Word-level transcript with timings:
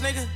this 0.00 0.12
nigga. 0.12 0.26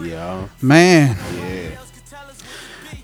Yeah. 0.00 0.48
Man, 0.62 1.16
Yeah. 1.34 1.70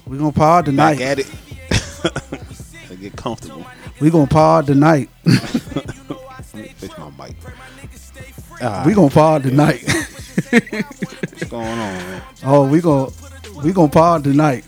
we 0.06 0.18
gonna 0.18 0.32
pod 0.32 0.64
Back 0.66 0.96
tonight. 0.96 1.00
at 1.00 1.18
it. 1.18 1.26
to 2.88 2.96
get 2.96 3.16
comfortable. 3.16 3.64
We 4.00 4.10
gonna 4.10 4.26
pod 4.26 4.66
tonight. 4.66 5.10
Let 5.24 6.54
me 6.54 6.68
fix 6.68 6.96
my 6.98 7.10
mic. 7.18 7.36
Ah, 8.62 8.84
we 8.86 8.94
gonna 8.94 9.10
pod 9.10 9.42
tonight. 9.42 9.82
what's 10.50 11.44
going 11.44 11.66
on, 11.66 11.76
man? 11.78 12.22
oh, 12.44 12.68
we 12.68 12.80
gonna 12.80 13.10
we 13.64 13.72
gonna 13.72 13.88
pod 13.88 14.22
tonight. 14.24 14.64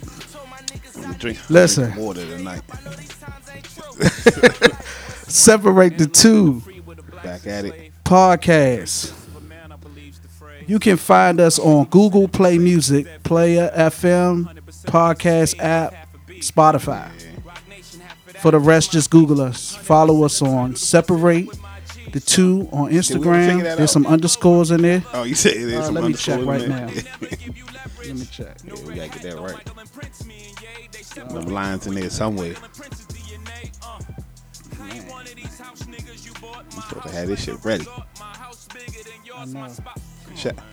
Let 0.97 1.09
me 1.11 1.15
drink, 1.17 1.39
Listen. 1.51 1.91
drink 1.93 1.99
water 1.99 2.25
tonight. 2.27 2.63
Separate 5.29 5.99
the 5.99 6.07
two 6.07 6.63
Back 7.23 7.47
at 7.47 7.65
it. 7.67 7.93
Podcasts. 8.07 9.13
You 10.69 10.79
can 10.79 10.97
find 10.97 11.41
us 11.41 11.59
on 11.59 11.87
Google 11.87 12.29
Play 12.29 12.57
Music, 12.59 13.23
Player 13.25 13.71
FM, 13.75 14.45
Podcast 14.85 15.59
app, 15.59 15.95
Spotify. 16.39 17.11
For 18.39 18.51
the 18.53 18.59
rest, 18.61 18.93
just 18.93 19.11
Google 19.11 19.41
us. 19.41 19.75
Follow 19.75 20.25
us 20.25 20.41
on 20.41 20.77
Separate 20.77 21.49
the 22.13 22.21
Two 22.21 22.69
on 22.73 22.91
Instagram. 22.93 23.63
There's 23.63 23.81
out? 23.81 23.91
some 23.91 24.07
underscores 24.07 24.71
in 24.71 24.83
there. 24.83 25.03
Oh, 25.13 25.25
you 25.25 25.35
said 25.35 25.55
there's 25.55 25.75
Uh, 25.75 25.85
some 25.87 25.95
let 25.95 26.05
me 26.05 26.13
check 26.15 26.45
right 26.45 26.63
in 26.63 26.71
now. 26.71 26.87
Let 28.07 28.15
me 28.15 28.25
check. 28.31 28.57
yeah, 28.65 28.73
we 28.87 28.95
gotta 28.95 29.09
get 29.09 29.23
that 29.23 29.41
right. 29.41 29.65
Them 31.29 31.47
lines 31.47 31.89
in 31.89 31.95
there 31.95 32.09
somewhere. 32.09 32.55
You 34.93 36.81
supposed 36.83 37.03
to 37.03 37.09
have 37.13 37.29
this 37.29 37.43
shit 37.45 37.65
ready. 37.65 37.87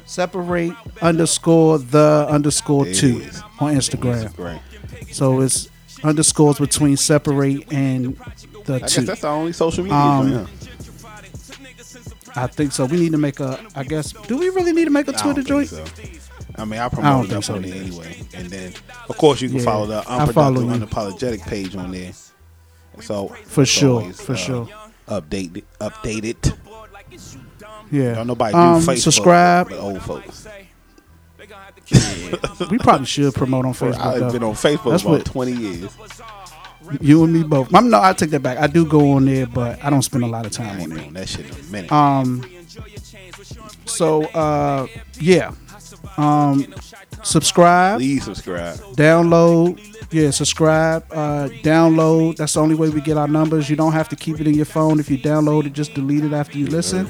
Separate 0.06 0.74
underscore 1.02 1.78
the 1.80 2.26
underscore 2.30 2.84
There 2.86 2.94
it 2.94 2.98
two 2.98 3.20
is. 3.22 3.42
on 3.60 3.76
Instagram. 3.76 4.38
Right. 4.38 4.62
So 5.12 5.42
it's 5.42 5.70
underscores 6.04 6.60
between 6.60 6.98
separate 6.98 7.72
and 7.72 8.18
the 8.66 8.76
I 8.76 8.80
guess 8.80 8.96
two. 8.96 9.02
that's 9.02 9.22
the 9.22 9.28
only 9.30 9.54
social 9.54 9.84
media. 9.84 9.98
Um, 9.98 10.30
joint, 10.30 10.50
huh? 10.50 10.50
I 12.36 12.48
think 12.48 12.72
so. 12.72 12.86
We 12.86 13.00
need 13.00 13.12
to 13.12 13.18
make 13.18 13.40
a. 13.40 13.60
I 13.76 13.84
guess. 13.84 14.12
Do 14.12 14.38
we 14.38 14.50
really 14.50 14.74
need 14.74 14.86
to 14.86 14.92
make 14.92 15.08
a 15.08 15.12
I 15.16 15.22
Twitter 15.22 15.44
don't 15.44 15.66
think 15.68 15.70
joint? 15.70 15.88
so. 15.88 16.62
I 16.62 16.66
mean, 16.66 16.80
I 16.80 16.90
promote 16.90 17.26
it 17.26 17.28
think 17.30 17.38
up 17.38 17.44
so 17.46 17.56
on 17.56 17.62
there 17.64 17.74
anyway, 17.76 18.22
and 18.36 18.48
then 18.50 18.74
of 19.10 19.18
course 19.18 19.42
you 19.42 19.50
can 19.50 19.58
Yeah, 19.60 19.64
follow 19.64 19.86
the 19.88 20.00
I 20.08 20.26
follow 20.32 20.62
unproductive, 20.62 20.80
you. 20.82 20.86
unapologetic 20.88 21.48
page 21.48 21.76
on 21.76 21.92
there. 21.92 22.12
So 23.02 23.28
For 23.46 23.66
sure. 23.66 24.02
always, 24.02 24.22
For 24.22 24.34
uh, 24.34 24.36
sure. 24.36 24.68
Update 25.08 25.58
it, 25.58 25.66
update 25.80 26.24
it. 26.24 26.54
Yeah. 27.92 28.16
Don't 28.16 28.28
nobody 28.28 28.54
Um, 28.56 28.80
do 28.80 28.86
Facebook. 28.88 28.98
subscribe. 29.00 29.70
but 29.70 29.80
old 29.80 30.02
folks. 30.02 30.48
We 32.72 32.78
probably 32.80 33.06
should 33.06 33.34
promote 33.36 33.66
on 33.66 33.74
Facebook. 33.74 34.00
I've 34.00 34.32
been 34.32 34.44
on 34.44 34.54
Facebook 34.54 34.92
That's 34.92 35.04
about 35.04 35.12
what- 35.18 35.26
twenty 35.26 35.52
years. 35.52 35.92
You 37.02 37.24
and 37.24 37.34
me 37.34 37.44
both. 37.44 37.74
I'm 37.74 37.90
no. 37.90 38.02
I 38.02 38.14
take 38.14 38.30
that 38.32 38.42
back. 38.42 38.58
I 38.58 38.68
do 38.68 38.86
go 38.86 39.12
on 39.12 39.26
there, 39.26 39.46
but 39.48 39.84
I 39.84 39.90
don't 39.90 40.02
spend 40.02 40.24
a 40.24 40.28
lot 40.28 40.46
of 40.46 40.52
time 40.52 40.82
on 40.82 40.90
there. 40.90 41.10
that 41.12 41.30
shit 41.30 41.46
in 41.50 41.52
a 41.66 41.72
minute. 41.72 41.92
Um. 41.92 42.44
So 43.86 44.24
uh, 44.26 44.88
yeah. 45.20 45.52
Um, 46.18 46.74
subscribe, 47.24 48.00
Please 48.00 48.24
subscribe. 48.26 48.78
download. 48.96 49.80
Yeah, 50.12 50.30
subscribe, 50.32 51.06
uh, 51.12 51.50
download. 51.64 52.36
That's 52.38 52.54
the 52.54 52.60
only 52.62 52.76
way 52.76 52.90
we 52.90 53.02
get 53.02 53.18
our 53.18 53.28
numbers. 53.28 53.70
You 53.70 53.76
don't 53.76 53.94
have 53.94 54.10
to 54.10 54.16
keep 54.16 54.40
it 54.40 54.48
in 54.48 54.54
your 54.54 54.66
phone. 54.66 55.00
If 55.00 55.10
you 55.10 55.18
download 55.18 55.66
it, 55.66 55.74
just 55.74 55.94
delete 55.96 56.24
it 56.24 56.34
after 56.34 56.58
you 56.58 56.68
listen. 56.68 57.10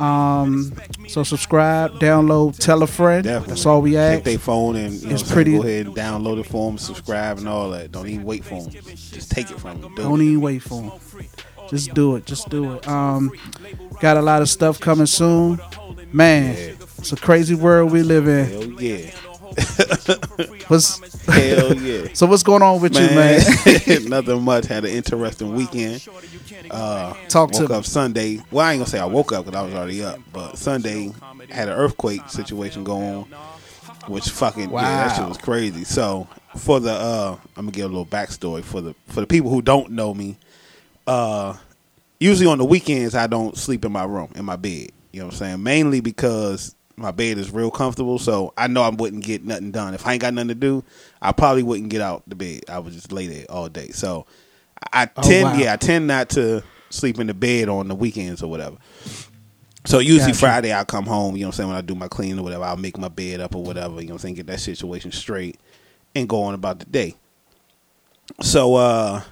Um, 0.00 0.72
so 1.08 1.22
subscribe, 1.22 1.92
download, 1.98 2.58
tell 2.58 2.82
a 2.82 2.86
friend. 2.86 3.24
Definitely. 3.24 3.48
That's 3.54 3.66
all 3.66 3.82
we 3.82 3.96
ask. 3.96 4.16
Take 4.16 4.24
their 4.24 4.38
phone 4.38 4.76
and 4.76 4.92
you 4.94 5.08
know, 5.08 5.14
It's 5.14 5.22
pretty- 5.22 5.56
Go 5.56 5.62
ahead 5.62 5.86
and 5.86 5.96
download 5.96 6.38
it 6.38 6.46
for 6.46 6.70
them, 6.70 6.78
subscribe 6.78 7.38
and 7.38 7.48
all 7.48 7.70
that. 7.70 7.92
Don't 7.92 8.06
even 8.08 8.24
wait 8.24 8.44
for 8.44 8.62
them. 8.62 8.70
Just 8.72 9.30
take 9.30 9.50
it 9.50 9.58
from 9.58 9.80
them. 9.80 9.94
Do 9.94 10.02
Don't 10.02 10.20
it. 10.20 10.24
even 10.24 10.40
wait 10.40 10.62
for 10.62 10.82
them. 10.82 10.92
Just 11.70 11.94
do 11.94 12.14
it. 12.16 12.26
Just 12.26 12.48
do 12.48 12.74
it. 12.74 12.86
Um, 12.86 13.32
got 14.00 14.16
a 14.16 14.22
lot 14.22 14.40
of 14.42 14.48
stuff 14.48 14.78
coming 14.78 15.06
soon. 15.06 15.58
Man, 16.12 16.75
it's 16.98 17.12
a 17.12 17.16
crazy 17.16 17.54
world 17.54 17.92
we 17.92 18.02
live 18.02 18.26
in. 18.28 18.46
Hell 18.46 18.82
yeah. 18.82 19.10
What's 20.68 20.98
Hell 21.26 21.74
yeah. 21.80 22.08
so? 22.12 22.26
What's 22.26 22.42
going 22.42 22.62
on 22.62 22.80
with 22.80 22.94
you, 22.94 23.06
man? 23.14 23.40
Nothing 24.08 24.42
much. 24.42 24.66
Had 24.66 24.84
an 24.84 24.90
interesting 24.90 25.54
weekend. 25.54 26.06
Uh, 26.70 27.14
Talk 27.28 27.52
to 27.52 27.62
woke 27.62 27.70
me. 27.70 27.76
up 27.76 27.84
Sunday. 27.84 28.40
Well, 28.50 28.66
I 28.66 28.72
ain't 28.72 28.80
gonna 28.80 28.90
say 28.90 28.98
I 28.98 29.06
woke 29.06 29.32
up 29.32 29.44
because 29.46 29.58
I 29.58 29.64
was 29.64 29.74
already 29.74 30.04
up, 30.04 30.18
but 30.32 30.58
Sunday 30.58 31.12
had 31.50 31.68
an 31.68 31.74
earthquake 31.74 32.28
situation 32.28 32.84
going 32.84 33.24
on, 33.24 33.24
which 34.08 34.28
fucking 34.28 34.70
yeah, 34.70 35.06
that 35.08 35.16
shit 35.16 35.28
was 35.28 35.38
crazy. 35.38 35.84
So 35.84 36.28
for 36.56 36.80
the 36.80 36.92
uh, 36.92 37.36
I'm 37.56 37.66
gonna 37.66 37.72
give 37.72 37.84
a 37.86 37.88
little 37.88 38.06
backstory 38.06 38.62
for 38.62 38.80
the 38.80 38.94
for 39.06 39.20
the 39.20 39.26
people 39.26 39.50
who 39.50 39.62
don't 39.62 39.92
know 39.92 40.12
me. 40.12 40.36
Uh, 41.06 41.56
usually 42.18 42.46
on 42.48 42.58
the 42.58 42.64
weekends 42.64 43.14
I 43.14 43.26
don't 43.26 43.56
sleep 43.56 43.84
in 43.84 43.92
my 43.92 44.04
room 44.04 44.32
in 44.34 44.44
my 44.44 44.56
bed. 44.56 44.90
You 45.12 45.20
know 45.20 45.26
what 45.26 45.34
I'm 45.34 45.38
saying? 45.38 45.62
Mainly 45.62 46.00
because 46.00 46.74
my 46.96 47.10
bed 47.10 47.38
is 47.38 47.50
real 47.50 47.70
comfortable, 47.70 48.18
so 48.18 48.52
I 48.56 48.66
know 48.68 48.82
I 48.82 48.88
wouldn't 48.88 49.24
get 49.24 49.44
nothing 49.44 49.70
done. 49.70 49.94
If 49.94 50.06
I 50.06 50.12
ain't 50.14 50.22
got 50.22 50.32
nothing 50.34 50.48
to 50.48 50.54
do, 50.54 50.82
I 51.20 51.32
probably 51.32 51.62
wouldn't 51.62 51.90
get 51.90 52.00
out 52.00 52.22
the 52.26 52.34
bed. 52.34 52.62
I 52.68 52.78
would 52.78 52.92
just 52.92 53.12
lay 53.12 53.26
there 53.26 53.44
all 53.50 53.68
day. 53.68 53.88
So 53.88 54.26
I 54.92 55.02
I 55.04 55.10
Oh, 55.16 55.22
tend, 55.22 55.44
wow. 55.44 55.58
yeah, 55.58 55.72
I 55.72 55.76
tend 55.76 56.06
not 56.06 56.30
to 56.30 56.62
sleep 56.90 57.18
in 57.18 57.26
the 57.26 57.34
bed 57.34 57.68
on 57.68 57.88
the 57.88 57.94
weekends 57.94 58.42
or 58.42 58.50
whatever. 58.50 58.76
So 59.84 59.98
usually 60.00 60.32
Gotcha. 60.32 60.38
Friday 60.38 60.72
I'll 60.72 60.84
come 60.84 61.04
home, 61.06 61.36
you 61.36 61.42
know 61.42 61.48
what 61.48 61.54
I'm 61.54 61.56
saying, 61.58 61.68
when 61.68 61.76
I 61.78 61.80
do 61.82 61.94
my 61.94 62.08
cleaning 62.08 62.38
or 62.38 62.42
whatever, 62.42 62.64
I'll 62.64 62.76
make 62.76 62.98
my 62.98 63.08
bed 63.08 63.40
up 63.40 63.54
or 63.54 63.62
whatever, 63.62 64.00
you 64.00 64.08
know 64.08 64.14
what 64.14 64.20
I'm 64.20 64.22
saying, 64.22 64.34
get 64.36 64.46
that 64.48 64.60
situation 64.60 65.12
straight 65.12 65.60
and 66.14 66.28
go 66.28 66.42
on 66.42 66.54
about 66.54 66.78
the 66.80 66.86
day. 66.86 67.14
So 68.42 68.74
uh 68.74 69.22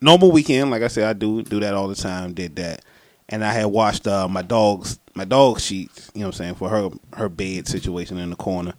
normal 0.00 0.30
weekend, 0.30 0.70
like 0.70 0.82
I 0.82 0.88
said, 0.88 1.04
I 1.08 1.12
do 1.12 1.42
do 1.42 1.60
that 1.60 1.74
all 1.74 1.88
the 1.88 1.94
time, 1.94 2.34
did 2.34 2.56
that. 2.56 2.84
And 3.28 3.44
I 3.44 3.52
had 3.52 3.66
washed 3.66 4.06
uh 4.06 4.28
my 4.28 4.42
dog's 4.42 4.98
my 5.14 5.24
dog 5.24 5.60
sheets, 5.60 6.10
you 6.14 6.20
know 6.20 6.26
what 6.26 6.34
I'm 6.34 6.38
saying, 6.38 6.54
for 6.56 6.68
her 6.68 6.90
her 7.14 7.28
bed 7.28 7.66
situation 7.68 8.18
in 8.18 8.30
the 8.30 8.36
corner. 8.36 8.74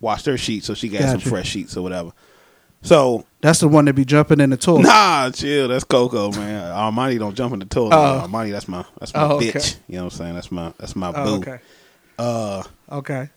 Washed 0.00 0.26
her 0.26 0.36
sheets 0.38 0.66
so 0.66 0.74
she 0.74 0.88
got 0.88 1.08
some 1.10 1.20
fresh 1.20 1.48
sheets 1.48 1.76
or 1.76 1.82
whatever. 1.82 2.12
So 2.82 3.24
That's 3.40 3.58
the 3.58 3.66
one 3.66 3.86
that 3.86 3.94
be 3.94 4.04
jumping 4.04 4.38
in 4.40 4.50
the 4.50 4.56
toilet. 4.56 4.84
Nah, 4.84 5.30
chill. 5.30 5.66
That's 5.66 5.82
Coco, 5.82 6.30
man. 6.30 6.72
Armani 6.72 7.18
don't 7.18 7.34
jump 7.34 7.52
in 7.52 7.58
the 7.58 7.66
toilet. 7.66 7.96
Oh. 7.96 8.24
Armani, 8.28 8.52
that's 8.52 8.68
my 8.68 8.84
that's 9.00 9.12
my 9.12 9.22
Oh, 9.24 9.36
okay. 9.36 9.50
bitch. 9.50 9.76
You 9.88 9.96
know 9.96 10.04
what 10.04 10.12
I'm 10.12 10.18
saying? 10.18 10.34
That's 10.34 10.52
my 10.52 10.72
that's 10.78 10.94
my 10.94 11.10
boo. 11.10 11.18
Oh, 11.18 11.34
okay. 11.38 11.58
Uh, 12.18 12.62
Okay. 12.92 13.28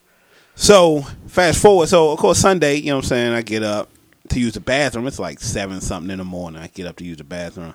so 0.55 1.01
fast 1.27 1.59
forward. 1.59 1.87
So 1.89 2.11
of 2.11 2.19
course 2.19 2.37
Sunday, 2.37 2.75
you 2.75 2.87
know 2.87 2.97
what 2.97 3.05
I'm 3.05 3.09
saying? 3.09 3.33
I 3.33 3.41
get 3.41 3.63
up 3.63 3.89
to 4.29 4.39
use 4.39 4.53
the 4.53 4.59
bathroom. 4.59 5.07
It's 5.07 5.17
like 5.19 5.39
seven 5.39 5.81
something 5.81 6.11
in 6.11 6.19
the 6.19 6.23
morning. 6.23 6.61
I 6.61 6.67
get 6.67 6.85
up 6.85 6.97
to 6.97 7.03
use 7.03 7.17
the 7.17 7.23
bathroom, 7.23 7.73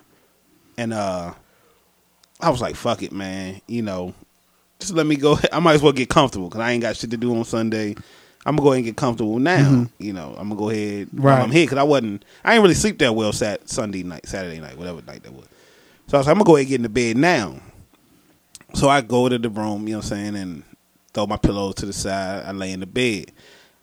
and 0.77 0.93
uh, 0.93 1.33
I 2.39 2.49
was 2.49 2.61
like, 2.61 2.75
"Fuck 2.77 3.03
it, 3.03 3.11
man." 3.11 3.59
You 3.67 3.81
know, 3.81 4.13
just 4.79 4.93
let 4.93 5.05
me 5.05 5.15
go. 5.15 5.37
I 5.51 5.59
might 5.59 5.73
as 5.73 5.81
well 5.81 5.93
get 5.93 6.09
comfortable 6.09 6.49
because 6.49 6.61
I 6.61 6.71
ain't 6.71 6.81
got 6.81 6.95
shit 6.95 7.11
to 7.11 7.17
do 7.17 7.35
on 7.35 7.45
Sunday. 7.45 7.95
I'm 8.45 8.55
gonna 8.55 8.63
go 8.63 8.71
ahead 8.71 8.77
and 8.77 8.85
get 8.85 8.95
comfortable 8.95 9.39
now. 9.39 9.57
Mm-hmm. 9.57 10.03
You 10.03 10.13
know, 10.13 10.35
I'm 10.37 10.49
gonna 10.49 10.55
go 10.55 10.69
ahead. 10.69 11.09
while 11.11 11.35
Right. 11.35 11.43
I'm 11.43 11.51
here 11.51 11.65
because 11.65 11.77
I 11.77 11.83
wasn't. 11.83 12.23
I 12.43 12.53
ain't 12.53 12.61
really 12.61 12.75
sleep 12.75 12.97
that 12.99 13.13
well. 13.13 13.33
Sat 13.33 13.67
Sunday 13.69 14.03
night, 14.03 14.25
Saturday 14.25 14.59
night, 14.59 14.77
whatever 14.77 15.01
night 15.01 15.23
that 15.23 15.33
was. 15.33 15.45
So 16.07 16.17
I 16.17 16.19
was 16.19 16.27
like, 16.27 16.31
I'm 16.31 16.37
gonna 16.37 16.45
go 16.45 16.55
ahead 16.55 16.63
and 16.65 16.69
get 16.69 16.75
in 16.75 16.83
the 16.83 16.89
bed 16.89 17.17
now. 17.17 17.59
So 18.73 18.89
I 18.89 19.01
go 19.01 19.27
to 19.27 19.37
the 19.37 19.49
room, 19.49 19.87
you 19.87 19.93
know 19.93 19.99
what 19.99 20.05
I'm 20.05 20.09
saying, 20.09 20.35
and 20.35 20.63
throw 21.13 21.25
my 21.25 21.37
pillows 21.37 21.75
to 21.75 21.85
the 21.85 21.93
side. 21.93 22.45
I 22.45 22.51
lay 22.51 22.71
in 22.71 22.79
the 22.79 22.85
bed. 22.85 23.31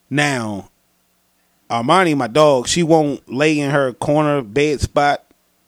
Now, 0.09 0.71
Armani, 1.69 2.17
my 2.17 2.29
dog, 2.29 2.69
she 2.69 2.83
won't 2.83 3.29
lay 3.31 3.59
in 3.59 3.71
her 3.71 3.93
corner 3.93 4.43
bed 4.43 4.81
spot 4.81 5.25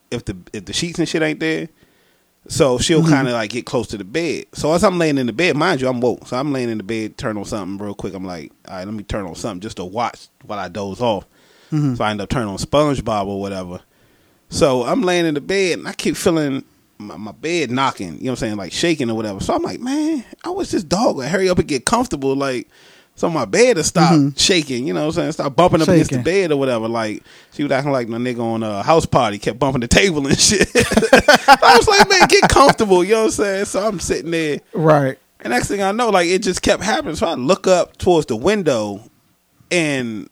if 0.09 0.25
the 0.25 0.37
if 0.53 0.65
the 0.65 0.73
sheets 0.73 0.99
and 0.99 1.07
shit 1.07 1.21
ain't 1.21 1.39
there. 1.39 1.69
So 2.49 2.77
she'll 2.77 3.01
mm-hmm. 3.01 3.11
kind 3.11 3.27
of 3.27 3.33
like 3.33 3.49
get 3.49 3.65
close 3.65 3.87
to 3.87 3.97
the 3.97 4.03
bed. 4.03 4.45
So 4.53 4.71
as 4.73 4.83
I'm 4.83 4.97
laying 4.97 5.17
in 5.17 5.27
the 5.27 5.33
bed, 5.33 5.57
mind 5.57 5.81
you, 5.81 5.87
I'm 5.87 5.99
woke. 5.99 6.27
So 6.27 6.37
I'm 6.37 6.53
laying 6.53 6.69
in 6.69 6.77
the 6.77 6.83
bed, 6.83 7.17
turn 7.17 7.37
on 7.37 7.45
something 7.45 7.83
real 7.83 7.93
quick. 7.93 8.13
I'm 8.13 8.25
like, 8.25 8.51
all 8.67 8.77
right, 8.77 8.85
let 8.85 8.93
me 8.93 9.03
turn 9.03 9.25
on 9.25 9.35
something 9.35 9.61
just 9.61 9.77
to 9.77 9.85
watch 9.85 10.29
while 10.43 10.59
I 10.59 10.69
doze 10.69 11.01
off. 11.01 11.25
Mm-hmm. 11.71 11.95
So 11.95 12.03
I 12.03 12.11
end 12.11 12.21
up 12.21 12.29
turning 12.29 12.47
on 12.47 12.57
SpongeBob 12.57 13.27
or 13.27 13.41
whatever. 13.41 13.81
So 14.49 14.83
I'm 14.83 15.01
laying 15.01 15.25
in 15.25 15.33
the 15.33 15.41
bed 15.41 15.79
and 15.79 15.87
I 15.87 15.93
keep 15.93 16.15
feeling 16.15 16.63
my, 16.97 17.17
my 17.17 17.33
bed 17.33 17.69
knocking, 17.69 18.13
you 18.17 18.25
know 18.25 18.31
what 18.31 18.31
I'm 18.31 18.35
saying, 18.37 18.55
like 18.55 18.71
shaking 18.71 19.09
or 19.09 19.15
whatever. 19.15 19.41
So 19.41 19.53
I'm 19.53 19.61
like, 19.61 19.81
man, 19.81 20.23
I 20.43 20.49
wish 20.49 20.69
this 20.69 20.83
dog 20.83 21.17
would 21.17 21.27
hurry 21.27 21.49
up 21.49 21.59
and 21.59 21.67
get 21.67 21.85
comfortable, 21.85 22.35
like, 22.35 22.69
so 23.17 23.31
my 23.31 23.45
bed 23.45 23.77
to 23.77 23.83
stop 23.83 24.13
mm-hmm. 24.13 24.37
shaking, 24.37 24.87
you 24.87 24.93
know 24.93 25.01
what 25.01 25.07
I'm 25.07 25.11
saying, 25.13 25.31
stop 25.31 25.55
bumping 25.55 25.81
up 25.81 25.87
against 25.87 26.11
the 26.11 26.19
bed 26.19 26.51
or 26.51 26.57
whatever. 26.57 26.87
Like, 26.87 27.23
she 27.51 27.63
was 27.63 27.71
acting 27.71 27.91
like 27.91 28.07
my 28.07 28.17
nigga 28.17 28.39
on 28.39 28.61
a 28.61 28.83
house 28.83 29.07
party, 29.07 29.39
kept 29.39 29.57
bumping 29.57 29.81
the 29.81 29.87
table 29.87 30.27
and 30.27 30.39
shit. 30.39 30.69
I 30.75 31.75
was 31.75 31.87
like, 31.87 32.07
man, 32.07 32.27
get 32.27 32.47
comfortable, 32.47 33.03
you 33.03 33.13
know 33.13 33.21
what 33.21 33.25
I'm 33.25 33.31
saying? 33.31 33.65
So 33.65 33.87
I'm 33.87 33.99
sitting 33.99 34.29
there. 34.29 34.59
Right. 34.71 35.17
And 35.39 35.49
next 35.51 35.67
thing 35.67 35.81
I 35.81 35.91
know, 35.93 36.11
like 36.11 36.27
it 36.27 36.43
just 36.43 36.61
kept 36.61 36.83
happening. 36.83 37.15
So 37.15 37.25
I 37.25 37.33
look 37.33 37.65
up 37.65 37.97
towards 37.97 38.27
the 38.27 38.35
window, 38.35 39.01
and 39.71 40.29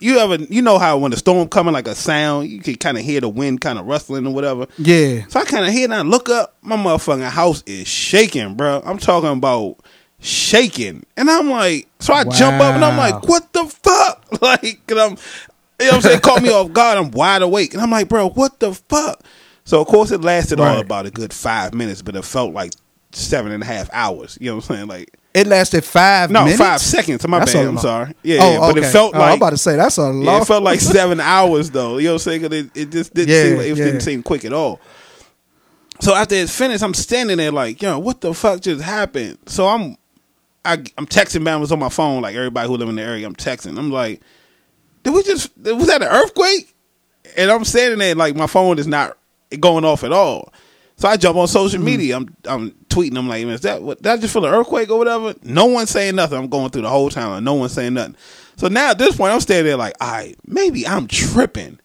you 0.00 0.18
ever 0.18 0.36
you 0.36 0.62
know 0.62 0.78
how 0.78 0.96
when 0.98 1.10
the 1.10 1.16
storm 1.16 1.48
coming 1.48 1.74
like 1.74 1.88
a 1.88 1.94
sound, 1.96 2.48
you 2.48 2.60
can 2.60 2.76
kind 2.76 2.98
of 2.98 3.04
hear 3.04 3.20
the 3.20 3.28
wind 3.28 3.60
kind 3.60 3.80
of 3.80 3.86
rustling 3.86 4.26
or 4.28 4.32
whatever. 4.32 4.68
Yeah. 4.78 5.26
So 5.28 5.40
I 5.40 5.44
kind 5.44 5.66
of 5.66 5.72
hear 5.72 5.84
and 5.84 5.94
I 5.94 6.02
look 6.02 6.28
up, 6.28 6.56
my 6.62 6.76
motherfucking 6.76 7.28
house 7.30 7.64
is 7.66 7.88
shaking, 7.88 8.54
bro. 8.54 8.80
I'm 8.84 8.98
talking 8.98 9.30
about 9.30 9.78
shaking, 10.20 11.04
and 11.16 11.30
I'm 11.30 11.48
like, 11.50 11.88
so 12.00 12.12
I 12.12 12.24
jump 12.24 12.60
up 12.60 12.74
and 12.74 12.84
I'm 12.84 12.96
like, 12.96 13.26
what 13.28 13.52
the 13.52 13.64
fuck? 13.64 14.24
Like, 14.42 14.80
and 14.90 15.00
I'm, 15.00 15.10
you 15.12 15.16
know 15.16 15.16
what 15.88 15.94
I'm 15.94 16.00
saying? 16.02 16.20
Caught 16.20 16.42
me 16.42 16.50
off 16.50 16.72
guard. 16.72 16.98
I'm 16.98 17.10
wide 17.10 17.42
awake, 17.42 17.72
and 17.72 17.82
I'm 17.82 17.90
like, 17.90 18.08
bro, 18.08 18.28
what 18.28 18.60
the 18.60 18.74
fuck? 18.74 19.22
So 19.64 19.80
of 19.80 19.86
course 19.88 20.10
it 20.10 20.20
lasted 20.20 20.60
all 20.60 20.78
about 20.78 21.06
a 21.06 21.10
good 21.10 21.32
five 21.32 21.74
minutes, 21.74 22.02
but 22.02 22.14
it 22.14 22.24
felt 22.24 22.52
like 22.52 22.72
seven 23.12 23.52
and 23.52 23.62
a 23.62 23.66
half 23.66 23.88
hours. 23.92 24.36
You 24.40 24.50
know 24.50 24.56
what 24.56 24.70
I'm 24.70 24.76
saying? 24.76 24.86
Like. 24.88 25.14
It 25.34 25.46
lasted 25.46 25.84
five 25.84 26.30
No, 26.30 26.44
minutes. 26.44 26.58
five 26.60 26.80
seconds. 26.80 27.26
My 27.26 27.38
That's 27.40 27.52
bad. 27.52 27.66
I'm 27.66 27.78
sorry. 27.78 28.14
Yeah, 28.22 28.38
Oh, 28.40 28.52
yeah, 28.52 28.58
but 28.60 28.76
it 28.76 28.80
okay. 28.80 28.92
felt 28.92 29.14
Oh, 29.14 29.18
like 29.18 29.30
I'm 29.32 29.36
about 29.38 29.50
to 29.50 29.58
say 29.58 29.76
that's 29.76 29.98
a 29.98 30.12
yeah, 30.22 30.40
it 30.40 30.46
felt 30.46 30.62
like 30.62 30.80
seven 30.98 31.20
hours 31.20 31.70
though. 31.70 31.98
You 31.98 32.04
know 32.08 32.10
what 32.14 32.14
I'm 32.14 32.18
saying? 32.20 32.40
'Cause 32.42 32.52
it, 32.52 32.70
it 32.76 32.90
just 32.90 33.14
didn't 33.14 33.34
Yeah, 33.34 33.42
seem 33.42 33.60
it 33.72 33.78
yeah. 33.78 33.84
didn't 33.84 34.00
seem 34.00 34.22
quick 34.22 34.44
at 34.44 34.52
all. 34.52 34.80
So 36.00 36.14
after 36.14 36.34
it's 36.34 36.56
finished, 36.56 36.82
I'm 36.82 36.94
standing 36.94 37.36
there 37.38 37.50
like, 37.52 37.80
yo, 37.82 37.98
what 37.98 38.20
the 38.20 38.32
fuck 38.34 38.60
just 38.60 38.82
happened? 38.82 39.38
So 39.46 39.66
I'm 39.68 39.96
I, 40.68 40.74
I'm 40.98 41.06
texting 41.06 41.42
man 41.42 41.60
was 41.60 41.72
on 41.72 41.78
my 41.78 41.88
phone 41.88 42.20
like 42.20 42.36
everybody 42.36 42.68
who 42.68 42.76
live 42.76 42.90
in 42.90 42.96
the 42.96 43.02
area. 43.02 43.26
I'm 43.26 43.34
texting. 43.34 43.78
I'm 43.78 43.90
like, 43.90 44.20
did 45.02 45.14
we 45.14 45.22
just 45.22 45.56
was 45.56 45.86
that 45.86 46.02
an 46.02 46.08
earthquake? 46.08 46.74
And 47.36 47.50
I'm 47.50 47.64
standing 47.64 47.98
there 47.98 48.14
like 48.14 48.36
my 48.36 48.46
phone 48.46 48.78
is 48.78 48.86
not 48.86 49.16
going 49.58 49.86
off 49.86 50.04
at 50.04 50.12
all. 50.12 50.52
So 50.96 51.08
I 51.08 51.16
jump 51.16 51.36
on 51.38 51.48
social 51.48 51.78
mm-hmm. 51.78 51.86
media. 51.86 52.16
I'm 52.16 52.36
I'm 52.44 52.70
tweeting. 52.88 53.16
I'm 53.16 53.28
like, 53.28 53.46
is 53.46 53.62
that 53.62 53.82
what? 53.82 54.02
Did 54.02 54.12
I 54.12 54.16
just 54.18 54.32
feel 54.32 54.44
an 54.44 54.52
earthquake 54.52 54.90
or 54.90 54.98
whatever? 54.98 55.34
No 55.42 55.64
one's 55.66 55.90
saying 55.90 56.16
nothing. 56.16 56.36
I'm 56.36 56.48
going 56.48 56.70
through 56.70 56.82
the 56.82 56.90
whole 56.90 57.08
town 57.08 57.36
and 57.36 57.44
no 57.46 57.54
one's 57.54 57.72
saying 57.72 57.94
nothing. 57.94 58.16
So 58.56 58.68
now 58.68 58.90
at 58.90 58.98
this 58.98 59.16
point, 59.16 59.32
I'm 59.32 59.40
standing 59.40 59.66
there 59.66 59.76
like, 59.76 59.94
all 60.02 60.10
right, 60.10 60.36
maybe 60.46 60.86
I'm 60.86 61.06
tripping. 61.06 61.80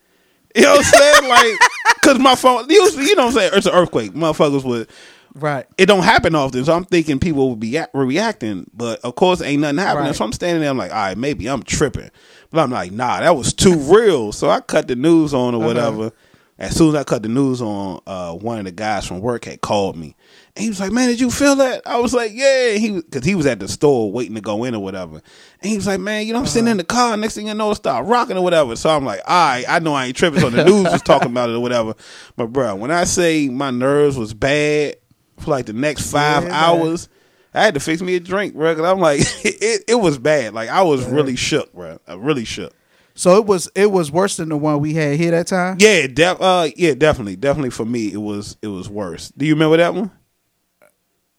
You 0.55 0.63
know 0.63 0.73
what 0.73 0.85
I'm 0.85 0.99
saying? 0.99 1.29
like, 1.29 1.59
cause 2.03 2.19
my 2.19 2.35
phone 2.35 2.69
usually, 2.69 3.05
you 3.05 3.15
know 3.15 3.25
what 3.25 3.35
I'm 3.35 3.39
saying? 3.39 3.51
It's 3.53 3.65
an 3.65 3.73
earthquake. 3.73 4.11
Motherfuckers 4.11 4.63
would 4.63 4.89
right. 5.35 5.65
it 5.77 5.85
don't 5.87 6.03
happen 6.03 6.35
often, 6.35 6.63
so 6.65 6.73
I'm 6.73 6.85
thinking 6.85 7.19
people 7.19 7.47
will 7.49 7.55
be 7.55 7.75
a- 7.77 7.89
reacting, 7.93 8.69
but 8.73 8.99
of 9.01 9.15
course 9.15 9.41
ain't 9.41 9.61
nothing 9.61 9.77
happening. 9.79 10.07
Right. 10.07 10.15
So 10.15 10.25
I'm 10.25 10.33
standing 10.33 10.61
there, 10.61 10.69
I'm 10.69 10.77
like, 10.77 10.91
all 10.91 10.97
right, 10.97 11.17
maybe 11.17 11.47
I'm 11.47 11.63
tripping, 11.63 12.09
but 12.51 12.61
I'm 12.61 12.71
like, 12.71 12.91
nah, 12.91 13.19
that 13.19 13.35
was 13.35 13.53
too 13.53 13.75
real. 13.75 14.31
So 14.31 14.49
I 14.49 14.59
cut 14.61 14.87
the 14.87 14.95
news 14.95 15.33
on 15.33 15.53
or 15.55 15.57
Uh-huh. 15.57 15.67
whatever. 15.67 16.11
As 16.59 16.75
soon 16.75 16.89
as 16.89 16.95
I 16.95 17.03
cut 17.03 17.23
the 17.23 17.29
news 17.29 17.63
on, 17.63 17.99
uh, 18.05 18.33
one 18.35 18.59
of 18.59 18.65
the 18.65 18.71
guys 18.71 19.07
from 19.07 19.21
work 19.21 19.45
had 19.45 19.59
called 19.61 19.97
me, 19.97 20.15
and 20.55 20.61
he 20.63 20.69
was 20.69 20.79
like, 20.79 20.91
"Man, 20.91 21.09
did 21.09 21.19
you 21.19 21.31
feel 21.31 21.55
that?" 21.55 21.81
I 21.85 21.97
was 21.99 22.13
like, 22.13 22.31
"Yeah." 22.31 22.73
He 22.73 22.91
because 22.91 23.25
he 23.25 23.33
was 23.33 23.47
at 23.47 23.59
the 23.59 23.67
store 23.67 24.11
waiting 24.11 24.35
to 24.35 24.39
go 24.41 24.63
in 24.63 24.75
or 24.75 24.79
whatever, 24.79 25.15
and 25.15 25.69
he 25.71 25.75
was 25.75 25.87
like, 25.87 25.99
"Man, 25.99 26.27
you 26.27 26.31
know, 26.31 26.39
I'm 26.39 26.45
sitting 26.45 26.67
Uh-huh. 26.67 26.71
in 26.73 26.77
the 26.77 26.83
car. 26.83 27.17
Next 27.17 27.33
thing 27.33 27.47
you 27.47 27.53
know, 27.55 27.71
it 27.71 27.75
start 27.75 28.05
rocking 28.05 28.37
or 28.37 28.43
whatever." 28.43 28.75
So 28.75 28.91
I'm 28.91 29.03
like, 29.03 29.21
"All 29.27 29.33
right, 29.47 29.65
I 29.67 29.79
know 29.79 29.95
I 29.95 30.05
ain't 30.05 30.15
tripping." 30.15 30.41
So 30.41 30.51
the 30.51 30.63
news 30.63 30.83
was 30.91 31.01
talking 31.01 31.31
about 31.31 31.49
it 31.49 31.53
or 31.55 31.59
whatever, 31.59 31.95
but 32.37 32.53
bro, 32.53 32.75
when 32.75 32.91
I 32.91 33.05
say 33.05 33.49
my 33.49 33.71
nerves 33.71 34.15
was 34.15 34.35
bad 34.35 34.97
for 35.39 35.51
like 35.51 35.65
the 35.65 35.73
next 35.73 36.11
five 36.11 36.43
Yeah, 36.43 36.49
man. 36.49 36.63
hours. 36.63 37.09
I 37.53 37.61
had 37.63 37.75
to 37.75 37.79
fix 37.79 38.01
me 38.01 38.15
a 38.15 38.19
drink, 38.19 38.55
bro. 38.55 38.75
Cause 38.75 38.83
I'm 38.85 38.99
like, 38.99 39.19
it, 39.45 39.83
it 39.87 39.95
was 39.95 40.17
bad. 40.17 40.53
Like 40.53 40.69
I 40.69 40.81
was 40.81 41.05
really 41.05 41.35
shook, 41.35 41.71
bro. 41.73 41.99
I 42.07 42.15
really 42.15 42.45
shook. 42.45 42.73
So 43.15 43.37
it 43.37 43.45
was 43.45 43.69
it 43.75 43.91
was 43.91 44.11
worse 44.11 44.37
than 44.37 44.49
the 44.49 44.57
one 44.57 44.79
we 44.79 44.95
had 44.95 45.17
here 45.19 45.29
that 45.31 45.45
time. 45.47 45.77
Yeah, 45.79 46.07
def- 46.07 46.41
uh, 46.41 46.69
yeah, 46.75 46.95
definitely, 46.95 47.35
definitely 47.35 47.69
for 47.69 47.85
me, 47.85 48.11
it 48.11 48.17
was 48.17 48.57
it 48.63 48.67
was 48.69 48.89
worse. 48.89 49.29
Do 49.37 49.45
you 49.45 49.53
remember 49.53 49.77
that 49.77 49.93
one? 49.93 50.09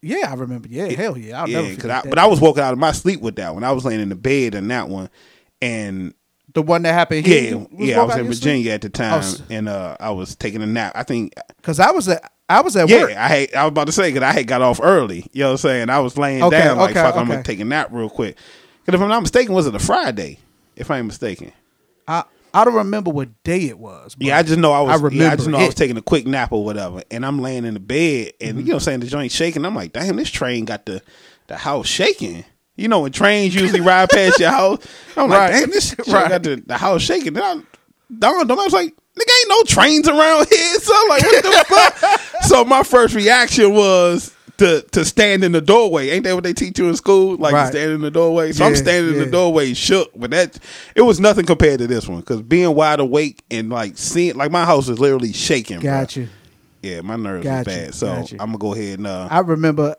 Yeah, 0.03 0.31
I 0.31 0.35
remember. 0.35 0.69
Yeah, 0.69 0.89
hell 0.93 1.17
yeah. 1.17 1.41
I'll 1.43 1.49
yeah, 1.49 1.63
never 1.63 1.81
'cause 1.81 1.91
I, 1.91 2.03
but 2.09 2.19
I 2.19 2.27
was 2.27 2.41
woken 2.41 2.63
out 2.63 2.75
of 2.75 2.79
my 2.79 2.93
sleep 2.93 3.21
with 3.23 3.37
that 3.37 3.55
one. 3.55 3.65
I 3.65 3.73
was 3.73 3.85
laying 3.85 4.01
in 4.01 4.11
the 4.11 4.15
bed 4.15 4.55
in 4.55 4.69
that 4.69 4.89
one, 4.89 5.09
and 5.63 6.13
the 6.53 6.63
one 6.63 6.83
that 6.83 6.93
happened 6.93 7.27
here. 7.27 7.57
yeah, 7.73 7.87
yeah, 7.87 8.01
I 8.01 8.05
was 8.05 8.17
in 8.17 8.25
your 8.27 8.35
sleep? 8.35 8.43
Virginia 8.45 8.73
at 8.73 8.83
the 8.83 8.91
time, 8.91 9.21
s- 9.21 9.43
and 9.49 9.67
uh, 9.69 9.97
I 9.99 10.11
was 10.11 10.37
taking 10.37 10.61
a 10.63 10.67
nap. 10.67 10.93
I 10.95 11.05
think, 11.05 11.33
Cause 11.63 11.81
I 11.81 11.91
was 11.91 12.07
at 12.09 12.31
I 12.49 12.61
was 12.61 12.77
at 12.77 12.89
yeah, 12.89 13.03
work. 13.03 13.11
I 13.17 13.29
had, 13.29 13.55
I 13.55 13.65
was 13.65 13.71
about 13.71 13.87
to 13.87 13.93
say 13.93 14.11
because 14.13 14.23
I 14.23 14.33
had 14.33 14.47
got 14.47 14.61
off 14.63 14.81
early. 14.83 15.27
You 15.33 15.43
know 15.43 15.47
what 15.49 15.53
I'm 15.53 15.57
saying? 15.59 15.91
I 15.91 15.99
was 16.01 16.19
laying 16.19 16.43
Okay, 16.43 16.59
down 16.59 16.77
like 16.77 16.91
okay, 16.91 17.03
fuck. 17.03 17.15
I'm 17.17 17.23
okay. 17.23 17.31
gonna 17.33 17.43
take 17.43 17.61
a 17.61 17.65
nap 17.65 17.89
real 17.91 18.11
quick. 18.11 18.37
Because 18.85 18.99
if 18.99 19.03
I'm 19.03 19.09
not 19.09 19.21
mistaken, 19.23 19.55
was 19.55 19.67
it 19.67 19.75
a 19.75 19.79
Friday? 19.79 20.39
If 20.77 20.91
I 20.91 20.99
ain't 20.99 21.07
mistaken. 21.07 21.53
I 22.07 22.25
I 22.53 22.65
don't 22.65 22.75
remember 22.75 23.11
what 23.11 23.43
day 23.45 23.63
it 23.69 23.79
was. 23.79 24.15
Yeah, 24.21 24.37
I 24.39 24.43
just 24.43 24.59
know 24.59 24.73
I 24.73 24.81
was. 24.83 25.03
I 25.03 25.07
I, 25.07 25.11
yeah, 25.11 25.33
I 25.33 25.37
just 25.37 25.49
know 25.49 25.59
I 25.59 25.67
was 25.67 25.75
taking 25.75 25.97
a 25.97 26.03
quick 26.03 26.27
nap 26.27 26.53
or 26.53 26.65
whatever, 26.65 27.03
and 27.11 27.25
I'm 27.27 27.41
laying 27.41 27.65
in 27.65 27.75
the 27.75 27.81
bed, 27.81 28.33
and 28.41 28.51
Mm-hmm. 28.51 28.59
you 28.61 28.65
know, 28.67 28.75
what 28.75 28.75
I'm 28.75 28.81
saying 28.85 29.01
the 29.01 29.07
joint 29.07 29.33
shaking. 29.33 29.65
I'm 29.65 29.75
like, 29.75 29.93
damn, 29.93 30.17
this 30.17 30.31
train 30.31 30.65
got 30.67 30.85
the 30.87 31.03
the 31.47 31.57
house 31.57 31.87
shaking. 31.87 32.45
You 32.77 32.89
know, 32.89 33.01
when 33.01 33.13
trains 33.13 33.55
usually 33.55 33.81
ride 33.81 34.11
past 34.11 34.39
your 34.41 34.51
house, 34.51 34.85
I'm 35.17 35.31
like, 35.31 35.39
Right. 35.53 35.61
damn, 35.61 35.71
this 35.71 35.91
shit 35.97 36.07
Right. 36.09 36.29
got 36.29 36.43
the, 36.43 36.57
the 36.67 36.77
house 36.77 37.03
shaking. 37.03 37.33
Then 37.35 37.43
I 37.43 37.63
dawned 38.19 38.51
on 38.51 38.57
me, 38.57 38.63
I 38.63 38.65
was 38.65 38.73
like, 38.73 38.95
nigga, 39.19 39.41
ain't 39.41 39.49
no 39.49 39.63
trains 39.65 40.09
around 40.09 40.49
here. 40.49 40.75
So 40.81 40.93
I'm 40.95 41.09
like, 41.09 41.23
what 41.23 41.43
the 41.43 41.65
fuck? 41.69 42.21
So 42.45 42.63
my 42.65 42.83
first 42.83 43.15
reaction 43.15 43.73
was 43.73 44.35
to 44.59 44.83
to 44.93 45.05
stand 45.05 45.43
in 45.45 45.53
the 45.53 45.61
doorway. 45.63 46.11
Ain't 46.11 46.25
that 46.25 46.35
what 46.35 46.45
they 46.45 46.53
teach 46.53 46.79
you 46.79 46.89
in 46.89 46.95
school? 46.97 47.37
Like 47.37 47.55
Right. 47.55 47.69
stand 47.69 47.91
in 47.93 48.01
the 48.03 48.11
doorway. 48.11 48.53
So 48.53 48.65
I'm 48.67 48.73
Yeah, 48.73 48.77
standing 48.77 49.13
in 49.13 49.19
the 49.19 49.27
doorway, 49.27 49.73
shook. 49.73 50.11
But 50.15 50.31
that 50.33 50.59
it 50.95 51.03
was 51.03 51.21
nothing 51.21 51.47
compared 51.47 51.79
to 51.79 51.87
this 51.87 52.07
one 52.07 52.21
because 52.21 52.43
being 52.43 52.75
wide 52.75 53.01
awake 53.01 53.43
and 53.51 53.71
like 53.71 53.97
seeing 53.97 54.37
like 54.37 54.51
my 54.51 54.65
house 54.67 54.89
is 54.91 54.99
literally 54.99 55.33
shaking. 55.33 55.81
got 55.81 56.17
you. 56.17 56.29
Yeah, 56.83 57.01
my 57.01 57.17
nerves 57.17 57.45
Got 57.45 57.67
was 57.67 57.75
bad. 57.75 57.95
So. 57.95 58.27
I'm 58.33 58.37
gonna 58.49 58.59
go 58.59 58.75
ahead 58.75 58.99
and 58.99 59.07
uh, 59.07 59.29
I 59.31 59.39
remember. 59.41 59.97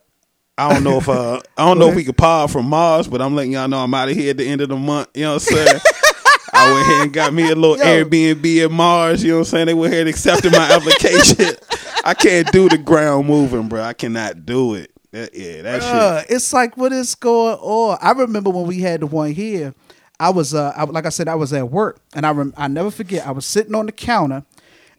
I 0.57 0.71
don't 0.71 0.83
know 0.83 0.99
if 0.99 1.09
uh 1.09 1.41
I 1.57 1.65
don't 1.65 1.79
know 1.79 1.89
if 1.89 1.95
we 1.95 2.03
could 2.05 2.15
pod 2.17 2.51
from 2.51 2.67
Mars, 2.67 3.07
but 3.07 3.21
I'm 3.21 3.35
letting 3.35 3.53
y'all 3.53 3.67
know 3.67 3.79
I'm 3.79 3.93
out 3.93 4.07
of 4.09 4.15
here 4.15 4.29
at 4.29 4.37
the 4.37 4.47
end 4.47 4.61
of 4.61 4.69
the 4.69 4.77
month. 4.77 5.09
You 5.15 5.23
know 5.23 5.33
what 5.33 5.51
I'm 5.51 5.55
saying? 5.57 5.79
I 6.53 6.71
went 6.73 6.81
ahead 6.87 7.01
and 7.03 7.13
got 7.13 7.33
me 7.33 7.43
a 7.49 7.55
little 7.55 7.77
Yo. 7.79 7.83
Airbnb 7.83 8.65
at 8.65 8.71
Mars. 8.71 9.23
You 9.23 9.31
know 9.31 9.35
what 9.37 9.47
I'm 9.47 9.51
saying? 9.51 9.65
They 9.67 9.73
went 9.73 9.93
ahead 9.93 10.07
and 10.07 10.09
accepted 10.15 10.51
my 10.51 10.71
application. 10.71 11.55
I 12.03 12.13
can't 12.13 12.51
do 12.51 12.69
the 12.69 12.77
ground 12.77 13.27
moving, 13.27 13.67
bro. 13.67 13.81
I 13.81 13.93
cannot 13.93 14.45
do 14.45 14.75
it. 14.75 14.91
That, 15.11 15.33
yeah, 15.33 15.61
that 15.63 15.81
shit. 15.81 15.91
Uh, 15.93 16.21
it's 16.29 16.51
like 16.53 16.77
what 16.77 16.91
is 16.91 17.15
going 17.15 17.55
on? 17.55 17.97
I 18.01 18.11
remember 18.11 18.49
when 18.49 18.67
we 18.67 18.79
had 18.81 18.99
the 19.01 19.07
one 19.07 19.31
here. 19.31 19.73
I 20.19 20.29
was, 20.29 20.53
uh, 20.53 20.71
I, 20.77 20.83
like 20.85 21.05
I 21.05 21.09
said, 21.09 21.27
I 21.27 21.35
was 21.35 21.51
at 21.51 21.69
work, 21.69 21.99
and 22.13 22.25
I 22.25 22.31
rem- 22.31 22.53
I 22.55 22.67
never 22.69 22.89
forget. 22.91 23.27
I 23.27 23.31
was 23.31 23.45
sitting 23.45 23.75
on 23.75 23.85
the 23.85 23.91
counter, 23.91 24.45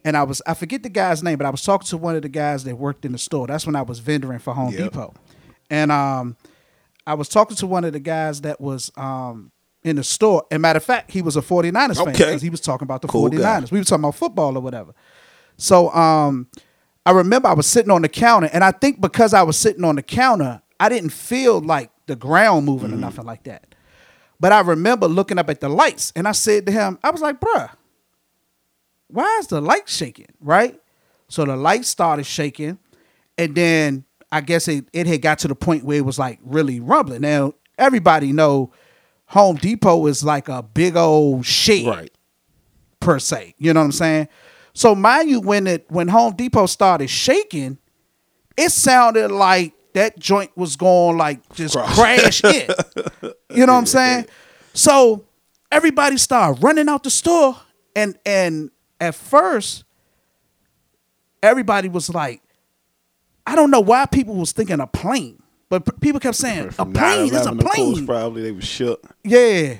and 0.04 0.16
I 0.16 0.24
was 0.24 0.42
I 0.46 0.54
forget 0.54 0.82
the 0.82 0.88
guy's 0.90 1.22
name, 1.22 1.38
but 1.38 1.46
I 1.46 1.50
was 1.50 1.62
talking 1.62 1.86
to 1.88 1.96
one 1.96 2.16
of 2.16 2.22
the 2.22 2.28
guys 2.28 2.64
that 2.64 2.76
worked 2.76 3.04
in 3.06 3.12
the 3.12 3.18
store. 3.18 3.46
That's 3.46 3.66
when 3.66 3.76
I 3.76 3.82
was 3.82 4.00
vendoring 4.00 4.40
for 4.40 4.52
Home 4.52 4.72
Yep. 4.72 4.78
Depot, 4.92 5.14
and 5.70 5.90
um, 5.92 6.36
I 7.06 7.14
was 7.14 7.28
talking 7.28 7.56
to 7.58 7.66
one 7.66 7.84
of 7.84 7.92
the 7.94 8.00
guys 8.00 8.42
that 8.42 8.60
was 8.60 8.90
um 8.96 9.52
in 9.86 9.96
the 9.96 10.04
store. 10.04 10.44
And 10.50 10.60
matter 10.62 10.76
of 10.78 10.84
fact, 10.84 11.10
he 11.10 11.22
was 11.22 11.36
a 11.36 11.40
49ers 11.42 11.96
fan 11.96 12.08
Okay. 12.08 12.12
because 12.12 12.42
he 12.42 12.50
was 12.50 12.60
talking 12.60 12.84
about 12.84 13.02
the 13.02 13.08
Cool 13.08 13.28
guy. 13.28 13.60
49ers. 13.60 13.70
We 13.70 13.78
were 13.78 13.84
talking 13.84 14.04
about 14.04 14.14
football 14.16 14.56
or 14.56 14.60
whatever. 14.60 14.92
So 15.56 15.90
um, 15.92 16.48
I 17.04 17.12
remember 17.12 17.48
I 17.48 17.54
was 17.54 17.66
sitting 17.66 17.90
on 17.90 18.02
the 18.02 18.08
counter, 18.08 18.50
and 18.52 18.62
I 18.64 18.72
think 18.72 19.00
because 19.00 19.32
I 19.34 19.42
was 19.42 19.56
sitting 19.56 19.84
on 19.84 19.96
the 19.96 20.02
counter, 20.02 20.60
I 20.78 20.88
didn't 20.88 21.10
feel 21.10 21.60
like 21.60 21.90
the 22.06 22.16
ground 22.16 22.66
moving 22.66 22.92
or 22.92 22.96
nothing 22.96 23.24
like 23.24 23.44
that. 23.44 23.74
But 24.38 24.52
I 24.52 24.60
remember 24.60 25.08
looking 25.08 25.38
up 25.38 25.48
at 25.48 25.60
the 25.60 25.68
lights, 25.68 26.12
and 26.14 26.28
I 26.28 26.32
said 26.32 26.66
to 26.66 26.72
him, 26.72 26.98
I 27.02 27.10
was 27.10 27.22
like, 27.22 27.40
bruh, 27.40 27.70
why 29.08 29.36
is 29.40 29.46
the 29.46 29.60
light 29.60 29.88
shaking? 29.88 30.28
Right? 30.40 30.78
So 31.28 31.44
the 31.44 31.56
light 31.56 31.84
started 31.84 32.26
shaking, 32.26 32.78
and 33.38 33.54
then 33.54 34.04
I 34.30 34.40
guess 34.42 34.68
it, 34.68 34.86
it 34.92 35.06
had 35.06 35.22
got 35.22 35.38
to 35.40 35.48
the 35.48 35.54
point 35.54 35.84
where 35.84 35.96
it 35.98 36.04
was 36.04 36.18
like 36.18 36.38
really 36.42 36.80
rumbling. 36.80 37.22
Now, 37.22 37.54
everybody 37.78 38.32
know 38.32 38.72
Home 39.28 39.56
Depot 39.56 40.06
is 40.06 40.22
like 40.24 40.48
a 40.48 40.62
big 40.62 40.96
old 40.96 41.44
shed 41.44 41.86
Right. 41.86 42.12
per 43.00 43.18
se. 43.18 43.54
You 43.58 43.72
know 43.74 43.80
what 43.80 43.86
I'm 43.86 43.92
saying? 43.92 44.28
So 44.72 44.94
mind 44.94 45.28
you, 45.30 45.40
when 45.40 45.66
it 45.66 45.86
when 45.90 46.08
Home 46.08 46.34
Depot 46.34 46.66
started 46.66 47.08
shaking, 47.08 47.78
it 48.56 48.70
sounded 48.70 49.30
like 49.30 49.72
that 49.94 50.18
joint 50.18 50.50
was 50.56 50.76
going 50.76 51.16
like 51.16 51.40
just 51.54 51.74
Crash. 51.76 52.40
crash 52.40 52.44
in. 52.44 52.70
You 53.54 53.64
know 53.64 53.72
what 53.72 53.78
I'm 53.78 53.86
saying? 53.86 54.26
So 54.74 55.24
everybody 55.72 56.18
started 56.18 56.62
running 56.62 56.88
out 56.88 57.02
the 57.04 57.10
store, 57.10 57.56
and 57.94 58.18
and 58.26 58.70
at 59.00 59.14
first, 59.14 59.84
everybody 61.42 61.88
was 61.88 62.10
like, 62.10 62.42
I 63.46 63.54
don't 63.54 63.70
know 63.70 63.80
why 63.80 64.04
people 64.06 64.34
was 64.34 64.52
thinking 64.52 64.80
a 64.80 64.86
plane, 64.86 65.42
but 65.68 66.00
people 66.00 66.20
kept 66.20 66.36
saying 66.36 66.68
a 66.78 66.86
plane 66.86 67.26
It's 67.34 67.46
a 67.46 67.50
9/11, 67.50 67.60
plane. 67.60 68.06
Probably 68.06 68.42
they 68.42 68.52
were 68.52 68.60
shook. 68.60 69.02
Yeah. 69.24 69.74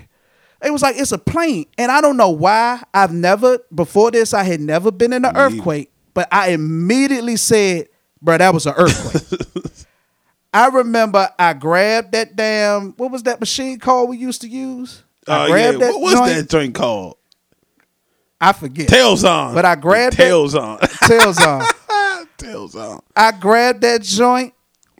It 0.63 0.71
was 0.71 0.81
like 0.81 0.95
it's 0.97 1.11
a 1.11 1.17
plane. 1.17 1.65
And 1.77 1.91
I 1.91 2.01
don't 2.01 2.17
know 2.17 2.31
why. 2.31 2.81
I've 2.93 3.13
never 3.13 3.59
before 3.73 4.11
this 4.11 4.33
I 4.33 4.43
had 4.43 4.59
never 4.59 4.91
been 4.91 5.13
in 5.13 5.23
an 5.23 5.33
Me 5.33 5.39
either. 5.39 5.55
earthquake, 5.55 5.91
but 6.13 6.27
I 6.31 6.49
immediately 6.49 7.37
said, 7.37 7.89
bro, 8.21 8.37
that 8.39 8.53
was 8.53 8.65
an 8.65 8.73
earthquake. 8.75 9.63
I 10.53 10.67
remember 10.69 11.29
I 11.37 11.53
grabbed 11.53 12.13
that 12.13 12.35
damn 12.35 12.93
what 12.93 13.11
was 13.11 13.23
that 13.23 13.39
machine 13.39 13.77
called 13.79 14.09
we 14.09 14.17
used 14.17 14.41
to 14.41 14.47
use? 14.47 15.03
I 15.27 15.31
Uh, 15.31 15.45
yeah. 15.45 15.51
grabbed 15.51 15.79
that 15.81 15.91
What 15.93 16.01
was 16.01 16.13
joint. 16.13 16.35
that 16.35 16.49
drink 16.49 16.75
called? 16.75 17.17
I 18.41 18.53
forget. 18.53 18.87
Telxon. 18.87 19.53
But 19.53 19.65
I 19.65 19.75
grabbed 19.75 20.15
Telxon. 20.17 20.79
Tails 21.07 21.39
on. 21.41 21.65
Telxon. 22.37 23.01
I 23.15 23.31
grabbed 23.31 23.81
that 23.81 24.01
joint, 24.03 24.53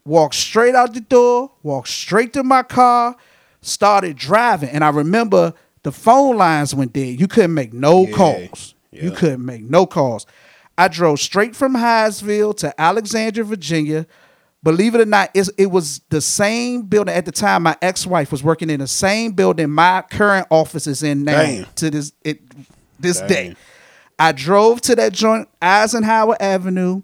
walked 0.08 0.36
straight 0.36 0.74
out 0.76 0.94
the 0.94 1.02
door, 1.02 1.52
walked 1.64 1.90
straight 1.90 2.34
to 2.34 2.44
my 2.44 2.64
car, 2.64 3.16
started 3.62 4.18
driving. 4.18 4.70
And 4.70 4.84
I 4.84 4.90
remember 4.90 5.54
the 5.84 5.92
phone 5.92 6.38
lines 6.38 6.74
went 6.74 6.94
dead. 6.94 7.20
You 7.20 7.28
couldn't 7.28 7.54
make 7.54 7.74
no 7.74 8.06
Yeah. 8.08 8.16
calls. 8.16 8.74
You 8.92 9.12
couldn't 9.12 9.46
make 9.46 9.64
no 9.70 9.86
calls. 9.86 10.26
I 10.78 10.88
drove 10.88 11.20
straight 11.20 11.56
from 11.56 11.76
Hyattsville 11.76 12.56
to 12.58 12.82
Alexandria, 12.82 13.44
Virginia. 13.44 14.08
Believe 14.64 14.96
it 14.96 15.02
or 15.02 15.06
not, 15.06 15.30
it 15.34 15.72
was 15.72 16.02
the 16.10 16.20
same 16.22 16.82
building 16.84 17.14
at 17.14 17.26
the 17.26 17.32
time. 17.32 17.64
My 17.64 17.76
ex-wife 17.82 18.32
was 18.32 18.44
working 18.44 18.70
in 18.70 18.80
the 18.80 18.88
same 18.88 19.32
building 19.34 19.70
my 19.70 20.04
current 20.10 20.48
office 20.50 20.88
is 20.88 21.04
in 21.04 21.24
now 21.24 21.42
Damn. 21.44 21.66
to 21.76 21.90
this 21.92 22.12
it 22.24 22.42
this 23.00 23.20
Damn. 23.20 23.28
day. 23.28 23.56
I 24.20 24.32
drove 24.32 24.82
to 24.82 24.96
that 24.96 25.14
joint, 25.14 25.48
Eisenhower 25.62 26.36
Avenue. 26.42 27.04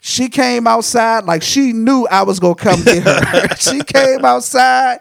She 0.00 0.28
came 0.28 0.66
outside 0.66 1.24
like 1.24 1.42
she 1.42 1.72
knew 1.72 2.06
I 2.10 2.22
was 2.22 2.38
gonna 2.40 2.54
come 2.54 2.82
get 2.82 3.02
her. 3.02 3.48
she 3.56 3.80
came 3.82 4.24
outside. 4.24 5.00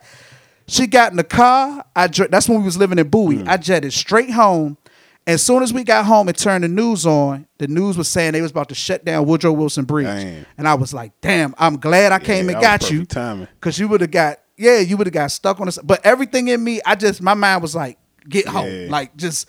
She 0.67 0.87
got 0.87 1.11
in 1.11 1.17
the 1.17 1.23
car. 1.23 1.85
I 1.95 2.07
that's 2.07 2.49
when 2.49 2.59
we 2.59 2.65
was 2.65 2.77
living 2.77 2.99
in 2.99 3.07
Bowie. 3.07 3.37
Mm. 3.37 3.47
I 3.47 3.57
jetted 3.57 3.93
straight 3.93 4.31
home. 4.31 4.77
As 5.25 5.43
soon 5.43 5.61
as 5.61 5.73
we 5.73 5.83
got 5.83 6.05
home 6.05 6.29
and 6.29 6.37
turned 6.37 6.63
the 6.63 6.69
news 6.69 7.05
on, 7.05 7.47
the 7.57 7.67
news 7.67 7.97
was 7.97 8.07
saying 8.07 8.31
they 8.31 8.41
was 8.41 8.51
about 8.51 8.69
to 8.69 8.75
shut 8.75 9.03
down 9.03 9.25
Woodrow 9.25 9.51
Wilson 9.51 9.83
Bridge. 9.83 10.05
Damn. 10.05 10.45
And 10.57 10.67
I 10.67 10.73
was 10.75 10.93
like, 10.93 11.11
"Damn, 11.19 11.53
I'm 11.57 11.77
glad 11.77 12.13
I 12.13 12.19
came 12.19 12.45
Yeah, 12.45 12.53
and 12.53 12.61
got 12.61 12.89
you." 12.89 13.05
timing. 13.05 13.47
Cause 13.59 13.77
you 13.77 13.89
would 13.89 13.99
have 14.01 14.11
got, 14.11 14.39
yeah, 14.55 14.79
you 14.79 14.95
would 14.95 15.05
have 15.07 15.13
got 15.13 15.29
stuck 15.31 15.59
on 15.59 15.65
this. 15.65 15.77
But 15.83 16.05
everything 16.05 16.47
in 16.47 16.63
me, 16.63 16.79
I 16.85 16.95
just 16.95 17.21
my 17.21 17.33
mind 17.33 17.61
was 17.61 17.75
like, 17.75 17.97
get 18.27 18.47
home, 18.47 18.67
Yeah. 18.71 18.87
like 18.89 19.17
just 19.17 19.47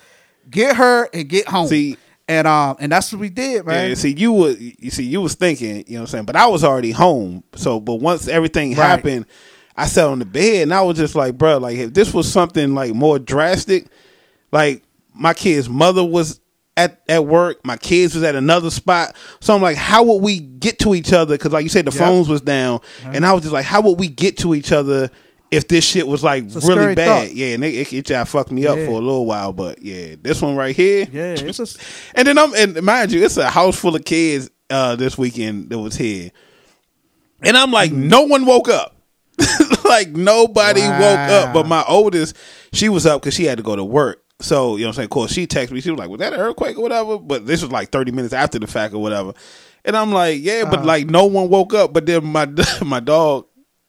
get 0.51 0.77
her 0.77 1.09
and 1.15 1.29
get 1.29 1.47
home. 1.49 1.69
See- 1.69 1.97
and 2.29 2.47
um, 2.47 2.77
and 2.79 2.93
that's 2.93 3.13
what 3.13 3.21
we 3.21 3.31
did, 3.31 3.67
man. 3.67 3.89
Yeah, 3.89 3.95
see, 3.95 4.15
you 4.15 4.33
were 4.33 4.51
you 4.51 4.91
see, 4.91 5.05
you 5.05 5.21
was 5.21 5.35
thinking, 5.35 5.85
you 5.87 5.95
know 5.95 6.01
what 6.01 6.01
I'm 6.03 6.07
saying, 6.09 6.25
but 6.27 6.37
I 6.37 6.47
was 6.47 6.63
already 6.63 6.91
home. 6.93 7.43
So, 7.57 7.81
but 7.81 7.97
once 7.97 8.29
everything 8.29 8.71
Right. 8.71 8.77
happened, 8.77 9.27
I 9.77 9.87
sat 9.87 10.07
on 10.07 10.19
the 10.19 10.25
bed 10.27 10.63
and 10.65 10.75
I 10.75 10.83
was 10.83 10.97
just 10.99 11.15
like, 11.15 11.39
bro, 11.39 11.59
like 11.59 11.77
if 11.79 11.95
this 11.95 12.13
was 12.15 12.31
something 12.31 12.75
like 12.75 12.95
more 12.95 13.19
drastic, 13.19 13.87
like 14.53 14.83
my 15.15 15.35
kid's 15.35 15.69
mother 15.69 16.05
was 16.05 16.41
at 16.77 17.01
at 17.09 17.25
work, 17.27 17.65
my 17.65 17.77
kids 17.77 18.15
was 18.15 18.23
at 18.25 18.35
another 18.35 18.71
spot. 18.71 19.17
So 19.41 19.55
I'm 19.55 19.63
like, 19.63 19.77
how 19.77 20.03
would 20.05 20.23
we 20.23 20.39
get 20.39 20.79
to 20.81 20.95
each 20.95 21.13
other? 21.13 21.35
Because 21.37 21.53
like 21.53 21.63
you 21.65 21.69
said, 21.69 21.87
the 21.87 21.91
Yep. 21.93 21.99
phones 21.99 22.29
was 22.29 22.41
down, 22.41 22.81
and 23.05 23.25
I 23.27 23.33
was 23.33 23.43
just 23.43 23.53
like, 23.53 23.65
how 23.65 23.81
would 23.83 23.99
we 23.99 24.09
get 24.09 24.37
to 24.39 24.55
each 24.55 24.71
other? 24.73 25.11
If 25.51 25.67
this 25.69 25.83
shit 25.85 26.07
was 26.07 26.23
like 26.23 26.45
a 26.45 26.61
really 26.61 26.95
bad, 26.95 27.29
thought. 27.29 27.35
yeah, 27.35 27.55
and 27.55 27.65
it, 27.65 27.75
it, 27.75 27.93
it 27.93 28.05
just 28.07 28.31
fucked 28.31 28.51
me 28.53 28.67
up 28.67 28.77
Yeah. 28.77 28.85
for 28.87 28.93
a 28.93 28.95
little 29.03 29.25
while, 29.25 29.53
but 29.55 29.81
yeah, 29.83 30.15
this 30.21 30.43
one 30.43 30.57
right 30.57 30.77
here, 30.77 31.07
yeah, 31.11 31.35
it's 31.39 31.57
just 31.57 31.81
and 32.15 32.29
then 32.29 32.37
I'm 32.39 32.55
and 32.55 32.83
mind 32.83 33.13
you, 33.13 33.25
it's 33.25 33.37
a 33.39 33.49
house 33.49 33.79
full 33.79 33.97
of 33.97 34.05
kids 34.05 34.51
uh 34.71 34.97
this 34.97 35.17
weekend 35.17 35.71
that 35.71 35.79
was 35.79 35.97
here. 35.97 36.31
And 37.43 37.57
I'm 37.57 37.71
like, 37.71 37.93
no 37.93 38.23
one 38.23 38.45
woke 38.47 38.69
up. 38.69 38.97
like 39.85 40.09
nobody 40.11 40.81
woke 40.83 41.19
up. 41.31 41.55
But 41.55 41.67
my 41.67 41.85
oldest, 41.89 42.37
she 42.73 42.89
was 42.89 43.07
up 43.07 43.23
because 43.23 43.35
she 43.35 43.45
had 43.45 43.59
to 43.59 43.65
go 43.65 43.77
to 43.77 43.85
work. 43.85 44.23
So, 44.41 44.77
you 44.77 44.83
know 44.83 44.89
what 44.89 44.91
I'm 44.91 44.95
saying? 44.97 45.05
Of 45.07 45.11
course, 45.11 45.33
she 45.33 45.47
texted 45.47 45.71
me. 45.71 45.81
She 45.81 45.91
was 45.91 45.99
like, 45.99 46.09
Was 46.11 46.19
that 46.19 46.33
an 46.33 46.41
earthquake 46.41 46.77
or 46.77 46.83
whatever? 46.83 47.19
But 47.19 47.47
this 47.47 47.63
was 47.63 47.71
like 47.73 47.91
30 47.91 48.11
minutes 48.13 48.35
after 48.35 48.59
the 48.59 48.67
fact 48.67 48.93
or 48.95 49.01
whatever. 49.01 49.33
And 49.85 49.97
I'm 49.97 50.13
like, 50.13 50.41
Yeah, 50.43 50.65
but 50.65 50.81
Uh-huh. 50.81 50.85
like 50.87 51.07
no 51.09 51.27
one 51.27 51.49
woke 51.49 51.73
up. 51.75 51.93
But 51.93 52.07
then 52.07 52.25
my 52.25 52.47
my 52.85 53.01
dog, 53.01 53.47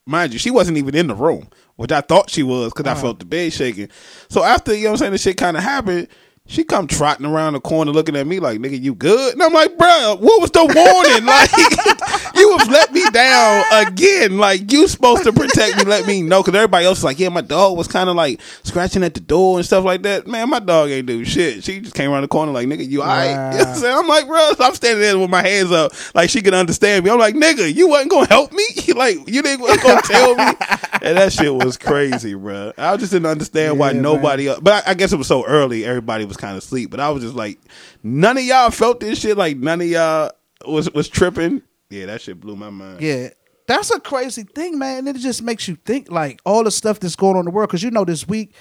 mind 0.09 0.33
you, 0.33 0.39
she 0.39 0.51
wasn't 0.51 0.77
even 0.77 0.95
in 0.95 1.07
the 1.07 1.15
room, 1.15 1.47
which 1.77 1.91
I 1.91 2.01
thought 2.01 2.29
she 2.29 2.43
was 2.43 2.73
because 2.73 2.87
I 2.87 2.91
Uh-huh. 2.93 3.01
felt 3.01 3.19
the 3.19 3.25
bed 3.25 3.53
shaking. 3.53 3.89
So 4.29 4.43
after, 4.43 4.73
you 4.75 4.83
know 4.85 4.89
what 4.91 4.93
I'm 4.93 4.97
saying, 4.97 5.11
the 5.13 5.17
shit 5.17 5.37
kind 5.37 5.55
of 5.57 5.63
happened, 5.63 6.07
she 6.49 6.63
come 6.63 6.87
trotting 6.87 7.27
around 7.27 7.53
the 7.53 7.59
corner 7.59 7.91
looking 7.91 8.15
at 8.15 8.25
me 8.25 8.39
like, 8.39 8.59
nigga, 8.59 8.81
you 8.81 8.95
good? 8.95 9.33
And 9.33 9.43
I'm 9.43 9.53
like, 9.53 9.77
bruh, 9.77 10.19
what 10.19 10.41
was 10.41 10.49
the 10.49 10.65
warning? 10.65 11.25
like, 11.25 12.35
you 12.35 12.57
have 12.57 12.67
let 12.69 12.91
me 12.91 13.07
down 13.11 13.63
again. 13.71 14.39
Like, 14.39 14.71
you 14.71 14.87
supposed 14.87 15.23
to 15.25 15.31
protect 15.31 15.77
me, 15.77 15.83
let 15.83 16.07
me 16.07 16.23
know. 16.23 16.41
Because 16.41 16.55
everybody 16.55 16.85
else 16.85 16.97
was 16.97 17.03
like, 17.03 17.19
yeah, 17.19 17.29
my 17.29 17.41
dog 17.41 17.77
was 17.77 17.87
kind 17.87 18.09
of 18.09 18.15
like 18.15 18.41
scratching 18.63 19.03
at 19.03 19.13
the 19.13 19.19
door 19.19 19.57
and 19.57 19.65
stuff 19.65 19.85
like 19.85 20.01
that. 20.01 20.25
Man, 20.25 20.49
my 20.49 20.57
dog 20.57 20.89
ain't 20.89 21.05
do 21.05 21.23
shit. 21.23 21.63
She 21.63 21.81
just 21.81 21.93
came 21.93 22.09
around 22.09 22.23
the 22.23 22.27
corner 22.27 22.51
like, 22.51 22.67
nigga, 22.67 22.87
you 22.87 23.03
all 23.03 23.07
right? 23.09 23.29
You 23.53 23.59
know 23.59 23.71
what 23.71 23.85
I'm? 23.85 23.99
I'm 23.99 24.07
like, 24.07 24.25
bro, 24.25 24.51
so 24.57 24.63
I'm 24.63 24.73
standing 24.73 25.01
there 25.01 25.19
with 25.19 25.29
my 25.29 25.43
hands 25.43 25.71
up 25.71 25.93
like 26.15 26.31
she 26.31 26.41
could 26.41 26.55
understand 26.55 27.05
me. 27.05 27.11
I'm 27.11 27.19
like, 27.19 27.35
nigga, 27.35 27.71
you 27.71 27.89
wasn't 27.89 28.09
going 28.09 28.25
to 28.25 28.33
help 28.33 28.51
me? 28.53 28.65
like, 28.95 29.17
you 29.27 29.43
didn't 29.43 29.59
going 29.59 29.77
to 29.77 30.07
tell 30.07 30.35
me? 30.35 30.53
And 31.01 31.15
that 31.17 31.31
shit 31.31 31.53
was 31.53 31.77
crazy, 31.77 32.33
bro. 32.33 32.73
I 32.75 32.97
just 32.97 33.11
didn't 33.11 33.27
understand 33.27 33.77
why 33.77 33.91
Yeah, 33.91 34.01
nobody 34.01 34.47
else. 34.47 34.59
But 34.61 34.87
I, 34.87 34.91
I 34.91 34.93
guess 34.95 35.13
it 35.13 35.17
was 35.17 35.27
so 35.27 35.45
early, 35.45 35.85
everybody 35.85 36.25
was 36.25 36.38
kind 36.39 36.57
of 36.57 36.63
sleep, 36.63 36.89
But 36.89 36.99
I 36.99 37.09
was 37.09 37.21
just 37.21 37.35
like, 37.35 37.59
none 38.01 38.37
of 38.37 38.43
y'all 38.43 38.71
felt 38.71 38.99
this 38.99 39.19
shit. 39.19 39.37
Like, 39.37 39.57
none 39.57 39.81
of 39.81 39.87
y'all 39.87 40.31
was 40.65 40.91
was 40.93 41.07
tripping. 41.07 41.61
Yeah, 41.91 42.07
that 42.07 42.21
shit 42.21 42.39
blew 42.39 42.55
my 42.55 42.69
mind. 42.71 43.01
yeah. 43.01 43.29
That's 43.67 43.91
a 43.91 43.99
crazy 43.99 44.41
thing, 44.41 44.79
man. 44.79 45.07
It 45.07 45.15
just 45.17 45.43
makes 45.43 45.67
you 45.67 45.75
think 45.85 46.09
like 46.09 46.41
all 46.43 46.63
the 46.63 46.71
stuff 46.71 46.99
that's 46.99 47.15
going 47.15 47.35
on 47.35 47.41
in 47.41 47.45
the 47.45 47.51
world. 47.51 47.69
Because 47.69 47.83
you 47.83 47.91
know, 47.91 48.03
this 48.03 48.27
week, 48.27 48.55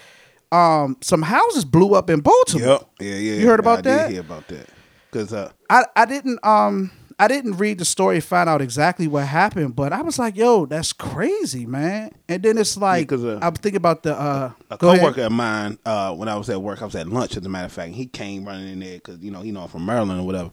um, 0.52 0.98
some 1.00 1.22
houses 1.22 1.64
blew 1.64 1.94
up 1.94 2.10
in 2.10 2.20
Baltimore. 2.20 2.68
Yep. 2.68 2.88
Yeah, 3.00 3.14
yeah. 3.14 3.32
You 3.40 3.46
heard 3.46 3.58
about 3.60 3.78
I 3.78 3.82
that? 3.82 4.02
Did 4.08 4.12
hear 4.12 4.20
about 4.20 4.46
that. 4.48 4.66
Because 5.10 5.32
uh, 5.32 5.50
I, 5.70 5.84
I 5.96 6.04
didn't 6.04 6.38
um 6.44 6.90
I 7.20 7.26
didn't 7.26 7.54
read 7.54 7.78
the 7.78 7.84
story 7.84 8.20
find 8.20 8.48
out 8.48 8.62
exactly 8.62 9.08
what 9.08 9.26
happened, 9.26 9.74
but 9.74 9.92
I 9.92 10.02
was 10.02 10.20
like, 10.20 10.36
yo, 10.36 10.66
that's 10.66 10.92
crazy, 10.92 11.66
man. 11.66 12.12
And 12.28 12.42
then 12.44 12.56
it's 12.58 12.76
like 12.76 13.08
'cause, 13.08 13.24
uh, 13.24 13.40
I'm 13.42 13.54
thinking 13.54 13.78
about 13.78 14.04
the 14.04 14.14
uh 14.14 14.52
a 14.70 14.76
go 14.76 14.90
ahead. 14.90 15.00
coworker 15.00 15.22
of 15.22 15.32
mine, 15.32 15.78
uh, 15.84 16.14
when 16.14 16.28
I 16.28 16.36
was 16.36 16.48
at 16.48 16.62
work, 16.62 16.80
I 16.80 16.84
was 16.84 16.94
at 16.94 17.08
lunch, 17.08 17.36
as 17.36 17.44
a 17.44 17.48
matter 17.48 17.66
of 17.66 17.72
fact, 17.72 17.88
and 17.88 17.96
he 17.96 18.06
came 18.06 18.44
running 18.44 18.68
in 18.72 18.78
there 18.78 18.94
because 18.98 19.18
you 19.18 19.32
know 19.32 19.40
he 19.42 19.50
know 19.50 19.62
I'm 19.62 19.68
from 19.68 19.84
Maryland 19.84 20.20
or 20.20 20.24
whatever, 20.26 20.50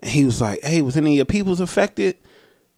and 0.00 0.10
he 0.10 0.24
was 0.24 0.40
like, 0.40 0.62
"Hey, 0.62 0.82
was 0.82 0.96
any 0.96 1.14
of 1.14 1.16
your 1.16 1.24
peoples 1.24 1.58
affected?" 1.60 2.16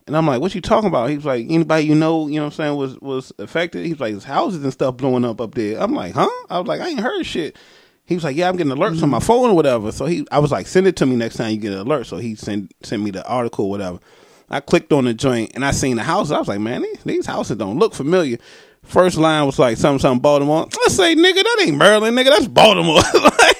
And 0.07 0.16
I'm 0.16 0.26
like, 0.26 0.40
"What 0.40 0.55
you 0.55 0.61
talking 0.62 0.88
about?" 0.88 1.11
He 1.11 1.16
was 1.16 1.25
like, 1.26 1.45
"Anybody 1.50 1.85
you 1.85 1.95
know, 1.95 2.28
you 2.28 2.37
know, 2.37 2.45
what 2.45 2.52
I'm 2.55 2.57
saying, 2.57 2.76
was 2.76 2.99
was 3.00 3.33
affected." 3.38 3.85
He 3.85 3.93
was 3.93 4.00
like, 4.00 4.14
"His 4.14 4.25
houses 4.25 4.64
and 4.64 4.73
stuff 4.73 4.97
blowing 4.97 5.26
up 5.26 5.43
up 5.43 5.55
there." 5.55 5.78
I'm 5.78 5.95
like, 5.95 6.14
"Huh?" 6.14 6.28
I 6.49 6.59
was 6.59 6.69
like, 6.69 6.81
"I 6.81 6.88
ain't 6.88 7.00
heard 7.00 7.26
shit." 7.26 7.55
He 8.06 8.14
was 8.14 8.25
like, 8.25 8.36
"Yeah, 8.36 8.48
I'm 8.48 8.56
getting 8.56 8.72
alerts 8.72 9.02
on 9.02 9.10
my 9.10 9.18
mm-hmm. 9.18 9.26
phone 9.26 9.50
or 9.50 9.54
whatever." 9.54 9.92
So 9.92 10.06
he, 10.06 10.26
I 10.30 10.38
was 10.38 10.52
like, 10.52 10.66
"Send 10.66 10.86
it 10.86 10.96
to 10.96 11.06
me 11.06 11.16
next 11.16 11.36
time 11.36 11.50
you 11.50 11.58
get 11.58 11.72
an 11.72 11.78
alert." 11.78 12.06
So 12.06 12.16
he 12.16 12.34
sent 12.34 12.72
sent 12.84 13.02
me 13.02 13.10
the 13.10 13.26
article, 13.26 13.66
or 13.66 13.70
whatever. 13.70 13.98
I 14.48 14.60
clicked 14.60 14.92
on 14.92 15.04
the 15.04 15.14
joint 15.14 15.52
and 15.54 15.64
I 15.64 15.72
seen 15.72 15.96
the 15.96 16.04
house. 16.04 16.30
I 16.30 16.38
was 16.38 16.48
like, 16.48 16.60
"Man, 16.60 16.82
these, 16.82 17.02
these 17.04 17.26
houses 17.26 17.56
don't 17.56 17.78
look 17.78 17.94
familiar." 17.94 18.38
First 18.86 19.16
line 19.16 19.44
was 19.46 19.58
like 19.58 19.76
something, 19.78 19.98
something 19.98 20.20
Baltimore. 20.20 20.68
I 20.86 20.88
say, 20.90 21.16
nigga, 21.16 21.42
that 21.42 21.64
ain't 21.66 21.76
Maryland, 21.76 22.16
nigga, 22.16 22.26
that's 22.26 22.46
Baltimore. 22.46 22.94
like, 23.14 23.56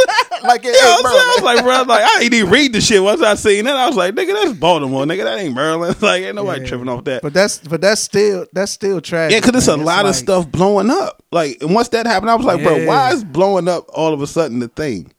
like 0.42 0.64
it 0.64 0.68
ain't? 0.68 0.76
I 1.06 1.34
was 1.36 1.42
like, 1.42 1.62
bro, 1.64 1.82
like, 1.82 2.04
I 2.04 2.22
ain't 2.22 2.34
even 2.34 2.50
read 2.50 2.72
the 2.72 2.80
shit. 2.80 3.02
Once 3.02 3.20
I 3.22 3.34
seen 3.34 3.64
that, 3.66 3.76
I 3.76 3.86
was 3.86 3.96
like, 3.96 4.14
nigga, 4.14 4.32
that's 4.32 4.58
Baltimore, 4.58 5.04
nigga, 5.04 5.24
that 5.24 5.38
ain't 5.38 5.54
Maryland. 5.54 5.96
Like, 6.02 6.22
ain't 6.22 6.34
nobody 6.36 6.62
Yeah. 6.62 6.66
tripping 6.68 6.88
off 6.88 7.04
that. 7.04 7.22
But 7.22 7.34
that's 7.34 7.58
but 7.58 7.80
that's 7.80 8.00
still 8.00 8.46
that's 8.52 8.72
still 8.72 9.00
tragic. 9.00 9.34
yeah, 9.34 9.40
because 9.46 9.62
it's 9.62 9.68
a 9.68 9.76
man. 9.76 9.86
lot 9.86 10.06
of 10.06 10.14
stuff 10.16 10.50
blowing 10.50 10.90
up. 10.90 11.22
Like, 11.30 11.58
and 11.60 11.74
once 11.74 11.88
that 11.88 12.06
happened, 12.06 12.30
I 12.30 12.34
was 12.36 12.46
like, 12.46 12.62
bro, 12.62 12.86
why 12.86 13.12
is 13.12 13.22
blowing 13.24 13.68
up 13.68 13.86
all 13.92 14.12
of 14.14 14.22
a 14.22 14.26
sudden 14.26 14.58
the 14.60 14.68
thing? 14.68 15.12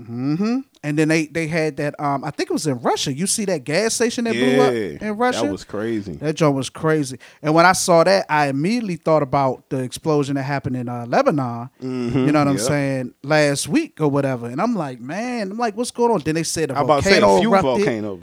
Mm-hmm. 0.00 0.58
And 0.82 0.98
then 0.98 1.08
they 1.08 1.26
they 1.26 1.46
had 1.48 1.76
that 1.78 1.98
um 1.98 2.22
I 2.24 2.30
think 2.30 2.50
it 2.50 2.52
was 2.52 2.66
in 2.66 2.78
Russia. 2.80 3.12
You 3.12 3.26
see 3.26 3.44
that 3.46 3.64
gas 3.64 3.94
station 3.94 4.24
that 4.24 4.34
blew 4.34 4.60
up 4.60 4.72
in 5.02 5.16
Russia? 5.16 5.42
that 5.42 5.52
was 5.52 5.64
crazy. 5.64 6.12
That 6.12 6.34
joint 6.36 6.54
was 6.54 6.70
crazy. 6.70 7.18
And 7.42 7.54
when 7.54 7.66
I 7.66 7.72
saw 7.72 8.04
that, 8.04 8.26
I 8.28 8.48
immediately 8.48 8.96
thought 8.96 9.22
about 9.22 9.68
the 9.70 9.78
explosion 9.78 10.36
that 10.36 10.42
happened 10.44 10.76
in 10.76 10.88
uh, 10.88 11.06
Lebanon. 11.06 11.70
You 11.80 11.88
know 12.32 12.38
what 12.38 12.48
I'm 12.48 12.58
saying? 12.58 13.14
Last 13.22 13.68
week 13.68 14.00
or 14.00 14.08
whatever. 14.08 14.46
And 14.46 14.60
I'm 14.60 14.74
like, 14.76 15.00
man, 15.00 15.50
I'm 15.50 15.58
like, 15.58 15.76
what's 15.76 15.90
going 15.90 16.12
on? 16.12 16.20
Then 16.20 16.34
they 16.36 16.42
said 16.44 16.70
about 16.70 17.02
to 17.02 17.08
say 17.08 17.18
a 17.18 17.38
few 17.40 17.52
erupted, 17.52 17.84
volcanoes. 17.84 18.22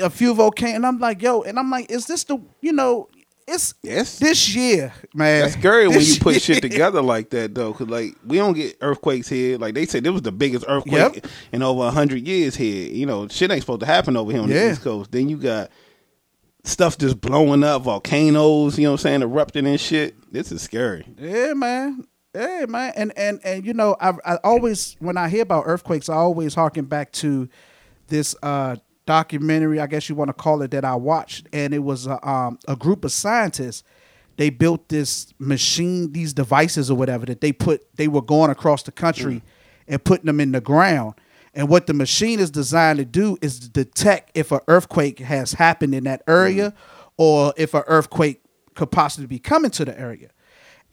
a 0.00 0.10
few 0.10 0.34
volcanoes. 0.34 0.76
And 0.76 0.86
I'm 0.86 0.98
like, 0.98 1.22
yo, 1.22 1.42
and 1.42 1.58
I'm 1.58 1.70
like, 1.70 1.90
is 1.90 2.06
this 2.06 2.24
the 2.24 2.38
you 2.60 2.72
know? 2.72 3.08
It's 3.48 3.74
Yes. 3.82 4.18
this 4.18 4.54
year, 4.56 4.92
man. 5.14 5.42
That's 5.42 5.54
scary 5.54 5.86
when 5.86 6.00
you 6.00 6.18
put 6.18 6.32
year. 6.34 6.40
shit 6.40 6.62
together 6.62 7.00
like 7.00 7.30
that, 7.30 7.54
though. 7.54 7.72
Cause 7.72 7.88
like 7.88 8.16
we 8.26 8.38
don't 8.38 8.54
get 8.54 8.76
earthquakes 8.80 9.28
here. 9.28 9.56
Like 9.56 9.74
they 9.74 9.86
said, 9.86 10.04
it 10.04 10.10
was 10.10 10.22
the 10.22 10.32
biggest 10.32 10.64
earthquake 10.66 11.14
Yep. 11.14 11.26
in 11.52 11.62
over 11.62 11.88
hundred 11.90 12.26
years 12.26 12.56
here. 12.56 12.88
You 12.90 13.06
know, 13.06 13.28
shit 13.28 13.50
ain't 13.52 13.60
supposed 13.62 13.80
to 13.80 13.86
happen 13.86 14.16
over 14.16 14.32
here 14.32 14.40
on 14.42 14.48
Yeah. 14.48 14.66
the 14.66 14.72
East 14.72 14.82
Coast. 14.82 15.12
Then 15.12 15.28
you 15.28 15.36
got 15.36 15.70
stuff 16.64 16.98
just 16.98 17.20
blowing 17.20 17.62
up, 17.62 17.82
volcanoes. 17.82 18.76
You 18.78 18.84
know 18.84 18.90
what 18.92 19.00
I'm 19.00 19.02
saying, 19.02 19.22
erupting 19.22 19.66
and 19.66 19.78
shit. 19.80 20.16
This 20.32 20.50
is 20.50 20.62
scary. 20.62 21.06
Yeah, 21.16 21.52
man. 21.54 22.04
Yeah, 22.34 22.66
man. 22.68 22.92
And 22.96 23.12
and 23.16 23.40
and 23.44 23.64
you 23.64 23.74
know, 23.74 23.96
I 24.00 24.12
I 24.24 24.36
always 24.42 24.96
when 24.98 25.16
I 25.16 25.28
hear 25.28 25.42
about 25.42 25.64
earthquakes, 25.66 26.08
I 26.08 26.14
always 26.16 26.54
harken 26.54 26.86
back 26.86 27.12
to 27.12 27.48
this 28.08 28.34
uh 28.42 28.76
documentary, 29.06 29.80
I 29.80 29.86
guess 29.86 30.08
you 30.08 30.14
want 30.14 30.28
to 30.28 30.34
call 30.34 30.62
it, 30.62 30.70
that 30.72 30.84
I 30.84 30.94
watched, 30.94 31.48
and 31.52 31.72
it 31.72 31.78
was 31.78 32.06
a, 32.06 32.28
um, 32.28 32.58
a 32.68 32.76
group 32.76 33.04
of 33.04 33.12
scientists. 33.12 33.82
They 34.36 34.50
built 34.50 34.88
this 34.90 35.32
machine, 35.38 36.12
these 36.12 36.34
devices 36.34 36.90
or 36.90 36.96
whatever 36.96 37.24
that 37.26 37.40
they 37.40 37.52
put. 37.52 37.86
They 37.96 38.08
were 38.08 38.20
going 38.20 38.50
across 38.50 38.82
the 38.82 38.92
country 38.92 39.42
and 39.88 40.04
putting 40.04 40.26
them 40.26 40.40
in 40.40 40.52
the 40.52 40.60
ground. 40.60 41.14
And 41.54 41.70
what 41.70 41.86
the 41.86 41.94
machine 41.94 42.38
is 42.38 42.50
designed 42.50 42.98
to 42.98 43.06
do 43.06 43.38
is 43.40 43.58
detect 43.58 44.32
if 44.34 44.52
an 44.52 44.60
earthquake 44.68 45.20
has 45.20 45.52
happened 45.52 45.94
in 45.94 46.04
that 46.04 46.22
area, 46.28 46.74
or 47.16 47.54
if 47.56 47.72
an 47.72 47.82
earthquake 47.86 48.42
could 48.74 48.90
possibly 48.90 49.26
be 49.26 49.38
coming 49.38 49.70
to 49.70 49.84
the 49.86 49.98
area. 49.98 50.28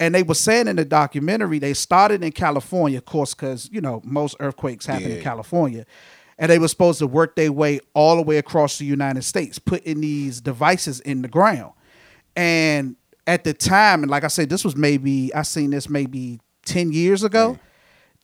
And 0.00 0.14
they 0.14 0.22
were 0.22 0.34
saying 0.34 0.66
in 0.66 0.76
the 0.76 0.84
documentary, 0.84 1.58
they 1.58 1.74
started 1.74 2.24
in 2.24 2.32
California, 2.32 2.98
of 2.98 3.04
course, 3.04 3.34
because 3.34 3.68
you 3.70 3.80
know 3.80 4.00
most 4.04 4.36
earthquakes 4.40 4.86
happen 4.86 5.10
in 5.10 5.22
California, 5.22 5.84
and 6.38 6.50
they 6.50 6.58
were 6.58 6.68
supposed 6.68 6.98
to 6.98 7.06
work 7.06 7.36
their 7.36 7.52
way 7.52 7.80
all 7.94 8.16
the 8.16 8.22
way 8.22 8.38
across 8.38 8.78
the 8.78 8.84
United 8.84 9.22
States, 9.22 9.58
putting 9.58 10.00
these 10.00 10.40
devices 10.40 11.00
in 11.00 11.22
the 11.22 11.28
ground. 11.28 11.72
And 12.36 12.96
at 13.26 13.44
the 13.44 13.54
time, 13.54 14.02
and 14.02 14.10
like 14.10 14.24
I 14.24 14.28
said, 14.28 14.48
this 14.48 14.64
was 14.64 14.76
maybe 14.76 15.34
I 15.34 15.42
seen 15.42 15.70
this 15.70 15.88
maybe 15.88 16.40
ten 16.64 16.92
years 16.92 17.22
ago. 17.22 17.58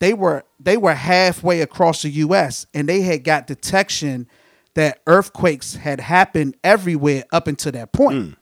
They 0.01 0.15
were 0.15 0.45
they 0.59 0.77
were 0.77 0.95
halfway 0.95 1.61
across 1.61 2.03
the 2.03 2.11
U.S. 2.11 2.67
and 2.75 2.89
they 2.89 3.03
had 3.03 3.23
got 3.23 3.47
detection 3.47 4.29
that 4.75 5.01
earthquakes 5.07 5.75
had 5.75 6.01
happened 6.01 6.57
everywhere 6.65 7.25
up 7.33 7.47
until 7.47 7.73
that 7.73 7.93
point. 7.93 8.17
Mm. 8.17 8.37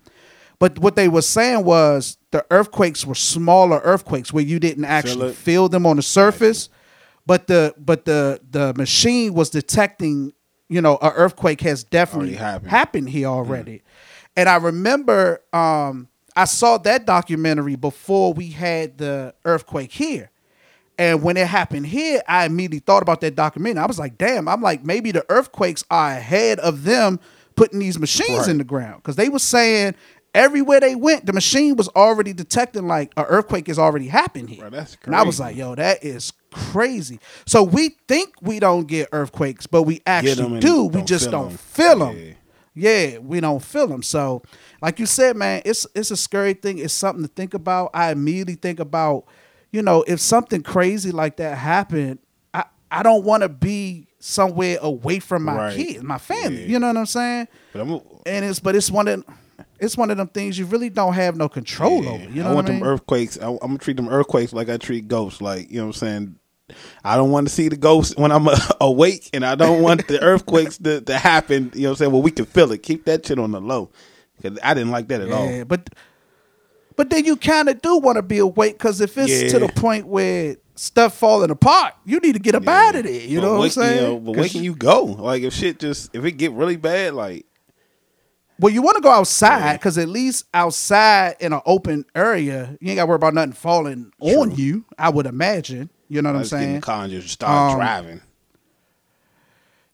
But 0.58 0.78
what 0.78 0.96
they 0.96 1.08
were 1.08 1.22
saying 1.22 1.64
was 1.64 2.18
the 2.30 2.44
earthquakes 2.50 3.06
were 3.06 3.14
smaller 3.14 3.80
earthquakes 3.84 4.32
where 4.32 4.44
you 4.44 4.58
didn't 4.58 4.84
actually 4.84 5.32
feel 5.32 5.68
them 5.68 5.86
on 5.86 5.96
the 5.96 6.02
surface, 6.02 6.68
but 7.28 7.46
the 7.46 7.74
but 7.78 8.06
the 8.06 8.40
the 8.50 8.72
machine 8.74 9.34
was 9.34 9.50
detecting, 9.50 10.32
you 10.70 10.80
know, 10.80 10.96
an 11.02 11.12
earthquake 11.14 11.60
has 11.60 11.84
definitely 11.84 12.34
happened. 12.34 12.70
happened 12.70 13.10
here 13.10 13.28
already. 13.28 13.82
And 14.34 14.48
I 14.48 14.56
remember 14.56 15.42
um, 15.52 16.08
I 16.34 16.46
saw 16.46 16.78
that 16.78 17.04
documentary 17.04 17.76
before 17.76 18.32
we 18.32 18.48
had 18.48 18.96
the 18.98 19.34
earthquake 19.44 19.92
here. 19.92 20.30
And 20.98 21.22
when 21.22 21.36
it 21.36 21.46
happened 21.46 21.86
here, 21.86 22.22
I 22.26 22.46
immediately 22.46 22.80
thought 22.80 23.02
about 23.02 23.20
that 23.20 23.36
documentary. 23.36 23.80
I 23.82 23.86
was 23.86 23.98
like, 24.00 24.18
damn, 24.18 24.48
I'm 24.48 24.62
like, 24.62 24.84
maybe 24.84 25.12
the 25.12 25.24
earthquakes 25.28 25.84
are 25.90 26.10
ahead 26.12 26.58
of 26.60 26.82
them 26.84 27.20
putting 27.56 27.78
these 27.78 27.98
machines 27.98 28.40
Right. 28.40 28.48
in 28.48 28.58
the 28.58 28.64
ground. 28.64 29.02
Because 29.02 29.16
they 29.16 29.28
were 29.28 29.38
saying 29.38 29.94
everywhere 30.34 30.80
they 30.80 30.94
went, 30.94 31.26
the 31.26 31.32
machine 31.32 31.76
was 31.76 31.88
already 31.90 32.32
detecting 32.32 32.86
like 32.86 33.12
an 33.16 33.24
earthquake 33.28 33.66
has 33.68 33.78
already 33.78 34.08
happened 34.08 34.50
here. 34.50 34.60
Bro, 34.60 34.70
that's 34.70 34.96
And 35.04 35.14
I 35.16 35.22
was 35.22 35.40
like, 35.40 35.56
yo, 35.56 35.74
that 35.74 36.04
is 36.04 36.32
crazy. 36.52 37.20
So 37.46 37.62
we 37.62 37.96
think 38.08 38.34
we 38.42 38.60
don't 38.60 38.86
get 38.86 39.08
earthquakes, 39.12 39.66
but 39.66 39.82
we 39.84 40.00
actually 40.06 40.60
do. 40.60 40.84
We 40.84 41.02
just 41.02 41.24
feel 41.24 41.32
don't 41.32 41.50
'em. 41.52 41.56
feel 41.56 41.98
them. 42.00 42.16
Yeah. 42.18 42.32
Yeah, 42.74 43.18
we 43.18 43.40
don't 43.40 43.60
feel 43.62 43.88
them. 43.88 44.04
So, 44.04 44.42
like 44.80 45.00
you 45.00 45.06
said, 45.06 45.36
man, 45.36 45.62
it's 45.64 45.84
it's 45.96 46.12
a 46.12 46.16
scary 46.16 46.54
thing. 46.54 46.78
It's 46.78 46.94
something 46.94 47.24
to 47.24 47.28
think 47.28 47.52
about. 47.54 47.90
I 47.92 48.12
immediately 48.12 48.54
think 48.54 48.78
about, 48.78 49.24
you 49.72 49.82
know, 49.82 50.04
if 50.06 50.20
something 50.20 50.62
crazy 50.62 51.10
like 51.10 51.38
that 51.38 51.58
happened, 51.58 52.20
I 52.54 52.64
I 52.88 53.02
don't 53.02 53.24
want 53.24 53.42
to 53.42 53.48
be 53.48 54.06
somewhere 54.20 54.78
away 54.80 55.18
from 55.18 55.42
my 55.44 55.56
Right. 55.56 55.76
kids, 55.76 56.02
my 56.04 56.18
family. 56.18 56.62
Yeah. 56.62 56.68
You 56.68 56.78
know 56.78 56.86
what 56.86 56.96
I'm 56.98 57.06
saying? 57.06 57.48
But 57.72 57.80
I'm, 57.82 58.00
And 58.26 58.44
it's 58.44 58.60
but 58.60 58.76
it's 58.76 58.92
one 58.92 59.08
of 59.08 59.24
it's 59.80 59.96
one 59.96 60.10
of 60.10 60.16
them 60.16 60.28
things 60.28 60.58
you 60.58 60.66
really 60.66 60.90
don't 60.90 61.14
have 61.14 61.36
no 61.36 61.48
control 61.48 62.04
Yeah. 62.04 62.10
over. 62.10 62.30
You 62.30 62.42
know 62.42 62.50
I 62.50 62.54
want 62.54 62.68
I 62.68 62.72
mean? 62.72 62.80
them 62.80 62.88
earthquakes. 62.88 63.38
I, 63.38 63.48
I'm 63.48 63.58
gonna 63.58 63.78
treat 63.78 63.96
them 63.96 64.08
earthquakes 64.08 64.52
like 64.52 64.68
I 64.68 64.76
treat 64.76 65.08
ghosts. 65.08 65.40
Like 65.40 65.70
you 65.70 65.78
know 65.78 65.86
what 65.86 65.96
I'm 65.96 65.98
saying. 66.00 66.34
I 67.02 67.16
don't 67.16 67.30
want 67.30 67.48
to 67.48 67.54
see 67.54 67.68
the 67.68 67.76
ghosts 67.78 68.14
when 68.16 68.30
I'm 68.30 68.46
uh, 68.46 68.58
awake, 68.80 69.30
and 69.32 69.44
I 69.44 69.54
don't 69.54 69.80
want 69.82 70.06
the 70.06 70.20
earthquakes 70.22 70.76
to, 70.78 71.00
to 71.00 71.16
happen. 71.16 71.70
You 71.74 71.82
know 71.82 71.88
what 71.88 71.92
I'm 71.92 71.96
saying? 71.96 72.12
Well, 72.12 72.22
we 72.22 72.30
can 72.30 72.44
feel 72.44 72.70
it. 72.72 72.82
Keep 72.82 73.06
that 73.06 73.24
shit 73.26 73.38
on 73.38 73.52
the 73.52 73.60
low. 73.60 73.90
Cause 74.42 74.58
I 74.62 74.74
didn't 74.74 74.90
like 74.90 75.08
that 75.08 75.20
at 75.22 75.28
Yeah, 75.28 75.34
all. 75.34 75.64
but 75.64 75.88
but 76.96 77.10
then 77.10 77.24
you 77.24 77.36
kind 77.36 77.68
of 77.68 77.80
do 77.80 77.98
want 77.98 78.16
to 78.16 78.22
be 78.22 78.38
awake 78.38 78.74
because 78.78 79.00
if 79.00 79.16
it's 79.16 79.52
to 79.52 79.58
the 79.58 79.68
point 79.68 80.06
where 80.06 80.56
stuff 80.74 81.14
falling 81.16 81.50
apart, 81.50 81.94
you 82.04 82.20
need 82.20 82.34
to 82.34 82.38
get 82.38 82.54
up 82.54 82.68
out 82.68 82.94
of 82.96 83.04
there. 83.04 83.12
You 83.20 83.40
But 83.40 83.46
know 83.46 83.58
what 83.58 83.64
I'm 83.64 83.70
saying? 83.70 83.96
know, 83.96 84.18
but 84.20 84.32
where 84.36 84.48
can 84.48 84.62
you 84.62 84.74
go? 84.76 85.04
Like 85.04 85.42
if 85.42 85.52
shit 85.54 85.78
just 85.80 86.14
if 86.14 86.24
it 86.24 86.32
get 86.32 86.52
really 86.52 86.76
bad, 86.76 87.14
like 87.14 87.46
Well, 88.60 88.72
you 88.72 88.82
want 88.82 88.96
to 88.96 89.02
go 89.02 89.10
outside 89.10 89.74
because 89.74 89.98
at 89.98 90.08
least 90.08 90.46
outside 90.52 91.36
in 91.40 91.52
an 91.52 91.60
open 91.64 92.04
area, 92.14 92.76
you 92.80 92.88
ain't 92.90 92.96
got 92.96 93.02
to 93.02 93.06
worry 93.06 93.16
about 93.16 93.34
nothing 93.34 93.52
falling 93.52 94.12
on 94.20 94.54
you. 94.56 94.84
I 94.98 95.10
would 95.10 95.26
imagine. 95.26 95.90
You 96.08 96.22
know 96.22 96.30
what 96.30 96.36
I'm 96.36 96.42
get 96.42 96.48
saying? 96.48 96.74
the 96.76 96.80
car 96.80 97.04
and 97.04 97.12
just 97.12 97.28
start 97.28 97.72
Um, 97.72 97.78
driving. 97.78 98.20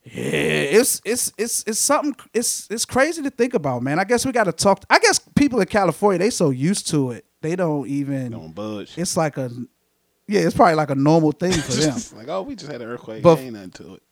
Yeah, 0.03 0.23
it's 0.23 1.01
it's 1.03 1.33
it's 1.37 1.63
it's 1.65 1.79
something. 1.79 2.15
It's 2.33 2.67
it's 2.69 2.85
crazy 2.85 3.23
to 3.23 3.31
think 3.31 3.55
about, 3.55 3.81
man. 3.81 3.97
I 3.99 4.03
guess 4.03 4.23
we 4.25 4.31
got 4.31 4.43
to 4.43 4.51
talk. 4.51 4.83
I 4.89 4.99
guess 4.99 5.19
people 5.35 5.59
in 5.59 5.65
California 5.65 6.19
they 6.19 6.29
so 6.29 6.51
used 6.51 6.87
to 6.89 7.11
it, 7.11 7.25
they 7.41 7.55
don't 7.55 7.87
even. 7.87 8.31
Don't 8.31 8.53
budge. 8.53 8.95
It's 8.97 9.17
like 9.17 9.37
a, 9.37 9.49
yeah, 10.27 10.41
it's 10.41 10.55
probably 10.55 10.75
like 10.75 10.91
a 10.91 10.95
normal 10.95 11.31
thing 11.31 11.51
for 11.53 11.71
them. 11.71 11.97
Like 12.15 12.27
oh, 12.27 12.43
we 12.43 12.55
just 12.55 12.71
had 12.71 12.81
an 12.81 12.87
earthquake. 12.87 13.23
But- 13.23 13.39
ain't 13.39 13.53
nothing 13.53 13.71
to 13.71 13.93
it. 13.95 14.03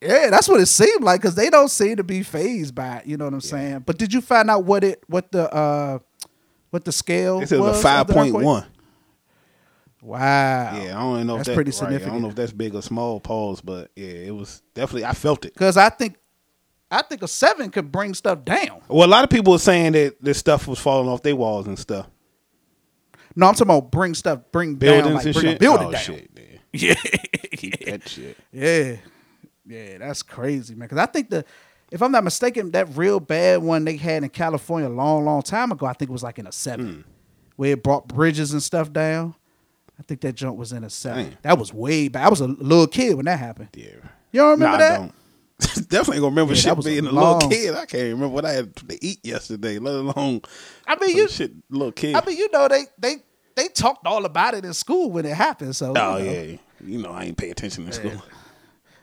Yeah, 0.00 0.28
that's 0.30 0.46
what 0.48 0.60
it 0.60 0.66
seemed 0.66 1.02
like 1.02 1.20
because 1.22 1.34
they 1.34 1.48
don't 1.48 1.70
seem 1.70 1.96
to 1.96 2.04
be 2.04 2.22
phased 2.22 2.74
by 2.74 2.98
it. 2.98 3.06
You 3.06 3.16
know 3.16 3.24
what 3.24 3.34
I'm 3.34 3.40
saying? 3.40 3.80
But 3.86 3.98
did 3.98 4.12
you 4.12 4.20
find 4.20 4.50
out 4.50 4.64
what 4.64 4.84
it 4.84 5.02
what 5.06 5.32
the 5.32 5.52
uh 5.52 5.98
what 6.70 6.84
the 6.84 6.92
scale 6.92 7.40
It 7.40 7.50
was 7.52 7.78
a 7.78 7.82
five 7.82 8.06
point 8.08 8.34
one. 8.34 8.66
Wow. 10.02 10.76
Yeah, 10.80 10.96
I 10.96 11.00
don't 11.00 11.26
know 11.26 11.36
That's 11.36 11.48
if 11.48 11.52
that, 11.52 11.54
pretty 11.56 11.70
right, 11.80 12.02
I 12.02 12.06
don't 12.06 12.22
know 12.22 12.28
if 12.28 12.34
that's 12.36 12.52
big 12.52 12.74
or 12.74 12.82
small 12.82 13.18
pause, 13.18 13.60
but 13.60 13.90
yeah, 13.96 14.06
it 14.06 14.34
was 14.34 14.62
definitely 14.74 15.04
I 15.04 15.12
felt 15.14 15.44
it. 15.44 15.54
Because 15.54 15.76
I 15.76 15.88
think 15.88 16.16
I 16.90 17.02
think 17.02 17.22
a 17.22 17.28
seven 17.28 17.70
could 17.70 17.90
bring 17.90 18.14
stuff 18.14 18.44
down. 18.44 18.82
Well, 18.88 19.08
a 19.08 19.10
lot 19.10 19.24
of 19.24 19.30
people 19.30 19.52
were 19.52 19.58
saying 19.58 19.92
that 19.92 20.22
this 20.22 20.38
stuff 20.38 20.68
was 20.68 20.78
falling 20.78 21.08
off 21.08 21.22
their 21.22 21.34
walls 21.34 21.66
and 21.66 21.76
stuff, 21.78 22.06
No, 23.34 23.46
I'm 23.48 23.54
talking 23.54 23.74
about 23.74 23.90
bring 23.90 24.14
stuff, 24.14 24.40
bring 24.52 24.76
buildings 24.76 25.06
down, 25.06 25.14
like 25.16 25.24
and 25.24 25.34
bring 25.34 25.46
shit. 25.46 25.56
a 25.56 25.58
building 25.58 25.86
oh 25.88 25.92
down. 25.92 26.00
shit, 26.00 26.34
man. 26.36 26.60
Yeah, 26.72 26.94
Keep 27.56 27.84
that 27.86 28.08
shit. 28.08 28.36
yeah, 28.52 28.96
yeah. 29.68 29.98
That's 29.98 30.22
crazy, 30.22 30.74
man. 30.74 30.88
Because 30.88 30.98
I 30.98 31.06
think 31.06 31.30
the, 31.30 31.44
if 31.90 32.02
I'm 32.02 32.12
not 32.12 32.24
mistaken, 32.24 32.70
that 32.72 32.96
real 32.96 33.20
bad 33.20 33.62
one 33.62 33.84
they 33.84 33.96
had 33.96 34.22
in 34.22 34.28
California 34.30 34.88
a 34.88 34.90
long, 34.90 35.24
long 35.24 35.42
time 35.42 35.72
ago, 35.72 35.86
I 35.86 35.92
think 35.92 36.10
it 36.10 36.12
was 36.12 36.22
like 36.22 36.38
in 36.38 36.46
a 36.46 36.52
seven, 36.52 36.86
Hmm. 36.86 37.00
where 37.56 37.72
it 37.72 37.82
brought 37.82 38.08
bridges 38.08 38.52
and 38.52 38.62
stuff 38.62 38.92
down. 38.92 39.34
I 39.98 40.02
think 40.02 40.20
that 40.22 40.34
jump 40.34 40.56
was 40.58 40.72
in 40.72 40.84
a 40.84 40.90
seven. 40.90 41.24
Damn. 41.30 41.38
That 41.42 41.58
was 41.58 41.72
way 41.72 42.08
back. 42.08 42.26
I 42.26 42.28
was 42.28 42.40
a 42.40 42.46
little 42.46 42.86
kid 42.86 43.14
when 43.16 43.24
that 43.26 43.38
happened. 43.38 43.68
Yeah. 43.74 43.86
You 44.32 44.40
don't 44.42 44.50
remember 44.50 44.76
nah, 44.76 44.78
that? 44.78 44.92
I 44.92 44.96
don't. 44.98 45.14
Definitely 45.88 46.16
gonna 46.18 46.26
remember 46.28 46.52
Yeah, 46.52 46.60
shit 46.74 46.84
being 46.84 47.06
a 47.06 47.12
long- 47.12 47.34
little 47.38 47.48
kid. 47.50 47.74
I 47.74 47.86
can't 47.86 48.02
remember 48.02 48.28
what 48.28 48.44
I 48.44 48.52
had 48.52 48.76
to 48.76 48.98
eat 49.04 49.20
yesterday, 49.24 49.78
let 49.78 49.94
alone 49.94 50.42
I 50.86 50.96
mean, 51.00 51.16
you. 51.16 51.28
shit 51.28 51.52
little 51.70 51.92
kid. 51.92 52.14
I 52.14 52.22
mean, 52.26 52.36
you 52.36 52.50
know, 52.52 52.68
they 52.68 52.84
they 52.98 53.16
they 53.54 53.68
talked 53.68 54.06
all 54.06 54.26
about 54.26 54.52
it 54.52 54.66
in 54.66 54.74
school 54.74 55.10
when 55.10 55.24
it 55.24 55.34
happened. 55.34 55.74
So 55.74 55.94
oh 55.96 56.16
you 56.18 56.24
know. 56.24 56.30
yeah, 56.30 56.56
you 56.84 56.98
know 56.98 57.10
I 57.10 57.24
ain't 57.24 57.38
pay 57.38 57.48
attention 57.48 57.86
in 57.86 57.92
school. 57.92 58.22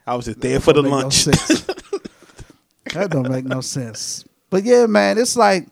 I 0.06 0.16
was 0.16 0.26
just 0.26 0.42
there 0.42 0.60
for 0.60 0.74
the 0.74 0.82
Don't 0.82 0.92
no 0.92 0.98
lunch. 0.98 1.26
that 2.94 3.10
don't 3.10 3.30
make 3.30 3.46
no 3.46 3.62
sense. 3.62 4.26
But 4.50 4.64
yeah, 4.64 4.86
man, 4.86 5.18
it's 5.18 5.36
like 5.36 5.68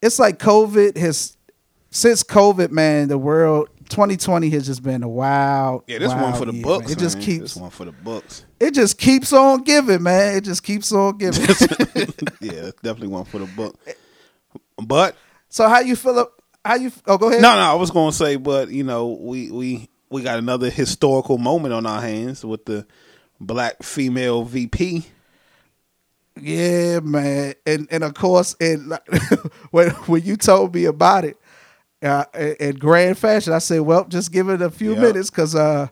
it's 0.00 0.18
like 0.18 0.38
COVID 0.38 0.96
has 0.96 1.36
since 1.90 2.22
COVID, 2.22 2.70
man, 2.70 3.08
the 3.08 3.18
world 3.18 3.68
2020 3.88 4.48
has 4.50 4.66
just 4.66 4.82
been 4.82 5.02
a 5.02 5.08
wild. 5.08 5.84
yeah, 5.86 5.98
this 5.98 6.12
one 6.12 6.32
for 6.34 6.46
the 6.46 6.54
year, 6.54 6.62
books. 6.62 6.86
man. 6.86 6.92
It 6.92 6.98
just 6.98 7.16
man. 7.18 7.26
keeps 7.26 7.42
this 7.42 7.56
one 7.56 7.70
for 7.70 7.84
the 7.84 7.92
books. 7.92 8.44
it 8.60 8.72
just 8.72 8.98
keeps 8.98 9.32
on 9.32 9.62
giving, 9.62 10.02
man. 10.02 10.36
It 10.36 10.44
just 10.44 10.62
keeps 10.62 10.92
on 10.92 11.18
giving. 11.18 11.42
yeah, 12.40 12.70
definitely 12.82 13.08
one 13.08 13.24
for 13.24 13.38
the 13.38 13.46
book. 13.56 13.76
But 14.82 15.16
so 15.48 15.68
how 15.68 15.80
you 15.80 15.96
feel? 15.96 16.18
up- 16.18 16.42
How 16.64 16.76
you? 16.76 16.90
Oh, 17.06 17.18
go 17.18 17.28
ahead. 17.28 17.42
no, 17.42 17.54
no, 17.54 17.60
I 17.60 17.74
was 17.74 17.90
gonna 17.90 18.12
say, 18.12 18.36
but 18.36 18.70
you 18.70 18.84
know, 18.84 19.08
we 19.20 19.50
we 19.50 19.88
we 20.10 20.22
got 20.22 20.38
another 20.38 20.70
historical 20.70 21.38
moment 21.38 21.74
on 21.74 21.86
our 21.86 22.00
hands 22.00 22.44
with 22.44 22.64
the 22.64 22.86
black 23.46 23.82
female 23.82 24.44
VP. 24.44 25.06
Yeah, 26.40 27.00
man, 27.00 27.54
and 27.66 27.86
and 27.90 28.02
of 28.02 28.14
course, 28.14 28.56
and 28.58 28.88
like, 28.88 29.06
when 29.70 29.90
when 29.90 30.22
you 30.22 30.36
told 30.38 30.74
me 30.74 30.86
about 30.86 31.26
it, 31.26 31.36
uh, 32.02 32.24
in, 32.58 32.76
grand 32.76 33.18
fashion, 33.18 33.52
I 33.52 33.58
said, 33.58 33.80
"Well, 33.82 34.04
just 34.06 34.32
give 34.32 34.48
it 34.48 34.62
a 34.62 34.70
few 34.70 34.94
Yeah. 34.94 35.00
minutes, 35.02 35.28
cause 35.28 35.54
uh, 35.54 35.88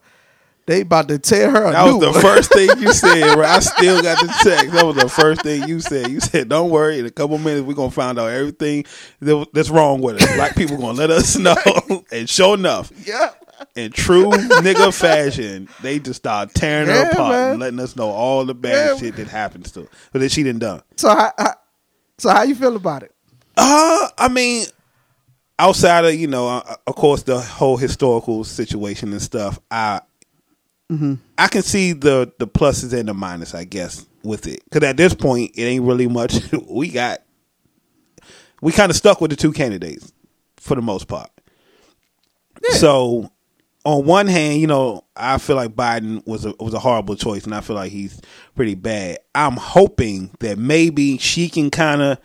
they 0.64 0.80
about 0.80 1.08
to 1.08 1.18
tear 1.18 1.50
her." 1.50 1.72
That 1.72 1.84
was 1.84 2.00
the 2.00 2.10
one. 2.12 2.20
first 2.22 2.52
thing 2.54 2.70
you 2.78 2.90
said, 2.94 3.34
right? 3.38 3.50
I 3.56 3.58
still 3.58 4.02
got 4.02 4.18
the 4.18 4.32
text. 4.42 4.72
That 4.72 4.86
was 4.86 4.96
the 4.96 5.10
first 5.10 5.42
thing 5.42 5.68
you 5.68 5.78
said. 5.78 6.10
You 6.10 6.20
said, 6.20 6.48
"Don't 6.48 6.70
worry, 6.70 6.98
in 6.98 7.04
a 7.04 7.10
couple 7.10 7.36
minutes 7.36 7.66
we're 7.66 7.74
gonna 7.74 7.90
find 7.90 8.18
out 8.18 8.28
everything 8.30 8.86
that's 9.20 9.68
wrong 9.68 10.00
with 10.00 10.22
us. 10.22 10.34
Black 10.36 10.56
people 10.56 10.78
gonna 10.78 10.96
let 10.96 11.10
us 11.10 11.36
know." 11.38 11.54
And 12.10 12.30
sure 12.30 12.54
enough, 12.54 12.90
yeah. 13.06 13.32
In 13.84 13.92
true 13.92 14.30
nigga 14.30 14.92
fashion, 14.94 15.68
they 15.82 15.98
just 15.98 16.18
start 16.18 16.54
tearing 16.54 16.88
her 16.88 17.10
apart 17.10 17.32
man. 17.32 17.50
and 17.52 17.60
letting 17.60 17.80
us 17.80 17.96
know 17.96 18.10
all 18.10 18.44
the 18.44 18.54
bad 18.54 18.92
Yeah. 18.94 18.96
shit 18.98 19.16
that 19.16 19.28
happens 19.28 19.72
to 19.72 19.82
her, 19.82 19.88
but 20.12 20.20
that 20.20 20.30
she 20.32 20.42
done 20.42 20.58
done. 20.58 20.82
So 20.96 21.08
how, 21.08 21.32
how 21.38 21.54
so 22.18 22.30
how 22.30 22.42
you 22.42 22.54
feel 22.54 22.76
about 22.76 23.02
it? 23.02 23.14
Uh, 23.56 24.08
I 24.18 24.28
mean, 24.28 24.66
outside 25.58 26.04
of 26.04 26.14
you 26.14 26.26
know, 26.26 26.48
uh, 26.48 26.74
of 26.86 26.94
course, 26.94 27.22
the 27.24 27.40
whole 27.40 27.76
historical 27.76 28.44
situation 28.44 29.12
and 29.12 29.20
stuff, 29.22 29.58
I 29.70 30.00
I 31.38 31.46
can 31.48 31.62
see 31.62 31.92
the 31.92 32.32
the 32.38 32.46
pluses 32.48 32.92
and 32.98 33.08
the 33.08 33.14
minus, 33.14 33.54
I 33.54 33.64
guess, 33.64 34.06
with 34.24 34.46
it. 34.46 34.62
Because 34.64 34.86
at 34.88 34.96
this 34.96 35.14
point, 35.14 35.52
it 35.54 35.62
ain't 35.62 35.84
really 35.84 36.08
much. 36.08 36.34
we 36.68 36.88
got 36.90 37.20
we 38.60 38.72
kind 38.72 38.90
of 38.90 38.96
stuck 38.96 39.20
with 39.20 39.30
the 39.30 39.36
two 39.36 39.52
candidates 39.52 40.12
for 40.56 40.74
the 40.74 40.82
most 40.82 41.06
part. 41.08 41.30
So, 42.72 43.30
on 43.84 44.04
one 44.04 44.26
hand, 44.26 44.60
you 44.60 44.66
know, 44.66 45.04
I 45.16 45.38
feel 45.38 45.56
like 45.56 45.70
Biden 45.70 46.26
was 46.26 46.44
a 46.44 46.54
was 46.60 46.74
a 46.74 46.78
horrible 46.78 47.16
choice, 47.16 47.44
and 47.44 47.54
I 47.54 47.60
feel 47.60 47.76
like 47.76 47.92
he's 47.92 48.20
pretty 48.54 48.74
bad. 48.74 49.18
I'm 49.34 49.56
hoping 49.56 50.30
that 50.40 50.58
maybe 50.58 51.18
she 51.18 51.48
can 51.48 51.70
kind 51.70 52.02
of 52.02 52.18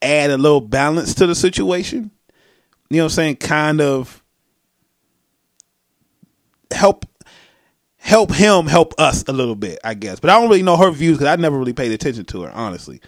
add 0.00 0.30
a 0.30 0.38
little 0.38 0.60
balance 0.60 1.14
to 1.14 1.26
the 1.26 1.34
situation. 1.34 2.10
You 2.90 2.98
know 2.98 3.04
what 3.04 3.12
I'm 3.12 3.16
saying? 3.16 3.36
Kind 3.36 3.80
of 3.80 4.22
help 6.70 7.04
help 7.96 8.32
him 8.32 8.66
help 8.66 8.94
us 8.98 9.24
a 9.28 9.32
little 9.32 9.56
bit, 9.56 9.78
I 9.84 9.92
guess. 9.94 10.20
But 10.20 10.30
I 10.30 10.40
don't 10.40 10.48
really 10.48 10.62
know 10.62 10.76
her 10.76 10.90
views 10.90 11.18
because 11.18 11.26
I 11.26 11.36
never 11.36 11.58
really 11.58 11.74
paid 11.74 11.92
attention 11.92 12.24
to 12.26 12.42
her, 12.42 12.50
honestly. 12.52 13.00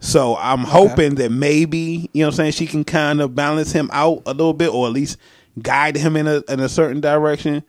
So 0.00 0.36
I'm 0.36 0.60
hoping 0.60 1.16
that 1.16 1.32
maybe, 1.32 2.08
you 2.12 2.22
know 2.22 2.28
what 2.28 2.34
I'm 2.34 2.36
saying, 2.36 2.52
she 2.52 2.66
can 2.66 2.84
kind 2.84 3.20
of 3.20 3.34
balance 3.34 3.72
him 3.72 3.90
out 3.92 4.22
a 4.26 4.32
little 4.32 4.54
bit 4.54 4.72
or 4.72 4.86
at 4.86 4.92
least 4.92 5.18
guide 5.60 5.96
him 5.96 6.16
in 6.16 6.26
a 6.26 6.42
in 6.48 6.60
a 6.60 6.68
certain 6.68 7.00
direction. 7.00 7.62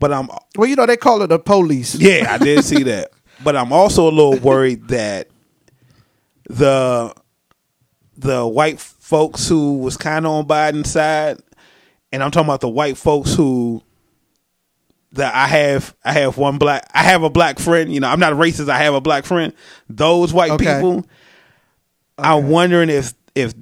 But 0.00 0.12
I'm 0.12 0.28
Well, 0.56 0.68
you 0.68 0.76
know, 0.76 0.86
they 0.86 0.96
call 0.96 1.22
it 1.22 1.28
the 1.28 1.38
police. 1.38 1.94
yeah, 1.94 2.26
I 2.34 2.38
did 2.38 2.64
see 2.64 2.82
that. 2.84 3.10
But 3.42 3.56
I'm 3.56 3.72
also 3.72 4.04
a 4.08 4.10
little 4.10 4.38
worried 4.38 4.88
that 4.88 5.28
the 6.48 7.14
the 8.16 8.46
white 8.46 8.78
folks 8.80 9.48
who 9.48 9.78
was 9.78 9.96
kind 9.96 10.24
of 10.26 10.32
on 10.32 10.46
Biden's 10.46 10.90
side, 10.90 11.38
and 12.12 12.22
I'm 12.22 12.30
talking 12.30 12.46
about 12.48 12.60
the 12.60 12.68
white 12.68 12.96
folks 12.96 13.34
who 13.34 13.82
that 15.12 15.34
I 15.34 15.46
have 15.46 15.94
I 16.04 16.12
have 16.12 16.36
one 16.36 16.58
black 16.58 16.88
I 16.92 17.02
have 17.02 17.22
a 17.22 17.30
black 17.30 17.58
friend. 17.58 17.92
You 17.92 18.00
know, 18.00 18.08
I'm 18.08 18.20
not 18.20 18.32
a 18.32 18.36
racist. 18.36 18.68
I 18.68 18.78
have 18.78 18.94
a 18.94 19.00
black 19.00 19.24
friend. 19.24 19.52
Those 19.88 20.32
white 20.32 20.52
Okay. 20.52 20.64
people, 20.80 21.06
I'm 22.18 22.48
wondering 22.48 22.90
if 22.90 23.14
if 23.34 23.54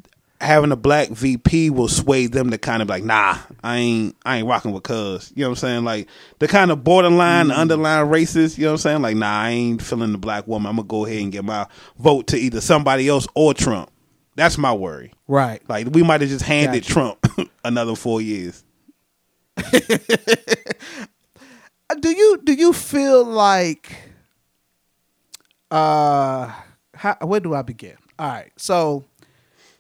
having 0.42 0.72
a 0.72 0.76
black 0.76 1.09
VP 1.09 1.70
will 1.70 1.88
sway 1.88 2.26
them 2.26 2.50
to 2.50 2.59
kind 2.59 2.83
of 2.83 2.88
like, 2.88 3.05
nah, 3.05 3.38
I 3.62 3.76
ain't 3.76 4.16
I 4.24 4.38
ain't 4.38 4.48
rocking 4.48 4.72
with 4.72 4.83
cuz. 4.83 5.33
You 5.35 5.42
know 5.42 5.50
what 5.50 5.59
I'm 5.59 5.61
saying? 5.61 5.85
Like 5.85 6.09
the 6.40 6.48
kind 6.48 6.70
of 6.70 6.83
borderline, 6.83 7.48
the 7.48 7.55
underlying 7.55 8.09
racist, 8.09 8.59
you 8.59 8.64
know 8.64 8.72
what 8.72 8.74
I'm 8.74 8.78
saying? 8.78 9.02
Like, 9.02 9.16
nah, 9.16 9.42
I 9.42 9.50
ain't 9.50 9.81
feeling 9.81 10.12
the 10.12 10.18
black 10.18 10.46
woman. 10.48 10.68
I'm 10.68 10.76
gonna 10.76 10.88
go 10.88 11.07
ahead 11.07 11.22
and 11.22 11.33
get 11.33 11.44
my 11.44 11.66
vote 11.98 12.26
to 12.28 12.37
either 12.37 12.61
somebody 12.61 13.09
else 13.09 13.26
or 13.35 13.55
Trump. 13.55 13.90
That's 14.35 14.59
my 14.59 14.72
worry. 14.72 15.12
Right. 15.28 15.62
Like 15.68 15.88
we 15.92 16.02
might 16.02 16.20
have 16.20 16.31
just 16.31 16.44
handed 16.44 16.83
Gotcha. 16.83 16.92
Trump 16.92 17.26
another 17.64 17.94
four 17.94 18.20
years. 18.20 18.64
do 22.00 22.11
you 22.11 22.40
do 22.42 22.55
you 22.55 22.72
feel 22.72 23.24
like 23.24 23.94
uh 25.70 26.52
how, 26.94 27.16
where 27.22 27.40
do 27.40 27.55
I 27.55 27.62
begin? 27.62 27.96
All 28.18 28.28
right. 28.28 28.52
So 28.57 29.05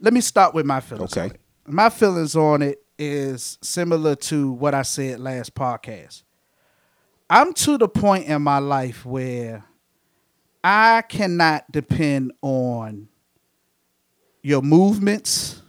let 0.02 0.12
me 0.12 0.20
start 0.20 0.52
with 0.52 0.66
my 0.66 0.80
feelings. 0.80 1.16
Okay. 1.16 1.34
My 1.64 1.88
feelings 1.88 2.34
on 2.34 2.60
it 2.60 2.84
is 2.98 3.56
similar 3.62 4.16
to 4.16 4.50
what 4.50 4.74
I 4.74 4.82
said 4.82 5.20
last 5.20 5.54
podcast. 5.54 6.24
I'm 7.30 7.52
to 7.54 7.78
the 7.78 7.88
point 7.88 8.26
in 8.26 8.42
my 8.42 8.58
life 8.58 9.06
where 9.06 9.64
I 10.62 11.02
cannot 11.08 11.70
depend 11.70 12.32
on 12.42 13.08
your 14.42 14.60
movements. 14.60 15.62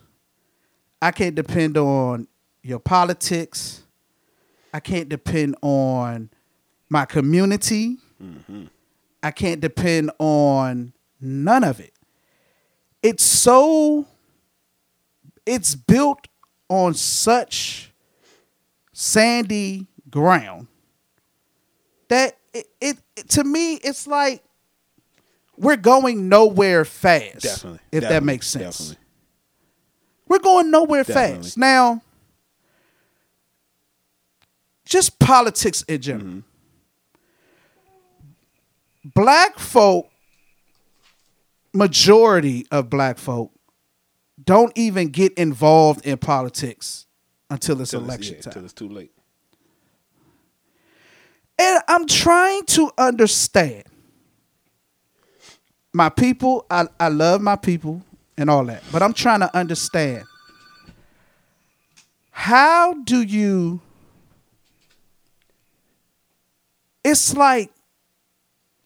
I 0.99 1.11
can't 1.11 1.35
depend 1.35 1.77
on 1.77 2.27
your 2.63 2.79
politics. 2.79 3.83
I 4.73 4.79
can't 4.79 5.09
depend 5.09 5.57
on 5.61 6.31
my 6.89 7.05
community. 7.05 7.97
Mm-hmm. 8.21 8.65
I 9.21 9.29
can't 9.29 9.61
depend 9.61 10.09
on 10.17 10.93
none 11.21 11.63
of 11.63 11.79
it. 11.79 11.93
It's 13.03 13.23
so 13.23 14.07
it's 15.45 15.75
built 15.75 16.27
on 16.69 16.93
such 16.93 17.91
sandy 18.93 19.87
ground 20.09 20.67
that 22.09 22.37
it, 22.53 22.67
it, 22.79 22.97
it- 23.15 23.29
to 23.29 23.43
me 23.43 23.75
it's 23.75 24.07
like 24.07 24.43
we're 25.57 25.75
going 25.77 26.27
nowhere 26.29 26.83
fast. 26.85 27.41
Definitely. 27.41 27.79
If 27.91 28.01
that 28.03 28.23
makes 28.23 28.47
sense. 28.47 28.77
Definitely. 28.79 29.03
We're 30.27 30.39
going 30.39 30.71
nowhere 30.71 31.03
Definitely. 31.03 31.43
fast. 31.43 31.57
Now, 31.59 32.01
just 34.85 35.19
politics 35.19 35.83
in 35.83 36.01
general. 36.01 36.25
Mm-hmm. 36.25 36.39
Black 39.13 39.59
folk, 39.59 40.09
majority 41.73 42.65
of 42.71 42.89
black 42.89 43.17
folk, 43.19 43.51
don't 44.43 44.71
even 44.75 45.09
get 45.09 45.33
involved 45.33 46.05
in 46.05 46.17
politics 46.17 47.05
until 47.49 47.81
it's 47.81 47.93
it's- 47.93 48.03
election 48.07 48.35
yeah, 48.35 48.41
time. 48.41 48.51
Until 48.51 48.65
it's 48.65 48.73
too 48.73 48.89
late. 48.89 49.11
And 51.59 51.81
I'm 51.87 52.07
trying 52.07 52.65
to 52.65 52.91
understand. 52.97 53.83
My 55.93 56.09
people, 56.09 56.65
I, 56.71 56.87
I 56.99 57.09
love 57.09 57.41
my 57.41 57.55
people 57.55 58.01
and 58.35 58.49
all 58.49 58.65
that, 58.65 58.81
but 58.91 59.03
I'm 59.03 59.13
trying 59.13 59.41
to 59.41 59.55
understand 59.55 60.23
how 62.31 62.95
do 62.95 63.21
you. 63.21 63.79
It's 67.03 67.35
like, 67.37 67.71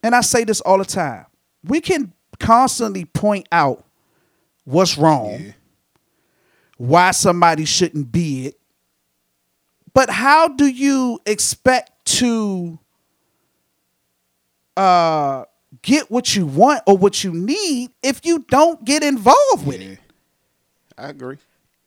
and 0.03 0.13
I 0.13 0.19
say 0.19 0.43
this 0.43 0.59
all 0.59 0.79
the 0.79 0.85
time, 0.85 1.27
we 1.63 1.79
can 1.79 2.11
constantly 2.39 3.05
point 3.05 3.47
out 3.53 3.85
what's 4.67 4.97
wrong, 4.97 5.39
Yeah. 5.39 5.51
why 6.77 7.11
somebody 7.11 7.63
shouldn't 7.65 8.11
be 8.11 8.47
it, 8.47 8.59
but 9.93 10.09
how 10.09 10.49
do 10.49 10.67
you 10.67 11.19
expect 11.25 11.91
to 12.17 12.77
uh 14.75 15.45
get 15.81 16.09
what 16.11 16.35
you 16.35 16.45
want 16.45 16.81
or 16.85 16.97
what 16.97 17.23
you 17.23 17.33
need 17.33 17.91
if 18.03 18.25
you 18.25 18.45
don't 18.49 18.83
get 18.85 19.03
involved 19.03 19.65
with 19.65 19.81
it? 19.81 19.99
I 20.97 21.09
agree. 21.09 21.37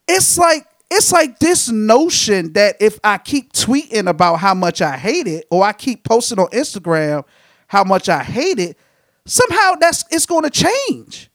It's 0.08 0.38
like 0.38 0.66
it's 0.90 1.12
like 1.12 1.38
this 1.38 1.68
notion 1.68 2.52
that 2.54 2.76
if 2.80 2.98
I 3.04 3.18
keep 3.18 3.52
tweeting 3.52 4.08
about 4.08 4.36
how 4.36 4.54
much 4.54 4.82
I 4.82 4.96
hate 4.96 5.26
it 5.28 5.46
or 5.50 5.64
I 5.64 5.72
keep 5.72 6.02
posting 6.04 6.38
on 6.38 6.48
Instagram 6.48 7.24
how 7.68 7.84
much 7.84 8.08
I 8.08 8.24
hate 8.24 8.58
it, 8.58 8.76
somehow 9.26 9.74
that's 9.78 10.04
it's 10.10 10.26
going 10.26 10.42
to 10.42 10.50
change. 10.50 11.29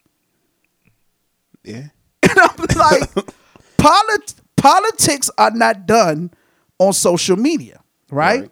Yeah. 1.65 1.87
And 2.23 2.39
I'm 2.39 2.65
like, 2.75 3.09
polit- 3.77 4.33
politics 4.57 5.29
are 5.37 5.51
not 5.51 5.85
done 5.85 6.31
on 6.79 6.91
social 6.93 7.37
media, 7.37 7.81
right? 8.09 8.41
Right. 8.41 8.51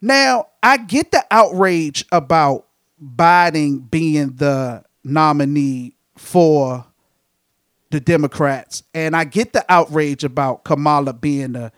Now, 0.00 0.46
I 0.62 0.76
get 0.76 1.10
the 1.10 1.24
outrage 1.30 2.04
about 2.12 2.66
Biden 3.02 3.90
being 3.90 4.36
the 4.36 4.84
nominee 5.04 5.94
for 6.16 6.84
the 7.90 8.00
Democrats, 8.00 8.82
and 8.94 9.16
I 9.16 9.24
get 9.24 9.52
the 9.52 9.64
outrage 9.68 10.22
about 10.24 10.64
Kamala 10.64 11.12
being 11.12 11.52
the, 11.52 11.72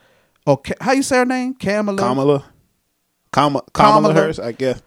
or 0.47 0.61
how 0.81 0.93
you 0.93 1.03
say 1.03 1.19
her 1.19 1.25
name? 1.25 1.55
Kamala. 1.55 1.99
Kamala. 1.99 2.45
Kamala, 3.33 3.64
Kamala, 3.73 3.95
Kamala. 3.97 4.14
Harris, 4.14 4.38
I 4.38 4.53
guess. 4.53 4.83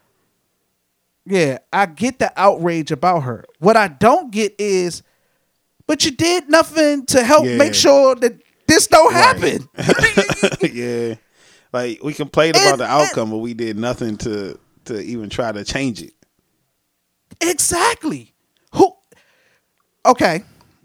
Yeah, 1.26 1.58
I 1.74 1.86
get 1.86 2.20
the 2.20 2.32
outrage 2.40 2.92
about 2.92 3.22
her. 3.22 3.44
What 3.60 3.76
I 3.76 3.88
don't 3.90 4.32
get 4.32 4.56
is, 4.60 5.04
but 5.88 6.06
you 6.06 6.12
did 6.12 6.50
nothing 6.50 7.06
to 7.08 7.24
help 7.24 7.46
Yeah. 7.46 7.58
make 7.58 7.74
sure 7.74 8.16
that 8.16 8.40
this 8.68 8.88
don't 8.88 9.14
Right. 9.14 9.24
happen. 9.24 9.70
yeah. 10.74 11.16
Like 11.74 12.04
we 12.04 12.14
complained 12.14 12.56
about 12.56 12.72
And- 12.74 12.80
the 12.82 12.86
outcome, 12.86 13.32
but 13.32 13.38
we 13.38 13.54
did 13.54 13.78
nothing 13.78 14.18
to 14.18 14.60
to 14.86 15.02
even 15.02 15.30
try 15.30 15.52
to 15.52 15.64
change 15.66 16.02
it. 16.02 16.14
exactly. 17.42 18.34
Who? 18.74 18.94
Okay, 20.06 20.44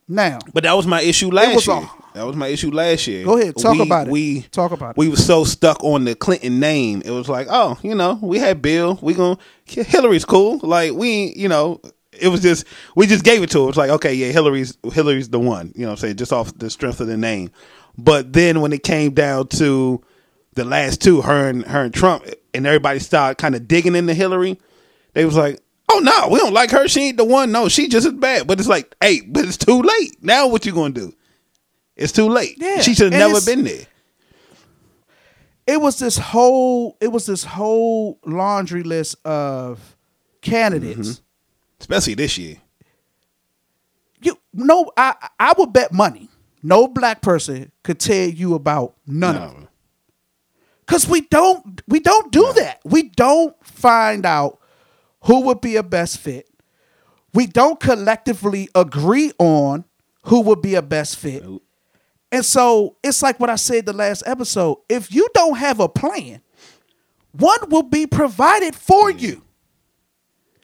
now 0.08 0.38
But 0.52 0.64
that 0.64 0.72
was 0.74 0.86
my 0.86 1.00
issue 1.00 1.30
last 1.30 1.54
was 1.54 1.66
year. 1.66 1.76
a- 1.76 1.90
that 2.14 2.26
was 2.26 2.36
my 2.36 2.48
issue 2.48 2.70
last 2.70 3.06
year. 3.06 3.24
Go 3.24 3.38
ahead, 3.38 3.56
talk 3.56 3.72
we, 3.74 3.82
about 3.82 4.06
it. 4.08 4.10
We 4.12 4.42
Talk 4.50 4.72
about 4.72 4.90
it. 4.90 4.96
We 4.98 5.08
were 5.08 5.16
so 5.16 5.44
stuck 5.44 5.82
on 5.84 6.04
the 6.04 6.14
Clinton 6.14 6.60
name. 6.60 7.00
It 7.04 7.10
was 7.10 7.28
like, 7.28 7.46
oh, 7.50 7.78
you 7.82 7.94
know, 7.94 8.18
we 8.20 8.38
had 8.38 8.60
Bill. 8.60 8.98
We 9.00 9.14
gonna 9.14 9.38
Hillary's 9.66 10.24
cool. 10.24 10.58
Like 10.62 10.92
we, 10.92 11.08
ain't, 11.08 11.36
you 11.36 11.48
know, 11.48 11.80
it 12.12 12.28
was 12.28 12.42
just 12.42 12.66
we 12.94 13.06
just 13.06 13.24
gave 13.24 13.42
it 13.42 13.50
to 13.50 13.58
her. 13.58 13.64
It 13.64 13.68
was 13.68 13.76
like, 13.76 13.90
okay, 13.90 14.14
yeah, 14.14 14.28
Hillary's 14.28 14.76
Hillary's 14.92 15.28
the 15.30 15.40
one. 15.40 15.72
You 15.74 15.82
know, 15.82 15.88
what 15.88 15.92
I'm 15.92 15.96
saying 15.98 16.16
just 16.16 16.32
off 16.32 16.56
the 16.56 16.70
strength 16.70 17.00
of 17.00 17.06
the 17.06 17.16
name. 17.16 17.50
But 17.98 18.32
then 18.32 18.60
when 18.60 18.72
it 18.72 18.82
came 18.82 19.12
down 19.12 19.48
to 19.48 20.02
the 20.54 20.64
last 20.64 21.00
two, 21.02 21.22
her 21.22 21.48
and 21.48 21.64
her 21.66 21.84
and 21.84 21.94
Trump, 21.94 22.24
and 22.54 22.66
everybody 22.66 22.98
started 22.98 23.36
kind 23.36 23.54
of 23.54 23.66
digging 23.68 23.94
into 23.96 24.14
Hillary, 24.14 24.58
they 25.14 25.24
was 25.24 25.36
like, 25.36 25.60
oh 25.90 25.98
no, 26.00 26.28
we 26.30 26.38
don't 26.38 26.54
like 26.54 26.70
her. 26.70 26.88
She 26.88 27.08
ain't 27.08 27.16
the 27.16 27.24
one. 27.24 27.52
No, 27.52 27.68
she 27.68 27.88
just 27.88 28.06
as 28.06 28.12
bad. 28.12 28.46
But 28.46 28.58
it's 28.60 28.68
like, 28.68 28.94
hey, 29.00 29.20
but 29.26 29.44
it's 29.44 29.56
too 29.58 29.80
late. 29.82 30.22
Now 30.22 30.46
what 30.48 30.64
you 30.66 30.72
gonna 30.72 30.94
do? 30.94 31.12
It's 31.96 32.12
too 32.12 32.28
late. 32.28 32.56
Yeah, 32.58 32.80
she 32.80 32.94
should 32.94 33.12
have 33.12 33.20
never 33.28 33.40
been 33.44 33.64
there. 33.64 33.86
it 35.66 35.80
was 35.80 35.98
this 35.98 36.16
whole 36.18 36.96
it 37.00 37.08
was 37.08 37.26
this 37.26 37.44
whole 37.44 38.18
laundry 38.24 38.82
list 38.82 39.16
of 39.26 39.96
candidates. 40.40 41.08
Mm-hmm. 41.10 41.22
Especially 41.82 42.14
this 42.14 42.38
year. 42.38 42.56
You 44.22 44.38
no, 44.54 44.90
I 44.96 45.14
I 45.38 45.52
would 45.58 45.72
bet 45.72 45.92
money 45.92 46.30
no 46.62 46.86
black 46.86 47.22
person 47.22 47.72
could 47.82 47.98
tell 47.98 48.28
you 48.28 48.54
about 48.54 48.94
none 49.06 49.36
of 49.36 49.52
them. 49.54 49.68
Cause 50.86 51.08
we 51.08 51.22
don't 51.22 51.82
we 51.88 52.00
don't 52.00 52.30
do 52.30 52.52
that. 52.56 52.80
We 52.84 53.04
don't 53.04 53.54
find 53.64 54.24
out 54.26 54.60
who 55.22 55.42
would 55.42 55.60
be 55.60 55.76
a 55.76 55.82
best 55.82 56.18
fit. 56.18 56.48
We 57.34 57.46
don't 57.46 57.80
collectively 57.80 58.68
agree 58.74 59.32
on 59.38 59.84
who 60.24 60.42
would 60.42 60.60
be 60.60 60.74
a 60.74 60.82
best 60.82 61.16
fit. 61.16 61.42
Nope. 61.42 61.62
And 62.30 62.44
so 62.44 62.96
it's 63.02 63.22
like 63.22 63.40
what 63.40 63.50
I 63.50 63.56
said 63.56 63.86
the 63.86 63.92
last 63.92 64.22
episode. 64.26 64.78
If 64.88 65.12
you 65.12 65.28
don't 65.34 65.56
have 65.56 65.80
a 65.80 65.88
plan, 65.88 66.42
one 67.32 67.70
will 67.70 67.82
be 67.82 68.06
provided 68.06 68.74
for 68.74 69.10
you. 69.10 69.42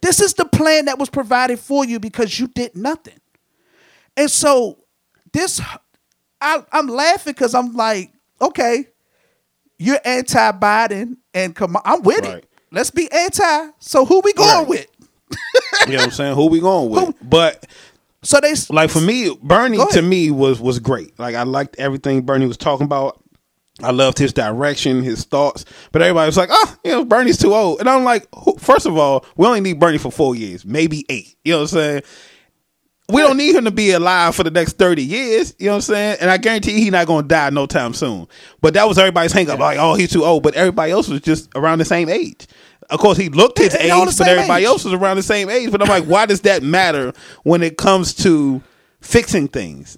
This 0.03 0.21
is 0.21 0.35
the 0.35 0.45
plan 0.45 0.85
that 0.87 0.99
was 0.99 1.11
provided 1.11 1.59
for 1.59 1.85
you 1.85 1.99
because 2.01 2.39
you 2.39 2.47
did 2.49 2.77
nothing. 2.77 3.19
And 4.17 4.31
so 4.31 4.79
this 5.33 5.61
I, 6.41 6.63
I'm 6.73 6.87
laughing 6.87 7.33
because 7.33 7.55
I'm 7.55 7.75
like, 7.75 8.13
okay, 8.41 8.87
you're 9.79 9.99
anti-Biden, 10.05 11.17
and 11.35 11.55
come 11.55 11.77
on, 11.77 11.83
I'm 11.85 12.03
with 12.03 12.21
Right. 12.25 12.39
it. 12.39 12.49
Let's 12.71 12.91
be 12.91 13.11
anti. 13.11 13.69
So 13.79 14.05
who 14.05 14.21
we 14.25 14.33
going 14.35 14.49
Right. 14.59 14.69
with? 14.69 14.87
You 15.87 15.93
know 15.93 15.99
what 15.99 16.05
I'm 16.07 16.11
saying? 16.11 16.35
Who 16.35 16.47
we 16.49 16.61
going 16.61 16.91
with? 16.91 17.05
Who- 17.07 17.15
But 17.23 17.67
So 18.23 18.41
they 18.41 18.55
like 18.71 18.91
for 18.91 19.01
me, 19.01 19.37
Bernie 19.43 19.79
to 19.93 20.03
me 20.03 20.31
was 20.31 20.61
was 20.61 20.79
great. 20.79 21.19
Like 21.19 21.35
I 21.35 21.43
liked 21.45 21.77
everything 21.79 22.23
Bernie 22.23 22.47
was 22.47 22.57
talking 22.57 22.85
about. 22.85 23.23
I 23.83 23.93
loved 23.93 24.19
his 24.19 24.33
direction, 24.33 25.03
his 25.03 25.25
thoughts. 25.25 25.65
But 25.93 26.03
everybody 26.03 26.27
was 26.27 26.37
like, 26.37 26.51
"Oh, 26.53 26.77
you 26.85 26.91
know, 26.93 27.05
Bernie's 27.05 27.39
too 27.39 27.55
old." 27.55 27.81
And 27.81 27.89
I'm 27.89 28.05
like, 28.05 28.27
first 28.59 28.87
of 28.87 28.97
all, 28.97 29.25
we 29.37 29.47
only 29.47 29.61
need 29.61 29.79
Bernie 29.79 29.99
for 29.99 30.11
four 30.11 30.35
years, 30.35 30.65
maybe 30.65 31.05
eight. 31.09 31.37
You 31.45 31.53
know 31.53 31.59
what 31.59 31.63
I'm 31.73 31.79
saying? 31.79 32.03
We 33.11 33.23
don't 33.23 33.39
need 33.39 33.55
him 33.55 33.65
to 33.65 33.71
be 33.71 33.93
alive 33.93 34.35
for 34.35 34.43
the 34.43 34.51
next 34.51 34.77
30 34.77 35.03
years. 35.03 35.55
You 35.59 35.67
know 35.67 35.73
what 35.73 35.77
I'm 35.77 35.81
saying? 35.81 36.17
And 36.21 36.31
I 36.31 36.37
guarantee 36.37 36.75
he's 36.75 36.93
not 36.93 37.07
going 37.07 37.25
to 37.25 37.29
die 37.29 37.49
no 37.49 37.65
time 37.65 37.95
soon. 37.95 38.29
But 38.61 38.75
that 38.75 38.87
was 38.87 38.99
everybody's 38.99 39.33
hang 39.33 39.49
up. 39.49 39.59
Like, 39.59 39.79
oh, 39.79 39.95
he's 39.95 40.13
too 40.13 40.27
old. 40.27 40.43
But 40.43 40.55
everybody 40.57 40.93
else 40.93 41.09
was 41.09 41.23
just 41.23 41.49
around 41.55 41.79
the 41.79 41.87
same 41.87 42.11
age. 42.11 42.47
Of 42.91 43.01
course, 43.01 43.17
he 43.17 43.31
looked 43.31 43.59
his 43.59 43.75
age, 43.75 43.91
but 44.19 44.29
everybody 44.29 44.65
age. 44.65 44.69
else 44.69 44.85
was 44.85 44.93
around 44.93 45.17
the 45.17 45.23
same 45.23 45.49
age. 45.49 45.71
But 45.71 45.81
I'm 45.81 45.89
like, 45.89 46.05
why 46.05 46.27
does 46.27 46.43
that 46.43 46.63
matter 46.63 47.15
when 47.45 47.63
it 47.63 47.79
comes 47.79 48.13
to 48.17 48.63
fixing 49.01 49.49
things? 49.49 49.97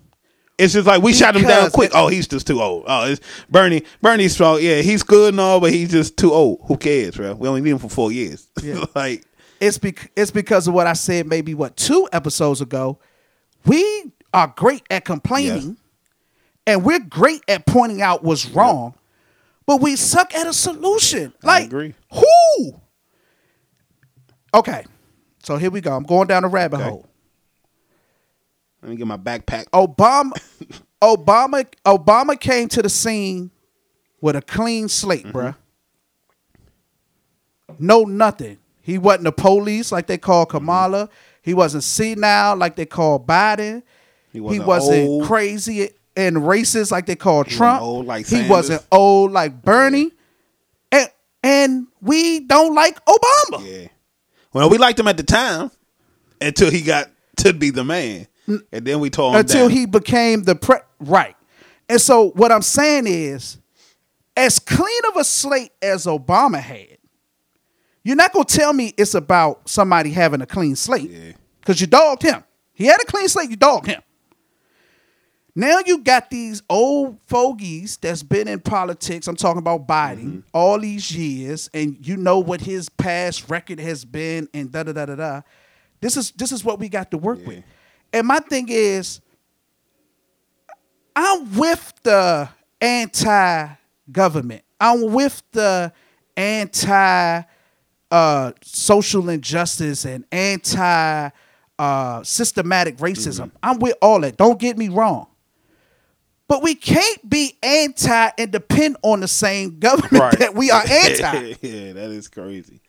It's 0.60 0.74
just 0.74 0.86
like 0.86 1.02
we 1.02 1.12
shot 1.12 1.34
him 1.36 1.42
down 1.42 1.70
quick. 1.70 1.92
oh, 1.94 2.08
he's 2.08 2.28
just 2.28 2.46
too 2.46 2.60
old. 2.60 2.84
Oh, 2.86 3.10
it's 3.10 3.20
Bernie. 3.48 3.82
Bernie's 4.02 4.32
strong. 4.34 4.58
Yeah, 4.60 4.82
he's 4.82 5.02
good 5.02 5.32
and 5.34 5.40
all, 5.40 5.58
but 5.60 5.72
he's 5.72 5.90
just 5.90 6.16
too 6.16 6.32
old. 6.32 6.60
Who 6.66 6.76
cares, 6.76 7.16
bro? 7.16 7.34
We 7.34 7.48
only 7.48 7.60
need 7.62 7.70
him 7.70 7.78
for 7.78 7.88
four 7.88 8.12
years. 8.12 8.46
Yeah. 8.62 8.84
like, 8.94 9.24
it's 9.58 9.78
bec- 9.78 10.10
it's 10.16 10.30
because 10.30 10.68
of 10.68 10.74
what 10.74 10.86
I 10.86 10.92
said 10.92 11.26
maybe 11.26 11.54
what 11.54 11.76
two 11.76 12.08
episodes 12.12 12.60
ago. 12.60 12.98
We 13.66 14.12
are 14.32 14.52
great 14.56 14.82
at 14.90 15.04
complaining, 15.04 15.68
Yes. 15.70 15.76
and 16.66 16.84
we're 16.84 17.00
great 17.00 17.42
at 17.48 17.66
pointing 17.66 18.00
out 18.02 18.22
what's 18.22 18.48
wrong, 18.50 18.94
but 19.66 19.80
we 19.80 19.96
suck 19.96 20.34
at 20.34 20.46
a 20.46 20.52
solution. 20.52 21.32
Like 21.42 21.66
agree. 21.66 21.94
who? 22.12 22.80
Okay, 24.54 24.84
so 25.42 25.56
here 25.56 25.70
we 25.70 25.80
go. 25.80 25.94
I'm 25.94 26.02
going 26.04 26.26
down 26.26 26.44
a 26.44 26.48
rabbit 26.48 26.76
Okay. 26.80 26.88
hole. 26.88 27.06
Let 28.82 28.90
me 28.90 28.96
get 28.96 29.06
my 29.06 29.16
backpack. 29.16 29.66
Obama, 29.70 30.32
Obama, 31.02 31.66
Obama 31.84 32.38
came 32.38 32.68
to 32.68 32.82
the 32.82 32.88
scene 32.88 33.50
with 34.20 34.36
a 34.36 34.42
clean 34.42 34.88
slate, 34.88 35.24
Mm-hmm. 35.26 35.36
bruh. 35.36 35.54
No 37.78 38.02
nothing. 38.04 38.58
He 38.82 38.98
wasn't 38.98 39.24
the 39.24 39.32
police 39.32 39.92
like 39.92 40.06
they 40.06 40.18
call 40.18 40.44
Mm-hmm. 40.46 40.56
Kamala. 40.58 41.08
He 41.42 41.54
wasn't 41.54 41.84
senile 41.84 42.56
like 42.56 42.76
they 42.76 42.86
call 42.86 43.18
Biden. 43.18 43.82
He 44.32 44.38
He 44.38 44.40
wasn't 44.40 44.66
wasn't, 44.66 45.08
old. 45.08 45.24
crazy 45.26 45.90
and 46.16 46.36
racist 46.36 46.90
like 46.90 47.06
they 47.06 47.16
call 47.16 47.38
wasn't 47.38 47.56
Trump. 47.56 48.06
like 48.06 48.26
he 48.26 48.46
wasn't 48.48 48.84
old 48.92 49.32
like 49.32 49.62
Bernie. 49.62 50.10
And 50.92 51.08
and 51.42 51.86
we 52.02 52.40
don't 52.40 52.74
like 52.74 53.02
Obama. 53.06 53.64
Yeah. 53.82 53.88
Well, 54.52 54.68
we 54.68 54.78
liked 54.78 54.98
him 54.98 55.08
at 55.08 55.16
the 55.16 55.22
time 55.22 55.70
until 56.40 56.70
he 56.70 56.82
got 56.82 57.08
to 57.38 57.52
be 57.52 57.70
the 57.70 57.84
man, 57.84 58.26
and 58.72 58.84
then 58.86 59.00
we 59.00 59.10
tore 59.10 59.32
him 59.32 59.40
until 59.40 59.68
down. 59.68 59.76
he 59.76 59.86
became 59.86 60.42
the 60.44 60.54
pre 60.54 60.76
right. 61.00 61.36
And 61.88 62.00
so 62.00 62.30
what 62.30 62.52
I'm 62.52 62.62
saying 62.62 63.06
is, 63.06 63.58
as 64.36 64.58
clean 64.58 65.00
of 65.08 65.16
a 65.16 65.24
slate 65.24 65.72
as 65.82 66.06
Obama 66.06 66.60
had, 66.60 66.98
you're 68.04 68.16
not 68.16 68.32
gonna 68.32 68.44
tell 68.44 68.72
me 68.72 68.94
it's 68.96 69.14
about 69.14 69.68
somebody 69.68 70.10
having 70.10 70.40
a 70.40 70.46
clean 70.46 70.76
slate 70.76 71.10
Yeah. 71.10 71.32
because 71.60 71.80
you 71.80 71.86
dogged 71.86 72.22
him. 72.22 72.42
He 72.72 72.86
had 72.86 73.00
a 73.02 73.04
clean 73.04 73.28
slate, 73.28 73.50
you 73.50 73.56
dogged 73.56 73.86
him. 73.86 74.00
Now 75.56 75.78
you 75.84 75.98
got 75.98 76.30
these 76.30 76.62
old 76.70 77.18
fogies 77.26 77.96
that's 77.96 78.22
been 78.22 78.46
in 78.46 78.60
politics. 78.60 79.26
I'm 79.26 79.34
talking 79.36 79.58
about 79.58 79.86
Biden 79.86 80.18
Mm-hmm. 80.24 80.38
all 80.54 80.78
these 80.78 81.10
years, 81.14 81.68
and 81.74 81.96
you 82.00 82.16
know 82.16 82.38
what 82.38 82.60
his 82.60 82.88
past 82.88 83.50
record 83.50 83.80
has 83.80 84.04
been, 84.04 84.48
and 84.54 84.70
da 84.70 84.84
da 84.84 84.92
da 84.92 85.06
da 85.06 85.16
da. 85.16 85.40
This 86.00 86.16
is 86.16 86.30
this 86.32 86.52
is 86.52 86.64
what 86.64 86.78
we 86.78 86.88
got 86.88 87.10
to 87.10 87.18
work 87.18 87.44
with. 87.44 87.64
And 88.12 88.26
my 88.26 88.38
thing 88.40 88.66
is, 88.68 89.20
I'm 91.14 91.56
with 91.56 91.92
the 92.02 92.48
anti-government. 92.80 94.62
I'm 94.80 95.12
with 95.12 95.42
the 95.52 95.92
anti 96.36 97.42
uh, 98.10 98.52
social 98.62 99.28
injustice 99.28 100.04
and 100.04 100.24
anti 100.32 101.30
uh, 101.78 102.22
systematic 102.22 102.96
racism. 102.98 103.50
I'm 103.62 103.78
with 103.78 103.96
all 104.02 104.20
that. 104.20 104.36
Don't 104.36 104.58
get 104.58 104.76
me 104.76 104.88
wrong. 104.88 105.26
But 106.48 106.62
we 106.64 106.74
can't 106.74 107.30
be 107.30 107.56
anti 107.62 108.30
and 108.36 108.50
depend 108.50 108.96
on 109.02 109.20
the 109.20 109.28
same 109.28 109.78
government 109.78 110.38
that 110.40 110.54
we 110.54 110.70
are 110.70 110.82
anti. 110.82 111.54
yeah, 111.60 111.92
that 111.92 112.10
is 112.10 112.26
crazy. 112.28 112.80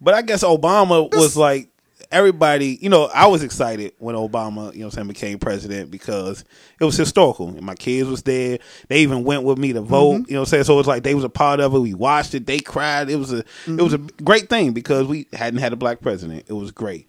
But 0.00 0.14
I 0.14 0.22
guess 0.22 0.42
Obama 0.42 1.08
This- 1.10 1.20
was 1.20 1.36
like 1.36 1.68
everybody. 2.12 2.78
You 2.80 2.88
know, 2.88 3.06
I 3.12 3.26
was 3.26 3.42
excited 3.42 3.92
when 3.98 4.14
Obama, 4.14 4.72
you 4.72 4.80
know, 4.80 4.86
what 4.86 4.94
I'm 4.94 5.06
saying 5.06 5.08
became 5.08 5.38
president 5.38 5.90
because 5.90 6.44
it 6.80 6.84
was 6.84 6.96
historical. 6.96 7.48
And 7.48 7.62
my 7.62 7.74
kids 7.74 8.08
was 8.08 8.22
there. 8.22 8.58
They 8.88 9.00
even 9.00 9.24
went 9.24 9.42
with 9.42 9.58
me 9.58 9.72
to 9.72 9.80
vote. 9.80 10.12
Mm-hmm. 10.12 10.24
You 10.28 10.34
know, 10.34 10.40
what 10.40 10.48
I'm 10.48 10.50
saying 10.50 10.64
so 10.64 10.74
it 10.74 10.76
was 10.78 10.86
like 10.86 11.02
they 11.02 11.14
was 11.14 11.24
a 11.24 11.28
part 11.28 11.60
of 11.60 11.74
it. 11.74 11.78
We 11.78 11.94
watched 11.94 12.34
it. 12.34 12.46
They 12.46 12.60
cried. 12.60 13.10
It 13.10 13.16
was 13.16 13.32
a 13.32 13.38
it 13.66 13.82
was 13.82 13.94
a 13.94 13.98
Mm-hmm. 13.98 14.24
great 14.24 14.48
thing 14.48 14.72
because 14.72 15.06
we 15.06 15.26
hadn't 15.32 15.60
had 15.60 15.72
a 15.72 15.76
black 15.76 16.00
president. 16.00 16.44
It 16.48 16.52
was 16.54 16.70
great. 16.70 17.06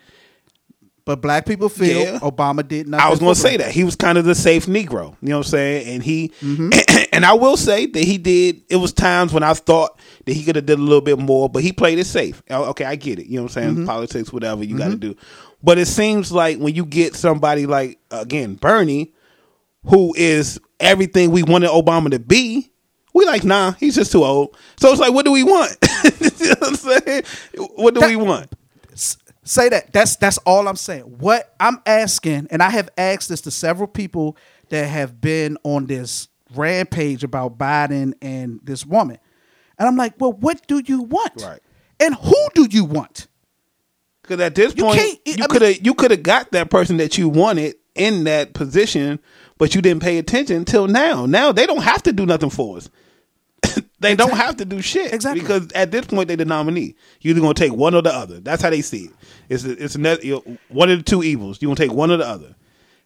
But 1.05 1.19
black 1.21 1.45
people 1.45 1.67
feel 1.67 1.99
Yeah. 2.01 2.19
Obama 2.19 2.65
did 2.65 2.87
not. 2.87 3.01
I 3.01 3.09
was 3.09 3.19
going 3.19 3.33
to 3.35 3.39
say 3.39 3.57
that 3.57 3.71
he 3.71 3.83
was 3.83 3.95
kind 3.97 4.17
of 4.17 4.23
the 4.23 4.33
safe 4.35 4.67
Negro. 4.67 5.17
You 5.21 5.29
know 5.29 5.39
what 5.39 5.47
I'm 5.47 5.51
saying? 5.51 5.87
And 5.95 6.03
he, 6.03 6.29
Mm-hmm. 6.41 6.69
and 7.11 7.25
I 7.25 7.33
will 7.33 7.57
say 7.57 7.87
that 7.87 8.03
he 8.03 8.17
did. 8.17 8.61
It 8.69 8.77
was 8.77 8.93
times 8.93 9.33
when 9.33 9.43
I 9.43 9.53
thought 9.53 9.99
that 10.25 10.33
he 10.33 10.43
could 10.43 10.55
have 10.55 10.65
did 10.65 10.79
a 10.79 10.81
little 10.81 11.01
bit 11.01 11.19
more, 11.19 11.49
but 11.49 11.63
he 11.63 11.71
played 11.73 11.99
it 11.99 12.05
safe. 12.05 12.41
Oh, 12.49 12.65
Okay, 12.69 12.85
I 12.85 12.95
get 12.95 13.19
it. 13.19 13.27
You 13.27 13.37
know 13.37 13.43
what 13.43 13.57
I'm 13.57 13.63
saying? 13.63 13.75
Mm-hmm. 13.75 13.85
Politics, 13.85 14.31
whatever 14.33 14.63
you 14.63 14.77
got 14.77 14.91
to 14.91 14.97
do. 14.97 15.15
But 15.61 15.77
it 15.77 15.87
seems 15.87 16.31
like 16.31 16.57
when 16.59 16.75
you 16.75 16.85
get 16.85 17.15
somebody 17.15 17.65
like 17.65 17.99
again 18.11 18.55
Bernie, 18.55 19.13
who 19.85 20.13
is 20.17 20.59
everything 20.79 21.31
we 21.31 21.43
wanted 21.43 21.69
Obama 21.69 22.09
to 22.11 22.19
be. 22.19 22.69
We 23.15 23.25
like, 23.25 23.43
nah, 23.43 23.73
he's 23.73 23.93
just 23.95 24.11
too 24.11 24.23
old. 24.23 24.57
So 24.79 24.89
it's 24.91 24.99
like, 24.99 25.13
what 25.13 25.23
do 25.23 25.31
we 25.31 25.43
want? 25.43 25.77
you 26.03 26.47
know 26.47 26.55
what 26.59 26.67
I'm 26.67 26.75
saying? 26.75 27.23
What 27.75 27.93
do 27.93 27.99
That- 27.99 28.09
we 28.09 28.15
want? 28.15 28.51
Say 29.45 29.67
that. 29.69 29.91
That's 29.91 30.15
that's 30.15 30.37
all 30.39 30.67
I'm 30.69 30.75
saying. 30.77 31.03
What 31.03 31.53
I'm 31.59 31.81
asking, 31.85 32.47
and 32.49 32.63
I 32.63 32.69
have 32.69 32.89
asked 32.97 33.27
this 33.29 33.41
to 33.41 33.51
several 33.51 33.87
people 33.87 34.37
that 34.69 34.85
have 34.87 35.19
been 35.19 35.57
on 35.63 35.85
this 35.85 36.29
rampage 36.55 37.23
about 37.25 37.57
Biden 37.57 38.13
and 38.21 38.61
this 38.63 38.85
woman, 38.85 39.17
and 39.83 39.89
I'm 39.89 39.97
like, 39.97 40.13
well, 40.17 40.31
what 40.31 40.65
do 40.67 40.81
you 40.85 41.01
want? 41.03 41.41
Right. 41.41 41.59
And 41.99 42.15
who 42.15 42.47
do 42.55 42.67
you 42.69 42.85
want? 42.85 43.27
Because 44.21 44.39
at 44.39 44.55
this 44.55 44.73
You 44.77 44.83
point, 44.85 45.19
you 45.25 45.45
could 45.47 45.61
have 45.61 45.85
you 45.85 45.93
could 45.93 46.11
have 46.11 46.23
got 46.23 46.51
that 46.51 46.69
person 46.69 46.95
that 46.97 47.17
you 47.17 47.27
wanted 47.27 47.75
in 47.95 48.23
that 48.23 48.53
position, 48.53 49.19
but 49.57 49.75
you 49.75 49.81
didn't 49.81 50.01
pay 50.01 50.17
attention 50.17 50.55
until 50.55 50.87
now. 50.87 51.25
Now 51.25 51.51
they 51.51 51.65
don't 51.65 51.81
have 51.83 52.01
to 52.03 52.13
do 52.13 52.25
nothing 52.25 52.49
for 52.49 52.77
us. 52.77 52.89
they 53.99 54.15
don't 54.15 54.33
have 54.35 54.57
to 54.57 54.65
do 54.65 54.81
shit 54.81 55.13
Exactly. 55.13 55.41
because 55.41 55.71
at 55.73 55.91
this 55.91 56.05
point 56.05 56.29
they're 56.29 56.37
the 56.37 56.45
nominee. 56.45 56.95
You're 57.19 57.31
either 57.31 57.41
gonna 57.41 57.53
take 57.53 57.73
one 57.73 57.93
or 57.93 58.01
the 58.01 58.13
other. 58.13 58.39
That's 58.39 58.61
how 58.61 58.69
they 58.69 58.81
see 58.81 59.05
it. 59.05 59.11
It's 59.49 59.65
it's 59.65 59.95
a 59.95 59.99
net, 59.99 60.23
you 60.23 60.35
know, 60.45 60.57
one 60.69 60.89
of 60.89 60.99
the 60.99 61.03
two 61.03 61.21
evils. 61.23 61.61
You 61.61 61.67
are 61.67 61.75
gonna 61.75 61.87
take 61.87 61.95
one 61.95 62.09
or 62.09 62.17
the 62.17 62.27
other. 62.27 62.55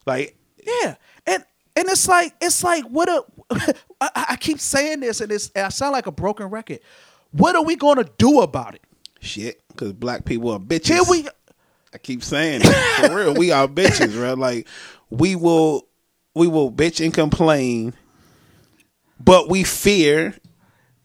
Like 0.05 0.37
Yeah, 0.63 0.95
and 1.25 1.43
and 1.75 1.89
it's 1.89 2.07
like 2.07 2.35
it's 2.41 2.63
like 2.63 2.83
what 2.85 3.09
a 3.09 3.23
I, 4.01 4.25
I 4.31 4.35
keep 4.39 4.59
saying 4.59 4.99
this, 4.99 5.21
and 5.21 5.31
it's 5.31 5.51
and 5.55 5.65
I 5.65 5.69
sound 5.69 5.93
like 5.93 6.07
a 6.07 6.11
broken 6.11 6.47
record. 6.47 6.79
What 7.31 7.55
are 7.55 7.63
we 7.63 7.75
going 7.75 7.97
to 7.97 8.09
do 8.17 8.41
about 8.41 8.75
it? 8.75 8.81
shit, 9.19 9.61
because 9.69 9.93
black 9.93 10.25
people 10.25 10.51
are 10.51 10.59
bitches. 10.59 10.87
Here 10.87 11.03
we 11.09 11.27
I 11.93 11.97
keep 11.97 12.23
saying 12.23 12.61
it. 12.63 13.07
for 13.09 13.15
real. 13.15 13.33
We 13.33 13.51
are 13.51 13.67
bitches, 13.67 14.21
right? 14.21 14.37
Like 14.37 14.67
we 15.09 15.35
will 15.35 15.87
we 16.33 16.47
will 16.47 16.71
bitch 16.71 17.03
and 17.03 17.13
complain, 17.13 17.93
but 19.19 19.49
we 19.49 19.63
fear 19.63 20.35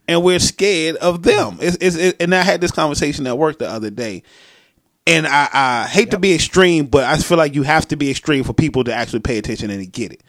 and 0.08 0.22
we're 0.22 0.40
scared 0.40 0.96
of 0.96 1.22
them. 1.22 1.58
It's, 1.60 1.76
it's, 1.80 1.96
it, 1.96 2.16
and 2.20 2.34
I 2.34 2.42
had 2.42 2.60
this 2.60 2.72
conversation 2.72 3.26
at 3.26 3.38
work 3.38 3.58
the 3.58 3.68
other 3.68 3.90
day. 3.90 4.24
And 5.04 5.26
I, 5.26 5.48
I 5.52 5.86
hate 5.88 6.12
to 6.12 6.18
be 6.18 6.32
extreme, 6.32 6.86
but 6.86 7.04
I 7.04 7.16
feel 7.16 7.38
like 7.38 7.56
you 7.56 7.64
have 7.64 7.88
to 7.88 7.96
be 7.96 8.10
extreme 8.10 8.44
for 8.44 8.52
people 8.52 8.84
to 8.84 8.94
actually 8.94 9.20
pay 9.20 9.38
attention 9.38 9.70
and 9.70 9.92
get 9.92 10.12
it. 10.12 10.22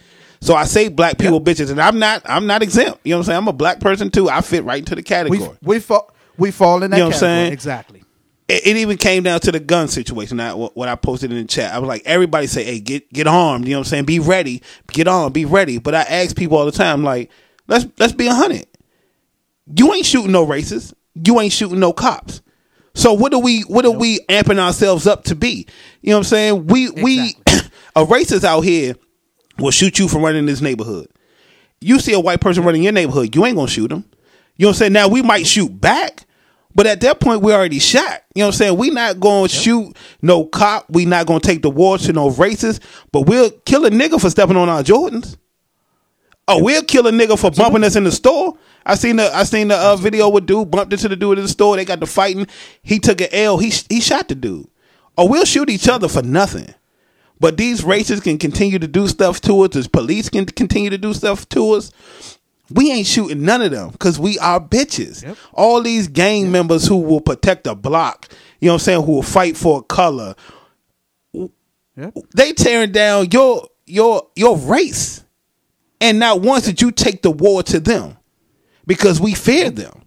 So 0.44 0.56
I 0.56 0.66
say 0.66 0.90
black 0.90 1.18
people 1.18 1.40
bitches, 1.40 1.72
and 1.72 1.80
I'm 1.80 2.00
not 2.00 2.22
I'm 2.26 2.46
not 2.46 2.62
exempt. 2.62 3.00
You 3.06 3.12
know 3.12 3.18
what 3.18 3.22
I'm 3.22 3.26
saying? 3.28 3.38
I'm 3.38 3.48
a 3.48 3.54
black 3.54 3.80
person 3.80 4.12
too. 4.12 4.30
I 4.30 4.42
fit 4.42 4.66
right 4.66 4.80
into 4.80 4.94
the 4.94 5.02
category 5.02 5.58
we 5.62 5.80
fall 5.80 6.12
we 6.38 6.52
fall 6.52 6.84
in 6.84 6.92
that 6.92 6.98
You 6.98 7.04
know 7.04 7.08
what 7.08 7.16
I'm 7.16 7.20
saying? 7.20 7.54
exactly. 7.54 8.04
it, 8.50 8.68
it 8.68 8.76
even 8.76 8.98
came 8.98 9.24
down 9.24 9.40
to 9.40 9.54
the 9.54 9.62
gun 9.62 9.88
situation. 9.88 10.42
I, 10.42 10.52
what 10.54 10.90
I 10.90 10.96
posted 10.96 11.32
in 11.32 11.38
the 11.38 11.46
chat, 11.46 11.74
I 11.74 11.80
was 11.80 11.88
like, 11.88 12.02
everybody 12.04 12.48
say, 12.48 12.66
"Hey, 12.66 12.82
get 12.82 13.12
get 13.14 13.26
armed." 13.26 13.70
You 13.70 13.72
know 13.72 13.80
what 13.80 13.88
I'm 13.88 13.90
saying? 13.90 14.06
Be 14.06 14.20
ready, 14.20 14.62
get 14.92 15.08
on, 15.08 15.32
be 15.32 15.46
ready. 15.46 15.78
But 15.78 15.96
I 15.96 16.02
ask 16.02 16.36
people 16.36 16.58
all 16.58 16.66
the 16.66 16.74
time, 16.74 17.06
like, 17.06 17.32
let's 17.70 17.86
let's 17.98 18.14
be 18.14 18.28
a 18.28 18.34
hundred. 18.34 18.68
You 19.74 19.94
ain't 19.94 20.06
shooting 20.06 20.34
no 20.34 20.46
racists. 20.46 20.94
You 21.16 21.40
ain't 21.40 21.54
shooting 21.54 21.80
no 21.80 21.94
cops. 21.94 22.42
So 22.96 23.14
what 23.14 23.34
are 23.34 23.40
we 23.40 23.62
what 23.62 23.86
are 23.86 23.92
we 23.92 24.20
amping 24.28 24.60
ourselves 24.60 25.08
up 25.08 25.24
to 25.26 25.36
be? 25.36 25.68
You 26.02 26.10
know 26.10 26.18
what 26.18 26.20
I'm 26.20 26.24
saying? 26.26 26.68
We 26.68 26.90
we 26.90 27.38
a 27.96 28.06
racist 28.06 28.44
out 28.44 28.62
here 28.62 28.96
will 29.58 29.72
shoot 29.72 30.00
you 30.00 30.08
for 30.08 30.20
running 30.20 30.46
this 30.46 30.62
neighborhood. 30.62 31.08
You 31.82 32.00
see 32.00 32.14
a 32.14 32.20
white 32.20 32.42
person 32.42 32.64
running 32.64 32.84
your 32.84 32.94
neighborhood, 32.94 33.36
you 33.36 33.46
ain't 33.46 33.56
gonna 33.56 33.68
shoot 33.68 33.90
them. 33.90 34.06
You 34.56 34.66
know 34.66 34.70
what 34.70 34.76
I'm 34.76 34.78
saying? 34.80 34.94
Now 34.94 35.08
we 35.08 35.22
might 35.22 35.48
shoot 35.48 35.70
back, 35.70 36.26
but 36.76 36.88
at 36.88 37.02
that 37.02 37.20
point 37.20 37.42
we 37.42 37.54
already 37.54 37.80
shot. 37.80 38.24
You 38.36 38.42
know 38.42 38.48
what 38.48 38.54
I'm 38.56 38.58
saying? 38.58 38.78
We 38.78 38.90
not 38.90 39.20
gonna 39.20 39.50
shoot 39.50 39.96
no 40.22 40.46
cop. 40.46 40.86
We 40.90 41.06
not 41.06 41.28
gonna 41.28 41.40
take 41.40 41.62
the 41.62 41.70
war 41.70 41.98
to 41.98 42.14
no 42.14 42.30
racist, 42.30 42.82
but 43.12 43.22
we'll 43.22 43.52
kill 43.66 43.86
a 43.86 43.90
nigga 43.90 44.20
for 44.20 44.30
stepping 44.30 44.58
on 44.58 44.70
our 44.70 44.84
Jordans. 44.84 45.38
Oh, 46.48 46.62
we'll 46.62 46.84
kill 46.84 47.08
a 47.08 47.12
nigga 47.12 47.40
for 47.40 47.52
bumping 47.52 47.84
us 47.84 47.96
in 47.96 48.04
the 48.04 48.12
store. 48.12 48.58
I 48.86 48.96
seen 48.96 49.16
the 49.16 49.34
I 49.34 49.44
seen 49.44 49.70
the 49.70 49.76
uh, 49.78 49.96
video 49.96 50.30
with 50.30 50.46
dude 50.46 50.70
bumped 50.70 50.92
into 50.92 51.08
the 51.08 51.16
dude 51.16 51.38
in 51.38 51.46
the 51.46 51.50
store. 51.50 51.76
They 51.78 51.86
got 51.86 52.00
the 52.00 52.06
fighting. 52.06 52.48
He 52.82 53.00
took 53.00 53.22
an 53.22 53.30
L. 53.32 53.58
He 53.58 53.72
he 53.90 54.02
shot 54.02 54.28
the 54.28 54.36
dude. 54.36 54.68
Or 55.18 55.30
we'll 55.30 55.46
shoot 55.46 55.70
each 55.70 55.88
other 55.88 56.08
for 56.08 56.22
nothing. 56.22 56.74
But 57.44 57.58
these 57.58 57.82
racists 57.82 58.24
can 58.24 58.38
continue 58.38 58.80
to 58.80 58.88
do 58.88 59.06
stuff 59.06 59.42
to 59.42 59.64
us. 59.64 59.72
The 59.72 59.90
police 59.90 60.30
can 60.30 60.46
continue 60.46 60.90
to 60.90 60.98
do 60.98 61.14
stuff 61.14 61.50
to 61.50 61.72
us. 61.72 61.92
We 62.70 62.90
ain't 62.90 63.06
shooting 63.06 63.44
none 63.44 63.62
of 63.62 63.70
them 63.72 63.90
because 63.90 64.18
we 64.18 64.40
are 64.40 64.62
bitches. 64.62 65.24
Yep. 65.24 65.38
All 65.52 65.82
these 65.82 66.08
gang 66.08 66.54
members 66.54 66.88
who 66.88 66.96
will 66.96 67.20
protect 67.20 67.68
a 67.68 67.76
block, 67.76 68.30
you 68.62 68.68
know 68.68 68.76
what 68.76 68.76
I'm 68.76 68.86
saying, 68.86 69.04
who 69.04 69.12
will 69.16 69.24
fight 69.24 69.58
for 69.58 69.80
a 69.80 69.84
color, 69.84 70.36
yep. 71.34 72.16
they 72.34 72.54
tearing 72.54 72.94
down 72.94 73.28
your 73.32 73.68
your 73.88 74.26
your 74.38 74.56
race. 74.56 75.26
And 76.00 76.20
not 76.20 76.40
once 76.40 76.64
did 76.64 76.82
you 76.82 76.92
take 76.92 77.24
the 77.24 77.32
war 77.32 77.62
to 77.64 77.82
them 77.82 78.16
because 78.88 79.20
we 79.20 79.34
fear 79.34 79.70
them. 79.70 80.03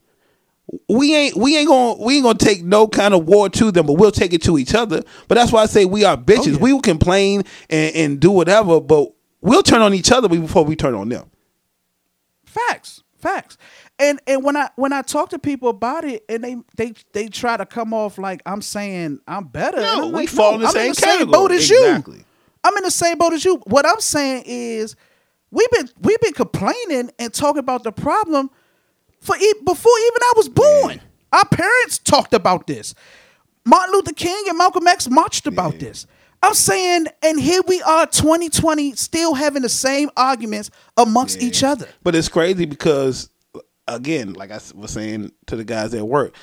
We 0.88 1.14
ain't 1.14 1.37
we 1.37 1.57
ain't 1.57 1.68
gonna 1.68 2.02
we 2.02 2.16
ain't 2.16 2.24
gonna 2.24 2.38
take 2.38 2.64
no 2.64 2.88
kind 2.88 3.14
of 3.14 3.26
war 3.26 3.48
to 3.48 3.70
them, 3.70 3.87
but 3.87 3.94
we'll 3.94 4.11
take 4.11 4.33
it 4.33 4.42
to 4.42 4.59
each 4.59 4.74
other. 4.74 5.02
But 5.29 5.37
that's 5.37 5.52
why 5.52 5.62
I 5.62 5.66
say 5.66 5.85
we 5.85 6.05
are 6.05 6.16
bitches. 6.16 6.48
Oh, 6.48 6.50
yeah. 6.52 6.59
We 6.59 6.72
will 6.72 6.81
complain 6.81 7.44
and, 7.70 7.94
and 7.94 8.20
do 8.20 8.33
whatever, 8.33 8.81
but 8.81 9.12
we'll 9.40 9.62
turn 9.62 9.81
on 9.81 9.94
each 9.94 10.11
other 10.11 10.29
before 10.29 10.64
we 10.64 10.74
turn 10.74 10.94
on 10.94 11.09
them. 11.09 11.31
Facts, 12.44 13.05
facts. 13.18 13.59
And 13.98 14.20
and 14.26 14.42
when 14.42 14.57
I 14.57 14.68
when 14.76 14.92
I 14.92 15.02
talk 15.02 15.31
to 15.31 15.38
people 15.38 15.68
about 15.68 16.05
it, 16.05 16.24
and 16.29 16.42
they 16.42 16.57
they 16.76 16.92
they 17.12 17.29
try 17.29 17.57
to 17.57 17.64
come 17.64 17.94
off 17.94 18.18
like 18.18 18.42
I'm 18.44 18.61
saying 18.61 19.20
I'm 19.29 19.44
better. 19.44 19.81
No, 19.81 20.07
I'm 20.07 20.12
we 20.12 20.20
like, 20.20 20.29
fall 20.29 20.52
no, 20.52 20.55
in 20.57 20.61
the, 20.62 20.68
same, 20.70 20.83
in 20.83 20.88
the 20.88 20.94
same 20.94 21.31
boat 21.31 21.52
as 21.52 21.70
exactly. 21.70 22.18
you. 22.18 22.24
I'm 22.64 22.76
in 22.76 22.83
the 22.83 22.90
same 22.90 23.18
boat 23.18 23.33
as 23.33 23.44
you. 23.44 23.57
What 23.66 23.87
I'm 23.87 24.00
saying 24.00 24.42
is 24.46 24.96
we've 25.50 25.70
been 25.70 25.88
we've 26.00 26.20
been 26.20 26.33
complaining 26.33 27.11
and 27.18 27.33
talking 27.33 27.61
about 27.61 27.85
the 27.85 27.92
problem 27.92 28.50
for 29.26 29.36
e- 29.36 29.54
before 29.64 29.92
even 30.06 30.22
I 30.22 30.32
was 30.36 30.48
born. 30.48 30.94
Yeah. 30.94 31.38
Our 31.38 31.44
parents 31.46 31.98
talked 31.98 32.32
about 32.32 32.66
this. 32.66 32.94
Martin 33.64 33.92
Luther 33.92 34.12
King 34.12 34.44
and 34.48 34.56
Malcolm 34.56 34.86
X 34.86 35.10
marched 35.10 35.46
about 35.46 35.74
yeah. 35.74 35.88
this. 35.88 36.06
I'm 36.42 36.54
saying, 36.54 37.06
and 37.22 37.40
here 37.40 37.62
we 37.66 37.82
are, 37.82 38.06
2020, 38.06 38.94
still 38.94 39.34
having 39.34 39.62
the 39.62 39.68
same 39.68 40.10
arguments 40.16 40.70
amongst 40.96 41.40
yeah. 41.40 41.48
each 41.48 41.64
other. 41.64 41.88
But 42.04 42.14
it's 42.14 42.28
crazy 42.28 42.66
because, 42.66 43.30
again, 43.88 44.34
like 44.34 44.52
I 44.52 44.60
was 44.74 44.92
saying 44.92 45.32
to 45.46 45.56
the 45.56 45.64
guys 45.64 45.92
at 45.94 46.06
work, 46.06 46.36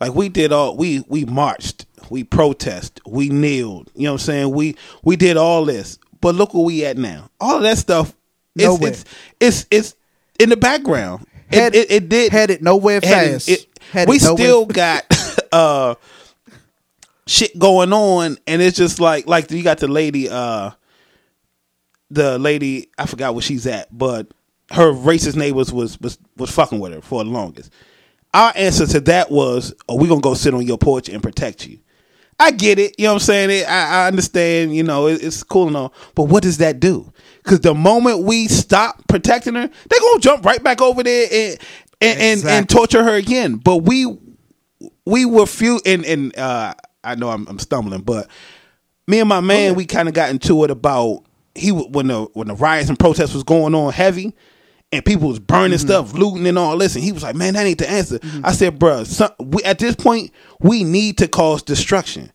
like 0.00 0.14
we 0.14 0.30
did 0.30 0.50
all 0.50 0.78
we 0.78 1.04
we 1.08 1.26
marched, 1.26 1.84
we 2.08 2.24
protest, 2.24 3.00
we 3.06 3.28
kneeled. 3.28 3.90
You 3.94 4.04
know 4.04 4.12
what 4.12 4.22
I'm 4.22 4.24
saying? 4.24 4.50
We 4.52 4.76
we 5.04 5.16
did 5.16 5.36
all 5.36 5.66
this, 5.66 5.98
but 6.22 6.34
look 6.34 6.54
where 6.54 6.64
we 6.64 6.86
at 6.86 6.96
now. 6.96 7.28
All 7.38 7.56
of 7.56 7.62
that 7.62 7.76
stuff, 7.76 8.14
it's 8.56 8.82
it's, 8.82 9.04
it's 9.40 9.66
it's 9.70 9.96
in 10.38 10.48
the 10.48 10.56
background. 10.56 11.26
Had, 11.50 11.74
it, 11.74 11.90
it, 11.90 11.90
it 11.90 12.08
did 12.08 12.32
headed 12.32 12.62
nowhere 12.62 13.00
fast. 13.00 13.48
It, 13.48 13.66
we 14.06 14.18
nowhere 14.18 14.36
still 14.36 14.66
got 14.66 15.04
uh 15.52 15.94
shit 17.26 17.58
going 17.58 17.92
on, 17.92 18.38
and 18.46 18.62
it's 18.62 18.76
just 18.76 19.00
like 19.00 19.26
like 19.26 19.50
you 19.50 19.62
got 19.62 19.78
the 19.78 19.88
lady, 19.88 20.28
uh 20.28 20.70
the 22.10 22.38
lady 22.38 22.90
I 22.98 23.06
forgot 23.06 23.34
where 23.34 23.42
she's 23.42 23.66
at, 23.66 23.96
but 23.96 24.28
her 24.70 24.92
racist 24.92 25.36
neighbors 25.36 25.72
was 25.72 26.00
was 26.00 26.18
was 26.36 26.50
fucking 26.50 26.78
with 26.78 26.92
her 26.92 27.00
for 27.00 27.24
the 27.24 27.30
longest. 27.30 27.72
Our 28.32 28.52
answer 28.54 28.86
to 28.86 29.00
that 29.02 29.30
was, 29.30 29.74
"Oh, 29.88 29.96
we 29.96 30.08
gonna 30.08 30.20
go 30.20 30.34
sit 30.34 30.54
on 30.54 30.66
your 30.66 30.78
porch 30.78 31.08
and 31.08 31.22
protect 31.22 31.66
you." 31.66 31.78
I 32.40 32.52
get 32.52 32.78
it, 32.78 32.94
you 32.98 33.04
know 33.04 33.12
what 33.12 33.22
I'm 33.22 33.26
saying? 33.26 33.50
It, 33.50 33.68
I, 33.68 34.04
I 34.04 34.06
understand, 34.06 34.74
you 34.74 34.82
know, 34.82 35.08
it, 35.08 35.22
it's 35.22 35.42
cool 35.42 35.68
and 35.68 35.76
all, 35.76 35.92
but 36.14 36.24
what 36.24 36.42
does 36.42 36.56
that 36.58 36.80
do? 36.80 37.12
Because 37.44 37.60
the 37.60 37.74
moment 37.74 38.20
we 38.24 38.48
stop 38.48 39.06
protecting 39.08 39.54
her, 39.54 39.68
they're 39.68 40.00
gonna 40.00 40.20
jump 40.20 40.44
right 40.44 40.62
back 40.62 40.80
over 40.80 41.02
there 41.02 41.28
and 41.30 41.58
and, 42.00 42.18
exactly. 42.18 42.50
and, 42.50 42.58
and 42.60 42.68
torture 42.68 43.04
her 43.04 43.14
again. 43.14 43.56
But 43.56 43.78
we 43.78 44.06
we 45.04 45.24
were 45.26 45.46
few 45.46 45.80
and 45.84 46.04
and 46.06 46.36
uh, 46.38 46.74
I 47.04 47.14
know 47.14 47.28
I'm, 47.28 47.46
I'm, 47.46 47.58
stumbling, 47.58 48.02
but 48.02 48.28
me 49.06 49.20
and 49.20 49.28
my 49.28 49.40
man, 49.40 49.74
we 49.74 49.84
kind 49.84 50.08
of 50.08 50.14
got 50.14 50.30
into 50.30 50.64
it 50.64 50.70
about 50.70 51.24
he 51.54 51.72
when 51.72 52.06
the 52.06 52.22
when 52.32 52.48
the 52.48 52.54
riots 52.54 52.88
and 52.88 52.98
protests 52.98 53.34
was 53.34 53.42
going 53.42 53.74
on 53.74 53.92
heavy. 53.92 54.34
And 54.92 55.04
people 55.04 55.28
was 55.28 55.38
burning 55.38 55.78
mm-hmm. 55.78 55.86
stuff, 55.86 56.14
looting 56.14 56.46
and 56.48 56.58
all 56.58 56.76
this, 56.76 56.96
and 56.96 57.04
he 57.04 57.12
was 57.12 57.22
like, 57.22 57.36
"Man, 57.36 57.54
that 57.54 57.64
ain't 57.64 57.78
the 57.78 57.88
answer." 57.88 58.18
Mm-hmm. 58.18 58.44
I 58.44 58.52
said, 58.52 58.78
"Bruh, 58.78 59.06
some, 59.06 59.30
we, 59.38 59.62
at 59.62 59.78
this 59.78 59.94
point, 59.94 60.32
we 60.58 60.82
need 60.82 61.18
to 61.18 61.28
cause 61.28 61.62
destruction." 61.62 62.32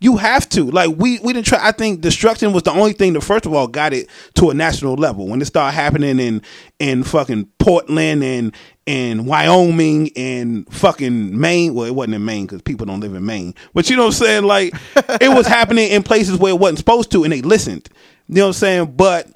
You 0.00 0.16
have 0.16 0.48
to. 0.50 0.70
Like 0.70 0.94
we 0.96 1.18
we 1.18 1.32
didn't 1.32 1.46
try 1.46 1.58
I 1.60 1.72
think 1.72 2.00
destruction 2.00 2.52
was 2.52 2.62
the 2.62 2.70
only 2.70 2.92
thing 2.92 3.14
that 3.14 3.22
first 3.22 3.46
of 3.46 3.52
all 3.52 3.66
got 3.66 3.92
it 3.92 4.08
to 4.34 4.50
a 4.50 4.54
national 4.54 4.94
level. 4.94 5.26
When 5.26 5.42
it 5.42 5.46
started 5.46 5.74
happening 5.74 6.20
in 6.20 6.42
in 6.78 7.02
fucking 7.02 7.46
Portland 7.58 8.22
and 8.22 8.54
in 8.86 9.26
Wyoming 9.26 10.10
and 10.16 10.72
fucking 10.72 11.38
Maine. 11.38 11.74
Well, 11.74 11.86
it 11.86 11.94
wasn't 11.94 12.14
in 12.14 12.24
Maine 12.24 12.46
because 12.46 12.62
people 12.62 12.86
don't 12.86 13.00
live 13.00 13.14
in 13.14 13.26
Maine. 13.26 13.54
But 13.74 13.90
you 13.90 13.96
know 13.96 14.06
what 14.06 14.20
I'm 14.20 14.26
saying? 14.26 14.44
Like 14.44 14.74
it 15.20 15.34
was 15.34 15.46
happening 15.58 15.90
in 15.90 16.02
places 16.02 16.38
where 16.38 16.52
it 16.52 16.58
wasn't 16.58 16.78
supposed 16.78 17.10
to 17.12 17.24
and 17.24 17.32
they 17.32 17.42
listened. 17.42 17.88
You 18.28 18.36
know 18.36 18.42
what 18.42 18.46
I'm 18.48 18.52
saying? 18.54 18.92
But 18.96 19.28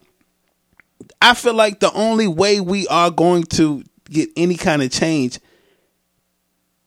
I 1.22 1.35
feel 1.35 1.54
like 1.54 1.80
the 1.80 1.92
only 1.92 2.28
way 2.28 2.61
we 2.61 2.87
are 2.88 3.11
going 3.11 3.44
to 3.44 3.82
get 4.11 4.28
any 4.37 4.56
kind 4.56 4.82
of 4.82 4.90
change 4.90 5.38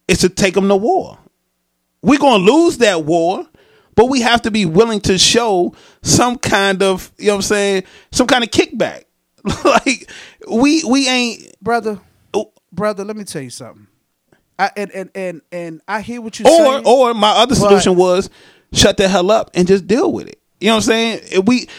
is 0.07 0.19
to 0.19 0.29
take 0.29 0.53
them 0.53 0.67
to 0.69 0.75
war. 0.75 1.17
We're 2.03 2.19
going 2.19 2.45
to 2.45 2.51
lose 2.51 2.77
that 2.79 3.03
war 3.03 3.47
but 3.95 4.09
we 4.09 4.21
have 4.21 4.41
to 4.43 4.51
be 4.51 4.65
willing 4.65 4.99
to 5.01 5.17
show 5.17 5.73
some 6.03 6.37
kind 6.37 6.83
of, 6.83 7.11
you 7.17 7.27
know 7.27 7.33
what 7.33 7.37
I'm 7.37 7.41
saying, 7.43 7.83
some 8.11 8.27
kind 8.27 8.43
of 8.43 8.51
kickback. 8.51 9.05
like 9.63 10.09
we 10.51 10.83
we 10.83 11.07
ain't 11.07 11.55
brother, 11.61 11.99
oh. 12.33 12.51
brother. 12.71 13.03
Let 13.03 13.15
me 13.15 13.23
tell 13.23 13.43
you 13.43 13.51
something. 13.51 13.87
I, 14.57 14.71
and, 14.75 14.91
and 14.91 15.09
and 15.13 15.41
and 15.51 15.81
I 15.87 16.01
hear 16.01 16.19
what 16.19 16.39
you 16.39 16.45
or, 16.45 16.49
saying. 16.49 16.83
Or 16.85 17.13
my 17.13 17.29
other 17.29 17.53
solution 17.53 17.95
was 17.95 18.29
shut 18.73 18.97
the 18.97 19.07
hell 19.07 19.29
up 19.29 19.51
and 19.53 19.67
just 19.67 19.85
deal 19.85 20.11
with 20.11 20.27
it. 20.27 20.41
You 20.59 20.69
know 20.69 20.77
what 20.77 20.89
I'm 20.89 21.21
saying? 21.21 21.45
We 21.45 21.69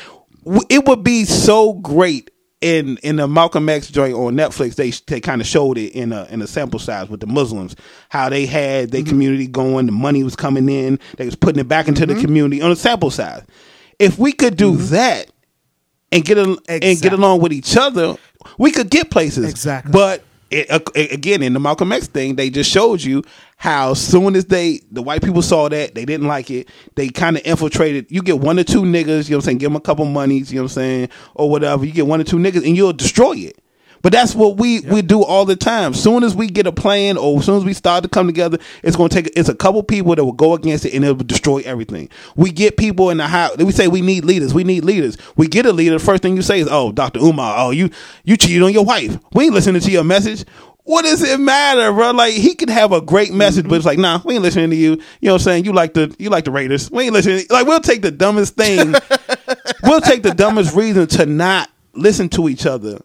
it 0.71 0.87
would 0.87 1.03
be 1.03 1.25
so 1.25 1.73
great 1.73 2.31
in 2.61 2.97
in 2.99 3.17
the 3.17 3.29
Malcolm 3.29 3.69
X 3.69 3.89
joint 3.89 4.15
on 4.15 4.35
Netflix, 4.35 4.77
they 4.77 4.91
they 5.13 5.21
kind 5.21 5.41
of 5.41 5.47
showed 5.47 5.77
it 5.79 5.93
in 5.93 6.13
a 6.13 6.25
in 6.31 6.41
a 6.41 6.47
sample 6.47 6.79
size 6.79 7.09
with 7.09 7.21
the 7.21 7.27
Muslims, 7.27 7.77
how 8.09 8.29
they 8.29 8.47
had 8.47 8.91
their 8.91 9.03
mm-hmm. 9.03 9.11
community 9.11 9.47
going, 9.47 9.87
the 9.87 9.93
money 9.93 10.25
was 10.25 10.37
coming 10.37 10.69
in, 10.69 10.99
they 11.17 11.27
was 11.27 11.37
putting 11.37 11.61
it 11.61 11.69
back 11.69 11.89
into 11.89 12.07
mm-hmm. 12.07 12.15
the 12.15 12.21
community 12.21 12.63
on 12.63 12.71
a 12.71 12.77
sample 12.77 13.11
size. 13.11 13.43
If 13.99 14.19
we 14.19 14.33
could 14.33 14.57
do 14.57 14.73
mm-hmm. 14.73 14.95
that 14.95 15.31
and 16.13 16.25
get 16.25 16.39
a, 16.39 16.53
exactly. 16.53 16.91
and 16.91 17.03
get 17.03 17.13
along 17.13 17.41
with 17.41 17.53
each 17.53 17.77
other, 17.77 18.17
we 18.59 18.71
could 18.71 18.91
get 18.91 19.11
places. 19.11 19.51
Exactly. 19.51 19.93
But 19.93 20.23
it, 20.51 20.71
again 21.13 21.43
in 21.43 21.53
the 21.53 21.61
Malcolm 21.61 21.93
X 21.93 22.07
thing, 22.07 22.37
they 22.37 22.51
just 22.51 22.71
showed 22.71 23.03
you 23.03 23.23
how 23.57 23.95
soon 23.95 24.37
as 24.37 24.45
they 24.47 24.81
the 24.91 25.03
white 25.03 25.23
people 25.23 25.43
saw 25.43 25.69
that 25.69 25.95
they 25.95 26.05
didn't 26.05 26.27
like 26.29 26.51
it, 26.51 26.69
they 26.95 27.09
kind 27.09 27.37
of 27.37 27.43
infiltrated. 27.45 28.07
You 28.11 28.23
get 28.23 28.39
one 28.39 28.59
or 28.59 28.65
two 28.65 28.83
niggas, 28.83 29.25
you 29.25 29.31
know 29.31 29.39
what 29.39 29.43
I'm 29.43 29.43
saying, 29.43 29.59
give 29.59 29.71
them 29.71 29.77
a 29.77 29.81
couple 29.81 30.05
monies, 30.05 30.53
you 30.53 30.59
know 30.59 30.65
what 30.65 30.73
I'm 30.73 30.75
saying, 30.75 31.09
or 31.35 31.51
whatever. 31.51 31.85
You 31.85 31.93
get 31.93 32.07
one 32.07 32.21
or 32.21 32.25
two 32.25 32.37
niggas, 32.37 32.67
and 32.67 32.77
you'll 32.77 32.93
destroy 32.93 33.33
it. 33.33 33.59
But 34.03 34.13
that's 34.13 34.37
what 34.37 34.57
we 34.57 34.81
yep. 34.81 34.93
we 34.93 35.03
do 35.03 35.25
all 35.25 35.45
the 35.45 35.57
time. 35.57 35.93
Soon 35.93 36.23
as 36.23 36.35
we 36.37 36.47
get 36.47 36.67
a 36.67 36.71
plan, 36.71 37.17
or 37.17 37.39
as 37.39 37.47
soon 37.47 37.57
as 37.57 37.65
we 37.65 37.73
start 37.73 38.05
to 38.05 38.09
come 38.09 38.27
together, 38.27 38.59
it's 38.85 38.95
going 38.95 39.09
to 39.09 39.15
take. 39.23 39.33
It's 39.35 39.49
a 39.49 39.55
couple 39.55 39.83
people 39.83 40.15
that 40.15 40.25
will 40.25 40.33
go 40.33 40.55
against 40.55 40.85
it, 40.85 40.95
and 40.95 41.05
it 41.05 41.09
will 41.09 41.25
destroy 41.25 41.63
everything. 41.65 42.09
We 42.37 42.53
get 42.53 42.77
people 42.77 43.11
in 43.11 43.17
the 43.17 43.27
house. 43.27 43.57
We 43.57 43.73
say 43.73 43.89
we 43.89 44.03
need 44.03 44.25
leaders. 44.25 44.55
We 44.55 44.63
need 44.63 44.85
leaders. 44.85 45.17
We 45.37 45.49
get 45.49 45.67
a 45.67 45.73
leader. 45.73 45.99
The 45.99 46.05
first 46.05 46.23
thing 46.23 46.37
you 46.37 46.43
say 46.43 46.61
is, 46.61 46.69
"Oh, 46.71 46.93
Doctor 46.93 47.19
Umar. 47.19 47.57
Oh, 47.59 47.71
you 47.71 47.91
you 48.23 48.37
cheated 48.37 48.63
on 48.63 48.73
your 48.73 48.85
wife. 48.85 49.19
We 49.33 49.47
ain't 49.47 49.55
listening 49.55 49.81
to 49.81 49.91
your 49.91 50.05
message." 50.05 50.45
What 50.87 51.05
does 51.05 51.23
it 51.23 51.39
matter, 51.39 51.93
bro? 51.93 52.13
Like 52.13 52.33
he 52.33 52.55
could 52.55 52.71
have 52.71 52.93
a 52.93 53.01
great 53.01 53.33
message, 53.33 53.65
mm-hmm. 53.65 53.71
but 53.71 53.77
it's 53.77 53.87
like, 53.87 53.99
nah, 53.99 54.21
we 54.25 54.35
ain't 54.35 54.43
listening 54.43 54.71
to 54.71 54.77
you. 54.77 54.93
You 54.93 54.99
know 55.23 55.33
what 55.33 55.43
I'm 55.43 55.45
saying? 55.45 55.65
You 55.65 55.73
like 55.73 55.95
the 55.95 56.15
you 56.19 56.31
like 56.31 56.45
the 56.45 56.53
Raiders. 56.53 56.91
We 56.91 57.05
ain't 57.05 57.13
listening. 57.13 57.45
Like 57.51 57.67
we'll 57.67 57.81
take 57.81 58.03
the 58.03 58.11
dumbest 58.11 58.57
thing. 58.57 58.95
we'll 59.83 60.01
take 60.01 60.23
the 60.23 60.33
dumbest 60.35 60.75
reason 60.75 61.07
to 61.09 61.27
not 61.27 61.71
listen 61.95 62.29
to 62.31 62.49
each 62.49 62.67
other 62.67 63.01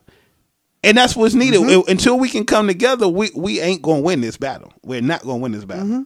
and 0.83 0.97
that's 0.97 1.15
what's 1.15 1.33
needed. 1.33 1.61
Mm-hmm. 1.61 1.89
Until 1.89 2.17
we 2.17 2.29
can 2.29 2.45
come 2.45 2.67
together, 2.67 3.07
we, 3.07 3.29
we 3.35 3.59
ain't 3.59 3.81
gonna 3.81 4.01
win 4.01 4.21
this 4.21 4.37
battle. 4.37 4.73
We're 4.83 5.01
not 5.01 5.21
gonna 5.21 5.37
win 5.37 5.51
this 5.51 5.65
battle. 5.65 5.85
Mm-hmm. 5.85 6.01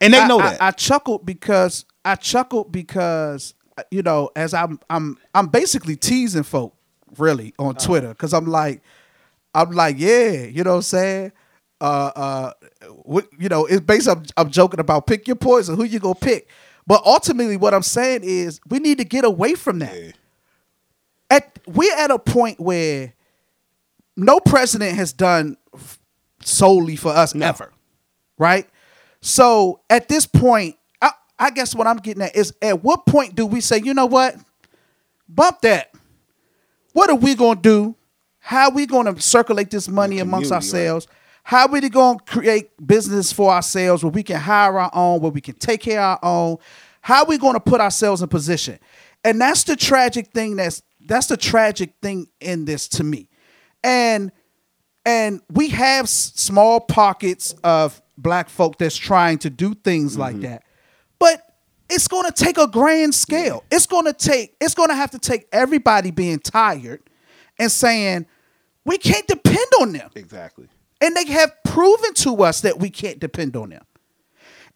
And 0.00 0.14
they 0.14 0.26
know 0.26 0.38
that. 0.38 0.60
I, 0.60 0.68
I 0.68 0.70
chuckled 0.72 1.24
because 1.24 1.84
I 2.04 2.16
chuckled 2.16 2.72
because 2.72 3.54
you 3.90 4.02
know, 4.02 4.30
as 4.36 4.54
I'm 4.54 4.80
I'm 4.90 5.18
I'm 5.34 5.48
basically 5.48 5.96
teasing 5.96 6.42
folk 6.42 6.74
really 7.18 7.54
on 7.58 7.76
oh. 7.78 7.84
Twitter 7.84 8.08
because 8.08 8.34
I'm 8.34 8.46
like 8.46 8.82
I'm 9.56 9.72
like, 9.72 9.96
yeah, 9.98 10.44
you 10.44 10.62
know 10.62 10.70
what 10.70 10.76
I'm 10.76 10.82
saying? 10.82 11.32
uh, 11.80 12.10
uh, 12.16 12.52
what, 13.02 13.28
you 13.38 13.48
know, 13.48 13.66
it's 13.66 13.80
based. 13.80 14.08
I'm, 14.08 14.24
I'm 14.36 14.50
joking 14.50 14.80
about 14.80 15.06
pick 15.06 15.26
your 15.26 15.36
poison. 15.36 15.76
Who 15.76 15.84
you 15.84 15.98
gonna 15.98 16.14
pick? 16.14 16.48
But 16.86 17.02
ultimately, 17.04 17.56
what 17.56 17.74
I'm 17.74 17.82
saying 17.82 18.20
is 18.22 18.60
we 18.68 18.78
need 18.78 18.98
to 18.98 19.04
get 19.04 19.24
away 19.24 19.54
from 19.54 19.80
that. 19.80 19.94
Yeah. 19.94 20.12
At 21.28 21.58
we're 21.66 21.96
at 21.96 22.10
a 22.10 22.18
point 22.18 22.60
where 22.60 23.12
no 24.16 24.40
president 24.40 24.96
has 24.96 25.12
done 25.12 25.56
f- 25.74 25.98
solely 26.42 26.96
for 26.96 27.08
us 27.10 27.34
ever, 27.34 27.72
right? 28.38 28.68
So 29.20 29.80
at 29.90 30.08
this 30.08 30.24
point, 30.26 30.76
I, 31.02 31.10
I 31.38 31.50
guess 31.50 31.74
what 31.74 31.88
I'm 31.88 31.96
getting 31.96 32.22
at 32.22 32.36
is 32.36 32.54
at 32.62 32.82
what 32.84 33.06
point 33.06 33.34
do 33.34 33.44
we 33.44 33.60
say, 33.60 33.80
you 33.82 33.92
know 33.92 34.06
what, 34.06 34.36
bump 35.28 35.60
that? 35.62 35.92
What 36.92 37.10
are 37.10 37.16
we 37.16 37.34
gonna 37.34 37.60
do? 37.60 37.96
How 38.46 38.68
are 38.68 38.70
we 38.70 38.86
gonna 38.86 39.20
circulate 39.20 39.70
this 39.70 39.88
money 39.88 40.20
amongst 40.20 40.50
community, 40.50 40.68
right. 40.68 40.82
ourselves? 40.84 41.08
How 41.42 41.66
are 41.66 41.68
we 41.68 41.80
gonna 41.88 42.20
create 42.20 42.70
business 42.86 43.32
for 43.32 43.50
ourselves 43.50 44.04
where 44.04 44.12
we 44.12 44.22
can 44.22 44.38
hire 44.38 44.78
our 44.78 44.90
own, 44.92 45.20
where 45.20 45.32
we 45.32 45.40
can 45.40 45.56
take 45.56 45.80
care 45.80 46.00
of 46.00 46.20
our 46.22 46.30
own? 46.30 46.58
How 47.00 47.24
are 47.24 47.26
we 47.26 47.38
gonna 47.38 47.58
put 47.58 47.80
ourselves 47.80 48.22
in 48.22 48.28
position? 48.28 48.78
And 49.24 49.40
that's 49.40 49.64
the 49.64 49.74
tragic 49.74 50.28
thing 50.28 50.54
that's 50.54 50.80
that's 51.08 51.26
the 51.26 51.36
tragic 51.36 51.94
thing 52.00 52.28
in 52.40 52.66
this 52.66 52.86
to 52.90 53.02
me. 53.02 53.28
And 53.82 54.30
and 55.04 55.40
we 55.50 55.70
have 55.70 56.08
small 56.08 56.78
pockets 56.78 57.52
of 57.64 58.00
black 58.16 58.48
folk 58.48 58.78
that's 58.78 58.96
trying 58.96 59.38
to 59.38 59.50
do 59.50 59.74
things 59.74 60.16
like 60.16 60.34
mm-hmm. 60.34 60.44
that 60.44 60.62
but 61.18 61.42
it's 61.90 62.08
going 62.08 62.24
to 62.24 62.32
take 62.32 62.58
a 62.58 62.66
grand 62.66 63.14
scale 63.14 63.62
it's 63.70 63.86
going 63.86 64.06
to 64.06 64.12
take 64.12 64.56
it's 64.60 64.74
going 64.74 64.88
to 64.88 64.94
have 64.94 65.10
to 65.10 65.18
take 65.18 65.46
everybody 65.52 66.10
being 66.10 66.38
tired 66.38 67.02
and 67.58 67.70
saying 67.70 68.26
we 68.86 68.96
can't 68.98 69.26
depend 69.26 69.66
on 69.82 69.92
them. 69.92 70.08
Exactly. 70.14 70.68
and 71.02 71.14
they 71.14 71.26
have 71.26 71.52
proven 71.64 72.14
to 72.14 72.42
us 72.42 72.62
that 72.62 72.78
we 72.78 72.88
can't 72.88 73.18
depend 73.18 73.54
on 73.56 73.68
them. 73.70 73.82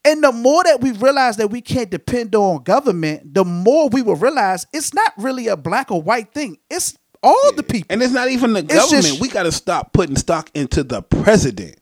And 0.04 0.22
the 0.22 0.32
more 0.32 0.62
that 0.64 0.80
we 0.82 0.92
realize 0.92 1.36
that 1.38 1.48
we 1.50 1.60
can't 1.62 1.90
depend 1.90 2.34
on 2.34 2.62
government 2.62 3.32
the 3.34 3.44
more 3.44 3.88
we 3.88 4.02
will 4.02 4.16
realize 4.16 4.66
it's 4.72 4.92
not 4.94 5.12
really 5.18 5.46
a 5.48 5.56
black 5.56 5.90
or 5.90 6.00
white 6.02 6.32
thing. 6.34 6.58
It's 6.70 6.96
all 7.22 7.52
the 7.54 7.62
people. 7.62 7.86
And 7.90 8.02
it's 8.02 8.12
not 8.14 8.28
even 8.30 8.52
the 8.54 8.60
It's 8.60 8.74
government. 8.74 9.04
just- 9.06 9.20
we 9.20 9.28
got 9.28 9.42
to 9.44 9.52
stop 9.52 9.92
putting 9.92 10.16
stock 10.16 10.50
into 10.54 10.82
the 10.82 11.02
president. 11.02 11.76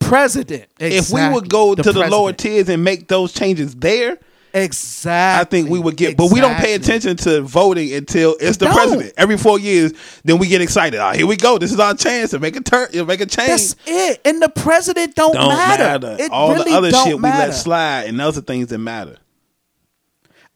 president. 0.00 0.66
If 0.80 1.10
we 1.10 1.28
would 1.28 1.48
go 1.48 1.74
The 1.74 1.82
to 1.84 1.92
the 1.92 2.08
lower 2.08 2.32
tiers 2.32 2.68
and 2.68 2.82
make 2.84 3.08
those 3.08 3.32
changes 3.32 3.74
there, 3.76 4.18
exactly 4.54 5.40
I 5.40 5.44
think 5.44 5.70
we 5.70 5.78
would 5.78 5.96
get. 5.96 6.16
But 6.16 6.30
we 6.32 6.40
don't 6.40 6.56
pay 6.56 6.74
attention 6.74 7.16
to 7.18 7.42
voting 7.42 7.92
until 7.92 8.36
it's 8.40 8.56
the 8.58 8.66
Don't. 8.66 8.74
president. 8.74 9.12
Every 9.16 9.36
four 9.36 9.58
years, 9.58 9.92
then 10.24 10.38
we 10.38 10.48
get 10.48 10.60
excited. 10.60 11.00
Oh, 11.00 11.12
here 11.12 11.26
we 11.26 11.36
go. 11.36 11.58
This 11.58 11.72
is 11.72 11.80
our 11.80 11.94
chance 11.94 12.30
to 12.30 12.38
make 12.38 12.56
a 12.56 12.60
turn. 12.60 12.88
You 12.92 13.04
Make 13.04 13.20
a 13.20 13.26
change. 13.26 13.48
That's 13.48 13.76
it. 13.86 14.20
And 14.24 14.40
the 14.40 14.48
president 14.48 15.14
don't, 15.14 15.34
don't 15.34 15.48
matter. 15.48 16.06
matter. 16.08 16.22
It 16.22 16.30
All 16.30 16.52
really 16.52 16.70
the 16.70 16.76
other 16.76 16.90
don't 16.90 17.06
shit 17.06 17.16
we 17.16 17.22
let 17.22 17.52
slide, 17.54 18.04
and 18.04 18.18
those 18.18 18.38
are 18.38 18.42
things 18.42 18.68
that 18.68 18.78
matter. 18.78 19.16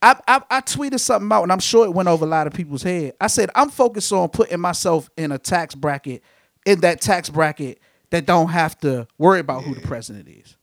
I, 0.01 0.15
I 0.27 0.41
I 0.49 0.61
tweeted 0.61 0.99
something 0.99 1.31
out, 1.31 1.43
and 1.43 1.51
I'm 1.51 1.59
sure 1.59 1.85
it 1.85 1.91
went 1.91 2.07
over 2.07 2.25
a 2.25 2.27
lot 2.27 2.47
of 2.47 2.53
people's 2.53 2.83
head. 2.83 3.13
I 3.19 3.27
said 3.27 3.49
I'm 3.55 3.69
focused 3.69 4.11
on 4.13 4.29
putting 4.29 4.59
myself 4.59 5.09
in 5.17 5.31
a 5.31 5.37
tax 5.39 5.75
bracket, 5.75 6.21
in 6.65 6.81
that 6.81 7.01
tax 7.01 7.29
bracket 7.29 7.79
that 8.11 8.25
don't 8.25 8.49
have 8.49 8.77
to 8.79 9.07
worry 9.17 9.39
about 9.39 9.63
who 9.63 9.73
the 9.75 9.81
president 9.81 10.27
is. 10.29 10.55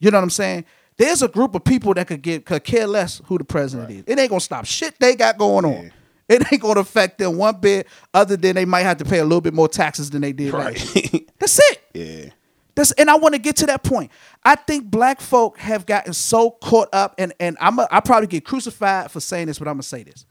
You 0.00 0.10
know 0.10 0.18
what 0.18 0.24
I'm 0.24 0.30
saying? 0.30 0.64
There's 0.96 1.22
a 1.22 1.28
group 1.28 1.54
of 1.54 1.64
people 1.64 1.94
that 1.94 2.06
could 2.06 2.22
get 2.22 2.46
could 2.46 2.62
care 2.64 2.86
less 2.86 3.20
who 3.26 3.38
the 3.38 3.44
president 3.44 3.90
is. 3.90 4.04
It 4.06 4.18
ain't 4.18 4.30
gonna 4.30 4.40
stop 4.40 4.64
shit 4.64 4.98
they 5.00 5.16
got 5.16 5.38
going 5.38 5.64
on. 5.64 5.92
It 6.28 6.42
ain't 6.52 6.62
gonna 6.62 6.80
affect 6.80 7.18
them 7.18 7.36
one 7.36 7.60
bit, 7.60 7.86
other 8.14 8.36
than 8.36 8.54
they 8.54 8.64
might 8.64 8.82
have 8.82 8.96
to 8.98 9.04
pay 9.04 9.18
a 9.18 9.24
little 9.24 9.40
bit 9.40 9.54
more 9.54 9.68
taxes 9.68 10.10
than 10.10 10.22
they 10.22 10.32
did. 10.32 10.52
Right. 10.52 10.74
That's 11.38 11.58
it. 11.58 11.80
yeah. 11.92 12.30
That's, 12.76 12.90
and 12.92 13.08
I 13.08 13.14
want 13.16 13.34
to 13.34 13.38
get 13.38 13.56
to 13.56 13.66
that 13.66 13.84
point. 13.84 14.10
I 14.42 14.56
think 14.56 14.90
black 14.90 15.20
folk 15.20 15.58
have 15.58 15.86
gotten 15.86 16.12
so 16.12 16.50
caught 16.50 16.88
up, 16.92 17.14
and 17.18 17.32
and 17.38 17.56
I'm 17.60 17.78
a, 17.78 17.86
I 17.90 18.00
probably 18.00 18.26
get 18.26 18.44
crucified 18.44 19.10
for 19.10 19.20
saying 19.20 19.46
this, 19.46 19.58
but 19.58 19.68
I'm 19.68 19.74
gonna 19.74 19.82
say 19.82 20.02
this. 20.02 20.26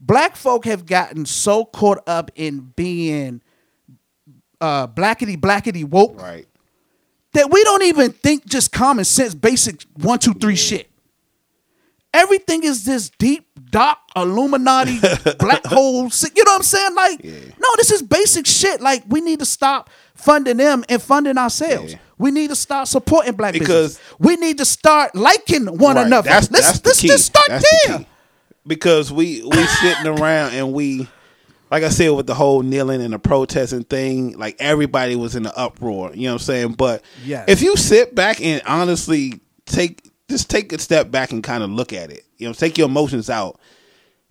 Black 0.00 0.34
folk 0.36 0.64
have 0.64 0.86
gotten 0.86 1.26
so 1.26 1.64
caught 1.64 2.02
up 2.06 2.30
in 2.34 2.72
being 2.74 3.42
uh, 4.60 4.86
blackety 4.86 5.36
blackety 5.36 5.84
woke 5.84 6.20
Right. 6.20 6.46
That 7.32 7.50
we 7.50 7.62
don't 7.64 7.82
even 7.84 8.12
think 8.12 8.46
just 8.46 8.72
common 8.72 9.04
sense, 9.04 9.34
basic 9.34 9.82
one 9.94 10.18
two 10.18 10.34
three 10.34 10.56
shit. 10.56 10.88
Everything 12.12 12.64
is 12.64 12.84
this 12.84 13.08
deep, 13.18 13.46
dark, 13.70 13.98
Illuminati, 14.16 14.98
black 15.38 15.64
hole. 15.64 16.10
shit. 16.10 16.36
You 16.36 16.42
know 16.44 16.52
what 16.52 16.56
I'm 16.56 16.62
saying? 16.64 16.94
Like, 16.96 17.22
no, 17.24 17.68
this 17.76 17.92
is 17.92 18.02
basic 18.02 18.46
shit. 18.46 18.80
Like, 18.80 19.04
we 19.08 19.20
need 19.20 19.38
to 19.38 19.44
stop 19.44 19.90
funding 20.16 20.56
them 20.56 20.84
and 20.88 21.00
funding 21.00 21.38
ourselves. 21.38 21.92
Yeah. 21.92 21.98
We 22.18 22.32
need 22.32 22.50
to 22.50 22.56
start 22.56 22.88
supporting 22.88 23.34
black 23.34 23.52
Because- 23.52 23.96
business. 23.98 24.14
We 24.18 24.34
need 24.36 24.58
to 24.58 24.64
start 24.64 25.14
liking 25.14 25.66
one 25.78 25.94
Right. 25.96 26.06
another. 26.06 26.28
That's, 26.30 26.50
let's 26.50 26.66
that's 26.66 26.80
the 26.80 26.88
let's 26.88 27.00
key. 27.00 27.08
just 27.08 27.26
start 27.26 27.46
That's 27.48 27.62
the 27.64 27.78
there. 27.88 27.98
key. 28.00 28.06
Because 28.66 29.12
we 29.12 29.42
we 29.44 29.64
sitting 29.66 30.06
around 30.18 30.52
and 30.54 30.72
we, 30.72 31.08
like 31.70 31.82
I 31.84 31.88
said, 31.88 32.10
with 32.10 32.26
the 32.26 32.34
whole 32.34 32.62
kneeling 32.62 33.00
and 33.00 33.12
the 33.12 33.18
protesting 33.18 33.84
thing, 33.84 34.36
like 34.38 34.56
everybody 34.58 35.16
was 35.16 35.36
in 35.36 35.42
the 35.44 35.56
uproar. 35.56 36.12
You 36.14 36.24
know 36.24 36.34
what 36.34 36.40
I'm 36.42 36.44
saying? 36.44 36.72
But 36.72 37.02
Yes. 37.24 37.44
if 37.48 37.62
you 37.62 37.76
sit 37.76 38.14
back 38.14 38.40
and 38.40 38.60
honestly 38.66 39.40
take 39.66 40.08
just 40.28 40.48
take 40.50 40.72
a 40.72 40.78
step 40.78 41.10
back 41.10 41.32
and 41.32 41.42
kind 41.42 41.62
of 41.64 41.70
look 41.70 41.92
at 41.92 42.10
it, 42.10 42.24
you 42.38 42.46
know, 42.46 42.52
take 42.52 42.78
your 42.78 42.88
emotions 42.88 43.28
out. 43.28 43.58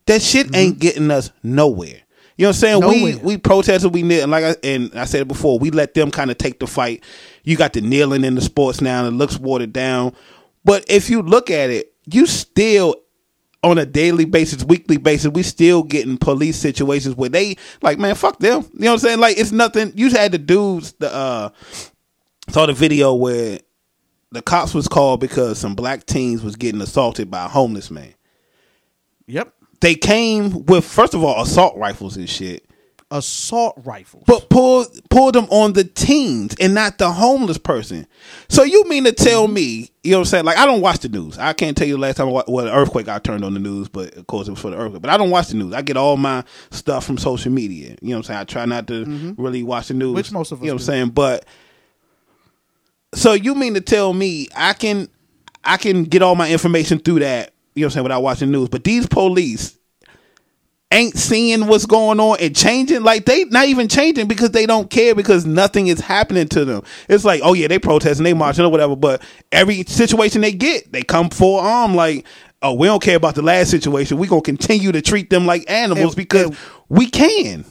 That 0.06 0.22
shit 0.22 0.56
ain't 0.56 0.80
getting 0.80 1.12
us 1.12 1.32
nowhere. 1.44 2.02
You 2.38 2.44
know 2.46 2.50
what 2.50 2.56
I'm 2.56 2.60
saying? 2.60 2.80
We 2.80 2.86
Mm-hmm. 2.86 3.10
Nowhere. 3.18 3.26
we 3.26 3.38
protested, 3.38 3.94
we 3.94 4.02
kneel, 4.02 4.24
and 4.24 4.32
like 4.32 4.44
I 4.46 4.56
and 4.64 4.92
I 4.96 5.04
said 5.06 5.22
it 5.22 5.28
before, 5.28 5.60
we 5.60 5.72
let 5.72 5.94
them 5.94 6.10
kind 6.10 6.32
of 6.32 6.38
take 6.38 6.60
the 6.60 6.68
fight. 6.68 7.04
You 7.44 7.58
got 7.58 7.74
the 7.74 7.82
kneeling 7.82 8.24
in 8.24 8.36
the 8.36 8.42
sports 8.42 8.80
now, 8.82 9.04
and 9.06 9.14
it 9.14 9.18
looks 9.18 9.38
watered 9.38 9.74
down. 9.74 10.16
But 10.64 10.86
if 10.90 11.10
you 11.10 11.22
look 11.22 11.52
at 11.52 11.70
it, 11.70 11.94
you 12.06 12.26
still 12.26 12.96
on 13.64 13.78
a 13.78 13.86
daily 13.86 14.26
basis, 14.26 14.64
weekly 14.64 14.98
basis, 14.98 15.32
we 15.32 15.44
still 15.44 15.84
getting 15.84 16.18
police 16.18 16.58
situations 16.58 17.16
where 17.16 17.30
they 17.30 17.58
like, 17.82 18.00
man, 18.00 18.16
fuck 18.16 18.40
them. 18.40 18.64
You 18.74 18.80
know 18.80 18.88
what 18.88 18.94
I'm 18.94 19.00
saying? 19.00 19.20
Like 19.20 19.38
it's 19.38 19.52
nothing. 19.52 19.92
You 19.96 20.10
had 20.10 20.32
the 20.32 20.38
dudes 20.38 20.94
the 20.94 21.14
uh 21.14 21.50
saw 22.50 22.66
the 22.66 22.74
video 22.74 23.14
where 23.14 23.60
the 24.32 24.42
cops 24.42 24.74
was 24.74 24.88
called 24.88 25.20
because 25.20 25.58
some 25.58 25.76
black 25.76 26.06
teens 26.06 26.44
was 26.44 26.56
getting 26.56 26.82
assaulted 26.82 27.30
by 27.30 27.46
a 27.46 27.50
homeless 27.50 27.92
man. 27.92 28.14
Yep. 29.28 29.54
They 29.82 29.96
came 29.96 30.66
with 30.66 30.86
first 30.86 31.14
of 31.14 31.24
all 31.24 31.42
assault 31.42 31.78
rifles 31.78 32.18
and 32.18 32.30
shit. 32.30 32.69
Assault 33.12 33.74
rifles. 33.84 34.24
But 34.28 34.50
pull 34.50 34.86
pulled 35.10 35.34
them 35.34 35.46
on 35.46 35.74
the 35.74 35.84
teens 35.84 36.56
and 36.60 36.76
not 36.76 37.00
the 37.00 37.12
homeless 37.12 37.58
person. 37.58 38.06
So 38.50 38.62
you 38.64 38.84
mean 38.84 39.04
to 39.06 39.12
tell 39.12 39.46
mm-hmm. 39.46 39.54
me, 39.56 39.90
you 40.04 40.12
know 40.12 40.18
what 40.18 40.22
I'm 40.22 40.26
saying? 40.26 40.46
Like 40.46 40.58
I 40.58 40.68
don't 40.68 40.82
watch 40.82 41.00
the 41.00 41.10
news. 41.10 41.40
I 41.40 41.54
can't 41.54 41.76
tell 41.76 41.88
you 41.88 41.96
the 41.96 42.00
last 42.00 42.18
time 42.18 42.28
I 42.28 42.32
wa- 42.32 42.44
well, 42.48 42.68
earthquake 42.68 43.08
I 43.08 43.18
turned 43.18 43.44
on 43.44 43.56
the 43.56 43.60
news, 43.60 43.90
but 43.90 44.14
of 44.16 44.28
course 44.28 44.48
it 44.48 44.52
was 44.52 44.60
for 44.60 44.70
the 44.70 44.78
earthquake. 44.78 45.02
But 45.02 45.10
I 45.10 45.18
don't 45.18 45.32
watch 45.32 45.48
the 45.48 45.56
news. 45.56 45.74
I 45.74 45.82
get 45.82 45.98
all 45.98 46.18
my 46.18 46.44
stuff 46.70 47.04
from 47.04 47.18
social 47.18 47.52
media. 47.52 47.98
You 48.02 48.10
know 48.10 48.18
what 48.18 48.18
I'm 48.18 48.24
saying? 48.24 48.40
I 48.42 48.44
try 48.44 48.66
not 48.66 48.86
to 48.88 49.06
mm-hmm. 49.06 49.42
really 49.42 49.64
watch 49.64 49.88
the 49.88 49.96
news. 49.96 50.14
Which 50.14 50.32
most 50.32 50.52
of 50.52 50.60
us 50.60 50.64
You 50.64 50.68
know 50.68 50.76
what 50.76 50.82
I'm 50.82 50.86
saying? 50.86 51.10
But 51.10 51.46
so 53.16 53.34
you 53.34 53.56
mean 53.56 53.74
to 53.74 53.82
tell 53.82 54.14
me 54.14 54.50
I 54.56 54.74
can 54.74 55.10
I 55.64 55.78
can 55.78 56.04
get 56.04 56.22
all 56.22 56.36
my 56.36 56.52
information 56.52 57.00
through 57.00 57.20
that, 57.22 57.56
you 57.74 57.82
know 57.82 57.88
what 57.88 57.92
I'm 57.92 57.94
saying, 57.94 58.04
without 58.04 58.22
watching 58.22 58.52
the 58.52 58.58
news. 58.60 58.70
But 58.70 58.84
these 58.84 59.08
police 59.08 59.79
ain't 60.92 61.18
seeing 61.18 61.68
what's 61.68 61.86
going 61.86 62.20
on 62.20 62.38
and 62.40 62.56
changing. 62.56 63.04
Like 63.04 63.26
they 63.26 63.44
not 63.46 63.66
even 63.68 63.88
changing 63.88 64.28
because 64.28 64.52
they 64.52 64.66
don't 64.66 64.90
care 64.90 65.14
because 65.14 65.46
nothing 65.46 65.88
is 65.88 66.00
happening 66.00 66.48
to 66.50 66.66
them. 66.66 66.84
It's 67.08 67.24
like, 67.24 67.42
oh 67.44 67.54
yeah, 67.54 67.68
they 67.68 67.80
protesting, 67.80 68.24
they 68.24 68.34
marching 68.34 68.66
or 68.66 68.70
whatever, 68.72 68.96
but 68.96 69.22
every 69.52 69.84
situation 69.84 70.42
they 70.42 70.52
get, 70.52 70.92
they 70.92 71.04
come 71.04 71.30
full 71.30 71.60
arm 71.60 71.94
like, 71.96 72.26
oh, 72.62 72.74
we 72.74 72.88
don't 72.88 73.02
care 73.04 73.18
about 73.18 73.36
the 73.36 73.42
last 73.42 73.70
situation. 73.70 74.18
we 74.18 74.28
gonna 74.28 74.42
continue 74.42 74.92
to 74.92 75.02
treat 75.02 75.30
them 75.30 75.46
like 75.46 75.70
animals 75.70 76.14
And- 76.14 76.16
because 76.16 76.46
and- 76.48 76.58
we 76.90 77.10
can. 77.10 77.66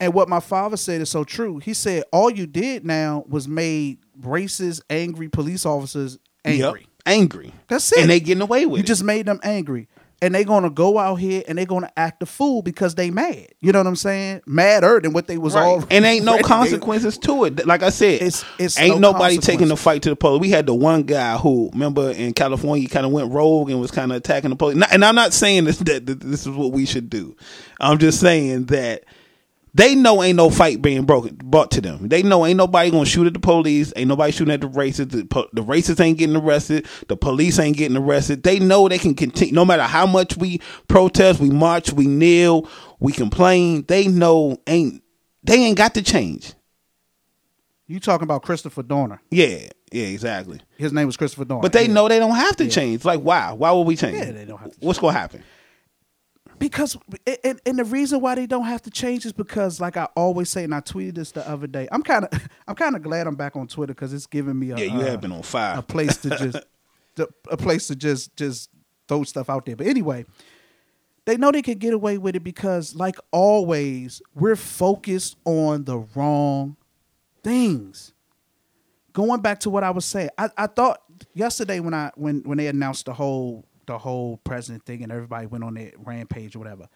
And 0.00 0.14
what 0.14 0.30
my 0.30 0.40
father 0.40 0.78
said 0.78 1.02
is 1.02 1.10
so 1.10 1.24
true. 1.24 1.58
He 1.58 1.74
said 1.74 2.04
all 2.10 2.30
you 2.30 2.46
did 2.46 2.86
now 2.86 3.22
was 3.28 3.46
made 3.46 3.98
racist, 4.18 4.80
angry 4.88 5.28
police 5.28 5.66
officers 5.66 6.18
angry. 6.44 6.80
Yep. 6.80 6.88
Angry. 7.06 7.52
That's 7.68 7.92
it. 7.92 7.98
And 8.00 8.10
they 8.10 8.18
getting 8.18 8.40
away 8.42 8.64
with 8.64 8.78
You 8.78 8.80
it. 8.80 8.80
You 8.80 8.86
just 8.86 9.04
made 9.04 9.26
them 9.26 9.40
angry. 9.42 9.88
And 10.22 10.34
they're 10.34 10.44
gonna 10.44 10.68
go 10.68 10.98
out 10.98 11.14
here 11.16 11.42
and 11.48 11.56
they're 11.56 11.64
gonna 11.64 11.90
act 11.96 12.22
a 12.22 12.26
fool 12.26 12.60
because 12.60 12.94
they 12.94 13.10
mad. 13.10 13.48
You 13.60 13.72
know 13.72 13.78
what 13.80 13.86
I'm 13.86 13.96
saying? 13.96 14.42
Madder 14.46 15.00
than 15.00 15.12
what 15.14 15.26
they 15.26 15.38
was 15.38 15.54
Right. 15.54 15.62
all 15.64 15.84
and 15.90 16.04
ain't 16.04 16.24
no 16.26 16.38
consequences 16.40 17.16
to 17.18 17.44
it. 17.44 17.66
Like 17.66 17.82
I 17.82 17.88
said, 17.90 18.14
It's- 18.16 18.44
it's 18.58 18.78
ain't 18.78 19.00
no 19.00 19.12
nobody 19.12 19.38
taking 19.38 19.68
the 19.68 19.76
fight 19.78 20.02
to 20.02 20.10
the 20.10 20.16
police. 20.16 20.40
We 20.40 20.50
had 20.50 20.66
the 20.66 20.74
one 20.74 21.04
guy 21.04 21.38
who, 21.38 21.70
remember, 21.72 22.10
in 22.10 22.34
California, 22.34 22.86
kind 22.88 23.06
of 23.06 23.12
went 23.12 23.32
rogue 23.32 23.70
and 23.70 23.80
was 23.80 23.90
kind 23.90 24.10
of 24.12 24.16
attacking 24.18 24.50
the 24.50 24.56
police. 24.56 24.82
And 24.92 25.04
I'm 25.04 25.14
not 25.14 25.32
saying 25.32 25.64
this, 25.64 25.78
that, 25.78 26.04
that 26.06 26.20
this 26.20 26.42
is 26.42 26.48
what 26.50 26.72
we 26.72 26.84
should 26.84 27.08
do. 27.08 27.34
I'm 27.80 27.96
just 27.98 28.20
saying 28.20 28.66
that 28.66 29.04
they 29.74 29.94
know 29.94 30.22
ain't 30.22 30.36
no 30.36 30.50
fight 30.50 30.82
being 30.82 31.04
broken 31.04 31.36
brought 31.36 31.70
to 31.72 31.80
them. 31.80 32.08
They 32.08 32.22
know 32.22 32.44
ain't 32.44 32.56
nobody 32.56 32.90
gonna 32.90 33.06
shoot 33.06 33.26
at 33.26 33.34
the 33.34 33.38
police. 33.40 33.92
Ain't 33.96 34.08
nobody 34.08 34.32
shooting 34.32 34.52
at 34.54 34.60
the 34.60 34.68
racists. 34.68 35.10
The, 35.12 35.24
po- 35.24 35.48
the 35.52 35.62
racists 35.62 36.00
ain't 36.00 36.18
getting 36.18 36.36
arrested. 36.36 36.86
The 37.08 37.16
police 37.16 37.58
ain't 37.58 37.76
getting 37.76 37.96
arrested. 37.96 38.42
They 38.42 38.58
know 38.58 38.88
they 38.88 38.98
can 38.98 39.14
continue. 39.14 39.54
No 39.54 39.64
matter 39.64 39.84
how 39.84 40.06
much 40.06 40.36
we 40.36 40.60
protest, 40.88 41.40
we 41.40 41.50
march, 41.50 41.92
we 41.92 42.06
kneel, 42.06 42.68
we 42.98 43.12
complain. 43.12 43.84
They 43.86 44.08
know 44.08 44.60
ain't 44.66 45.02
they 45.44 45.54
ain't 45.64 45.78
got 45.78 45.94
to 45.94 46.02
change. 46.02 46.54
You 47.86 47.98
talking 47.98 48.24
about 48.24 48.42
Christopher 48.42 48.82
Dorner? 48.84 49.20
Yeah, 49.30 49.68
yeah, 49.90 50.04
exactly. 50.06 50.60
His 50.76 50.92
name 50.92 51.06
was 51.06 51.16
Christopher 51.16 51.44
Dorner. 51.44 51.62
But 51.62 51.72
they 51.72 51.86
Yeah. 51.86 51.92
know 51.92 52.08
they 52.08 52.18
don't 52.20 52.36
have 52.36 52.56
to 52.56 52.68
change. 52.68 53.04
Like, 53.04 53.20
why? 53.20 53.52
Why 53.52 53.72
would 53.72 53.86
we 53.86 53.96
change? 53.96 54.16
Yeah, 54.16 54.30
they 54.30 54.44
don't 54.44 54.58
have 54.58 54.70
to 54.72 54.86
What's 54.86 54.98
gonna 55.00 55.12
happen? 55.18 55.42
Because 56.60 56.96
and, 57.42 57.60
and 57.66 57.78
the 57.78 57.84
reason 57.84 58.20
why 58.20 58.36
they 58.36 58.46
don't 58.46 58.66
have 58.66 58.82
to 58.82 58.90
change 58.90 59.26
is 59.26 59.32
because 59.32 59.80
like 59.80 59.96
I 59.96 60.04
always 60.14 60.48
say 60.48 60.62
and 60.62 60.72
I 60.74 60.80
tweeted 60.80 61.16
this 61.16 61.32
the 61.32 61.48
other 61.48 61.66
day. 61.66 61.88
I'm 61.90 62.02
kind 62.04 62.26
of 62.26 62.48
I'm 62.68 62.76
kind 62.76 62.94
of 62.94 63.02
glad 63.02 63.26
I'm 63.26 63.34
back 63.34 63.56
on 63.56 63.66
Twitter 63.66 63.94
because 63.94 64.12
it's 64.12 64.26
giving 64.26 64.56
me 64.56 64.70
a 64.70 64.76
Yeah, 64.76 64.84
you 64.94 65.00
uh, 65.00 65.06
have 65.06 65.20
been 65.20 65.32
on 65.32 65.42
fire. 65.42 65.76
a 65.78 65.82
place 65.82 66.18
to 66.18 66.30
just 66.30 66.58
to- 67.16 67.28
a 67.50 67.56
place 67.56 67.88
to 67.88 67.96
just 67.96 68.36
just 68.36 68.70
throw 69.08 69.24
stuff 69.24 69.50
out 69.50 69.66
there. 69.66 69.74
But 69.74 69.88
anyway, 69.88 70.24
they 71.24 71.36
know 71.36 71.50
they 71.50 71.62
can 71.62 71.78
get 71.78 71.94
away 71.94 72.18
with 72.18 72.36
it 72.36 72.44
because 72.44 72.94
like 72.94 73.16
always 73.32 74.22
we're 74.34 74.54
focused 74.56 75.36
on 75.44 75.84
the 75.84 75.98
wrong 76.14 76.76
things. 77.42 78.12
Going 79.12 79.40
back 79.40 79.60
to 79.60 79.70
what 79.70 79.82
I 79.82 79.90
was 79.90 80.04
saying, 80.04 80.28
I, 80.38 80.50
I 80.56 80.66
thought 80.68 81.00
yesterday 81.34 81.80
when 81.80 81.94
I 81.94 82.12
when 82.14 82.42
when 82.44 82.58
they 82.58 82.68
announced 82.68 83.06
the 83.06 83.12
whole 83.14 83.64
the 83.90 83.98
whole 83.98 84.38
president 84.38 84.84
thing 84.84 85.02
and 85.02 85.10
everybody 85.10 85.46
went 85.46 85.64
on 85.64 85.74
that 85.74 85.94
rampage 85.98 86.54
or 86.54 86.60
whatever, 86.60 86.88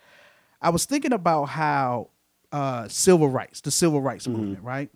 I 0.62 0.70
was 0.70 0.84
thinking 0.86 1.12
about 1.12 1.46
how 1.46 2.10
uh, 2.52 2.86
civil 2.88 3.28
rights, 3.28 3.60
the 3.60 3.70
civil 3.70 4.00
rights 4.00 4.28
movement, 4.28 4.62
right? 4.62 4.88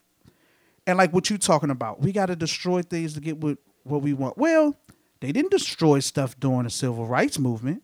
And 0.87 0.97
like 0.97 1.13
what 1.13 1.29
you're 1.29 1.39
talking 1.39 1.71
about, 1.71 2.01
we 2.01 2.13
got 2.13 2.27
to 2.27 2.37
destroy 2.37 2.83
things 2.83 3.15
to 3.15 3.21
get 3.21 3.39
what 3.39 3.59
what 3.83 4.01
we 4.01 4.13
want. 4.13 4.39
Well, 4.39 4.77
they 5.21 5.33
didn't 5.33 5.51
destroy 5.51 5.99
stuff 5.99 6.39
during 6.39 6.63
the 6.63 6.71
civil 6.71 7.07
rights 7.07 7.39
movement. 7.39 7.83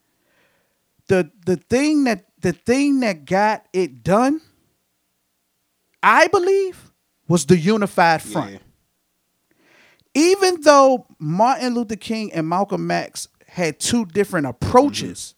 The 1.08 1.30
the 1.44 1.56
thing 1.56 2.04
that 2.04 2.26
the 2.40 2.52
thing 2.52 3.00
that 3.00 3.24
got 3.24 3.66
it 3.72 4.02
done, 4.02 4.40
I 6.02 6.28
believe, 6.28 6.92
was 7.26 7.44
the 7.46 7.58
unified 7.58 8.22
front. 8.22 8.52
Yeah. 8.52 8.58
Even 10.14 10.60
though 10.60 11.06
Martin 11.18 11.74
Luther 11.74 11.96
King 11.96 12.32
and 12.32 12.48
Malcolm 12.48 12.88
X 12.90 13.26
had 13.54 13.78
two 13.80 14.04
different 14.06 14.46
approaches, 14.46 15.34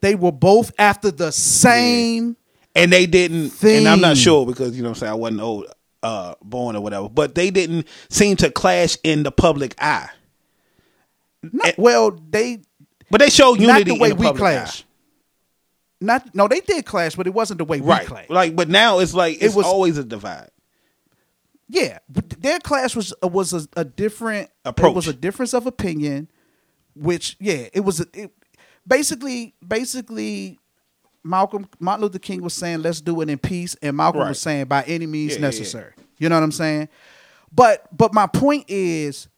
they 0.00 0.14
were 0.14 0.32
both 0.32 0.72
after 0.78 1.10
the 1.10 1.32
same. 1.32 2.36
and 2.74 2.92
they 2.92 3.06
didn't 3.06 3.62
and 3.64 3.88
i'm 3.88 4.00
not 4.00 4.16
sure 4.16 4.44
because 4.46 4.76
you 4.76 4.82
know 4.82 4.90
what 4.90 4.96
i'm 4.96 5.00
saying 5.00 5.12
i 5.12 5.14
wasn't 5.14 5.40
old 5.40 5.66
uh 6.02 6.34
born 6.42 6.74
or 6.76 6.82
whatever 6.82 7.08
but 7.08 7.34
they 7.34 7.50
didn't 7.50 7.86
seem 8.10 8.36
to 8.36 8.50
clash 8.50 8.96
in 9.04 9.22
the 9.22 9.30
public 9.30 9.74
eye 9.78 10.08
No, 11.42 11.64
well, 11.78 12.10
they 12.30 12.60
but 13.10 13.20
they 13.20 13.30
showed 13.30 13.60
not 13.60 13.78
unity 13.78 13.92
the 13.92 13.98
way 13.98 14.10
in 14.10 14.16
the 14.16 14.20
we 14.20 14.26
public 14.26 14.40
clash. 14.40 14.80
eye. 14.80 14.84
Not 16.00 16.34
no, 16.34 16.48
they 16.48 16.60
did 16.60 16.84
clash, 16.84 17.14
but 17.14 17.26
it 17.26 17.32
wasn't 17.34 17.58
the 17.58 17.64
way 17.64 17.80
we 17.80 17.86
right 17.88 18.06
clash. 18.06 18.28
like 18.28 18.54
but 18.56 18.68
now 18.68 18.98
it's 18.98 19.14
like 19.14 19.38
it's 19.40 19.54
was- 19.54 19.64
always 19.66 19.96
a 19.98 20.04
divide 20.04 20.50
Yeah, 21.68 21.98
but 22.10 22.28
their 22.42 22.58
clash 22.60 22.94
was 22.96 23.14
was 23.22 23.52
a, 23.54 23.66
a 23.76 23.84
different 23.84 24.50
Approach. 24.64 24.90
It 24.92 24.96
was 24.96 25.08
a 25.08 25.12
difference 25.14 25.54
of 25.54 25.66
opinion, 25.66 26.28
which 26.94 27.36
yeah, 27.40 27.68
it 27.72 27.80
was 27.80 28.00
a, 28.00 28.06
it, 28.14 28.32
basically 28.86 29.54
basically 29.66 30.58
Malcolm 31.22 31.66
Martin 31.80 32.02
Luther 32.02 32.18
King 32.18 32.42
was 32.42 32.54
saying 32.54 32.82
let's 32.82 33.00
do 33.00 33.20
it 33.20 33.30
in 33.30 33.38
peace, 33.38 33.76
and 33.82 33.96
Malcolm 33.96 34.20
Right. 34.22 34.28
was 34.28 34.40
saying 34.40 34.66
by 34.66 34.82
any 34.84 35.06
means 35.06 35.32
Yeah, 35.32 35.36
yeah, 35.36 35.40
yeah. 35.40 35.46
necessary. 35.46 35.92
You 36.18 36.28
know 36.28 36.36
what 36.36 36.44
I'm 36.44 36.52
saying? 36.52 36.88
But 37.52 37.86
but 37.96 38.12
my 38.12 38.26
point 38.26 38.64
is, 38.68 39.28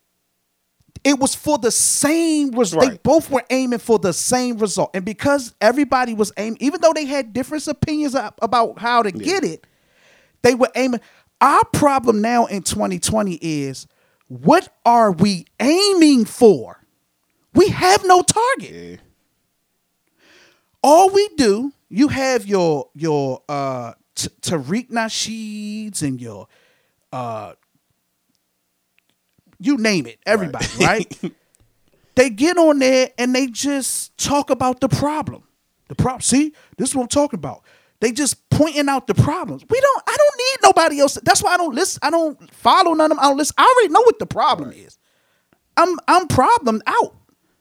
it 1.05 1.19
was 1.19 1.35
for 1.35 1.59
the 1.59 1.71
same 1.71 2.51
result. 2.51 2.83
They 2.85 2.99
both 3.03 3.31
were 3.31 3.45
aiming 3.51 3.79
for 3.79 3.99
the 3.99 4.13
same 4.13 4.59
result, 4.59 4.91
and 4.95 5.05
because 5.05 5.55
everybody 5.61 6.15
was 6.15 6.33
aiming, 6.37 6.59
even 6.61 6.81
though 6.81 6.93
they 6.93 7.05
had 7.05 7.33
different 7.33 7.67
opinions 7.69 8.15
about 8.15 8.79
how 8.79 9.03
to 9.03 9.13
get 9.13 9.45
it, 9.45 9.67
they 10.43 10.55
were 10.55 10.71
aiming. 10.75 11.01
Our 11.41 11.65
problem 11.67 12.23
now 12.23 12.47
in 12.47 12.63
2020 12.63 13.35
is 13.35 13.87
what 14.29 14.75
are 14.87 15.13
we 15.13 15.45
aiming 15.61 16.25
for? 16.25 16.83
We 17.57 17.69
have 17.69 18.05
no 18.05 18.23
target. 18.23 18.71
yeah 18.73 18.97
All 20.83 21.11
we 21.11 21.29
do, 21.37 21.73
you 21.89 22.09
have 22.09 22.47
your 22.47 22.89
your 22.95 23.43
uh 23.49 23.95
T- 24.15 24.29
Tariq 24.41 24.91
Nasheeds 24.91 26.03
and 26.03 26.21
your 26.21 26.49
uh 27.13 27.55
you 29.59 29.77
name 29.79 30.07
it, 30.07 30.19
everybody, 30.27 30.67
right? 30.81 31.19
they 32.15 32.31
get 32.31 32.59
on 32.59 32.79
there 32.79 33.11
and 33.19 33.35
they 33.35 33.47
just 33.47 34.17
talk 34.19 34.51
about 34.51 34.81
the 34.81 34.89
problem. 34.89 35.43
The 35.89 35.95
problem. 35.95 36.21
See, 36.21 36.53
this 36.77 36.91
is 36.91 36.95
what 36.97 37.03
I'm 37.05 37.09
talking 37.09 37.39
about. 37.39 37.63
They 38.01 38.13
just 38.13 38.49
pointing 38.51 38.89
out 38.89 39.07
the 39.07 39.15
problems. 39.15 39.65
We 39.69 39.81
don't. 39.81 40.03
I 40.07 40.17
don't 40.17 40.37
need 40.39 40.69
nobody 40.69 41.01
else. 41.01 41.19
That's 41.23 41.43
why 41.43 41.55
I 41.55 41.57
don't 41.57 41.75
listen. 41.75 42.01
I 42.03 42.11
don't 42.11 42.51
follow 42.53 42.93
none 42.93 43.11
of 43.11 43.17
them. 43.17 43.25
I 43.25 43.29
don't 43.29 43.39
listen. 43.39 43.55
I 43.57 43.63
already 43.75 43.93
know 43.93 44.03
what 44.03 44.19
the 44.19 44.27
problem 44.27 44.73
is. 44.73 44.99
I'm 45.77 45.99
I'm 46.07 46.29
problem 46.29 46.83
out. 46.87 47.15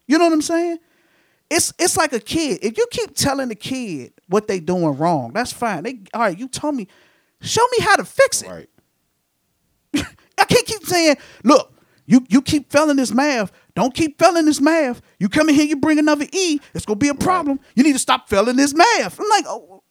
You 0.07 0.17
know 0.17 0.25
what 0.25 0.33
I'm 0.33 0.41
saying? 0.41 0.77
It's 1.49 1.73
it's 1.77 1.97
like 1.97 2.13
a 2.13 2.19
kid. 2.19 2.59
If 2.63 2.77
you 2.77 2.87
keep 2.91 3.15
telling 3.15 3.49
the 3.49 3.55
kid 3.55 4.13
what 4.27 4.47
they 4.47 4.59
doing 4.59 4.97
wrong, 4.97 5.31
that's 5.33 5.51
fine. 5.53 5.83
They 5.83 5.99
all 6.13 6.21
right. 6.21 6.37
You 6.37 6.47
told 6.47 6.75
me, 6.75 6.87
show 7.41 7.65
me 7.77 7.83
how 7.83 7.95
to 7.95 8.05
fix 8.05 8.41
it. 8.41 8.49
right 8.49 8.69
I 10.37 10.45
can't 10.45 10.65
keep 10.65 10.83
saying, 10.85 11.17
look, 11.43 11.71
you 12.05 12.25
you 12.29 12.41
keep 12.41 12.71
failing 12.71 12.97
this 12.97 13.11
math. 13.11 13.51
Don't 13.75 13.93
keep 13.93 14.19
failing 14.19 14.45
this 14.45 14.61
math. 14.61 15.01
You 15.19 15.29
come 15.29 15.49
in 15.49 15.55
here, 15.55 15.65
you 15.65 15.77
bring 15.77 15.99
another 15.99 16.25
E, 16.31 16.59
it's 16.73 16.85
gonna 16.85 16.97
be 16.97 17.09
a 17.09 17.15
problem. 17.15 17.59
You 17.75 17.83
need 17.83 17.93
to 17.93 17.99
stop 17.99 18.29
failing 18.29 18.55
this 18.55 18.73
math. 18.73 19.19
I'm 19.19 19.29
like, 19.29 19.45
oh, 19.47 19.83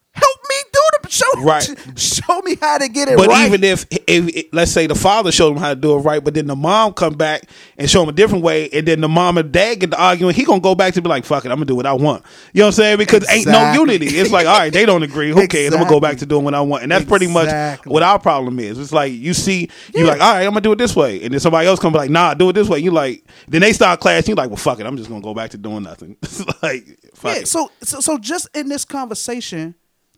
me 1.05 1.11
show. 1.11 1.43
Right. 1.43 1.99
Show 1.99 2.41
me 2.43 2.57
how 2.61 2.78
to 2.78 2.89
get 2.89 3.09
it 3.09 3.12
right. 3.12 3.18
But 3.18 3.28
right. 3.28 3.47
even 3.47 3.64
if, 3.64 3.87
if, 3.91 4.47
let's 4.53 4.70
say 4.72 4.87
the 4.87 4.95
father 4.95 5.32
showed 5.32 5.53
him 5.53 5.59
how 5.59 5.70
to 5.70 5.76
do 5.80 5.97
it 5.97 6.01
right, 6.01 6.22
but 6.22 6.35
then 6.35 6.47
the 6.47 6.57
mom 6.57 6.93
come 6.95 7.14
back 7.14 7.43
and 7.78 7.89
show 7.89 8.03
him 8.03 8.09
a 8.09 8.12
different 8.12 8.45
way, 8.45 8.68
and 8.70 8.87
then 8.87 9.01
the 9.01 9.09
mom 9.09 9.39
and 9.39 9.51
dad 9.53 9.80
get 9.80 9.91
to 9.91 10.01
arguing, 10.01 10.35
he 10.35 10.45
gonna 10.45 10.61
go 10.61 10.74
back 10.74 10.95
to 10.95 11.03
be 11.03 11.09
like, 11.09 11.24
"Fuck 11.24 11.45
it, 11.45 11.51
I'm 11.51 11.57
gonna 11.57 11.66
do 11.66 11.76
what 11.76 11.87
I 11.87 11.93
want." 11.93 12.24
You 12.53 12.61
know 12.61 12.66
what 12.66 12.68
I'm 12.68 12.72
saying? 12.72 12.99
Because 12.99 13.28
ain't 13.30 13.47
no 13.47 13.72
unity. 13.72 14.07
It's 14.07 14.30
like, 14.30 14.47
all 14.47 14.59
right, 14.59 14.72
they 14.72 14.87
don't 14.87 15.03
agree. 15.03 15.30
Who 15.30 15.47
cares? 15.49 15.72
I'm 15.72 15.80
gonna 15.80 15.91
go 15.91 16.01
back 16.01 16.18
to 16.18 16.26
doing 16.26 16.45
what 16.45 16.55
I 16.55 16.61
want, 16.61 16.82
and 16.82 16.93
that's 16.93 17.05
pretty 17.05 17.26
much 17.26 17.78
what 17.85 18.03
our 18.03 18.18
problem 18.18 18.59
is. 18.59 18.78
It's 18.78 18.93
like 18.93 19.12
you 19.12 19.35
see, 19.35 19.68
you 19.95 20.05
Yeah. 20.05 20.12
like, 20.12 20.20
all 20.20 20.35
right, 20.35 20.43
I'm 20.45 20.51
gonna 20.51 20.61
do 20.61 20.72
it 20.72 20.78
this 20.78 20.95
way, 20.97 21.22
and 21.22 21.32
then 21.32 21.41
somebody 21.41 21.66
else 21.68 21.80
come 21.80 21.93
be 21.93 21.99
like, 21.99 22.11
Nah, 22.11 22.35
do 22.35 22.49
it 22.51 22.53
this 22.55 22.68
way. 22.68 22.78
You 22.78 22.91
like, 22.91 23.24
then 23.49 23.61
they 23.61 23.72
start 23.72 24.01
clashing. 24.01 24.30
You 24.30 24.35
like, 24.37 24.49
well, 24.49 24.57
fuck 24.57 24.78
it, 24.80 24.87
I'm 24.87 24.97
just 24.97 25.09
gonna 25.09 25.20
go 25.20 25.35
back 25.35 25.51
to 25.51 25.59
doing 25.59 25.82
nothing. 25.82 26.16
Like, 26.62 26.87
fuck 27.14 27.35
yeah, 27.37 27.41
it. 27.43 27.49
so, 27.49 27.70
so 27.82 28.01
so 28.01 28.16
just 28.18 28.49
in 28.57 28.68
this 28.68 28.85
conversation, 28.85 29.74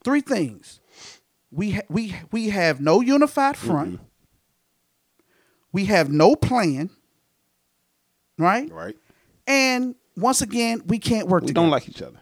three 0.06 0.20
things. 0.20 0.78
We 1.50 1.72
ha- 1.72 1.86
we 1.88 2.14
we 2.30 2.50
have 2.50 2.80
no 2.80 3.00
unified 3.00 3.56
front. 3.56 3.94
Mm-hmm. 3.94 4.04
We 5.72 5.86
have 5.86 6.08
no 6.08 6.36
plan. 6.36 6.90
Right? 8.38 8.70
right? 8.70 8.96
And 9.48 9.96
once 10.16 10.42
again, 10.42 10.82
we 10.86 10.98
can't 11.00 11.26
work 11.26 11.42
together. 11.42 11.42
We 11.42 11.48
together. 11.48 11.64
don't 11.64 11.70
like 11.70 11.88
each 11.88 12.02
other. 12.02 12.20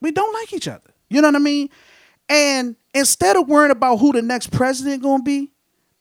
we 0.00 0.10
don't 0.10 0.34
like 0.34 0.52
each 0.52 0.66
other. 0.66 0.90
You 1.08 1.22
know 1.22 1.28
what 1.28 1.36
I 1.36 1.38
mean? 1.38 1.68
And 2.28 2.74
instead 2.94 3.36
of 3.36 3.48
worrying 3.48 3.70
about 3.70 3.98
who 3.98 4.12
the 4.12 4.22
next 4.22 4.50
president 4.50 5.02
gonna 5.04 5.22
be, 5.22 5.52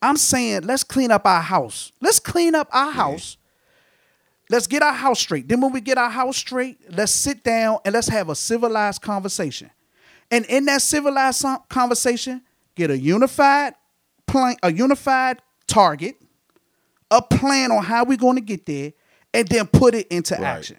I'm 0.01 0.17
saying 0.17 0.63
let's 0.63 0.83
clean 0.83 1.11
up 1.11 1.27
our 1.27 1.41
house. 1.41 1.91
Let's 2.01 2.19
clean 2.19 2.55
up 2.55 2.69
our 2.71 2.91
house. 2.91 3.37
Let's 4.49 4.65
get 4.65 4.81
our 4.81 4.93
house 4.93 5.19
straight. 5.19 5.47
Then 5.47 5.61
when 5.61 5.71
we 5.73 5.81
get 5.81 5.99
our 5.99 6.09
house 6.09 6.37
straight, 6.37 6.79
let's 6.89 7.11
sit 7.11 7.43
down 7.43 7.77
and 7.85 7.93
let's 7.93 8.07
have 8.07 8.29
a 8.29 8.35
civilized 8.35 9.03
conversation. 9.03 9.69
And 10.31 10.45
in 10.45 10.65
that 10.65 10.81
civilized 10.81 11.45
conversation, 11.69 12.41
get 12.75 12.91
a 12.91 12.97
unified 12.97 13.73
plan, 14.27 14.55
a 14.63 14.71
unified 14.71 15.41
target, 15.67 16.15
a 17.11 17.21
plan 17.21 17.71
on 17.71 17.83
how 17.83 18.03
we're 18.05 18.17
going 18.17 18.35
to 18.35 18.41
get 18.41 18.65
there, 18.65 18.93
and 19.33 19.47
then 19.47 19.65
put 19.67 19.95
it 19.95 20.07
into 20.07 20.35
Right. 20.35 20.43
action. 20.43 20.77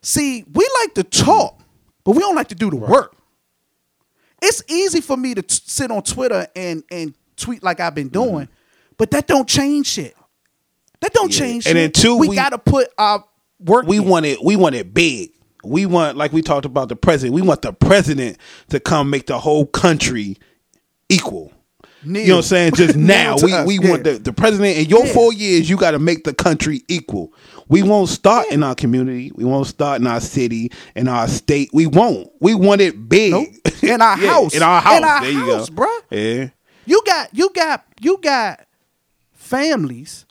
See, 0.00 0.44
we 0.52 0.68
like 0.82 0.94
to 0.94 1.02
talk, 1.04 1.60
but 2.04 2.12
we 2.12 2.20
don't 2.20 2.34
like 2.36 2.48
to 2.48 2.54
do 2.54 2.70
the 2.70 2.76
work. 2.76 3.14
It's 4.40 4.62
easy 4.68 5.00
for 5.00 5.16
me 5.16 5.34
to 5.34 5.42
t- 5.42 5.60
sit 5.66 5.90
on 5.90 6.02
Twitter 6.02 6.46
and 6.54 6.84
and 6.90 7.14
tweet 7.36 7.62
like 7.62 7.80
I've 7.80 7.94
been 7.94 8.08
mm-hmm. 8.10 8.30
doing, 8.32 8.48
but 8.96 9.10
that 9.10 9.26
don't 9.26 9.48
change 9.48 9.86
shit. 9.88 10.16
That 11.00 11.12
don't 11.12 11.32
Yeah. 11.32 11.38
change 11.38 11.66
And 11.66 11.76
then 11.76 11.88
shit. 11.88 11.94
two, 11.94 12.16
we, 12.16 12.28
we- 12.28 12.36
gotta 12.36 12.58
put 12.58 12.88
our 12.96 13.24
work. 13.58 13.86
we 13.86 13.98
in. 13.98 14.04
want 14.08 14.26
it 14.26 14.42
we 14.42 14.54
want 14.56 14.76
it 14.76 14.94
big 14.94 15.32
we 15.64 15.86
want 15.86 16.16
like 16.16 16.32
we 16.32 16.42
talked 16.42 16.64
about 16.66 16.88
the 16.88 16.96
president 16.96 17.34
we 17.34 17.42
want 17.42 17.62
the 17.62 17.72
president 17.72 18.38
to 18.70 18.78
come 18.80 19.10
make 19.10 19.26
the 19.26 19.38
whole 19.38 19.66
country 19.66 20.36
equal. 21.08 21.52
Kneel. 22.04 22.22
you 22.22 22.28
know 22.28 22.34
what 22.36 22.38
i'm 22.38 22.48
saying? 22.48 22.72
Just 22.74 22.96
now. 22.96 23.36
We, 23.42 23.52
us, 23.52 23.66
we 23.66 23.78
yeah. 23.80 23.90
want 23.90 24.04
the, 24.04 24.12
the 24.12 24.32
president 24.32 24.76
in 24.78 24.86
your 24.88 25.04
Yeah. 25.04 25.12
four 25.12 25.32
years 25.32 25.68
you 25.68 25.76
got 25.76 25.90
to 25.92 25.98
make 25.98 26.22
the 26.22 26.32
country 26.32 26.82
equal. 26.86 27.32
We 27.68 27.82
won't 27.82 28.08
start 28.08 28.46
in 28.52 28.62
our 28.62 28.76
community. 28.76 29.32
We 29.34 29.44
won't 29.44 29.66
start 29.66 30.00
in 30.00 30.06
our 30.06 30.20
city 30.20 30.70
in 30.94 31.08
our 31.08 31.26
state. 31.26 31.70
We 31.72 31.86
won't. 31.88 32.30
We 32.40 32.54
want 32.54 32.80
it 32.82 33.08
big. 33.08 33.32
Nope. 33.32 33.48
In 33.82 34.00
our 34.02 34.18
Yeah, 34.20 34.30
house. 34.30 34.54
in 34.54 34.62
our 34.62 34.80
house. 34.80 34.96
In 34.98 35.04
our 35.04 35.20
there 35.22 35.30
you 35.30 35.52
house, 35.52 35.70
go 35.70 35.82
bruh. 35.84 36.00
yeah. 36.10 36.48
You 36.86 37.02
got 37.06 37.28
you 37.34 37.50
got 37.54 37.84
you 38.00 38.18
got 38.22 38.66
families 39.32 40.24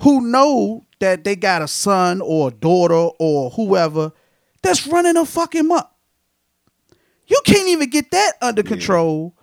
who 0.00 0.20
know 0.20 0.84
that 1.00 1.24
they 1.24 1.36
got 1.36 1.62
a 1.62 1.68
son 1.68 2.20
or 2.20 2.48
a 2.48 2.50
daughter 2.52 3.10
or 3.18 3.50
whoever 3.50 4.12
that's 4.62 4.86
running 4.86 5.16
a 5.16 5.24
fucking 5.26 5.70
up. 5.72 5.96
You 7.26 7.40
can't 7.44 7.68
even 7.68 7.90
get 7.90 8.10
that 8.12 8.32
under 8.40 8.62
control 8.62 9.34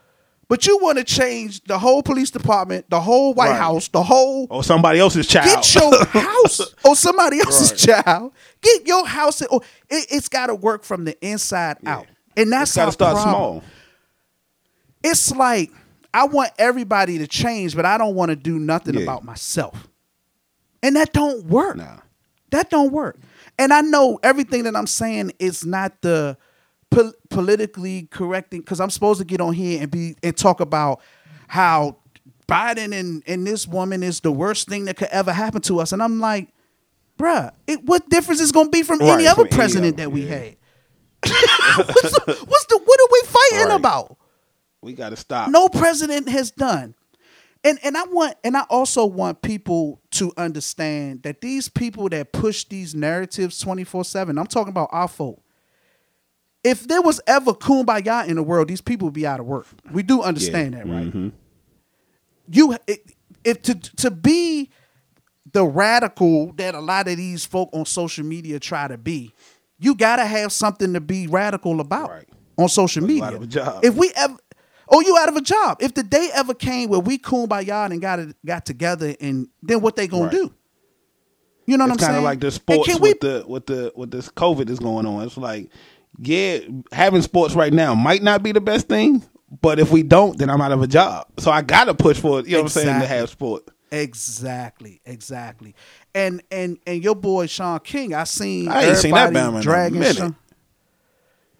But 0.47 0.67
you 0.67 0.77
want 0.77 0.97
to 0.99 1.03
change 1.03 1.63
the 1.63 1.79
whole 1.79 2.03
police 2.03 2.29
department, 2.29 2.87
the 2.89 2.99
whole 3.01 3.33
White 3.33 3.49
Right. 3.49 3.57
House, 3.59 3.87
the 3.87 4.03
whole 4.03 4.45
Or 4.51 4.63
somebody 4.63 4.99
else's 4.99 5.25
child. 5.27 5.45
Get 5.63 5.73
your 5.75 6.05
house 6.21 6.61
or 6.83 6.95
somebody 6.95 7.39
else's 7.39 7.71
Right. 7.87 8.03
child. 8.05 8.31
Get 8.61 8.85
your 8.87 9.07
house. 9.07 9.41
Or 9.43 9.61
it, 9.89 10.05
it's 10.11 10.29
got 10.29 10.47
to 10.47 10.55
work 10.55 10.83
from 10.83 11.05
the 11.05 11.15
inside 11.25 11.77
out, 11.87 12.05
and 12.37 12.51
that's 12.51 12.75
got 12.75 12.85
to 12.85 12.91
start 12.91 13.15
problem. 13.15 13.33
small. 13.33 13.63
It's 15.03 15.31
like 15.35 15.71
I 16.13 16.25
want 16.25 16.51
everybody 16.57 17.17
to 17.19 17.27
change, 17.27 17.75
but 17.75 17.85
I 17.85 17.97
don't 17.97 18.15
want 18.15 18.29
to 18.29 18.35
do 18.35 18.57
nothing 18.59 18.95
Yeah. 18.95 19.01
about 19.01 19.23
myself, 19.23 19.87
and 20.83 20.95
that 20.95 21.11
don't 21.13 21.45
work. 21.45 21.77
Nah. 21.77 21.97
That 22.51 22.69
don't 22.69 22.91
work. 22.91 23.17
And 23.57 23.71
I 23.73 23.81
know 23.81 24.19
everything 24.23 24.63
that 24.63 24.75
I'm 24.75 24.87
saying 24.87 25.31
is 25.39 25.65
not 25.65 26.01
the 26.01 26.37
pol- 26.91 27.13
politically 27.29 28.07
correcting 28.11 28.59
because 28.61 28.79
I'm 28.79 28.89
supposed 28.89 29.19
to 29.19 29.25
get 29.25 29.39
on 29.41 29.53
here 29.53 29.81
and 29.81 29.91
be 29.91 30.15
and 30.23 30.35
talk 30.35 30.59
about 30.59 31.01
how 31.47 31.97
Biden 32.47 32.93
and, 32.97 33.23
and 33.27 33.45
this 33.47 33.67
woman 33.67 34.03
is 34.03 34.19
the 34.19 34.31
worst 34.31 34.67
thing 34.67 34.85
that 34.85 34.97
could 34.97 35.07
ever 35.09 35.31
happen 35.31 35.61
to 35.63 35.79
us. 35.79 35.91
And 35.93 36.03
I'm 36.03 36.19
like, 36.19 36.49
bruh, 37.17 37.51
it, 37.65 37.83
what 37.85 38.09
difference 38.09 38.41
is 38.41 38.51
going 38.51 38.67
to 38.67 38.71
be 38.71 38.83
from 38.83 39.01
any 39.01 39.09
Right, 39.09 39.25
other 39.27 39.35
from 39.43 39.47
any 39.47 39.55
president 39.55 39.93
other, 39.95 40.03
that 40.03 40.11
we 40.11 40.21
yeah. 40.27 40.35
had? 40.35 40.55
what's, 41.25 42.01
the, 42.11 42.45
what's 42.47 42.65
the 42.65 42.79
what 42.83 42.99
are 42.99 43.07
we 43.11 43.21
fighting 43.25 43.67
Right. 43.69 43.79
about? 43.79 44.17
We 44.81 44.93
got 44.93 45.09
to 45.09 45.15
stop. 45.15 45.49
no 45.49 45.67
president 45.69 46.29
has 46.29 46.51
done. 46.51 46.93
And 47.65 47.79
and 47.83 47.97
I 47.97 48.03
want 48.05 48.35
and 48.43 48.55
I 48.55 48.61
also 48.69 49.05
want 49.05 49.41
people 49.41 49.99
to 50.11 50.31
understand 50.37 51.23
that 51.23 51.41
these 51.41 51.67
people 51.67 52.07
that 52.09 52.31
push 52.31 52.63
these 52.65 52.93
narratives 52.95 53.61
24/7, 53.63 54.39
I'm 54.39 54.45
talking 54.45 54.69
about 54.69 54.89
our 54.91 55.07
folk. 55.07 55.41
If 56.63 56.87
there 56.87 57.01
was 57.01 57.19
ever 57.27 57.53
kumbaya 57.53 58.27
in 58.27 58.35
the 58.35 58.43
world, 58.43 58.67
these 58.67 58.81
people 58.81 59.07
would 59.07 59.13
be 59.15 59.25
out 59.27 59.39
of 59.39 59.47
work. 59.47 59.65
We 59.91 60.03
do 60.03 60.21
understand 60.21 60.75
that, 60.75 60.87
right? 60.87 61.07
Mm-hmm. 61.07 61.29
You 62.51 62.77
if 63.43 63.61
to 63.63 63.73
to 63.75 64.11
be 64.11 64.69
the 65.51 65.65
radical 65.65 66.53
that 66.53 66.75
a 66.75 66.79
lot 66.81 67.07
of 67.07 67.17
these 67.17 67.45
folk 67.45 67.69
on 67.73 67.85
social 67.85 68.25
media 68.25 68.59
try 68.59 68.87
to 68.87 68.97
be, 68.97 69.31
you 69.79 69.95
got 69.95 70.17
to 70.17 70.25
have 70.25 70.51
something 70.51 70.93
to 70.93 71.01
be 71.01 71.27
radical 71.27 71.79
about 71.79 72.09
Right. 72.11 72.27
on 72.57 72.69
social 72.69 73.03
media. 73.03 73.35
of 73.35 73.41
a 73.41 73.47
job. 73.47 73.83
If 73.83 73.95
we 73.95 74.11
ever, 74.15 74.35
oh, 74.89 75.01
you 75.01 75.17
out 75.17 75.29
of 75.29 75.35
a 75.35 75.41
job. 75.41 75.77
If 75.81 75.93
the 75.93 76.03
day 76.03 76.29
ever 76.33 76.53
came 76.53 76.89
where 76.89 76.99
we 76.99 77.17
kumbaya 77.17 77.89
and 77.91 78.01
got 78.01 78.19
it, 78.19 78.35
got 78.45 78.65
together, 78.65 79.15
and 79.19 79.47
then 79.63 79.81
what 79.81 79.95
they 79.95 80.07
gonna 80.07 80.23
Right. 80.25 80.31
do? 80.31 80.53
You 81.67 81.77
know 81.77 81.85
what 81.85 81.95
it's 81.95 82.03
I'm 82.03 82.07
saying? 82.07 82.07
kind 82.09 82.17
of 82.17 82.23
like 82.23 82.39
the 82.41 82.51
sports 82.51 82.87
can 82.87 83.01
we- 83.01 83.09
with 83.09 83.19
the 83.21 83.43
with 83.47 83.65
the 83.65 83.91
with 83.95 84.11
this 84.11 84.29
COVID 84.29 84.69
is 84.69 84.79
going 84.79 85.05
on. 85.05 85.23
It's 85.25 85.37
like, 85.37 85.69
yeah, 86.19 86.59
having 86.91 87.21
sports 87.23 87.55
right 87.55 87.73
now 87.73 87.95
might 87.95 88.21
not 88.21 88.43
be 88.43 88.51
the 88.51 88.61
best 88.61 88.87
thing, 88.87 89.23
but 89.61 89.79
if 89.79 89.91
we 89.91 90.03
don't, 90.03 90.37
then 90.37 90.49
I'm 90.49 90.61
out 90.61 90.71
of 90.71 90.81
a 90.81 90.87
job. 90.87 91.27
So 91.37 91.49
I 91.51 91.61
gotta 91.63 91.93
push 91.95 92.19
for 92.19 92.39
it. 92.39 92.45
You 92.45 92.53
know 92.53 92.57
what 92.59 92.63
I'm 92.65 92.69
saying 92.69 93.01
to 93.01 93.07
have 93.07 93.29
sport. 93.29 93.63
Exactly, 93.91 95.01
exactly. 95.05 95.73
And 96.13 96.41
and 96.51 96.77
and 96.85 97.03
your 97.03 97.15
boy 97.15 97.47
Shaun 97.47 97.79
King, 97.79 98.13
I 98.13 98.25
seen 98.25 98.67
I 98.67 98.83
ain't 98.85 98.97
seen 98.97 99.13
that 99.15 99.31
Bama 99.33 99.49
in 99.49 99.55
a 99.55 99.61
dragging 99.61 99.99
minute. 99.99 100.17
Sean. 100.17 100.35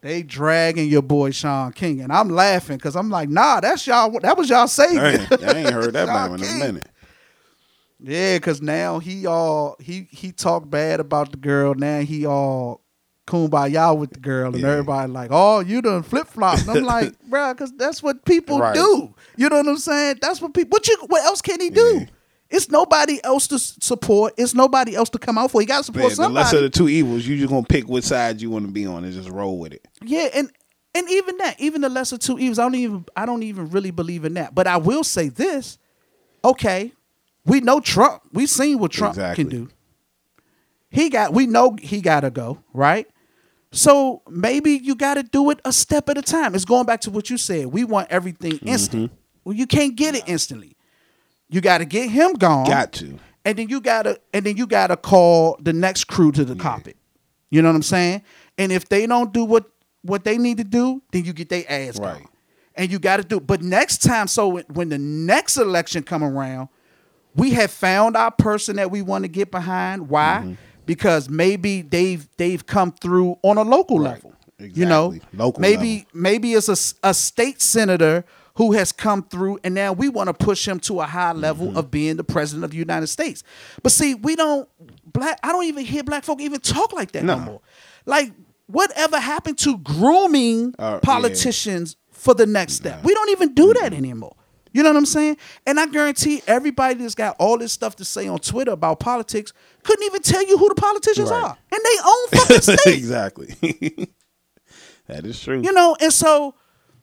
They 0.06 0.22
dragging 0.22 0.88
your 0.88 1.02
boy 1.02 1.32
Shaun 1.32 1.72
King, 1.74 2.00
and 2.02 2.14
I'm 2.14 2.30
laughing 2.30 2.78
because 2.78 2.96
I'm 2.96 3.10
like, 3.10 3.28
nah, 3.28 3.60
that's 3.60 3.88
y'all. 3.88 4.20
That 4.20 4.38
was 4.38 4.48
y'all 4.52 4.68
savior. 4.68 5.26
Dang, 5.26 5.44
I 5.44 5.58
ain't 5.58 5.74
heard 5.74 5.94
that 5.94 6.08
Bama 6.10 6.36
in 6.36 6.44
a 6.44 6.60
minute. 6.60 6.88
Yeah, 8.00 8.38
cause 8.38 8.62
now 8.62 9.00
he 9.00 9.26
all 9.26 9.76
he 9.80 10.08
he 10.12 10.32
talked 10.32 10.70
bad 10.70 11.00
about 11.00 11.32
the 11.32 11.38
girl. 11.38 11.74
Now 11.74 12.02
he 12.02 12.24
all 12.24 12.82
kumbaya 13.26 13.98
with 13.98 14.12
the 14.12 14.20
girl, 14.20 14.54
and 14.54 14.64
Yeah. 14.64 14.70
everybody 14.74 15.12
like, 15.12 15.30
oh, 15.32 15.62
you 15.62 15.82
done 15.82 16.04
flip 16.04 16.28
flop. 16.28 16.60
And 16.60 16.70
I'm 16.70 16.84
like, 16.84 17.16
bruh, 17.28 17.58
cause 17.58 17.74
that's 17.76 18.04
what 18.04 18.26
people 18.26 18.60
Right. 18.60 18.76
do. 18.76 19.12
You 19.38 19.50
know 19.50 19.58
what 19.58 19.68
I'm 19.68 19.78
saying? 19.80 20.20
That's 20.22 20.40
what 20.40 20.54
people. 20.54 20.70
What 20.70 20.88
you? 20.88 20.98
What 21.08 21.24
else 21.24 21.42
can 21.42 21.60
he 21.60 21.72
do? 21.72 22.02
Yeah. 22.02 22.06
It's 22.56 22.70
nobody 22.70 23.20
else 23.22 23.48
to 23.48 23.60
support. 23.60 24.34
It's 24.38 24.54
nobody 24.54 24.96
else 24.96 25.10
to 25.10 25.20
come 25.20 25.38
out 25.38 25.52
for. 25.52 25.62
You 25.62 25.68
got 25.68 25.80
to 25.80 25.84
support 25.84 26.18
Man, 26.18 26.30
the 26.30 26.34
lesser 26.34 26.56
of 26.58 26.62
the 26.64 26.70
two 26.70 26.88
evils, 26.88 27.26
you 27.28 27.36
just 27.38 27.50
gonna 27.50 27.66
pick 27.66 27.86
which 27.88 28.06
side 28.06 28.42
you 28.42 28.50
want 28.50 28.66
to 28.66 28.72
be 28.72 28.86
on 28.86 29.04
and 29.04 29.12
just 29.14 29.28
roll 29.30 29.60
with 29.60 29.74
it. 29.74 29.86
Yeah, 30.02 30.30
and 30.34 30.50
and 30.94 31.10
even 31.10 31.38
that, 31.40 31.60
even 31.60 31.82
the 31.82 31.90
lesser 31.90 32.18
two 32.18 32.40
evils, 32.40 32.58
I 32.58 32.64
don't 32.64 32.76
even 32.76 33.06
I 33.16 33.26
don't 33.26 33.44
even 33.44 33.70
really 33.72 33.92
believe 33.92 34.24
in 34.24 34.36
that. 34.36 34.56
But 34.56 34.68
I 34.68 34.78
will 34.78 35.04
say 35.04 35.28
this: 35.28 35.78
okay, 36.46 36.94
we 37.46 37.60
know 37.60 37.82
Trump. 37.82 38.22
We've 38.32 38.50
seen 38.50 38.80
what 38.80 38.92
Trump 38.92 39.16
Exactly. 39.16 39.44
can 39.44 39.50
do. 39.52 39.70
He 40.90 41.10
got. 41.10 41.34
We 41.34 41.48
know 41.48 41.76
he 41.82 42.00
got 42.00 42.22
to 42.22 42.32
go 42.32 42.60
right. 42.74 43.06
So 43.74 44.22
maybe 44.30 44.72
you 44.82 44.96
got 44.96 45.16
to 45.16 45.24
do 45.24 45.50
it 45.50 45.60
a 45.66 45.74
step 45.74 46.08
at 46.08 46.18
a 46.18 46.22
time. 46.22 46.56
It's 46.56 46.64
going 46.64 46.86
back 46.86 47.02
to 47.02 47.12
what 47.12 47.30
you 47.30 47.38
said. 47.38 47.66
We 47.68 47.84
want 47.84 48.10
everything 48.10 48.54
Mm-hmm. 48.54 48.68
instant. 48.70 49.12
Well, 49.44 49.54
you 49.56 49.68
can't 49.68 49.96
get 49.98 50.16
it 50.16 50.24
instantly. 50.28 50.75
You 51.50 51.62
got 51.62 51.78
to 51.80 51.86
get 51.86 52.10
him 52.10 52.34
gone 52.34 52.66
Got 52.68 52.92
to. 52.94 53.18
and 53.46 53.58
then 53.58 53.70
you 53.70 53.80
gotta 53.82 54.20
and 54.34 54.46
then 54.46 54.58
you 54.58 54.66
gotta 54.68 54.98
call 54.98 55.58
the 55.62 55.74
next 55.74 56.06
crew 56.06 56.32
to 56.32 56.44
the 56.44 56.56
carpet. 56.56 56.98
You 57.52 57.62
know 57.62 57.70
what 57.70 57.76
I'm 57.76 57.84
saying? 57.84 58.24
And 58.58 58.72
if 58.72 58.90
they 58.90 59.06
don't 59.06 59.32
do 59.34 59.46
what 59.46 59.66
what 60.02 60.24
they 60.24 60.38
need 60.38 60.58
to 60.58 60.64
do, 60.64 61.02
then 61.12 61.26
you 61.26 61.34
get 61.34 61.50
their 61.50 61.64
ass 61.70 62.00
Right. 62.00 62.20
gone. 62.20 62.28
And 62.76 62.92
you 62.92 63.00
got 63.00 63.18
to 63.18 63.24
do. 63.24 63.40
But 63.40 63.62
next 63.62 64.00
time, 64.04 64.28
so 64.28 64.62
when- 64.72 64.90
the 64.90 64.98
next 64.98 65.56
election 65.58 66.04
come 66.04 66.24
around, 66.24 66.68
we 67.36 67.52
have 67.52 67.72
found 67.72 68.18
our 68.18 68.32
person 68.32 68.76
that 68.76 68.92
we 68.92 69.02
want 69.02 69.24
to 69.24 69.28
get 69.30 69.50
behind. 69.50 70.10
Why? 70.10 70.40
Mm-hmm. 70.44 70.54
Because 70.86 71.30
maybe 71.30 71.82
they've 71.82 72.28
they've 72.38 72.66
come 72.66 72.92
through 72.92 73.38
on 73.44 73.58
a 73.58 73.62
local 73.64 74.00
Right. 74.00 74.12
level. 74.16 74.34
You 74.60 74.86
know, 74.86 75.14
Local 75.34 75.60
maybe 75.62 75.94
level. 75.98 76.10
maybe 76.14 76.54
it's 76.54 76.70
a, 76.70 77.08
a 77.10 77.14
state 77.14 77.62
senator 77.62 78.24
who 78.56 78.72
has 78.74 78.92
come 78.92 79.24
through 79.24 79.60
and 79.64 79.74
now 79.76 79.92
we 79.94 80.08
want 80.10 80.28
to 80.28 80.34
push 80.34 80.68
him 80.68 80.80
to 80.82 81.02
a 81.02 81.06
high 81.06 81.34
level 81.34 81.68
Mm-hmm. 81.68 81.78
of 81.78 81.92
being 81.92 82.16
the 82.18 82.24
president 82.24 82.64
of 82.66 82.72
the 82.72 82.78
United 82.78 83.08
States. 83.08 83.44
But 83.84 83.92
see, 83.92 84.16
we 84.16 84.36
don't 84.36 84.68
black 85.06 85.40
I 85.44 85.52
don't 85.52 85.66
even 85.66 85.86
hear 85.86 86.04
black 86.04 86.24
folk 86.24 86.42
even 86.42 86.60
talk 86.62 86.94
like 86.94 87.12
that 87.14 87.24
no, 87.24 87.38
No. 87.38 87.44
more. 87.46 87.62
Like 88.06 88.32
whatever 88.68 89.20
happened 89.20 89.58
to 89.60 89.78
grooming 89.80 90.74
Uh, 90.80 90.94
yeah. 90.94 91.00
politicians 91.02 91.96
for 92.12 92.34
the 92.34 92.46
next 92.46 92.74
step? 92.74 93.04
We 93.04 93.14
don't 93.14 93.30
even 93.30 93.54
do 93.54 93.74
that 93.76 93.94
anymore. 93.94 94.36
You 94.74 94.84
know 94.84 94.90
what 94.90 94.98
I'm 94.98 95.06
saying? 95.06 95.38
And 95.66 95.80
I 95.80 95.86
guarantee 95.86 96.42
everybody 96.48 96.96
that's 96.96 97.16
got 97.16 97.36
all 97.40 97.58
this 97.58 97.72
stuff 97.72 97.96
to 97.98 98.06
say 98.06 98.28
on 98.28 98.40
Twitter 98.40 98.72
about 98.72 99.00
politics 99.00 99.54
couldn't 99.84 100.04
even 100.06 100.22
tell 100.22 100.46
you 100.46 100.58
who 100.58 100.68
the 100.68 100.76
politicians 100.76 101.30
Right. 101.30 101.44
are. 101.44 101.58
And 101.72 101.82
they 101.84 101.98
own 102.06 102.28
fucking 102.30 102.62
states. 102.62 102.86
exactly. 102.88 103.56
that 105.08 105.26
is 105.26 105.40
true. 105.42 105.62
You 105.62 105.72
know, 105.72 105.96
and 106.02 106.12
so 106.12 106.56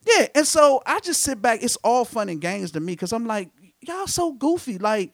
yeah, 0.06 0.26
and 0.34 0.46
so 0.46 0.82
I 0.86 1.00
just 1.00 1.22
sit 1.22 1.40
back. 1.40 1.62
It's 1.62 1.76
all 1.76 2.04
fun 2.04 2.28
and 2.28 2.40
games 2.40 2.72
to 2.72 2.80
me 2.80 2.92
because 2.94 3.12
I'm 3.12 3.26
like, 3.26 3.50
y'all 3.80 4.06
so 4.06 4.32
goofy. 4.32 4.78
Like 4.78 5.12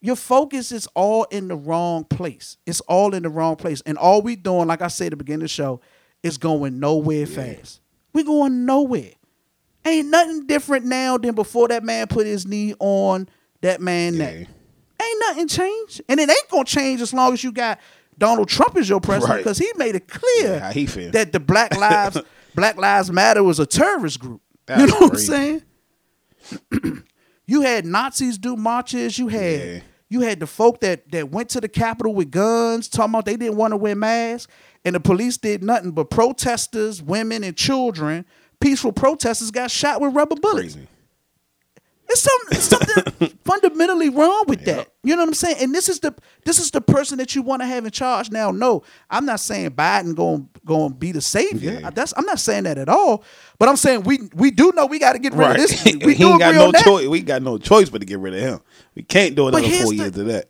your 0.00 0.16
focus 0.16 0.72
is 0.72 0.86
all 0.94 1.24
in 1.24 1.48
the 1.48 1.56
wrong 1.56 2.04
place. 2.04 2.56
It's 2.66 2.80
all 2.82 3.14
in 3.14 3.22
the 3.22 3.28
wrong 3.28 3.56
place, 3.56 3.82
and 3.84 3.98
all 3.98 4.22
we 4.22 4.36
doing, 4.36 4.66
like 4.68 4.82
I 4.82 4.88
said 4.88 5.06
at 5.06 5.10
the 5.10 5.16
beginning 5.16 5.40
of 5.42 5.44
the 5.44 5.48
show, 5.48 5.80
is 6.22 6.38
going 6.38 6.80
nowhere 6.80 7.26
fast. 7.26 7.80
We 8.12 8.24
going 8.24 8.64
nowhere. 8.66 9.12
Ain't 9.86 10.08
nothing 10.08 10.46
different 10.46 10.84
now 10.84 11.16
than 11.16 11.34
before 11.34 11.68
that 11.68 11.82
man 11.84 12.06
put 12.06 12.26
his 12.26 12.46
knee 12.46 12.74
on 12.80 13.28
that 13.62 13.80
man 13.80 14.18
neck. 14.18 14.46
Ain't 15.02 15.20
nothing 15.20 15.48
changed, 15.48 16.02
and 16.08 16.20
it 16.20 16.28
ain't 16.28 16.48
gonna 16.50 16.64
change 16.64 17.00
as 17.00 17.14
long 17.14 17.32
as 17.32 17.42
you 17.42 17.52
got 17.52 17.78
Donald 18.18 18.48
Trump 18.48 18.76
as 18.76 18.86
your 18.88 19.00
president 19.00 19.30
Right. 19.30 19.38
because 19.38 19.56
he 19.56 19.70
made 19.76 19.94
it 19.94 20.06
clear 20.06 20.56
Yeah, 20.56 20.72
he 20.72 20.84
that 20.84 21.32
the 21.32 21.40
Black 21.40 21.74
Lives 21.78 22.18
Black 22.54 22.76
Lives 22.76 23.10
Matter 23.10 23.42
was 23.42 23.58
a 23.60 23.66
terrorist 23.66 24.20
group. 24.20 24.40
That's 24.66 24.80
you 24.82 24.86
know 24.88 25.06
what 25.06 25.12
I'm 25.12 25.18
saying? 25.18 25.62
you 27.46 27.60
had 27.62 27.84
Nazis 27.84 28.38
do 28.38 28.56
marches. 28.56 29.18
You 29.18 29.28
had 29.28 29.60
Yeah. 29.60 29.80
you 30.08 30.20
had 30.20 30.40
the 30.40 30.46
folk 30.46 30.80
that 30.80 31.10
that 31.12 31.30
went 31.30 31.48
to 31.50 31.60
the 31.60 31.68
Capitol 31.68 32.14
with 32.14 32.30
guns, 32.30 32.88
talking 32.88 33.10
about 33.12 33.24
they 33.26 33.36
didn't 33.36 33.56
want 33.56 33.72
to 33.72 33.76
wear 33.76 33.94
masks, 33.94 34.52
and 34.84 34.94
the 34.94 35.00
police 35.00 35.36
did 35.36 35.62
nothing 35.62 35.90
but 35.92 36.10
protesters, 36.10 37.02
women, 37.02 37.44
and 37.44 37.56
children. 37.56 38.24
Peaceful 38.60 38.92
protesters 38.92 39.50
got 39.50 39.70
shot 39.70 40.00
with 40.00 40.14
rubber 40.14 40.36
bullets. 40.36 40.74
Crazy. 40.74 40.88
It's 42.10 42.20
something, 42.22 42.58
it's 42.58 42.64
something 43.18 43.38
fundamentally 43.44 44.08
wrong 44.08 44.44
with 44.48 44.64
that. 44.64 44.88
You 45.02 45.14
know 45.16 45.22
what 45.22 45.28
I'm 45.28 45.34
saying? 45.34 45.56
And 45.60 45.74
this 45.74 45.88
is 45.88 46.00
the 46.00 46.14
this 46.44 46.58
is 46.58 46.70
the 46.70 46.80
person 46.80 47.18
that 47.18 47.34
you 47.34 47.42
want 47.42 47.62
to 47.62 47.66
have 47.66 47.84
in 47.84 47.90
charge. 47.90 48.30
Now, 48.30 48.50
no, 48.50 48.82
I'm 49.08 49.24
not 49.24 49.40
saying 49.40 49.70
Biden 49.70 50.14
going 50.14 50.48
going 50.64 50.90
to 50.92 50.94
be 50.96 51.12
the 51.12 51.20
savior. 51.20 51.78
Yeah. 51.80 51.90
That's 51.90 52.12
I'm 52.16 52.24
not 52.26 52.40
saying 52.40 52.64
that 52.64 52.78
at 52.78 52.88
all. 52.88 53.22
But 53.58 53.68
I'm 53.68 53.76
saying 53.76 54.02
we 54.02 54.28
we 54.34 54.50
do 54.50 54.72
know 54.74 54.86
we 54.86 54.98
got 54.98 55.12
to 55.12 55.18
get 55.18 55.32
rid 55.32 55.38
Right. 55.40 55.56
of 55.56 55.62
this. 55.68 55.70
he 55.82 55.96
We 55.96 56.14
do 56.16 56.30
ain't 56.30 56.40
got 56.40 56.54
no 56.54 56.72
choice. 56.72 57.06
We 57.06 57.20
got 57.22 57.42
no 57.42 57.58
choice 57.58 57.88
but 57.90 58.00
to 58.00 58.06
get 58.06 58.18
rid 58.18 58.34
of 58.34 58.40
him. 58.40 58.60
We 58.94 59.02
can't 59.02 59.34
do 59.34 59.48
another 59.48 59.62
four 59.68 59.90
the- 59.90 59.96
years 59.96 60.16
of 60.18 60.26
that. 60.26 60.46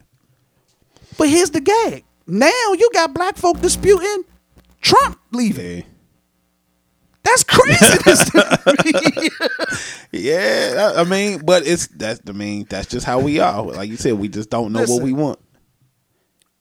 But 1.19 1.29
here's 1.29 1.51
the 1.51 1.61
gag. 1.61 2.05
Now 2.27 2.49
you 2.73 2.89
got 2.95 3.13
black 3.13 3.37
folk 3.37 3.61
disputing 3.61 4.25
Trump 4.81 5.19
leaving. 5.33 5.79
Yeah. 5.79 5.83
That's 7.23 7.45
craziness. 7.45 8.31
Yeah, 10.13 10.93
I 10.97 11.01
I 11.03 11.05
mean, 11.05 11.43
but 11.45 11.67
it's 11.67 11.87
that's 11.89 12.21
I 12.29 12.33
mean 12.33 12.67
that's 12.69 12.89
just 12.89 13.07
how 13.07 13.21
we 13.21 13.39
are. 13.39 13.63
Like 13.63 13.89
you 13.89 13.97
said, 13.97 14.15
we 14.15 14.29
just 14.29 14.51
don't 14.51 14.73
know 14.73 14.81
Listen. 14.81 14.97
what 14.97 15.05
we 15.05 15.13
want. 15.13 15.39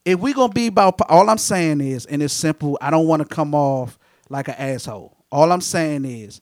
if 0.06 0.20
we 0.20 0.34
gonna 0.34 0.54
be 0.54 0.68
about 0.68 1.00
all 1.10 1.30
I'm 1.30 1.38
saying 1.40 1.82
is, 1.82 2.06
and 2.06 2.22
it's 2.22 2.34
simple, 2.34 2.78
I 2.82 2.92
don't 2.92 3.08
want 3.08 3.22
to 3.22 3.28
come 3.28 3.56
off 3.56 3.98
like 4.30 4.48
an 4.50 4.56
asshole. 4.56 5.18
All 5.32 5.52
I'm 5.52 5.62
saying 5.62 6.06
is, 6.06 6.42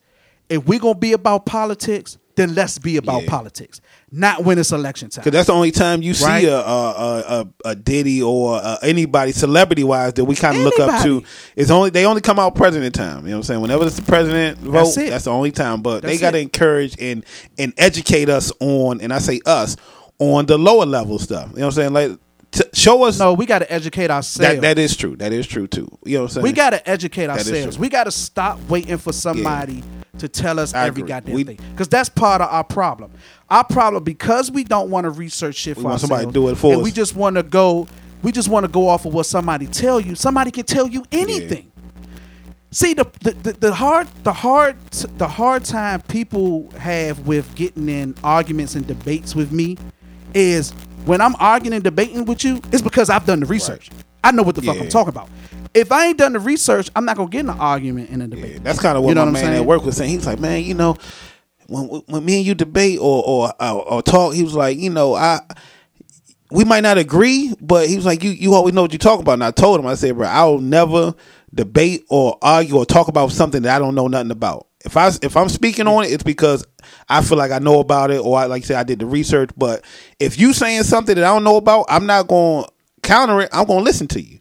if 0.50 0.66
we 0.66 0.78
gonna 0.78 0.98
be 0.98 1.12
about 1.14 1.46
politics, 1.46 2.18
then 2.38 2.54
let's 2.54 2.78
be 2.78 2.96
about 2.96 3.24
Yeah. 3.24 3.28
politics. 3.30 3.80
Not 4.10 4.44
when 4.44 4.58
it's 4.58 4.72
election 4.72 5.10
time. 5.10 5.22
Because 5.22 5.36
that's 5.36 5.48
the 5.48 5.52
only 5.52 5.72
time 5.72 6.00
you 6.02 6.14
see 6.14 6.46
a, 6.46 6.56
a, 6.56 7.20
a, 7.40 7.46
a 7.66 7.74
Diddy 7.74 8.22
or 8.22 8.56
uh 8.56 8.78
anybody 8.82 9.32
celebrity 9.32 9.84
wise 9.84 10.14
that 10.14 10.24
we 10.24 10.34
kind 10.34 10.56
of 10.56 10.62
look 10.62 10.78
up 10.78 11.02
to. 11.02 11.22
It's 11.56 11.70
only 11.70 11.90
they 11.90 12.06
only 12.06 12.22
come 12.22 12.38
out 12.38 12.54
president 12.54 12.94
time. 12.94 13.24
You 13.24 13.30
know 13.30 13.36
what 13.36 13.36
I'm 13.38 13.42
saying? 13.42 13.60
Whenever 13.60 13.84
it's 13.86 13.96
the 13.96 14.02
president 14.02 14.58
vote, 14.58 14.72
That's 14.72 14.94
that's, 14.94 15.24
the 15.24 15.32
only 15.32 15.50
time. 15.50 15.82
But 15.82 16.02
they 16.02 16.16
got 16.16 16.30
to 16.30 16.38
encourage 16.38 16.96
and 17.00 17.24
and 17.58 17.74
educate 17.76 18.28
us 18.28 18.52
on, 18.60 19.00
and 19.00 19.12
I 19.12 19.18
say 19.18 19.40
us 19.44 19.76
on 20.18 20.46
the 20.46 20.56
lower 20.56 20.86
level 20.86 21.18
stuff. 21.18 21.50
You 21.50 21.58
know 21.58 21.66
what 21.66 21.78
I'm 21.78 21.92
saying? 21.92 21.92
Like 21.92 22.18
show 22.72 23.02
us. 23.02 23.18
No, 23.18 23.34
we 23.34 23.46
got 23.46 23.58
to 23.58 23.70
educate 23.70 24.10
ourselves. 24.10 24.54
that 24.54 24.60
that 24.62 24.78
is 24.78 24.96
true. 24.96 25.16
That 25.16 25.32
is 25.32 25.46
true 25.46 25.66
too. 25.66 25.88
You 26.04 26.14
know 26.14 26.22
what 26.22 26.30
I'm 26.30 26.34
saying? 26.34 26.42
we 26.44 26.52
got 26.52 26.70
to 26.70 26.88
educate 26.88 27.28
ourselves. 27.28 27.78
We 27.78 27.88
got 27.88 28.04
to 28.04 28.10
stop 28.12 28.60
waiting 28.68 28.96
for 28.96 29.12
somebody 29.12 29.82
to 30.18 30.28
tell 30.28 30.58
us 30.58 30.74
I 30.74 30.86
every 30.86 31.02
agree. 31.02 31.08
goddamn 31.08 31.34
We- 31.34 31.44
thing. 31.44 31.58
Because 31.72 31.88
that's 31.88 32.08
part 32.08 32.40
of 32.40 32.48
our 32.50 32.64
problem. 32.64 33.10
Our 33.50 33.64
problem 33.64 34.04
because 34.04 34.50
we 34.50 34.64
don't 34.64 34.90
want 34.90 35.04
to 35.04 35.10
research 35.10 35.56
shit 35.56 35.76
for 35.76 35.84
want 35.84 36.00
somebody 36.00 36.26
to 36.26 36.32
do 36.32 36.48
it 36.48 36.56
for 36.56 36.72
and 36.72 36.80
us. 36.80 36.84
we 36.84 36.90
just 36.92 37.16
want 37.16 37.36
to 37.36 37.42
go. 37.42 37.88
We 38.22 38.32
just 38.32 38.48
want 38.48 38.64
to 38.64 38.68
go 38.68 38.88
off 38.88 39.06
of 39.06 39.14
what 39.14 39.26
somebody 39.26 39.66
tell 39.66 40.00
you. 40.00 40.14
Somebody 40.14 40.50
can 40.50 40.64
tell 40.64 40.86
you 40.88 41.04
anything. 41.12 41.70
See 42.70 42.92
the, 42.92 43.04
the 43.22 43.30
the 43.30 43.52
the 43.52 43.74
hard 43.74 44.08
the 44.24 44.32
hard 44.32 44.76
the 44.90 45.26
hard 45.28 45.64
time 45.64 46.02
people 46.02 46.68
have 46.72 47.20
with 47.26 47.54
getting 47.54 47.88
in 47.88 48.14
arguments 48.22 48.74
and 48.74 48.86
debates 48.86 49.34
with 49.34 49.52
me 49.52 49.78
is 50.34 50.72
when 51.06 51.22
I'm 51.22 51.34
arguing 51.36 51.72
and 51.76 51.82
debating 51.84 52.26
with 52.26 52.44
you, 52.44 52.60
it's 52.70 52.82
because 52.82 53.08
I've 53.08 53.24
done 53.24 53.40
the 53.40 53.46
research. 53.46 53.88
I 54.22 54.32
know 54.32 54.42
what 54.42 54.56
the 54.56 54.60
fuck 54.62 54.76
Yeah. 54.76 54.82
I'm 54.82 54.88
talking 54.90 55.08
about. 55.08 55.30
If 55.74 55.92
I 55.92 56.06
ain't 56.06 56.18
done 56.18 56.32
the 56.32 56.40
research, 56.40 56.90
I'm 56.96 57.04
not 57.04 57.16
gonna 57.16 57.28
get 57.28 57.40
in 57.40 57.50
an 57.50 57.58
argument 57.58 58.10
in 58.10 58.22
a 58.22 58.28
debate. 58.28 58.52
Yeah, 58.54 58.58
that's 58.62 58.80
kind 58.80 58.96
of 58.96 59.04
what 59.04 59.10
You 59.10 59.14
know 59.14 59.22
my 59.22 59.32
what 59.32 59.38
I'm 59.38 59.44
man 59.44 59.44
saying? 59.52 59.62
at 59.62 59.66
work 59.66 59.84
was 59.84 59.96
saying. 59.96 60.10
He 60.10 60.16
was 60.16 60.26
like, 60.26 60.40
man, 60.40 60.62
you 60.62 60.74
know, 60.74 60.96
when 61.66 61.84
when 62.06 62.24
me 62.24 62.38
and 62.38 62.46
you 62.46 62.54
debate 62.54 62.98
or 63.00 63.22
or 63.24 63.52
or, 63.62 63.82
or 63.92 64.02
talk, 64.02 64.34
he 64.34 64.42
was 64.42 64.54
like, 64.54 64.78
you 64.78 64.90
know, 64.90 65.14
I 65.14 65.40
we 66.50 66.64
might 66.64 66.80
not 66.82 66.96
agree, 66.98 67.54
but 67.60 67.88
he 67.88 67.96
was 67.96 68.06
like, 68.06 68.24
you 68.24 68.30
you 68.30 68.54
always 68.54 68.74
know 68.74 68.82
what 68.82 68.92
you're 68.92 68.98
talking 68.98 69.22
about. 69.22 69.34
And 69.34 69.44
I 69.44 69.50
told 69.50 69.78
him, 69.78 69.86
I 69.86 69.94
said, 69.94 70.16
bro, 70.16 70.26
I'll 70.26 70.58
never 70.58 71.14
debate 71.54 72.04
or 72.08 72.38
argue 72.42 72.76
or 72.76 72.86
talk 72.86 73.08
about 73.08 73.32
something 73.32 73.62
that 73.62 73.74
I 73.74 73.78
don't 73.78 73.94
know 73.94 74.08
nothing 74.08 74.30
about. 74.30 74.66
If 74.84 74.96
I 74.96 75.08
if 75.22 75.36
I'm 75.36 75.48
speaking 75.48 75.86
on 75.86 76.04
it, 76.04 76.12
it's 76.12 76.22
because 76.22 76.64
I 77.08 77.20
feel 77.22 77.36
like 77.36 77.50
I 77.50 77.58
know 77.58 77.80
about 77.80 78.10
it, 78.10 78.20
or 78.20 78.38
I 78.38 78.46
like 78.46 78.62
I 78.62 78.66
said 78.66 78.76
I 78.76 78.84
did 78.84 79.00
the 79.00 79.06
research. 79.06 79.50
But 79.56 79.84
if 80.20 80.38
you 80.38 80.52
saying 80.54 80.84
something 80.84 81.14
that 81.16 81.24
I 81.24 81.28
don't 81.28 81.44
know 81.44 81.56
about, 81.56 81.86
I'm 81.88 82.06
not 82.06 82.28
going 82.28 82.64
to 82.64 82.70
counter 83.02 83.40
it. 83.40 83.50
I'm 83.52 83.66
going 83.66 83.80
to 83.80 83.84
listen 83.84 84.06
to 84.08 84.20
you. 84.22 84.38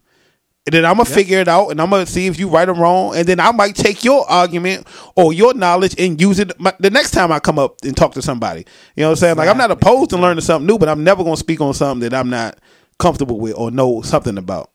And 0.67 0.73
then 0.73 0.85
I'm 0.85 0.97
gonna 0.97 1.05
figure 1.05 1.39
it 1.39 1.47
out, 1.47 1.69
and 1.69 1.79
I'm 1.79 1.89
gonna 1.89 2.05
see 2.05 2.27
if 2.27 2.37
you 2.37 2.49
right 2.49 2.67
or 2.67 2.73
wrong, 2.73 3.15
and 3.15 3.25
then 3.25 3.39
I 3.39 3.53
might 3.53 3.73
take 3.73 4.03
your 4.03 4.29
argument 4.29 4.85
or 5.15 5.31
your 5.31 5.53
knowledge 5.53 5.95
and 5.97 6.19
use 6.19 6.39
it 6.39 6.59
my, 6.59 6.73
the 6.77 6.89
next 6.89 7.11
time 7.11 7.31
I 7.31 7.39
come 7.39 7.57
up 7.57 7.77
and 7.85 7.95
talk 7.95 8.11
to 8.15 8.21
somebody. 8.21 8.65
You 8.97 9.03
know 9.03 9.07
what 9.07 9.11
I'm 9.11 9.15
saying? 9.15 9.37
Like 9.37 9.47
I'm 9.47 9.57
not 9.57 9.71
opposed 9.71 10.09
to 10.09 10.17
learning 10.17 10.41
something 10.41 10.67
new, 10.67 10.77
but 10.77 10.89
I'm 10.89 11.05
never 11.05 11.23
gonna 11.23 11.37
speak 11.37 11.61
on 11.61 11.73
something 11.73 12.01
that 12.01 12.13
I'm 12.13 12.29
not 12.29 12.59
comfortable 12.99 13.39
with 13.39 13.55
or 13.55 13.71
know 13.71 14.01
something 14.01 14.37
about. 14.37 14.69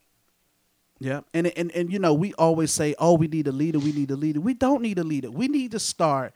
Yeah, 0.99 1.21
and 1.31 1.45
and 1.55 1.71
and 1.73 1.93
you 1.93 1.99
know 1.99 2.15
we 2.15 2.33
always 2.35 2.71
say, 2.71 2.95
"Oh, 2.97 3.13
we 3.13 3.27
need 3.27 3.47
a 3.47 3.51
leader. 3.51 3.77
We 3.77 3.91
need 3.91 4.09
a 4.09 4.15
leader." 4.15 4.41
We 4.41 4.55
don't 4.55 4.81
need 4.81 4.97
a 4.97 5.03
leader. 5.03 5.29
We 5.29 5.47
need 5.47 5.71
to 5.71 5.79
start. 5.79 6.33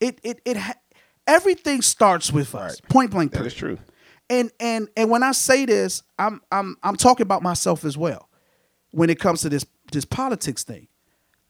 It 0.00 0.18
it 0.24 0.40
it. 0.44 0.56
Ha- 0.56 0.74
everything 1.28 1.82
starts 1.82 2.32
with 2.32 2.52
us. 2.56 2.80
Point 2.88 3.12
blank. 3.12 3.30
That 3.30 3.46
is 3.46 3.54
period. 3.54 3.78
true. 3.78 3.86
And 4.28 4.50
and 4.58 4.88
and 4.96 5.08
when 5.08 5.22
I 5.22 5.30
say 5.30 5.66
this, 5.66 6.02
I'm 6.18 6.42
I'm 6.50 6.76
I'm 6.82 6.96
talking 6.96 7.22
about 7.22 7.42
myself 7.42 7.84
as 7.84 7.96
well. 7.96 8.27
When 8.90 9.10
it 9.10 9.18
comes 9.18 9.42
to 9.42 9.48
this 9.48 9.66
this 9.92 10.04
politics 10.04 10.64
thing, 10.64 10.88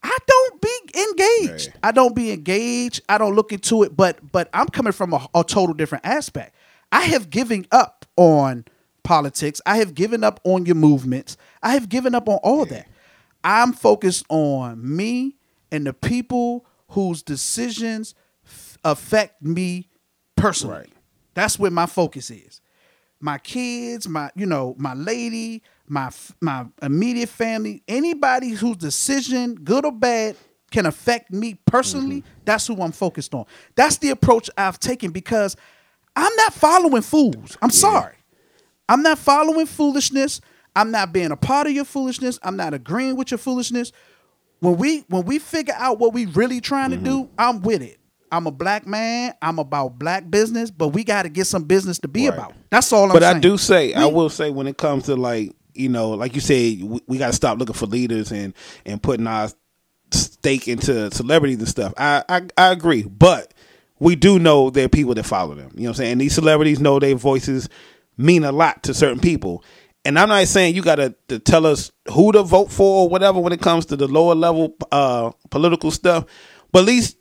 I 0.03 0.17
don't 0.27 0.61
be 0.61 0.79
engaged. 0.95 1.69
Right. 1.69 1.77
I 1.83 1.93
don't 1.93 2.15
be 2.15 2.33
engaged. 2.33 3.03
I 3.09 3.19
don't 3.19 3.35
look 3.35 3.53
into 3.53 3.83
it. 3.83 3.97
But 3.97 4.33
but 4.33 4.49
I'm 4.53 4.69
coming 4.69 4.93
from 4.93 5.13
a, 5.13 5.27
a 5.35 5.45
total 5.45 5.75
different 5.75 6.05
aspect. 6.05 6.55
I 6.91 7.03
have 7.03 7.31
given 7.31 7.67
up 7.71 8.07
on 8.17 8.65
politics. 9.03 9.61
I 9.67 9.79
have 9.79 9.95
given 9.95 10.25
up 10.25 10.41
on 10.45 10.67
your 10.67 10.75
movements. 10.75 11.37
I 11.63 11.73
have 11.73 11.89
given 11.89 12.15
up 12.15 12.29
on 12.29 12.39
all 12.43 12.65
that. 12.67 12.89
I'm 13.45 13.73
focused 13.73 14.27
on 14.29 14.97
me 14.97 15.37
and 15.71 15.87
the 15.87 15.93
people 15.93 16.67
whose 16.89 17.23
decisions 17.23 18.15
f- 18.45 18.79
affect 18.85 19.43
me 19.43 19.89
personally. 20.37 20.77
Right. 20.79 20.93
That's 21.35 21.59
where 21.59 21.71
my 21.71 21.87
focus 21.87 22.31
is. 22.31 22.61
My 23.21 23.39
kids, 23.39 24.09
my 24.09 24.31
you 24.35 24.47
know, 24.47 24.75
my 24.79 24.95
lady, 24.95 25.63
my 25.89 26.11
my 26.41 26.67
immediate 26.83 27.29
family, 27.29 27.83
anybody 27.89 28.51
whose 28.51 28.77
decision, 28.77 29.55
good 29.57 29.85
or 29.85 29.93
bad, 29.93 30.37
can 30.71 30.87
affect 30.87 31.33
me 31.33 31.59
personally. 31.67 32.21
Mm-hmm. 32.23 32.41
That's 32.45 32.67
who 32.67 32.81
I'm 32.83 32.93
focused 32.93 33.35
on. 33.35 33.47
That's 33.75 33.99
the 33.99 34.11
approach 34.11 34.51
I've 34.57 34.79
taken 34.79 35.11
because 35.11 35.57
I'm 36.15 36.35
not 36.37 36.53
following 36.53 37.03
fools. 37.03 37.57
I'm 37.63 37.71
sorry. 37.71 38.15
I'm 38.89 39.03
not 39.03 39.19
following 39.19 39.67
foolishness. 39.67 40.41
I'm 40.75 40.91
not 40.91 41.13
being 41.13 41.31
a 41.31 41.37
part 41.37 41.67
of 41.67 41.73
your 41.73 41.85
foolishness. 41.85 42.39
I'm 42.43 42.57
not 42.57 42.75
agreeing 42.75 43.17
with 43.17 43.31
your 43.31 43.39
foolishness. 43.39 43.93
When 44.61 44.77
we 44.77 45.05
when 45.09 45.25
we 45.25 45.39
figure 45.39 45.75
out 45.77 45.99
what 45.99 46.13
we 46.13 46.27
really 46.27 46.61
trying 46.61 46.91
to 46.91 46.97
mm-hmm. 46.97 47.05
do, 47.05 47.31
I'm 47.39 47.63
with 47.63 47.83
it. 47.83 47.99
I'm 48.31 48.47
a 48.47 48.51
black 48.51 48.87
man. 48.87 49.35
I'm 49.41 49.59
about 49.59 49.99
black 49.99 50.31
business, 50.31 50.71
but 50.71 50.89
we 50.89 51.05
got 51.05 51.23
to 51.23 51.29
get 51.29 51.47
some 51.47 51.65
business 51.65 51.99
to 52.01 52.09
be 52.09 52.29
Right. 52.29 52.37
about. 52.37 52.55
That's 52.71 52.93
all 52.93 53.05
I'm 53.05 53.11
saying. 53.11 53.21
but 53.21 53.23
saying. 53.23 53.37
I 53.37 53.41
do 53.41 53.57
say, 53.57 53.95
I 53.95 54.07
will 54.07 54.29
say, 54.29 54.51
when 54.51 54.67
it 54.67 54.77
comes 54.77 55.05
to 55.05 55.17
like 55.17 55.53
you 55.79 55.89
know, 55.89 56.11
like 56.11 56.35
you 56.35 56.41
said, 56.41 56.83
we, 56.83 57.01
we 57.07 57.19
got 57.19 57.29
to 57.29 57.33
stop 57.33 57.59
looking 57.59 57.75
for 57.75 57.87
leaders 57.87 58.33
and 58.33 58.55
and 58.85 59.03
putting 59.03 59.27
our 59.27 59.49
stake 60.11 60.69
into 60.69 61.11
celebrities 61.11 61.59
and 61.59 61.69
stuff. 61.69 61.93
I, 61.97 62.25
I 62.29 62.43
I 62.57 62.73
agree, 62.73 63.03
but 63.03 63.55
we 63.99 64.17
do 64.17 64.39
know 64.39 64.71
there 64.71 64.87
are 64.87 64.91
people 64.91 65.15
that 65.15 65.25
follow 65.25 65.55
them. 65.55 65.71
You 65.75 65.85
know 65.85 65.91
what 65.91 65.91
I'm 65.91 65.95
saying? 65.95 66.13
And 66.13 66.21
these 66.21 66.35
celebrities 66.35 66.81
know 66.81 66.99
their 66.99 67.15
voices 67.15 67.69
mean 68.17 68.45
a 68.45 68.53
lot 68.53 68.83
to 68.85 68.95
certain 68.95 69.21
people. 69.21 69.65
And 70.05 70.19
I'm 70.19 70.29
not 70.29 70.47
saying 70.47 70.75
you 70.75 70.83
got 70.83 70.97
to 71.29 71.39
tell 71.41 71.67
us 71.67 71.91
who 72.13 72.33
to 72.33 72.43
vote 72.43 72.71
for 72.71 73.03
or 73.03 73.09
whatever 73.09 73.41
when 73.41 73.53
it 73.53 73.61
comes 73.61 73.87
to 73.87 73.97
the 73.97 74.07
lower 74.09 74.35
level 74.35 74.75
uh, 74.91 75.33
political 75.51 75.91
stuff, 75.91 76.25
but 76.73 76.81
at 76.81 76.85
least 76.87 77.18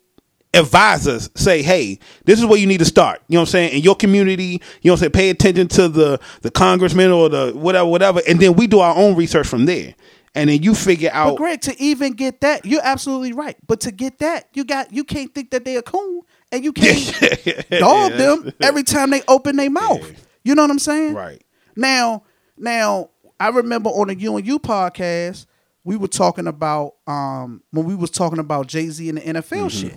advise 0.54 1.06
us, 1.06 1.28
say, 1.34 1.62
hey, 1.62 1.98
this 2.24 2.38
is 2.38 2.46
where 2.46 2.58
you 2.58 2.66
need 2.66 2.78
to 2.78 2.84
start. 2.84 3.22
You 3.28 3.34
know 3.34 3.40
what 3.40 3.48
I'm 3.48 3.52
saying? 3.52 3.72
In 3.76 3.82
your 3.82 3.94
community, 3.96 4.60
you 4.82 4.88
know 4.88 4.92
what 4.92 4.98
I'm 4.98 4.98
saying? 4.98 5.12
Pay 5.12 5.30
attention 5.30 5.68
to 5.68 5.88
the 5.88 6.20
the 6.42 6.50
congressman 6.50 7.10
or 7.10 7.28
the 7.28 7.52
whatever, 7.54 7.88
whatever, 7.88 8.20
and 8.28 8.40
then 8.40 8.54
we 8.54 8.66
do 8.66 8.80
our 8.80 8.96
own 8.96 9.16
research 9.16 9.46
from 9.46 9.66
there. 9.66 9.94
And 10.34 10.50
then 10.50 10.62
you 10.62 10.74
figure 10.74 11.10
out 11.12 11.30
But 11.30 11.36
Greg, 11.36 11.60
to 11.62 11.82
even 11.82 12.12
get 12.12 12.42
that, 12.42 12.64
you're 12.64 12.82
absolutely 12.84 13.32
right. 13.32 13.56
But 13.66 13.80
to 13.80 13.90
get 13.90 14.18
that, 14.18 14.48
you 14.54 14.64
got 14.64 14.92
you 14.92 15.02
can't 15.04 15.34
think 15.34 15.50
that 15.50 15.64
they're 15.64 15.80
a 15.80 15.82
coon, 15.82 16.22
and 16.52 16.62
you 16.64 16.72
can't 16.72 17.12
dog 17.70 18.12
them 18.12 18.52
every 18.60 18.82
time 18.84 19.10
they 19.10 19.22
open 19.26 19.56
their 19.56 19.70
mouth. 19.70 20.26
You 20.44 20.54
know 20.54 20.62
what 20.62 20.70
I'm 20.70 20.78
saying? 20.78 21.14
Right. 21.14 21.42
Now, 21.76 22.22
now 22.56 23.10
I 23.40 23.48
remember 23.48 23.90
on 23.90 24.08
the 24.08 24.16
U 24.16 24.36
and 24.36 24.46
U 24.46 24.58
podcast, 24.58 25.46
we 25.84 25.96
were 25.96 26.08
talking 26.08 26.46
about 26.46 26.94
um 27.06 27.62
when 27.70 27.86
we 27.86 27.94
was 27.94 28.10
talking 28.10 28.38
about 28.38 28.66
Jay 28.66 28.88
Z 28.88 29.08
and 29.08 29.18
the 29.18 29.22
NFL 29.22 29.70
shit, 29.70 29.96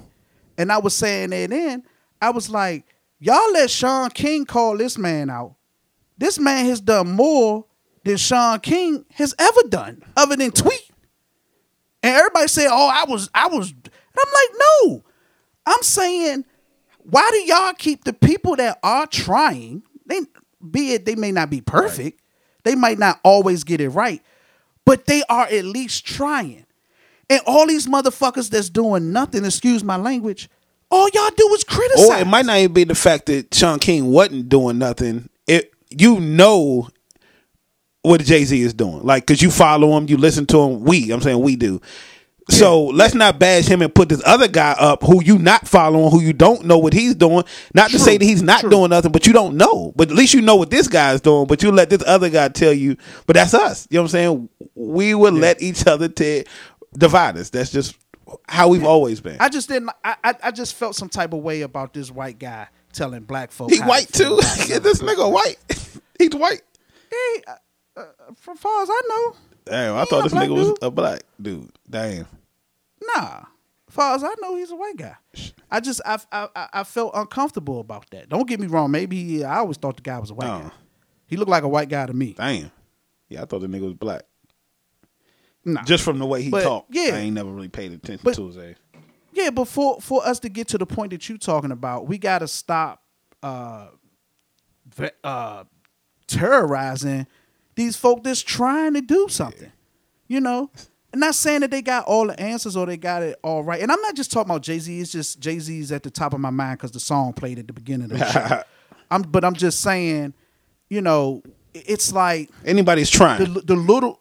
and 0.62 0.72
I 0.72 0.78
was 0.78 0.95
saying 0.95 1.32
that 1.32 1.49
then 1.49 1.84
I 2.22 2.30
was 2.30 2.49
like, 2.49 2.86
y'all 3.20 3.51
let 3.51 3.70
Shaun 3.70 4.12
King 4.12 4.45
call 4.45 4.78
this 4.78 4.97
man 4.97 5.30
out. 5.30 5.55
This 6.18 6.38
man 6.38 6.66
has 6.66 6.80
done 6.80 7.12
more 7.12 7.66
than 8.03 8.18
Shaun 8.18 8.59
King 8.59 9.05
has 9.14 9.34
ever 9.39 9.62
done, 9.70 10.03
other 10.16 10.36
than 10.36 10.51
tweet. 10.51 10.91
And 12.03 12.16
everybody 12.16 12.47
said, 12.47 12.68
"Oh, 12.72 12.89
I 12.89 13.05
was, 13.09 13.30
I 13.34 13.47
was." 13.47 13.72
And 13.72 13.89
I'm 14.18 14.34
like, 14.34 14.59
no. 14.59 15.03
I'm 15.66 15.82
saying, 15.84 16.45
why 16.97 17.30
do 17.32 17.38
y'all 17.41 17.74
keep 17.74 18.03
the 18.03 18.14
people 18.14 18.55
that 18.55 18.80
are 18.84 19.07
trying? 19.07 19.84
They, 20.05 20.22
be 20.70 20.93
it 20.93 21.05
they 21.05 21.16
may 21.16 21.32
not 21.32 21.49
be 21.49 21.62
perfect, 21.62 22.22
they 22.64 22.76
might 22.76 22.99
not 22.99 23.20
always 23.24 23.64
get 23.64 23.82
it 23.82 23.89
right, 23.89 24.22
but 24.86 25.05
they 25.05 25.24
are 25.30 25.45
at 25.45 25.66
least 25.66 26.05
trying. 26.05 26.66
And 27.32 27.40
all 27.46 27.66
these 27.66 27.88
motherfuckers 27.88 28.50
that's 28.50 28.70
doing 28.70 29.14
nothing, 29.14 29.46
excuse 29.46 29.86
my 29.86 29.96
language, 29.96 30.50
all 30.90 31.08
y'all 31.14 31.30
do 31.30 31.48
is 31.54 31.64
criticize. 31.64 32.10
or 32.10 32.18
it 32.18 32.28
might 32.28 32.46
not 32.46 32.58
even 32.58 32.74
be 32.74 32.84
the 32.84 32.94
fact 32.94 33.28
that 33.28 33.56
Shaun 33.56 33.80
King 33.80 34.08
wasn't 34.08 34.50
doing 34.50 34.78
nothing. 34.78 35.30
It 35.48 35.74
you 35.90 36.20
know 36.20 36.90
what 38.02 38.22
Jay 38.22 38.44
Z 38.44 38.60
is 38.60 38.74
doing, 38.74 39.04
like 39.04 39.26
because 39.26 39.42
you 39.42 39.50
follow 39.50 39.96
him, 39.96 40.10
you 40.10 40.18
listen 40.18 40.46
to 40.48 40.60
him. 40.60 40.84
We, 40.84 41.10
I'm 41.12 41.22
saying 41.22 41.40
we 41.40 41.56
do. 41.56 41.80
So 42.50 42.86
let's 42.86 43.14
not 43.14 43.40
bash 43.40 43.66
him 43.66 43.82
and 43.82 43.94
put 43.94 44.10
this 44.10 44.22
other 44.26 44.48
guy 44.48 44.76
up 44.78 45.04
who 45.04 45.24
you 45.24 45.38
not 45.40 45.68
following, 45.68 46.12
who 46.12 46.20
you 46.20 46.34
don't 46.34 46.66
know 46.66 46.78
what 46.78 46.92
he's 46.92 47.16
doing. 47.16 47.46
Not 47.74 47.92
to 47.92 48.00
say 48.00 48.18
that 48.18 48.26
he's 48.26 48.42
not 48.42 48.62
true. 48.62 48.70
doing 48.70 48.90
nothing, 48.90 49.12
but 49.12 49.26
you 49.26 49.32
don't 49.34 49.56
know. 49.56 49.94
But 49.96 50.10
at 50.10 50.16
least 50.16 50.34
you 50.34 50.42
know 50.42 50.56
what 50.58 50.70
this 50.70 50.88
guy's 50.88 51.22
doing. 51.22 51.48
But 51.48 51.64
you 51.64 51.72
let 51.72 51.90
this 51.90 52.04
other 52.06 52.30
guy 52.30 52.50
tell 52.50 52.74
you. 52.74 52.98
But 53.26 53.36
that's 53.36 53.54
us. 53.54 53.88
You 53.90 53.98
know 53.98 54.02
what 54.04 54.06
I'm 54.08 54.12
saying? 54.12 54.50
We 54.76 55.14
would 55.14 55.34
let 55.34 55.62
each 55.62 55.88
other 55.88 56.10
te- 56.10 56.46
divide 56.98 57.38
us. 57.38 57.50
That's 57.50 57.72
just 57.72 57.96
how 58.48 58.68
we've 58.68 58.84
always 58.84 59.22
been. 59.22 59.38
I 59.39 59.50
just 59.50 59.68
didn't. 59.68 59.89
I, 60.04 60.16
I 60.24 60.36
I 60.44 60.52
just 60.52 60.76
felt 60.76 60.96
some 60.96 61.10
type 61.10 61.34
of 61.34 61.39
way 61.39 61.62
about 61.62 61.94
this 61.94 62.12
white 62.12 62.39
guy 62.39 62.68
telling 62.94 63.24
black 63.24 63.52
folks. 63.52 63.76
He 63.76 63.82
white 63.82 64.12
too. 64.12 64.36
this 64.68 65.02
nigga 65.02 65.32
white. 65.32 65.58
He's 66.20 66.36
white. 66.36 66.62
Hey, 67.10 67.44
uh, 67.48 67.56
uh, 67.98 68.06
from 68.36 68.56
far 68.56 68.84
as 68.84 68.89
I 68.89 69.02
know, 69.10 69.36
Damn, 69.66 69.96
I 69.96 70.06
thought 70.06 70.24
this 70.24 70.34
nigga 70.34 70.56
was 70.56 70.78
a 70.82 70.89
black 70.89 71.22
dude. 71.42 71.72
Damn. 71.89 72.28
nah. 73.16 73.44
far 73.89 74.16
as 74.16 74.24
I 74.24 74.34
know, 74.42 74.56
he's 74.56 74.72
a 74.72 74.76
white 74.76 74.98
guy. 74.98 75.16
I 75.70 75.80
just 75.80 76.02
I 76.06 76.20
I, 76.32 76.68
I 76.74 76.84
felt 76.84 77.12
uncomfortable 77.14 77.80
about 77.80 78.10
that. 78.12 78.30
Don't 78.30 78.48
get 78.48 78.60
me 78.60 78.68
wrong. 78.68 78.92
Maybe 78.92 79.24
he, 79.24 79.44
I 79.44 79.58
always 79.58 79.78
thought 79.78 79.98
the 79.98 80.02
guy 80.02 80.20
was 80.20 80.32
a 80.32 80.34
white 80.34 80.48
guy. 80.48 80.72
He 81.28 81.38
looked 81.38 81.52
like 81.52 81.64
a 81.64 81.70
white 81.70 81.89
guy 81.89 82.06
to 82.06 82.14
me. 82.14 82.34
Damn. 82.38 82.72
Yeah, 83.30 83.44
I 83.44 83.46
thought 83.46 83.62
the 83.62 83.68
nigga 83.68 83.84
was 83.84 83.94
black. 83.94 84.24
Nah. 85.64 85.84
Just 85.84 86.03
from 86.03 86.18
the 86.20 86.26
way 86.26 86.41
he 86.41 86.49
But, 86.49 86.64
talked. 86.64 86.93
yeah. 86.93 87.12
I 87.14 87.20
ain't 87.20 87.36
never 87.36 87.51
really 87.51 87.70
paid 87.70 87.91
attention 87.91 88.22
But- 88.24 88.36
to 88.36 88.47
his 88.47 88.57
ass. 88.57 88.76
Yeah, 89.34 89.49
but 89.49 89.66
for 89.70 90.01
for 90.01 90.26
us 90.28 90.39
to 90.39 90.49
get 90.49 90.68
to 90.70 90.78
the 90.78 90.86
point 90.86 91.12
that 91.12 91.30
you're 91.30 91.38
talking 91.38 91.72
about, 91.72 92.05
we 92.07 92.18
got 92.18 92.39
to 92.39 92.47
stop 92.49 93.01
uh, 93.41 93.88
uh, 95.24 95.64
terrorizing 96.28 97.28
these 97.76 97.95
folk 97.95 98.24
that's 98.24 98.41
trying 98.41 98.93
to 98.95 99.01
do 99.01 99.28
something. 99.30 99.72
You 100.28 100.41
know, 100.41 100.70
I'm 101.14 101.20
not 101.20 101.36
saying 101.36 101.62
that 101.62 101.72
they 101.72 101.82
got 101.82 102.05
all 102.05 102.28
the 102.28 102.39
answers 102.39 102.76
or 102.76 102.86
they 102.86 102.97
got 102.97 103.24
it 103.24 103.38
all 103.43 103.64
right. 103.64 103.82
And 103.82 103.91
I'm 103.91 104.01
not 104.01 104.16
just 104.16 104.32
talking 104.32 104.49
about 104.49 104.64
Jay 104.64 104.80
Z. 104.80 104.99
It's 104.99 105.12
just 105.12 105.39
Jay 105.39 105.59
Z's 105.59 105.91
at 105.91 106.03
the 106.03 106.12
top 106.12 106.34
of 106.34 106.39
my 106.39 106.49
mind 106.49 106.80
because 106.80 106.91
the 106.91 106.99
song 106.99 107.34
played 107.34 107.59
at 107.59 107.68
the 107.68 107.74
beginning 107.74 108.12
of 108.12 108.20
the 108.20 108.26
show. 108.32 108.64
I'm, 109.12 109.22
but 109.24 109.43
I'm 109.43 109.53
just 109.55 109.82
saying, 109.82 110.34
you 110.89 111.01
know, 111.01 111.41
it's 111.74 112.12
like 112.14 112.49
Anybody's 112.66 113.09
trying. 113.09 113.53
the 113.53 113.62
the 113.62 113.76
little 113.76 114.20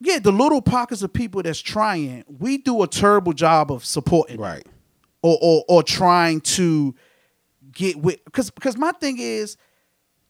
yeah 0.00 0.18
the 0.18 0.32
little 0.32 0.62
pockets 0.62 1.02
of 1.02 1.12
people 1.12 1.42
that's 1.42 1.60
trying 1.60 2.24
we 2.26 2.58
do 2.58 2.82
a 2.82 2.86
terrible 2.86 3.32
job 3.32 3.70
of 3.70 3.84
supporting 3.84 4.40
right. 4.40 4.66
or 5.22 5.38
or, 5.40 5.64
or 5.68 5.82
trying 5.82 6.40
to 6.40 6.94
get 7.72 7.96
with 7.96 8.24
because 8.24 8.50
because 8.50 8.76
my 8.76 8.92
thing 8.92 9.18
is 9.18 9.56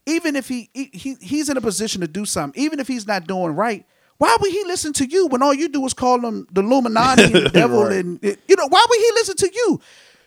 even 0.05 0.35
if 0.35 0.47
he, 0.47 0.69
he 0.73 0.89
he 0.93 1.15
he's 1.21 1.49
in 1.49 1.57
a 1.57 1.61
position 1.61 2.01
to 2.01 2.07
do 2.07 2.25
something 2.25 2.61
even 2.61 2.79
if 2.79 2.87
he's 2.87 3.07
not 3.07 3.27
doing 3.27 3.55
right 3.55 3.85
why 4.17 4.35
would 4.39 4.51
he 4.51 4.63
listen 4.65 4.93
to 4.93 5.05
you 5.05 5.27
when 5.27 5.41
all 5.41 5.53
you 5.53 5.67
do 5.67 5.83
is 5.85 5.93
call 5.93 6.19
him 6.23 6.45
the 6.51 6.61
Illuminati 6.61 7.23
and 7.23 7.33
the 7.45 7.49
devil 7.49 7.83
Right. 7.85 8.03
and 8.05 8.19
you 8.23 8.55
know 8.55 8.67
why 8.67 8.85
would 8.89 8.99
he 8.99 9.11
listen 9.15 9.35
to 9.37 9.51
you 9.53 9.79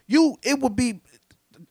you 0.07 0.37
it 0.43 0.59
would 0.61 0.75
be 0.75 1.01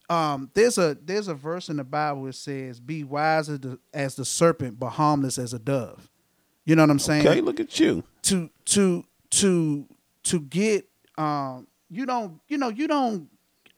um 0.08 0.50
there's 0.54 0.78
a 0.78 0.96
there's 1.02 1.28
a 1.28 1.34
verse 1.34 1.68
in 1.68 1.76
the 1.76 1.84
Bible 1.84 2.24
that 2.24 2.34
says 2.34 2.80
be 2.80 3.04
wise 3.04 3.48
as 3.48 3.60
the, 3.60 3.78
as 3.92 4.14
the 4.16 4.24
serpent 4.24 4.78
but 4.78 4.90
harmless 4.90 5.38
as 5.38 5.52
a 5.52 5.58
dove 5.58 6.10
you 6.64 6.74
know 6.76 6.82
what 6.82 6.90
I'm 6.90 6.98
saying 6.98 7.26
Okay, 7.26 7.40
look 7.40 7.60
at 7.60 7.78
you. 7.78 8.02
to 8.22 8.50
to 8.66 9.04
to 9.30 9.86
to 10.24 10.40
get 10.40 10.88
um 11.18 11.66
you 11.90 12.06
don't 12.06 12.40
you 12.48 12.58
know 12.58 12.68
you 12.68 12.86
don't 12.88 13.28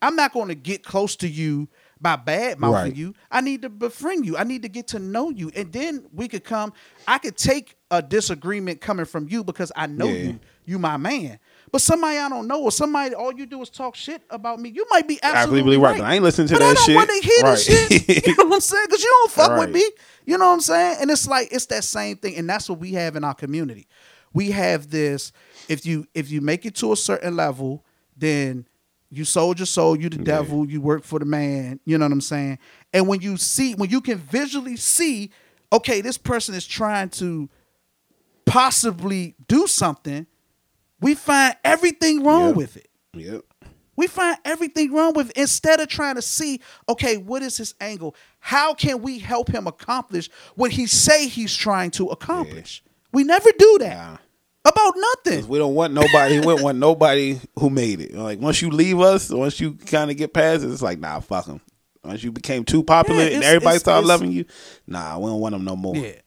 I'm 0.03 0.14
not 0.14 0.32
going 0.34 0.49
to 0.49 0.55
get 0.55 0.84
close 0.84 1.16
to 1.16 1.28
you 1.28 1.68
by 2.01 2.16
bad 2.16 2.61
mouthing 2.61 2.74
Right. 2.91 2.95
you. 2.97 3.14
I 3.30 3.41
need 3.41 3.62
to 3.62 3.70
befriend 3.70 4.26
you. 4.26 4.37
I 4.37 4.45
need 4.45 4.61
to 4.62 4.68
get 4.68 4.89
to 4.89 4.99
know 4.99 5.30
you, 5.30 5.51
and 5.57 5.72
then 5.72 6.05
we 6.12 6.28
could 6.28 6.45
come. 6.45 6.74
I 7.09 7.16
could 7.16 7.39
take 7.39 7.76
a 7.91 8.03
disagreement 8.03 8.82
coming 8.82 9.07
from 9.07 9.26
you 9.30 9.43
because 9.43 9.72
I 9.74 9.87
know 9.87 10.09
Yeah. 10.09 10.22
you. 10.32 10.41
You 10.66 10.78
my 10.78 10.99
man. 10.99 11.39
But 11.73 11.81
somebody 11.81 12.19
I 12.19 12.29
don't 12.29 12.47
know, 12.47 12.62
or 12.62 12.71
somebody 12.73 13.14
all 13.14 13.33
you 13.33 13.45
do 13.47 13.61
is 13.61 13.69
talk 13.71 13.95
shit 13.97 14.23
about 14.31 14.61
me. 14.61 14.71
You 14.71 14.87
might 14.91 15.09
be 15.09 15.19
absolutely, 15.23 15.59
Absolutely 15.61 15.77
right, 15.79 15.99
but 15.99 16.05
I 16.07 16.14
ain't 16.14 16.23
listening 16.25 16.49
to 16.49 16.55
but 16.55 16.61
that 16.61 16.71
I 16.71 16.75
don't 16.75 16.85
shit. 16.87 16.95
want 16.97 17.11
to 17.11 17.21
hear 17.29 17.43
Right. 17.43 17.59
shit. 17.59 18.27
You 18.27 18.35
know 18.37 18.45
what 18.47 18.55
I'm 18.55 18.61
saying? 18.61 18.85
Because 18.89 19.03
you 19.03 19.11
don't 19.11 19.31
fuck 19.33 19.59
with 19.59 19.71
me. 19.71 19.85
You 20.25 20.39
know 20.39 20.47
what 20.47 20.55
I'm 20.55 20.61
saying? 20.61 20.99
And 21.01 21.11
it's 21.11 21.27
like 21.27 21.49
it's 21.53 21.67
that 21.67 21.85
same 21.85 22.17
thing, 22.17 22.37
and 22.37 22.49
that's 22.49 22.69
what 22.71 22.79
we 22.79 22.93
have 22.93 23.17
in 23.17 23.25
our 23.25 23.35
community. 23.35 23.89
We 24.33 24.51
have 24.53 24.91
this. 24.91 25.33
If 25.69 25.85
you 25.85 26.07
if 26.14 26.31
you 26.31 26.41
make 26.41 26.64
it 26.67 26.75
to 26.77 26.93
a 26.93 26.97
certain 26.97 27.35
level, 27.37 27.85
then 28.17 28.67
you 29.11 29.25
sold 29.25 29.59
your 29.59 29.67
soul. 29.67 29.99
You 30.01 30.09
the 30.09 30.19
devil. 30.19 30.69
You 30.71 30.81
work 30.81 31.03
for 31.05 31.19
the 31.19 31.25
man. 31.25 31.81
You 31.85 31.99
know 31.99 32.05
what 32.07 32.12
I'm 32.12 32.21
saying? 32.21 32.59
And 32.93 33.09
when 33.09 33.21
you 33.21 33.37
see, 33.37 33.75
when 33.75 33.91
you 33.91 34.01
can 34.01 34.19
visually 34.19 34.77
see, 34.77 35.31
okay, 35.73 36.01
this 36.01 36.19
person 36.19 36.55
is 36.55 36.67
trying 36.67 37.09
to 37.11 37.49
possibly 38.45 39.35
do 39.49 39.67
something, 39.67 40.27
we 41.01 41.14
find 41.14 41.57
everything 41.64 42.22
wrong 42.24 42.49
Yep. 42.49 42.57
with 42.57 42.76
it. 42.76 42.88
Yep. 43.14 43.42
We 43.97 44.07
find 44.09 44.36
everything 44.44 44.92
wrong 44.92 45.14
with 45.14 45.30
it. 45.30 45.36
instead 45.38 45.80
of 45.80 45.88
trying 45.88 46.16
to 46.16 46.22
see, 46.22 46.61
okay, 46.88 47.16
what 47.16 47.42
is 47.42 47.57
his 47.57 47.74
angle? 47.80 48.14
How 48.40 48.74
can 48.74 49.01
we 49.01 49.18
help 49.18 49.49
him 49.51 49.66
accomplish 49.66 50.28
what 50.55 50.70
he 50.72 50.86
say 50.86 51.28
he's 51.28 51.55
trying 51.55 51.90
to 51.92 52.09
accomplish? 52.09 52.82
We 53.12 53.24
never 53.24 53.49
do 53.59 53.78
that 53.80 53.97
Nah. 53.97 54.16
about 54.66 54.94
nothing. 54.97 55.49
We 55.49 55.57
don't 55.59 55.74
want 55.74 55.94
nobody. 55.94 56.40
we 56.40 56.44
don't 56.47 56.62
want 56.62 56.76
nobody 56.78 57.40
who 57.59 57.70
made 57.70 58.01
it. 58.03 58.14
Like 58.14 58.38
once 58.38 58.61
you 58.61 58.70
leave 58.70 59.01
us, 59.01 59.30
once 59.30 59.59
you 59.61 59.72
kind 59.72 60.11
of 60.11 60.16
get 60.18 60.34
past 60.34 60.62
it, 60.62 60.70
it's 60.70 60.82
like 60.82 60.99
nah, 60.99 61.20
fuck 61.20 61.47
them. 61.47 61.62
Once 62.05 62.22
you 62.22 62.30
became 62.32 62.64
too 62.64 62.82
popular 62.82 63.24
Yeah, 63.24 63.30
and 63.36 63.44
everybody 63.44 63.78
started 63.78 64.07
loving 64.07 64.30
you, 64.30 64.44
nah, 64.86 65.18
we 65.18 65.26
don't 65.30 65.40
want 65.40 65.55
them 65.55 65.64
no 65.64 65.74
more. 65.74 65.97
Yeah. 65.97 66.20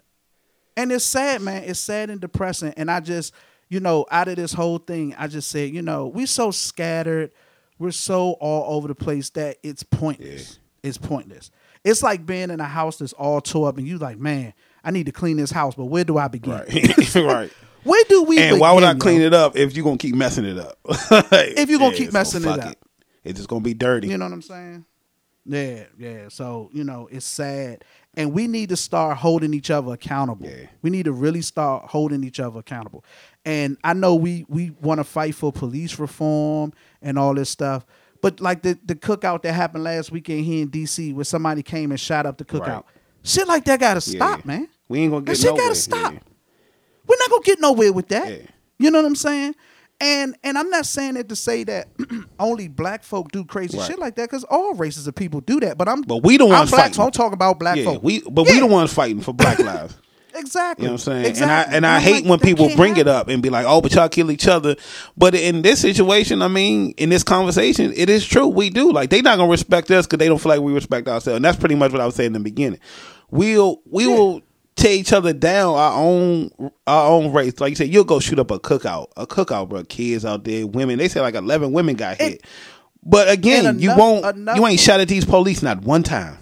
And 0.76 0.92
it's 0.92 1.06
sad, 1.06 1.42
man. 1.42 1.64
It's 1.66 1.80
sad 1.80 2.10
and 2.10 2.20
depressing. 2.20 2.74
And 2.76 2.90
I 2.90 3.00
just, 3.00 3.34
you 3.70 3.80
know, 3.80 4.06
out 4.12 4.28
of 4.28 4.36
this 4.36 4.54
whole 4.54 4.80
thing, 4.80 5.16
I 5.18 5.28
just 5.28 5.50
said, 5.50 5.74
you 5.74 5.82
know, 5.82 6.08
we're 6.08 6.28
so 6.28 6.52
scattered, 6.52 7.32
we're 7.78 7.92
so 7.92 8.32
all 8.40 8.76
over 8.76 8.88
the 8.88 8.96
place 8.96 9.30
that 9.32 9.58
it's 9.64 9.84
pointless. 9.84 10.60
It's 10.84 10.98
pointless. 10.98 11.52
It's 11.84 12.04
like 12.04 12.26
being 12.26 12.50
in 12.50 12.60
a 12.60 12.66
house 12.66 12.98
that's 12.98 13.14
all 13.14 13.42
tore 13.42 13.70
up, 13.70 13.78
and 13.78 13.88
you 13.88 13.98
like, 13.98 14.18
man, 14.18 14.54
I 14.84 14.92
need 14.92 15.06
to 15.06 15.12
clean 15.12 15.38
this 15.38 15.52
house, 15.52 15.76
but 15.76 15.86
where 15.86 16.04
do 16.04 16.18
I 16.18 16.28
begin? 16.28 16.54
Right. 16.54 17.16
right. 17.16 17.52
Where 17.84 18.04
do 18.10 18.24
we? 18.24 18.38
And 18.40 18.60
why 18.60 18.74
would 18.74 18.84
I 18.84 18.94
clean 18.94 19.22
yo? 19.22 19.28
it 19.28 19.34
up 19.34 19.56
if 19.56 19.74
you're 19.74 19.86
gonna 19.86 19.98
keep 19.98 20.14
messing 20.14 20.44
it 20.44 20.58
up? 20.58 20.78
If 21.32 21.70
you're 21.70 21.80
gonna 21.80 21.96
keep 21.96 22.12
messing 22.12 22.42
it 22.42 22.46
fuck 22.46 22.60
up. 22.60 22.76
it's 23.24 23.40
just 23.40 23.48
gonna 23.48 23.62
be 23.62 23.74
dirty. 23.74 24.10
You 24.10 24.18
know 24.18 24.26
what 24.26 24.34
I'm 24.34 24.42
saying? 24.42 24.86
Yeah, 25.46 25.86
yeah. 25.98 26.28
So 26.28 26.70
you 26.74 26.84
know, 26.84 27.08
it's 27.10 27.26
sad, 27.26 27.86
and 28.16 28.34
we 28.34 28.48
need 28.48 28.70
to 28.70 28.76
start 28.76 29.18
holding 29.18 29.54
each 29.54 29.72
other 29.72 29.94
accountable. 29.94 30.48
Yeah. 30.48 30.68
We 30.82 30.90
need 30.90 31.06
to 31.06 31.14
really 31.14 31.42
start 31.42 31.86
holding 31.86 32.24
each 32.24 32.40
other 32.40 32.60
accountable. 32.60 33.06
And 33.46 33.78
I 33.84 33.94
know 33.94 34.16
we 34.16 34.46
we 34.50 34.72
want 34.82 35.00
to 35.00 35.04
fight 35.04 35.34
for 35.36 35.52
police 35.52 35.98
reform 35.98 36.74
and 37.02 37.18
all 37.18 37.34
this 37.34 37.50
stuff, 37.50 37.86
but 38.22 38.40
like 38.42 38.62
the 38.64 38.78
the 38.86 38.96
cookout 38.96 39.44
that 39.44 39.54
happened 39.54 39.84
last 39.86 40.12
weekend 40.12 40.44
here 40.46 40.62
in 40.62 40.68
D.C., 40.70 41.14
where 41.14 41.24
somebody 41.26 41.64
came 41.64 41.92
and 41.92 42.00
shot 42.00 42.26
up 42.26 42.38
the 42.38 42.46
cookout, 42.46 42.68
Right. 42.68 42.84
shit 43.24 43.48
like 43.48 43.66
that 43.66 43.80
got 43.80 44.00
to 44.00 44.12
Yeah. 44.12 44.18
stop, 44.18 44.46
man. 44.46 44.68
We 44.90 45.00
ain't 45.00 45.12
gonna 45.12 45.22
get 45.26 45.32
That 45.34 45.38
shit 45.38 45.46
nowhere. 45.48 45.64
gotta 45.64 45.76
stop. 45.76 46.14
Yeah. 46.14 46.20
We're 47.08 47.18
not 47.18 47.30
gonna 47.30 47.44
get 47.44 47.60
nowhere 47.60 47.94
with 47.94 48.10
that. 48.10 48.42
You 48.78 48.92
know 48.92 49.00
what 49.00 49.06
I'm 49.08 49.16
saying? 49.16 49.56
And 50.02 50.36
and 50.44 50.58
I'm 50.58 50.70
not 50.70 50.86
saying 50.86 51.18
it 51.18 51.28
to 51.30 51.36
say 51.36 51.64
that 51.64 51.88
only 52.40 52.68
black 52.68 53.04
folk 53.04 53.32
do 53.32 53.44
crazy 53.46 53.78
Right. 53.78 53.88
shit 53.88 54.00
like 54.00 54.16
that, 54.16 54.30
because 54.30 54.44
all 54.46 54.74
races 54.74 55.08
of 55.08 55.16
people 55.16 55.42
do 55.42 55.60
that. 55.62 55.78
But 55.78 55.88
I'm 55.90 56.02
But 56.02 56.24
we 56.24 56.38
I'm 56.40 56.50
ones 56.50 56.70
black, 56.72 56.82
fighting. 56.84 56.94
so 56.96 57.04
I'm 57.04 57.12
talking 57.12 57.34
about 57.34 57.58
black 57.60 57.78
Yeah, 57.78 57.86
folk. 57.86 58.04
we 58.04 58.22
but 58.22 58.44
we 58.44 58.60
the 58.60 58.66
ones 58.66 58.94
fighting 58.94 59.22
for 59.22 59.34
Black 59.34 59.60
lives. 59.64 59.96
Exactly. 60.40 60.84
You 60.84 60.88
know 60.90 60.94
what 60.94 61.02
I'm 61.08 61.14
saying? 61.14 61.26
Exactly. 61.26 61.76
And 61.76 61.86
I 61.86 61.90
and 61.92 61.98
I 61.98 62.00
hate 62.00 62.24
like, 62.24 62.30
when 62.30 62.40
people 62.40 62.70
bring 62.76 62.98
it 62.98 63.08
up 63.08 63.28
and 63.28 63.42
be 63.44 63.50
like, 63.50 63.66
"Oh, 63.68 63.82
but 63.82 63.94
y'all 63.94 64.10
kill 64.10 64.32
each 64.32 64.48
other." 64.48 64.76
But 65.18 65.36
in 65.36 65.62
this 65.62 65.82
situation, 65.82 66.42
I 66.42 66.48
mean, 66.48 66.92
in 66.98 67.10
this 67.10 67.24
conversation, 67.24 67.94
it 67.96 68.10
is 68.10 68.26
true. 68.26 68.48
We 68.48 68.70
do. 68.70 68.92
Like 68.92 69.10
they 69.10 69.22
not 69.22 69.38
gonna 69.38 69.52
respect 69.52 69.92
us 69.92 70.06
because 70.06 70.20
they 70.20 70.28
don't 70.28 70.40
feel 70.40 70.52
like 70.52 70.62
we 70.62 70.74
respect 70.74 71.08
ourselves. 71.08 71.36
And 71.36 71.46
that's 71.46 71.58
pretty 71.58 71.76
much 71.76 71.92
what 71.92 72.02
I 72.02 72.06
was 72.06 72.16
saying 72.16 72.28
in 72.28 72.34
the 72.34 72.40
beginning. 72.40 72.80
We'll 73.32 73.82
we 73.86 74.06
Yeah. 74.08 74.16
will 74.16 74.42
tear 74.76 74.94
each 74.94 75.12
other 75.12 75.34
down 75.34 75.76
our 75.76 75.94
own 76.00 76.50
our 76.88 77.10
own 77.12 77.34
race. 77.34 77.60
Like 77.60 77.72
you 77.72 77.76
said, 77.76 77.90
you'll 77.94 78.04
go 78.06 78.20
shoot 78.20 78.40
up 78.40 78.50
a 78.52 78.60
cookout, 78.60 79.08
a 79.18 79.28
cookout, 79.28 79.70
bro. 79.70 79.84
Kids 79.84 80.24
out 80.26 80.44
there, 80.46 80.66
women. 80.66 80.98
They 80.98 81.08
say 81.10 81.20
like 81.22 81.36
eleven 81.36 81.74
women 81.74 81.96
got 81.96 82.18
hit. 82.18 82.44
but 83.04 83.30
again, 83.30 83.66
and 83.66 83.82
you 83.82 83.96
won't. 83.96 84.26
enough- 84.26 84.56
you 84.58 84.66
ain't 84.68 84.80
shot 84.80 85.00
at 85.00 85.08
these 85.08 85.26
police 85.26 85.62
not 85.62 85.82
one 85.84 86.04
time. 86.04 86.38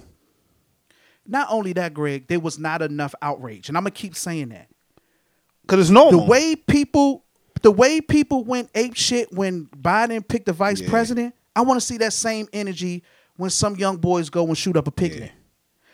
Not 1.28 1.48
only 1.50 1.74
that, 1.74 1.94
Greg, 1.94 2.28
there 2.28 2.40
was 2.40 2.58
not 2.58 2.82
enough 2.82 3.14
outrage, 3.22 3.68
and 3.68 3.78
I'm 3.78 3.84
gonna 3.84 3.92
keep 3.92 4.16
saying 4.16 4.50
that. 4.50 4.68
Because 5.62 5.82
it's 5.82 5.90
normal. 5.90 6.22
The 6.22 6.26
way 6.26 6.56
people, 6.56 7.26
the 7.62 7.72
way 7.72 8.00
people 8.02 8.44
went 8.46 8.70
ape 8.76 8.96
shit 8.96 9.32
when 9.34 9.66
Biden 9.68 10.26
picked 10.26 10.46
the 10.46 10.54
vice 10.54 10.80
Yeah. 10.80 10.90
president, 10.90 11.36
I 11.56 11.62
want 11.62 11.80
to 11.80 11.86
see 11.86 11.98
that 11.98 12.14
same 12.14 12.48
energy 12.54 13.04
when 13.36 13.50
some 13.50 13.76
young 13.76 13.98
boys 13.98 14.30
go 14.30 14.48
and 14.48 14.58
shoot 14.58 14.78
up 14.78 14.88
a 14.88 14.92
picnic. 14.92 15.32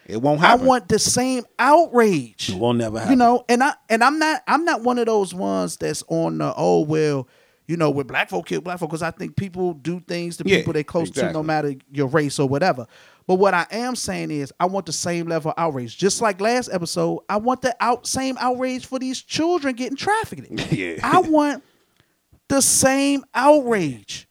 it 0.06 0.22
won't 0.22 0.42
happen. 0.42 0.62
I 0.62 0.68
want 0.68 0.90
the 0.90 1.00
same 1.00 1.44
outrage. 1.58 2.50
It 2.50 2.56
won't 2.58 2.78
never 2.78 3.00
happen. 3.00 3.14
You 3.14 3.18
know, 3.18 3.46
and 3.50 3.64
I 3.64 3.74
and 3.90 4.04
I'm 4.04 4.20
not 4.20 4.44
I'm 4.48 4.66
not 4.66 4.82
one 4.82 5.00
of 5.00 5.06
those 5.06 5.34
ones 5.34 5.78
that's 5.78 6.04
on 6.10 6.38
the 6.40 6.54
oh 6.56 6.82
well, 6.82 7.28
you 7.68 7.78
know, 7.78 7.90
with 7.90 8.08
black 8.08 8.30
folk 8.30 8.46
kill 8.46 8.62
black 8.62 8.80
folk 8.80 8.90
because 8.90 9.02
I 9.02 9.12
think 9.12 9.36
people 9.38 9.74
do 9.74 10.02
things 10.02 10.38
to 10.38 10.44
Yeah, 10.46 10.58
people 10.58 10.74
they 10.74 10.84
close 10.84 11.10
to 11.12 11.32
no 11.32 11.42
matter 11.42 11.74
your 11.92 12.08
race 12.08 12.38
or 12.38 12.48
whatever. 12.50 12.86
But 13.28 13.36
what 13.36 13.54
I 13.54 13.66
am 13.72 13.96
saying 13.96 14.32
is 14.32 14.52
I 14.60 14.66
want 14.66 14.86
the 14.86 14.94
same 14.94 15.28
level 15.28 15.52
of 15.52 15.56
outrage. 15.58 15.98
Just 15.98 16.22
like 16.22 16.42
last 16.42 16.70
episode, 16.72 17.22
I 17.30 17.38
want 17.38 17.62
the 17.62 17.76
out 17.80 18.06
same 18.06 18.38
outrage 18.40 18.86
for 18.86 19.00
these 19.00 19.22
children 19.22 19.76
getting 19.76 19.98
trafficked. 19.98 20.50
Yeah. 20.74 21.00
I 21.04 21.20
want 21.20 21.64
the 22.50 22.62
same 22.62 23.24
outrage. 23.34 24.28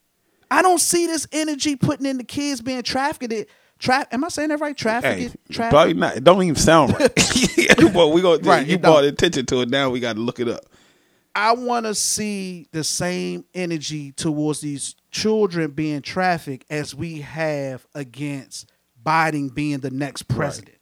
I 0.51 0.61
don't 0.61 0.81
see 0.81 1.07
this 1.07 1.27
energy 1.31 1.77
putting 1.77 2.05
in 2.05 2.19
the 2.19 2.25
kids 2.25 2.61
being 2.61 2.83
trafficked. 2.83 3.49
Tra- 3.79 4.07
am 4.11 4.25
I 4.25 4.29
saying 4.29 4.51
that 4.51 4.61
right? 4.61 4.79
Hey, 4.79 5.31
probably 5.51 5.95
not. 5.95 6.17
It 6.17 6.25
don't 6.25 6.43
even 6.43 6.57
sound 6.57 6.93
right. 6.99 7.11
but 7.93 8.09
we 8.09 8.23
gonna 8.23 8.43
Right, 8.43 8.67
you 8.67 8.79
brought 8.79 9.05
attention 9.05 9.47
to 9.47 9.63
it. 9.63 9.71
Now 9.71 9.91
we 9.91 10.01
got 10.01 10.15
to 10.15 10.21
look 10.21 10.41
it 10.41 10.49
up. 10.49 10.67
I 11.35 11.53
want 11.53 11.87
to 11.87 11.95
see 11.95 12.67
the 12.73 12.85
same 12.85 13.45
energy 13.55 14.13
towards 14.13 14.61
these 14.61 14.95
children 15.11 15.71
being 15.71 16.03
trafficked 16.03 16.67
as 16.71 16.95
we 16.95 17.23
have 17.23 17.87
against 17.95 18.72
Biden 19.05 19.53
being 19.55 19.79
the 19.81 19.91
next 19.91 20.23
president. 20.29 20.77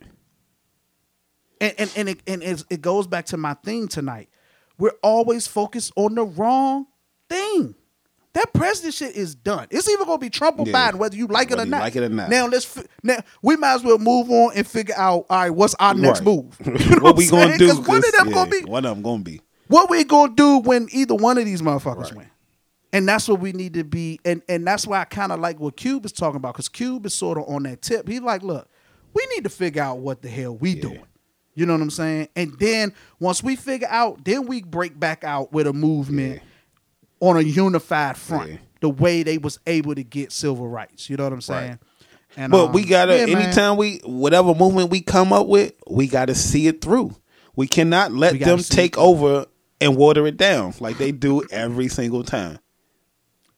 And 1.61 1.75
and 1.79 1.93
and 1.97 2.09
it, 2.09 2.21
and 2.27 2.43
it's- 2.43 2.65
it 2.71 2.81
goes 2.81 3.07
back 3.07 3.27
to 3.27 3.37
my 3.37 3.55
thing 3.55 3.89
tonight. 3.89 4.29
We're 4.79 4.95
always 5.03 5.47
focused 5.47 5.93
on 5.97 6.15
the 6.15 6.25
wrong 6.25 6.87
thing. 7.29 7.75
That 8.33 8.53
president 8.55 8.95
shit 8.95 9.17
is 9.17 9.35
done. 9.35 9.67
It's 9.71 9.89
either 9.89 10.05
gonna 10.05 10.19
be 10.19 10.31
Trump 10.31 10.59
or 10.61 10.67
Yeah. 10.67 10.73
Biden, 10.93 10.95
whether 10.95 11.17
you 11.17 11.27
like 11.27 11.51
it 11.51 11.59
or 11.59 11.67
not. 11.67 11.81
like 11.81 11.97
it 11.97 12.03
or 12.05 12.09
not. 12.09 12.31
Now 12.31 12.47
let's 12.47 12.65
fi- 12.65 12.85
now 13.03 13.19
we 13.43 13.57
might 13.57 13.75
as 13.75 13.83
well 13.85 13.99
move 13.99 14.31
on 14.31 14.53
and 14.55 14.67
figure 14.67 14.95
out. 14.97 15.27
All 15.29 15.37
right, 15.41 15.51
what's 15.51 15.75
our 15.81 15.95
next 15.95 16.21
Right. 16.21 16.27
move? 16.27 16.57
You 16.65 16.97
know 16.97 17.03
what 17.03 17.17
we 17.17 17.25
I'm 17.25 17.31
gonna 17.31 17.59
do? 17.59 17.69
'Cause 17.69 17.81
One 17.87 17.99
of 17.99 18.05
them 18.05 18.29
yeah, 18.29 18.33
gonna 18.35 18.51
be 18.51 18.61
One 18.65 18.85
of 18.87 18.95
them 18.97 19.03
gonna 19.03 19.23
be. 19.23 19.41
what 19.67 19.91
we 19.91 20.05
gonna 20.05 20.33
do 20.35 20.59
when 20.59 20.89
either 20.93 21.15
one 21.15 21.39
of 21.39 21.45
these 21.45 21.61
motherfuckers 21.61 22.05
Right. 22.05 22.17
win? 22.17 22.27
And 22.93 23.09
that's 23.09 23.29
what 23.29 23.39
we 23.41 23.53
need 23.53 23.75
to 23.75 23.85
be, 23.85 24.19
and 24.25 24.43
and 24.49 24.67
that's 24.67 24.85
why 24.87 25.01
I 25.01 25.05
kind 25.05 25.31
of 25.31 25.39
like 25.39 25.61
what 25.61 25.77
Cube 25.77 26.05
is 26.05 26.13
talking 26.13 26.37
about, 26.37 26.55
because 26.55 26.69
Cube 26.69 27.07
is 27.07 27.15
sort 27.15 27.39
of 27.39 27.45
on 27.49 27.63
that 27.63 27.83
tip. 27.83 28.09
He's 28.09 28.21
like, 28.21 28.43
look, 28.43 28.69
we 29.15 29.25
need 29.35 29.45
to 29.45 29.51
figure 29.51 29.83
out 29.83 29.99
what 29.99 30.23
the 30.23 30.29
hell 30.29 30.57
we 30.57 30.75
doing. 30.75 31.05
You 31.55 31.67
know 31.67 31.75
what 31.75 31.83
I'm 31.83 31.91
saying? 31.91 32.29
And 32.35 32.59
then 32.59 32.93
once 33.21 33.43
we 33.45 33.55
figure 33.55 33.87
out, 33.91 34.25
then 34.25 34.47
we 34.47 34.63
break 34.63 34.99
back 34.99 35.23
out 35.23 35.53
with 35.53 35.67
a 35.69 35.73
movement 35.73 36.43
on 37.21 37.37
a 37.37 37.41
unified 37.43 38.17
front, 38.17 38.51
Yeah. 38.53 38.57
the 38.81 38.89
way 38.89 39.23
they 39.23 39.39
was 39.39 39.59
able 39.67 39.95
to 39.95 40.03
get 40.03 40.33
civil 40.33 40.67
rights. 40.69 41.09
You 41.11 41.17
know 41.17 41.25
what 41.25 41.33
I'm 41.33 41.41
saying? 41.43 41.79
And 42.37 42.51
But 42.51 42.67
um, 42.67 42.73
we 42.73 42.85
gotta 42.85 43.17
yeah, 43.19 43.27
man. 43.27 43.37
anytime 43.43 43.77
we 43.77 43.99
whatever 44.05 44.53
movement 44.55 44.91
we 44.91 45.01
come 45.01 45.33
up 45.33 45.47
with, 45.47 45.75
we 45.89 46.07
gotta 46.09 46.35
see 46.35 46.67
it 46.67 46.81
through. 46.81 47.15
We 47.57 47.67
cannot 47.69 48.13
let 48.13 48.33
We 48.33 48.39
them 48.41 48.59
take 48.61 48.97
over 48.99 49.47
and 49.81 49.97
water 49.97 50.27
it 50.27 50.37
down 50.37 50.75
like 50.81 50.99
they 50.99 51.13
do 51.13 51.43
every 51.51 51.89
single 51.89 52.23
time. 52.25 52.59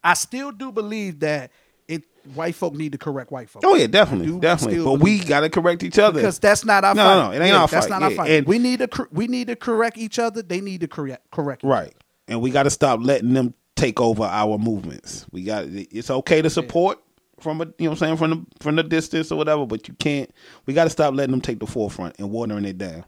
I 0.04 0.14
still 0.14 0.52
do 0.52 0.72
believe 0.72 1.20
that 1.20 1.50
it 1.88 2.04
white 2.34 2.54
folk 2.54 2.74
need 2.74 2.92
to 2.92 2.98
correct 2.98 3.30
white 3.30 3.50
folk. 3.50 3.62
Oh 3.66 3.74
yeah, 3.74 3.86
definitely, 3.86 4.38
definitely. 4.40 4.82
But 4.84 5.00
we 5.00 5.18
gotta 5.20 5.48
correct 5.50 5.82
each 5.82 5.98
other 5.98 6.20
because 6.20 6.38
that's 6.38 6.64
not 6.64 6.84
our 6.84 6.94
No, 6.94 7.04
fight. 7.04 7.14
no, 7.18 7.32
it 7.32 7.44
ain't 7.46 7.54
our 7.54 7.60
fault. 7.68 7.70
That's 7.70 7.86
fight, 7.86 7.90
not 7.90 8.02
our 8.04 8.10
yeah, 8.10 8.16
fight. 8.16 8.30
and- 8.30 8.46
we 8.46 8.58
need 8.58 8.78
to 8.80 9.08
we 9.10 9.26
need 9.26 9.48
to 9.48 9.56
correct 9.56 9.98
each 9.98 10.18
other. 10.18 10.42
They 10.42 10.60
need 10.60 10.80
to 10.82 10.88
correct 10.88 11.30
correct. 11.30 11.62
right, 11.64 11.94
and 12.28 12.40
we 12.40 12.50
gotta 12.50 12.70
stop 12.70 13.00
letting 13.02 13.32
them 13.32 13.54
take 13.76 14.00
over 14.00 14.22
our 14.24 14.58
movements. 14.58 15.26
We 15.32 15.42
got 15.44 15.64
it's 15.68 16.10
okay 16.10 16.42
to 16.42 16.50
support 16.50 16.98
from 17.40 17.60
a 17.60 17.64
you 17.64 17.72
know 17.80 17.90
what 17.90 17.90
I'm 17.90 17.96
saying 17.96 18.16
from 18.18 18.30
the 18.30 18.46
from 18.62 18.76
the 18.76 18.82
distance 18.84 19.32
or 19.32 19.36
whatever, 19.36 19.66
but 19.66 19.88
you 19.88 19.94
can't. 19.94 20.30
We 20.66 20.74
gotta 20.74 20.90
stop 20.90 21.14
letting 21.14 21.32
them 21.32 21.40
take 21.40 21.58
the 21.60 21.66
forefront 21.66 22.16
and 22.18 22.30
watering 22.30 22.64
it 22.64 22.78
down. 22.78 23.04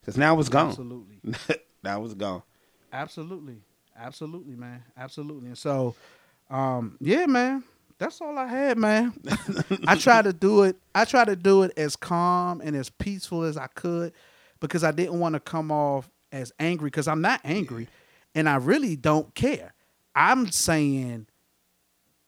Because 0.00 0.16
now 0.18 0.38
it's 0.38 0.48
gone. 0.48 0.68
Absolutely. 0.68 1.18
now 1.82 2.04
it's 2.04 2.14
gone. 2.14 2.42
Absolutely. 2.92 3.56
Absolutely, 3.98 4.56
man. 4.56 4.82
Absolutely. 4.96 5.48
And 5.48 5.58
so, 5.58 5.94
um, 6.50 6.96
yeah, 7.00 7.26
man. 7.26 7.64
That's 7.98 8.20
all 8.20 8.36
I 8.36 8.46
had, 8.46 8.76
man. 8.76 9.14
I 9.86 9.96
try 9.96 10.20
to 10.20 10.32
do 10.32 10.64
it. 10.64 10.76
I 10.94 11.06
try 11.06 11.24
to 11.24 11.34
do 11.34 11.62
it 11.62 11.72
as 11.78 11.96
calm 11.96 12.60
and 12.60 12.76
as 12.76 12.90
peaceful 12.90 13.42
as 13.44 13.56
I 13.56 13.68
could 13.68 14.12
because 14.60 14.84
I 14.84 14.90
didn't 14.90 15.18
want 15.18 15.32
to 15.32 15.40
come 15.40 15.72
off 15.72 16.10
as 16.30 16.52
angry 16.58 16.88
because 16.88 17.08
I'm 17.08 17.22
not 17.22 17.40
angry 17.42 17.88
and 18.34 18.50
I 18.50 18.56
really 18.56 18.96
don't 18.96 19.34
care. 19.34 19.72
I'm 20.14 20.50
saying 20.50 21.26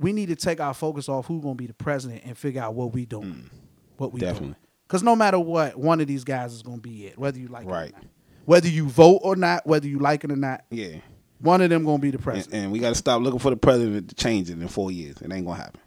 we 0.01 0.13
need 0.15 0.31
to 0.31 0.37
take 0.37 0.59
our 0.59 0.73
focus 0.73 1.07
off 1.09 1.27
who's 1.27 1.43
going 1.43 1.55
to 1.57 1.59
be 1.63 1.67
the 1.67 1.75
president 1.75 2.23
and 2.25 2.37
figure 2.39 2.63
out 2.63 2.75
what 2.75 2.95
we 2.95 3.05
doing. 3.05 3.51
What 3.99 4.13
we 4.13 4.21
Definitely. 4.21 4.47
doing. 4.49 4.57
Because 4.87 5.03
no 5.03 5.15
matter 5.15 5.39
what, 5.39 5.77
one 5.77 6.01
of 6.01 6.07
these 6.07 6.25
guys 6.25 6.55
is 6.55 6.63
going 6.63 6.79
to 6.79 6.83
be 6.83 7.09
it, 7.09 7.19
whether 7.19 7.39
you 7.39 7.49
like 7.49 7.67
it 7.67 7.71
Right. 7.71 7.91
or 7.91 7.97
not. 7.97 8.05
Whether 8.47 8.69
you 8.69 8.89
vote 8.89 9.21
or 9.23 9.37
not, 9.37 9.67
whether 9.67 9.87
you 9.87 9.99
like 9.99 10.25
it 10.25 10.33
or 10.33 10.37
not, 10.37 10.65
Yeah. 10.71 10.97
One 11.41 11.61
of 11.61 11.71
them 11.71 11.85
gonna 11.85 11.99
be 11.99 12.11
the 12.11 12.17
And, 12.19 12.25
president. 12.25 12.63
and 12.65 12.73
we 12.73 12.79
got 12.79 12.89
to 12.91 12.95
stop 12.95 13.23
looking 13.23 13.39
for 13.39 13.51
the 13.51 13.57
president 13.57 14.09
to 14.09 14.15
change 14.15 14.51
it 14.51 14.61
in 14.61 14.69
four 14.69 14.91
years. 14.91 15.17
It 15.23 15.33
ain't 15.33 15.47
gonna 15.47 15.59
happen. 15.61 15.81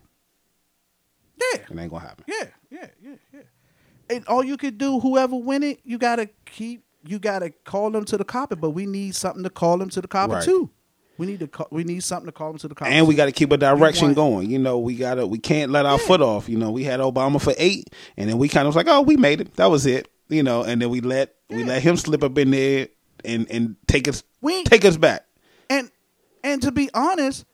yeah, 1.37 1.61
It 1.69 1.77
ain't 1.79 1.89
gonna 1.91 1.99
happen. 2.05 2.23
yeah, 2.27 2.45
yeah, 2.69 2.87
yeah, 3.03 3.15
yeah. 3.33 3.39
And 4.09 4.27
all 4.27 4.43
you 4.43 4.57
could 4.57 4.77
do, 4.77 4.99
whoever 4.99 5.35
win 5.35 5.63
it, 5.63 5.79
you 5.83 5.97
gotta 5.97 6.29
keep, 6.45 6.83
you 7.05 7.17
gotta 7.19 7.49
call 7.65 7.89
them 7.91 8.05
to 8.05 8.17
the 8.17 8.25
carpet. 8.25 8.59
But 8.61 8.71
we 8.71 8.85
need 8.85 9.15
something 9.15 9.43
to 9.43 9.49
call 9.49 9.77
them 9.77 9.89
to 9.89 10.01
the 10.01 10.07
carpet 10.07 10.35
Right. 10.35 10.43
too. 10.43 10.69
We 11.17 11.27
need 11.27 11.39
to, 11.41 11.47
call, 11.47 11.67
we 11.71 11.83
need 11.83 12.03
something 12.03 12.25
to 12.25 12.31
call 12.31 12.49
them 12.49 12.57
to 12.59 12.67
the 12.67 12.75
carpet. 12.75 12.93
And 12.95 13.07
we 13.07 13.15
got 13.15 13.25
to 13.25 13.31
keep 13.31 13.51
a 13.51 13.57
direction 13.57 14.07
want- 14.07 14.15
going. 14.15 14.49
You 14.49 14.59
know, 14.59 14.79
we 14.79 14.95
got 14.95 15.15
to. 15.15 15.27
We 15.27 15.37
can't 15.37 15.71
let 15.71 15.85
our 15.85 15.99
foot 15.99 16.21
off. 16.21 16.49
You 16.49 16.57
know, 16.57 16.71
we 16.71 16.83
had 16.83 16.99
Obama 16.99 17.39
for 17.39 17.53
eight, 17.57 17.89
and 18.17 18.29
then 18.29 18.37
we 18.37 18.47
kind 18.49 18.65
of 18.67 18.69
was 18.69 18.75
like, 18.75 18.87
oh, 18.89 19.01
we 19.01 19.17
made 19.17 19.39
it. 19.41 19.53
That 19.55 19.67
was 19.67 19.85
it. 19.85 20.07
You 20.29 20.41
know, 20.43 20.63
and 20.63 20.81
then 20.81 20.89
we 20.89 21.01
let 21.01 21.35
we 21.49 21.63
let 21.63 21.81
him 21.83 21.95
slip 21.97 22.23
up 22.23 22.37
in 22.37 22.51
there 22.51 22.87
and 23.25 23.45
and 23.51 23.75
take 23.87 24.07
us 24.07 24.23
We- 24.41 24.63
take 24.63 24.83
us 24.85 24.97
back. 24.97 25.25
And 26.43 26.61
to 26.63 26.71
be 26.71 26.89
honest, 26.93 27.45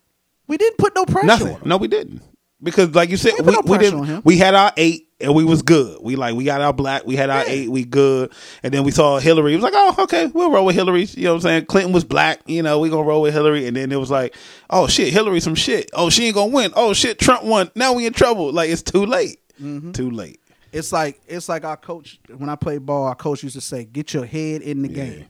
we 0.48 0.58
didn't 0.58 0.78
put 0.78 0.96
no 0.96 1.06
pressure 1.06 1.28
Nothing. 1.28 1.48
on 1.48 1.62
him. 1.62 1.70
No, 1.70 1.78
we 1.78 1.88
didn't. 1.88 2.22
Because 2.62 2.96
like 2.96 3.10
you 3.10 3.18
said, 3.18 3.34
We 3.40 3.46
we, 3.46 3.52
no 3.54 3.62
we 3.66 3.78
pressure 3.78 3.96
on 3.98 4.04
him. 4.04 4.16
didn't. 4.16 4.26
We 4.26 4.38
had 4.38 4.56
our 4.56 4.72
eight 4.78 5.10
and 5.20 5.36
we 5.36 5.44
was 5.44 5.62
good. 5.62 6.00
We 6.02 6.16
like 6.16 6.34
we 6.36 6.44
got 6.44 6.60
our 6.62 6.74
black. 6.74 7.06
We 7.06 7.16
had 7.16 7.30
our 7.30 7.44
Yeah. 7.44 7.50
eight. 7.52 7.70
We 7.70 7.86
good. 7.86 8.32
And 8.64 8.74
then 8.74 8.84
we 8.84 8.90
saw 8.92 9.20
Hillary. 9.20 9.54
It 9.54 9.58
was 9.58 9.64
like, 9.64 9.74
oh, 9.76 9.96
okay, 10.00 10.26
we'll 10.28 10.50
roll 10.52 10.66
with 10.66 10.76
Hillary. 10.76 11.04
You 11.04 11.26
know 11.26 11.32
what 11.34 11.36
I'm 11.36 11.42
saying? 11.42 11.66
Clinton 11.68 11.94
was 11.94 12.04
black. 12.04 12.40
You 12.48 12.64
know, 12.64 12.80
we 12.80 12.90
gonna 12.90 13.04
roll 13.04 13.22
with 13.22 13.34
Hillary. 13.34 13.68
And 13.68 13.76
then 13.78 13.92
it 13.92 14.00
was 14.00 14.10
like, 14.10 14.36
oh 14.72 14.88
shit, 14.88 15.14
Hillary 15.14 15.40
some 15.40 15.54
shit. 15.56 15.90
Oh, 15.94 16.10
she 16.10 16.26
ain't 16.26 16.36
gonna 16.36 16.52
win. 16.52 16.72
Oh 16.76 16.94
shit, 16.94 17.20
Trump 17.20 17.44
won. 17.44 17.70
Now 17.76 17.94
we 17.94 18.08
in 18.08 18.14
trouble. 18.14 18.52
Like 18.52 18.70
it's 18.72 18.82
too 18.82 19.06
late. 19.06 19.40
Mm-hmm. 19.62 19.92
Too 19.92 20.10
late. 20.10 20.40
It's 20.72 20.92
like 20.92 21.20
it's 21.28 21.48
like 21.48 21.64
our 21.64 21.78
coach 21.78 22.20
when 22.36 22.50
I 22.50 22.56
played 22.56 22.86
ball. 22.86 23.04
Our 23.06 23.16
coach 23.16 23.44
used 23.44 23.56
to 23.56 23.62
say, 23.62 23.86
"Get 23.86 24.14
your 24.16 24.26
head 24.26 24.62
in 24.62 24.82
the 24.82 24.88
game." 24.90 25.26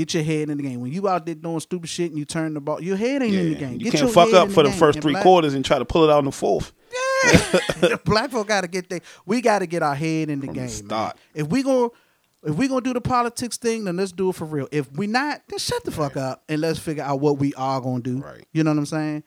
Get 0.00 0.14
your 0.14 0.22
head 0.22 0.48
in 0.48 0.56
the 0.56 0.62
game. 0.62 0.80
When 0.80 0.90
you 0.90 1.06
out 1.08 1.26
there 1.26 1.34
doing 1.34 1.60
stupid 1.60 1.90
shit 1.90 2.08
and 2.10 2.18
you 2.18 2.24
turn 2.24 2.54
the 2.54 2.60
ball, 2.60 2.82
your 2.82 2.96
head 2.96 3.22
ain't 3.22 3.34
in 3.34 3.44
the 3.44 3.50
Yeah. 3.52 3.58
game. 3.58 3.72
You 3.74 3.78
Get 3.84 3.90
can't 3.92 4.04
your 4.04 4.12
fuck 4.12 4.32
up 4.32 4.50
for 4.50 4.62
the 4.62 4.70
game. 4.70 4.78
first 4.78 5.00
three 5.02 5.12
black- 5.12 5.22
quarters 5.22 5.52
and 5.52 5.62
try 5.62 5.78
to 5.78 5.84
pull 5.84 6.04
it 6.04 6.10
out 6.10 6.20
in 6.20 6.24
the 6.24 6.32
fourth. 6.32 6.72
Black 8.06 8.30
folk 8.30 8.48
got 8.48 8.62
to 8.62 8.68
get 8.68 8.88
there. 8.88 9.00
We 9.26 9.42
got 9.42 9.58
to 9.58 9.66
get 9.66 9.82
our 9.82 9.94
head 9.94 10.30
in 10.30 10.40
the 10.40 10.46
From 10.46 10.54
the 10.54 10.60
game. 10.62 10.68
start. 10.70 11.16
Man. 11.34 11.44
If 11.44 11.50
we 11.50 11.62
go, 11.62 11.92
if 12.42 12.54
we 12.56 12.66
gonna 12.66 12.80
do 12.80 12.94
the 12.94 13.00
politics 13.02 13.58
thing, 13.58 13.84
then 13.84 13.96
let's 13.98 14.12
do 14.12 14.30
it 14.30 14.36
for 14.36 14.46
real. 14.46 14.66
If 14.72 14.90
we 14.92 15.06
not, 15.06 15.42
then 15.48 15.58
shut 15.58 15.84
the 15.84 15.90
fuck 15.90 16.16
up 16.16 16.42
and 16.48 16.62
let's 16.62 16.78
figure 16.78 17.02
out 17.04 17.20
what 17.20 17.38
we 17.38 17.52
are 17.54 17.78
gonna 17.82 18.00
do. 18.02 18.18
Right. 18.22 18.46
You 18.52 18.64
know 18.64 18.70
what 18.70 18.78
I'm 18.78 18.86
saying? 18.86 19.22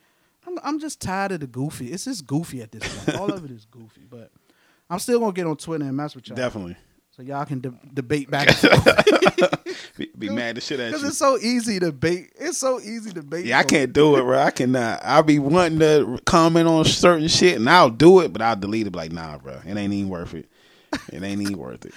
I'm, 0.48 0.58
I'm 0.64 0.80
just 0.80 1.00
tired 1.00 1.34
of 1.34 1.42
the 1.42 1.48
goofy. 1.48 1.92
It's 1.92 2.06
just 2.06 2.26
goofy 2.26 2.62
at 2.64 2.72
this 2.72 2.82
point. 3.06 3.20
All 3.20 3.32
of 3.32 3.46
it 3.46 3.52
is 3.52 3.66
goofy. 3.70 4.02
But 4.10 4.32
I'm 4.90 4.98
still 5.00 5.20
gonna 5.20 5.32
get 5.34 5.46
on 5.46 5.56
Twitter 5.58 5.86
and 5.86 5.96
mess 5.96 6.16
with 6.16 6.28
y'all. 6.28 6.36
Definitely. 6.36 6.76
So 7.24 7.30
y'all 7.30 7.46
can 7.46 7.60
de- 7.60 7.80
debate 7.94 8.30
back 8.30 8.48
and 8.48 8.58
forth. 8.58 9.64
Be, 9.98 10.10
be 10.18 10.30
mad 10.30 10.58
as 10.58 10.66
shit 10.66 10.80
at 10.80 10.88
you. 10.88 10.92
Because 10.94 11.08
it's 11.08 11.18
so 11.18 11.38
easy 11.38 11.80
to 11.80 11.92
bait. 11.92 12.32
It's 12.36 12.58
so 12.58 12.80
easy 12.80 13.12
to 13.12 13.22
bait. 13.22 13.46
Yeah, 13.46 13.60
I 13.60 13.64
can't 13.64 13.94
do 13.94 14.16
it, 14.16 14.24
bro. 14.24 14.40
I 14.40 14.50
cannot. 14.50 15.02
I'll 15.04 15.22
be 15.22 15.38
wanting 15.38 15.80
to 15.80 16.18
comment 16.26 16.68
on 16.68 16.84
certain 16.86 17.28
shit, 17.28 17.58
and 17.58 17.70
I'll 17.70 17.92
do 17.92 18.22
it, 18.22 18.34
but 18.34 18.42
I'll 18.42 18.56
delete 18.56 18.88
it. 18.88 18.96
Like, 18.96 19.12
nah, 19.12 19.38
bro, 19.38 19.60
it 19.66 19.78
ain't 19.78 19.94
even 19.94 20.10
worth 20.10 20.34
it. 20.34 20.50
It 21.12 21.22
ain't 21.22 21.42
even 21.42 21.58
worth 21.58 21.86
it. 21.86 21.94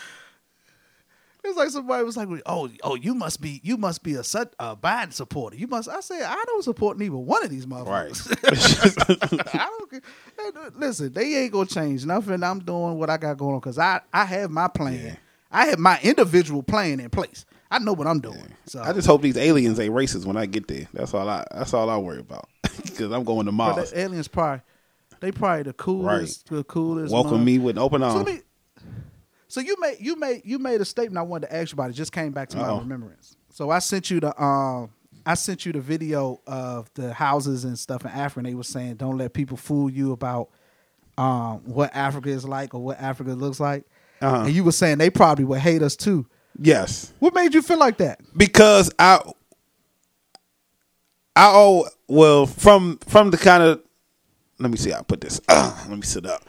It's 1.48 1.56
like 1.58 1.70
somebody 1.70 2.04
was 2.04 2.16
like, 2.16 2.28
"Oh, 2.46 2.68
oh, 2.82 2.94
you 2.94 3.14
must 3.14 3.40
be, 3.40 3.60
you 3.64 3.76
must 3.76 4.02
be 4.02 4.14
a, 4.14 4.24
Sut- 4.24 4.54
a 4.58 4.76
Biden 4.76 5.12
supporter. 5.12 5.56
You 5.56 5.66
must." 5.66 5.88
I 5.88 6.00
said, 6.00 6.22
"I 6.22 6.42
don't 6.46 6.62
support 6.64 6.98
neither 6.98 7.16
one 7.16 7.44
of 7.44 7.50
these 7.50 7.66
motherfuckers." 7.66 8.26
I 9.54 9.68
don't. 9.78 9.90
care. 9.90 10.00
Uh, 10.38 10.70
listen, 10.74 11.12
they 11.12 11.34
ain't 11.36 11.52
gonna 11.52 11.66
change 11.66 12.04
nothing. 12.04 12.42
I'm 12.42 12.58
doing 12.60 12.98
what 12.98 13.10
I 13.10 13.16
got 13.16 13.38
going 13.38 13.54
on 13.54 13.60
because 13.60 13.78
I, 13.78 14.00
I 14.12 14.24
have 14.24 14.50
my 14.50 14.68
plan. 14.68 15.04
Yeah. 15.04 15.14
I 15.50 15.66
have 15.66 15.78
my 15.78 15.98
individual 16.02 16.62
plan 16.62 17.00
in 17.00 17.08
place. 17.10 17.46
I 17.70 17.78
know 17.78 17.92
what 17.92 18.06
I'm 18.06 18.20
doing. 18.20 18.52
So 18.66 18.80
I 18.82 18.92
just 18.92 19.06
hope 19.06 19.22
these 19.22 19.36
aliens 19.36 19.78
ain't 19.80 19.94
racist 19.94 20.24
when 20.26 20.36
I 20.36 20.46
get 20.46 20.68
there. 20.68 20.88
That's 20.92 21.14
all 21.14 21.28
I. 21.28 21.44
That's 21.52 21.72
all 21.74 21.88
I 21.90 21.96
worry 21.98 22.20
about. 22.20 22.48
Because 22.82 23.10
I'm 23.12 23.24
going 23.24 23.46
to 23.46 23.52
Mars. 23.52 23.92
aliens 23.94 24.28
probably, 24.28 24.62
they 25.20 25.30
probably 25.32 25.64
the 25.64 25.72
coolest, 25.72 26.48
the 26.48 26.62
coolest. 26.64 27.12
Welcome 27.12 27.44
me 27.44 27.58
with 27.58 27.76
open 27.78 28.00
So, 28.00 28.06
arms. 28.06 28.16
let 28.26 28.34
me- 28.36 28.42
so 29.56 29.62
you 29.62 29.74
made 29.80 29.96
you 30.00 30.16
made 30.16 30.42
you 30.44 30.58
made 30.58 30.82
a 30.82 30.84
statement 30.84 31.16
I 31.18 31.22
wanted 31.22 31.46
to 31.46 31.56
ask 31.56 31.72
you 31.72 31.76
about. 31.76 31.88
It 31.88 31.94
just 31.94 32.12
came 32.12 32.30
back 32.32 32.50
to 32.50 32.58
my 32.58 32.64
Uh-oh. 32.64 32.80
remembrance. 32.80 33.36
So 33.50 33.70
I 33.70 33.78
sent 33.78 34.10
you 34.10 34.20
the 34.20 34.38
um 34.42 34.90
I 35.24 35.32
sent 35.32 35.64
you 35.64 35.72
the 35.72 35.80
video 35.80 36.42
of 36.46 36.90
the 36.92 37.14
houses 37.14 37.64
and 37.64 37.78
stuff 37.78 38.04
in 38.04 38.10
Africa. 38.10 38.40
And 38.40 38.46
they 38.48 38.54
were 38.54 38.62
saying 38.64 38.96
don't 38.96 39.16
let 39.16 39.32
people 39.32 39.56
fool 39.56 39.88
you 39.88 40.12
about 40.12 40.50
um 41.16 41.62
what 41.64 41.90
Africa 41.96 42.28
is 42.28 42.44
like 42.46 42.74
or 42.74 42.82
what 42.82 43.00
Africa 43.00 43.30
looks 43.32 43.58
like. 43.58 43.84
Uh-huh. 44.20 44.42
And 44.44 44.52
you 44.54 44.62
were 44.62 44.72
saying 44.72 44.98
they 44.98 45.08
probably 45.08 45.44
would 45.46 45.60
hate 45.60 45.80
us 45.80 45.96
too. 45.96 46.26
yes, 46.60 47.12
What 47.18 47.34
made 47.34 47.54
you 47.54 47.62
feel 47.62 47.78
like 47.78 47.96
that? 47.98 48.20
because 48.36 48.90
I. 48.98 49.20
I 51.38 51.50
oh 51.54 51.86
well 52.08 52.46
from 52.46 52.98
from 53.06 53.30
the 53.30 53.36
kind 53.36 53.62
of 53.62 53.82
let 54.58 54.70
me 54.70 54.76
see 54.78 54.90
how 54.90 55.00
I 55.00 55.02
put 55.02 55.20
this. 55.20 55.40
let 55.48 55.88
me 55.90 56.00
sit 56.02 56.24
up. 56.26 56.42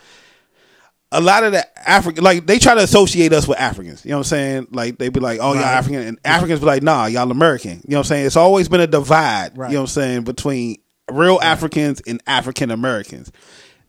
A 1.12 1.22
lot 1.22 1.44
of 1.44 1.54
the 1.54 1.90
African 1.90 2.24
like 2.24 2.46
they 2.46 2.60
try 2.60 2.76
to 2.76 2.84
associate 2.84 3.32
us 3.32 3.48
with 3.48 3.58
Africans. 3.60 4.04
You 4.04 4.12
know 4.12 4.18
what 4.18 4.28
I'm 4.28 4.30
saying? 4.30 4.68
Like 4.72 4.98
they 4.98 5.08
be 5.08 5.22
like, 5.22 5.40
"Oh, 5.42 5.54
y'all 5.54 5.64
African," 5.64 6.02
and 6.02 6.20
Africans 6.26 6.60
be 6.60 6.66
like, 6.66 6.84
"Nah, 6.84 7.06
y'all 7.06 7.32
American." 7.32 7.82
You 7.86 7.92
know 7.92 8.00
what 8.00 8.06
I'm 8.06 8.10
saying? 8.10 8.26
It's 8.26 8.36
always 8.36 8.68
been 8.68 8.82
a 8.82 8.88
divide. 8.88 9.58
Right. 9.58 9.70
You 9.70 9.76
know 9.76 9.84
what 9.84 9.90
I'm 9.90 9.94
saying 9.94 10.24
between 10.24 10.78
real 11.10 11.40
Africans 11.42 12.02
and 12.06 12.22
African 12.28 12.72
Americans. 12.72 13.32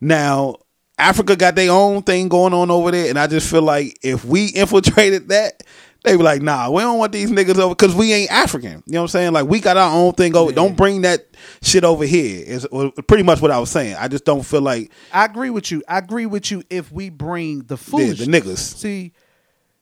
Now, 0.01 0.57
Africa 0.99 1.37
got 1.37 1.55
their 1.55 1.71
own 1.71 2.03
thing 2.03 2.29
going 2.29 2.53
on 2.53 2.71
over 2.71 2.91
there, 2.91 3.09
and 3.09 3.19
I 3.19 3.27
just 3.27 3.51
feel 3.51 3.63
like 3.63 3.99
if 4.03 4.25
we 4.25 4.47
infiltrated 4.55 5.29
that, 5.29 5.63
they 6.05 6.17
were 6.17 6.23
like, 6.23 6.43
"Nah, 6.43 6.71
we 6.71 6.83
don't 6.83 6.99
want 6.99 7.13
these 7.13 7.31
niggas 7.31 7.59
over 7.59 7.75
because 7.75 7.95
we 7.95 8.13
ain't 8.13 8.31
African." 8.31 8.83
You 8.87 8.95
know 8.95 9.01
what 9.01 9.05
I'm 9.05 9.09
saying? 9.09 9.33
Like 9.33 9.47
we 9.47 9.61
got 9.61 9.77
our 9.77 9.93
own 9.95 10.13
thing 10.13 10.37
over. 10.37 10.53
Don't 10.53 10.77
bring 10.77 11.03
that 11.03 11.27
shit 11.63 11.85
over 11.85 12.05
here. 12.05 12.45
Is 12.47 12.67
pretty 13.07 13.25
much 13.25 13.43
what 13.43 13.51
I 13.51 13.59
was 13.59 13.71
saying. 13.71 13.97
I 13.99 14.09
just 14.09 14.25
don't 14.25 14.43
feel 14.43 14.63
like 14.63 14.93
I 15.13 15.25
agree 15.25 15.51
with 15.51 15.71
you. 15.71 15.83
I 15.89 15.99
agree 15.99 16.27
with 16.27 16.51
you 16.51 16.63
if 16.71 16.93
we 16.93 17.11
bring 17.11 17.61
the 17.61 17.65
the, 17.69 17.77
foolish 17.77 18.19
the 18.19 18.27
niggas. 18.27 18.59
See, 18.59 19.13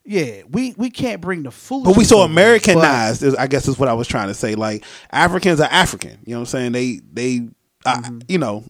yeah, 0.04 0.42
we 0.50 0.74
we 0.76 0.90
can't 0.90 1.20
bring 1.20 1.42
the 1.42 1.50
foolish. 1.50 1.86
But 1.86 1.96
we 1.96 2.04
so 2.04 2.20
Americanized, 2.20 3.22
is, 3.22 3.34
I 3.34 3.46
guess 3.46 3.68
is 3.68 3.78
what 3.78 3.88
I 3.88 3.94
was 3.94 4.08
trying 4.08 4.28
to 4.28 4.34
say. 4.34 4.54
Like 4.54 4.84
Africans 5.10 5.60
are 5.60 5.68
African. 5.70 6.18
You 6.24 6.34
know 6.34 6.40
what 6.40 6.54
I'm 6.54 6.72
saying? 6.72 6.72
They 6.72 7.00
they 7.12 7.48
uh, 7.84 8.10
you 8.28 8.38
know, 8.38 8.64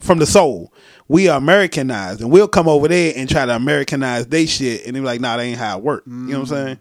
from 0.00 0.18
the 0.18 0.26
soul. 0.26 0.72
We 1.08 1.28
are 1.28 1.38
Americanized, 1.38 2.20
and 2.20 2.30
we'll 2.30 2.48
come 2.48 2.68
over 2.68 2.88
there 2.88 3.12
and 3.16 3.28
try 3.28 3.44
to 3.46 3.54
Americanize 3.56 4.26
they 4.26 4.46
shit, 4.46 4.86
and 4.86 4.94
they 4.94 5.00
be 5.00 5.06
like, 5.06 5.20
"Nah, 5.20 5.36
that 5.36 5.42
ain't 5.42 5.58
how 5.58 5.78
it 5.78 5.84
work." 5.84 6.04
You 6.06 6.12
know 6.12 6.40
what 6.40 6.50
I'm 6.52 6.66
saying? 6.66 6.78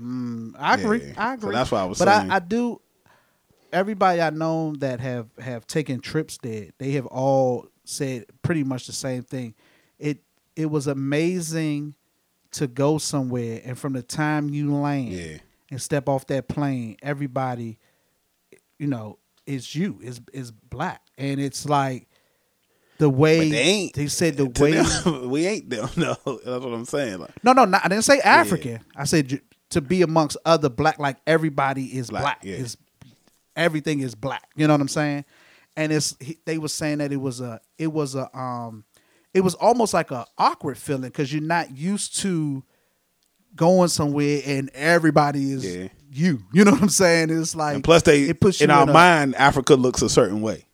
Mm, 0.00 0.54
I 0.58 0.74
agree. 0.74 1.02
Yeah. 1.04 1.12
I 1.16 1.34
So 1.36 1.42
agree. 1.42 1.54
that's 1.54 1.70
what 1.70 1.78
I 1.80 1.84
was 1.84 1.98
but 1.98 2.08
saying. 2.08 2.30
I, 2.30 2.36
I 2.36 2.38
do. 2.40 2.80
Everybody 3.72 4.20
I 4.22 4.30
know 4.30 4.74
that 4.78 5.00
have 5.00 5.28
have 5.40 5.66
taken 5.66 6.00
trips 6.00 6.38
there, 6.42 6.68
they 6.78 6.92
have 6.92 7.06
all 7.06 7.66
said 7.84 8.26
pretty 8.42 8.62
much 8.64 8.86
the 8.86 8.92
same 8.92 9.22
thing. 9.22 9.54
It 9.98 10.22
it 10.56 10.66
was 10.66 10.86
amazing 10.86 11.94
to 12.52 12.66
go 12.68 12.98
somewhere, 12.98 13.60
and 13.64 13.76
from 13.78 13.94
the 13.94 14.02
time 14.02 14.48
you 14.48 14.72
land 14.74 15.08
Yeah. 15.12 15.38
and 15.70 15.82
step 15.82 16.08
off 16.08 16.26
that 16.28 16.46
plane, 16.48 16.96
everybody, 17.02 17.78
you 18.78 18.86
know, 18.86 19.18
is 19.46 19.74
you 19.74 19.98
is 20.02 20.20
is 20.32 20.52
black, 20.52 21.02
and 21.18 21.40
it's 21.40 21.66
like 21.68 22.08
the 23.04 23.10
way 23.10 23.50
they 23.50 23.58
ain't. 23.60 23.92
they 23.94 24.06
said 24.06 24.36
the 24.38 24.46
way 24.46 24.72
them, 24.72 25.28
we 25.30 25.46
ain't 25.46 25.68
them. 25.68 25.88
No, 25.96 26.14
that's 26.24 26.64
what 26.64 26.72
I'm 26.72 26.84
saying. 26.86 27.18
Like, 27.18 27.44
no, 27.44 27.52
no, 27.52 27.66
not, 27.66 27.84
I 27.84 27.88
didn't 27.88 28.04
say 28.04 28.18
African. 28.20 28.80
I 28.96 29.04
said 29.04 29.40
to 29.70 29.80
be 29.82 30.00
amongst 30.02 30.36
other 30.46 30.68
black, 30.70 30.98
like 30.98 31.18
everybody 31.26 31.84
is 31.98 32.08
Black, 32.10 32.22
black. 32.22 32.38
yeah. 32.42 32.56
Is 32.56 32.76
everything 33.56 34.00
is 34.00 34.14
black. 34.14 34.48
You 34.56 34.66
know 34.66 34.72
what 34.74 34.80
I'm 34.80 34.88
saying? 34.88 35.24
And 35.76 35.92
it's 35.92 36.16
he, 36.20 36.38
they 36.46 36.56
were 36.58 36.68
saying 36.68 36.98
that 36.98 37.12
it 37.12 37.16
was 37.20 37.40
a 37.40 37.60
it 37.78 37.92
was 37.92 38.14
a 38.14 38.34
um 38.36 38.84
it 39.34 39.40
was 39.42 39.54
almost 39.54 39.92
like 39.92 40.10
a 40.10 40.24
awkward 40.38 40.78
feeling 40.78 41.02
because 41.10 41.32
you're 41.32 41.42
not 41.42 41.76
used 41.76 42.16
to 42.20 42.62
going 43.56 43.88
somewhere 43.88 44.40
and 44.46 44.70
everybody 44.74 45.52
is 45.52 45.64
Yeah. 45.66 45.88
you. 46.10 46.42
You 46.52 46.64
know 46.64 46.70
what 46.72 46.82
I'm 46.82 46.88
saying? 46.88 47.30
It's 47.30 47.54
like 47.54 47.74
and 47.74 47.84
plus, 47.84 48.02
they 48.02 48.22
it 48.22 48.40
puts 48.40 48.60
in 48.60 48.70
our 48.70 48.88
a- 48.88 48.92
mind, 48.92 49.34
Africa 49.36 49.74
looks 49.74 50.00
a 50.02 50.08
certain 50.08 50.40
way. 50.40 50.66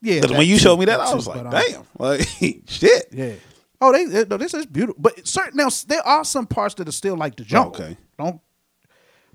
Yeah, 0.00 0.20
Because 0.20 0.36
when 0.36 0.46
you 0.46 0.56
too, 0.56 0.60
showed 0.62 0.78
me 0.78 0.84
that, 0.86 1.00
I 1.00 1.10
too, 1.10 1.16
was 1.16 1.26
like, 1.26 1.42
but, 1.44 1.54
um, 1.54 1.62
damn, 1.72 1.82
like 1.98 2.28
shit. 2.68 3.06
Yeah. 3.12 3.32
Oh, 3.80 3.92
they, 3.92 4.04
they 4.06 4.36
this 4.36 4.54
is 4.54 4.66
beautiful. 4.66 5.00
But 5.00 5.26
certain 5.26 5.56
now 5.56 5.68
there 5.86 6.06
are 6.06 6.24
some 6.24 6.46
parts 6.46 6.74
that 6.76 6.88
are 6.88 6.92
still 6.92 7.16
like 7.16 7.36
the 7.36 7.44
jungle. 7.44 7.80
Okay. 7.82 7.96
Don't. 8.18 8.40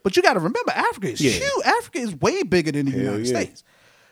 But 0.03 0.17
you 0.17 0.21
got 0.21 0.33
to 0.33 0.39
remember, 0.39 0.71
Africa 0.71 1.11
is 1.11 1.21
Yeah. 1.21 1.31
huge. 1.31 1.65
Africa 1.65 1.99
is 1.99 2.15
way 2.15 2.43
bigger 2.43 2.71
than 2.73 2.85
the 2.87 2.91
Hell 2.91 3.01
United 3.01 3.25
yeah. 3.27 3.39
States. 3.41 3.63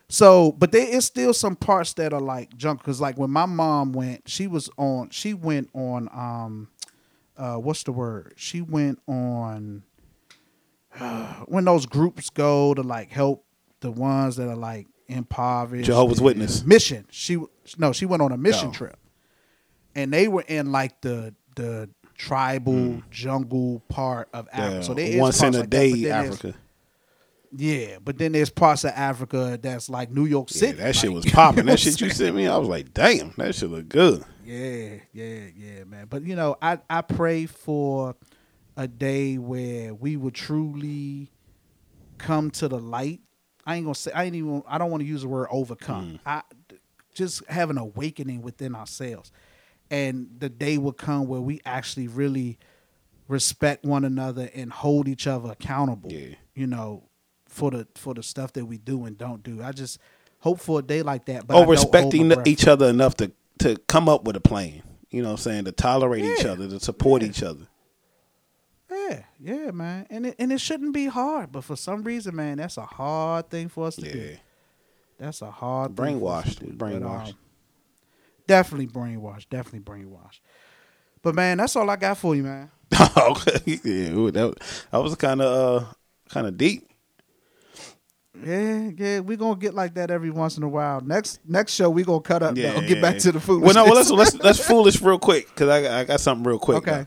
So, 0.08 0.52
but 0.54 0.72
there 0.72 0.88
is 0.88 1.06
still 1.06 1.34
some 1.34 1.56
parts 1.56 1.94
that 1.94 2.14
are 2.14 2.20
like 2.22 2.56
jungle. 2.56 2.82
Because 2.82 3.00
like 3.02 3.18
when 3.18 3.30
my 3.32 3.46
mom 3.46 3.92
went, 3.94 4.28
she 4.30 4.48
was 4.48 4.70
on. 4.78 5.10
She 5.10 5.34
went 5.34 5.70
on. 5.74 6.10
Um, 6.14 6.70
uh, 7.38 7.56
what's 7.56 7.84
the 7.84 7.92
word? 7.92 8.34
She 8.38 8.62
went 8.62 9.00
on. 9.08 9.84
when 11.46 11.66
those 11.66 11.86
groups 11.86 12.30
go 12.30 12.74
to 12.74 12.82
like 12.82 13.10
help 13.10 13.46
the 13.80 13.92
ones 13.92 14.36
that 14.36 14.48
are 14.48 14.56
like 14.56 14.88
impoverished. 15.12 15.86
Jehovah's 15.86 16.22
Witness. 16.22 16.64
mission. 16.66 17.06
She 17.12 17.38
no, 17.78 17.92
she 17.92 18.06
went 18.06 18.22
on 18.22 18.32
a 18.32 18.38
mission 18.38 18.70
Oh. 18.70 18.74
trip, 18.74 18.98
and 19.96 20.12
they 20.12 20.28
were 20.28 20.44
in 20.48 20.72
like 20.72 21.02
the 21.02 21.34
the 21.56 21.90
tribal 22.16 22.74
hmm. 22.74 23.00
jungle 23.10 23.82
part 23.90 24.30
of 24.34 24.48
Africa. 24.54 24.84
so 24.84 24.94
there 24.94 25.08
is 25.08 25.18
once 25.20 25.42
in 25.42 25.56
a 25.56 25.60
like 25.62 25.70
day 25.70 26.04
there's- 26.04 26.28
Africa. 26.36 26.58
Yeah, 27.54 27.98
but 28.02 28.18
then 28.18 28.32
there's 28.32 28.50
parts 28.50 28.86
of 28.86 28.92
Africa 28.96 29.60
that's 29.62 29.90
like 29.90 30.10
New 30.10 30.24
York 30.26 30.48
Yeah, 30.52 30.58
City. 30.58 30.78
that 30.78 30.96
shit 30.96 31.10
like, 31.10 31.24
was 31.26 31.34
popping. 31.34 31.66
That 31.66 31.80
shit 31.82 32.00
you 32.00 32.10
sent 32.10 32.34
me, 32.34 32.48
I 32.48 32.56
was 32.56 32.70
like, 32.70 32.94
damn, 32.94 33.34
that 33.38 33.54
shit 33.56 33.70
look 33.70 33.90
good. 33.90 34.24
Yeah, 34.46 34.96
yeah, 35.12 35.40
yeah, 35.58 35.84
man. 35.84 36.08
But 36.10 36.24
you 36.24 36.38
know, 36.38 36.56
I 36.62 36.80
I 36.90 37.02
pray 37.02 37.46
for 37.48 38.16
a 38.78 38.88
day 38.88 39.38
where 39.38 39.94
we 39.94 40.16
would 40.16 40.34
truly 40.34 41.30
come 42.18 42.52
to 42.52 42.70
the 42.70 42.80
light. 42.80 43.20
I 43.66 43.76
ain't 43.76 43.86
gonna 43.86 43.96
say 43.96 44.12
I 44.14 44.26
ain't 44.26 44.36
even 44.36 44.64
I 44.68 44.78
don't 44.78 44.92
want 44.92 45.02
to 45.02 45.08
use 45.08 45.22
the 45.22 45.28
word 45.28 45.48
overcome. 45.52 46.14
Mm. 46.14 46.20
I 46.26 46.42
just 47.14 47.46
have 47.48 47.70
an 47.70 47.78
awakening 47.78 48.42
within 48.42 48.76
ourselves. 48.76 49.32
And 49.90 50.30
the 50.40 50.50
day 50.50 50.78
will 50.78 50.94
come 50.94 51.28
where 51.28 51.42
we 51.42 51.60
actually 51.66 52.08
really 52.08 52.58
respect 53.28 53.84
one 53.84 54.06
another 54.06 54.50
and 54.56 54.72
hold 54.72 55.08
each 55.08 55.28
other 55.28 55.52
accountable. 55.52 56.12
Yeah. 56.12 56.36
You 56.54 56.68
know, 56.68 57.04
for 57.48 57.72
the 57.72 57.88
for 57.96 58.14
the 58.14 58.24
stuff 58.24 58.54
that 58.54 58.66
we 58.66 58.78
do 58.78 59.06
and 59.06 59.18
don't 59.18 59.44
do. 59.44 59.62
I 59.62 59.72
just 59.74 60.00
hope 60.40 60.60
for 60.60 60.80
a 60.80 60.82
day 60.82 61.02
like 61.02 61.26
that. 61.26 61.48
But 61.48 61.56
oh, 61.56 61.58
I 61.58 61.62
Or 61.64 61.76
don't 61.76 61.76
hold 61.78 61.94
my 61.94 62.00
respecting 62.00 62.52
each 62.52 62.68
other 62.68 62.88
enough 62.88 63.16
to 63.18 63.32
to 63.60 63.78
come 63.88 64.10
up 64.10 64.24
with 64.24 64.36
a 64.36 64.42
plan. 64.42 64.82
You 65.10 65.22
know 65.22 65.30
what 65.30 65.34
I'm 65.34 65.44
saying? 65.44 65.66
To 65.66 65.72
tolerate 65.74 66.24
each 66.24 66.46
other, 66.46 66.68
to 66.70 66.80
support 66.80 67.22
Yeah. 67.22 67.28
each 67.30 67.44
other. 67.44 67.68
Yeah, 69.12 69.24
yeah, 69.66 69.72
man, 69.72 70.08
and 70.10 70.26
it 70.28 70.36
and 70.40 70.52
it 70.52 70.62
shouldn't 70.62 70.94
be 70.94 71.08
hard, 71.08 71.52
but 71.52 71.64
for 71.64 71.76
some 71.76 72.04
reason, 72.04 72.36
man, 72.36 72.58
that's 72.58 72.78
a 72.78 72.86
hard 72.86 73.50
thing 73.50 73.70
for 73.70 73.88
us 73.88 73.96
to 73.96 74.12
do. 74.12 74.18
Yeah. 74.18 74.36
That's 75.18 75.42
a 75.44 75.52
hard 75.52 75.96
thing 75.96 76.20
Brainwashed. 76.20 76.60
to 76.60 76.66
Brainwashed. 76.66 77.30
um, 77.30 77.36
definitely 78.48 78.88
brainwashed. 78.88 79.50
Definitely 79.50 79.82
brainwashed. 79.82 80.40
But 81.22 81.36
man, 81.36 81.58
that's 81.58 81.76
all 81.76 81.88
I 81.90 81.96
got 81.96 82.18
for 82.18 82.36
you, 82.36 82.44
man. 82.44 82.72
okay. 83.18 83.62
Yeah, 83.84 84.10
ooh, 84.14 84.32
that, 84.32 84.60
that 84.92 84.98
was 84.98 85.16
kind 85.16 85.42
of 85.42 85.84
uh, 85.84 85.86
kind 86.30 86.48
of 86.48 86.58
deep. 86.58 86.88
Yeah, 88.44 88.90
yeah, 88.98 89.20
we 89.20 89.36
gonna 89.36 89.60
get 89.60 89.76
like 89.76 89.94
that 89.96 90.10
every 90.10 90.32
once 90.32 90.58
in 90.58 90.64
a 90.64 90.70
while. 90.70 91.02
Next 91.02 91.40
next 91.48 91.74
show, 91.74 91.90
we 91.90 92.04
gonna 92.04 92.22
cut 92.22 92.42
up. 92.42 92.58
Yeah, 92.58 92.74
though. 92.74 92.82
get 92.82 93.02
back 93.02 93.16
yeah. 93.16 93.20
to 93.20 93.32
the 93.34 93.40
food. 93.40 93.62
Well, 93.62 93.74
no, 93.74 93.86
well, 93.86 93.96
let's 93.96 94.10
let's 94.12 94.36
let's 94.36 94.60
foolish 94.60 95.02
real 95.02 95.20
quick 95.20 95.48
because 95.50 95.70
I 95.70 95.82
got- 95.84 95.92
I 95.92 96.04
got 96.06 96.20
something 96.20 96.46
real 96.46 96.58
quick. 96.58 96.78
okay. 96.78 96.92
though. 96.92 97.06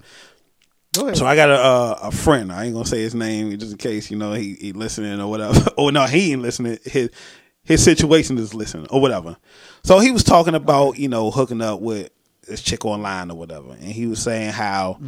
Go 0.94 1.06
ahead. 1.06 1.16
So 1.16 1.26
I 1.26 1.34
got 1.34 1.50
a 1.50 1.54
uh, 1.54 1.98
a 2.02 2.10
friend. 2.10 2.52
I 2.52 2.64
ain't 2.64 2.74
gonna 2.74 2.86
say 2.86 3.00
his 3.00 3.14
name 3.14 3.56
just 3.58 3.72
in 3.72 3.78
case 3.78 4.10
you 4.10 4.16
know 4.16 4.32
he, 4.32 4.54
he 4.54 4.72
listening 4.72 5.20
or 5.20 5.28
whatever. 5.28 5.70
oh 5.78 5.90
no, 5.90 6.04
he 6.04 6.32
ain't 6.32 6.42
listening. 6.42 6.78
His 6.84 7.10
his 7.64 7.82
situation 7.82 8.38
is 8.38 8.54
listening 8.54 8.86
or 8.90 9.00
whatever. 9.00 9.36
So 9.82 9.98
he 9.98 10.10
was 10.10 10.22
talking 10.22 10.54
about 10.54 10.98
you 10.98 11.08
know 11.08 11.30
hooking 11.30 11.60
up 11.60 11.80
with 11.80 12.10
this 12.46 12.60
chick 12.60 12.84
online 12.84 13.30
or 13.30 13.36
whatever, 13.36 13.72
and 13.72 13.84
he 13.84 14.06
was 14.06 14.22
saying 14.22 14.52
how 14.52 15.00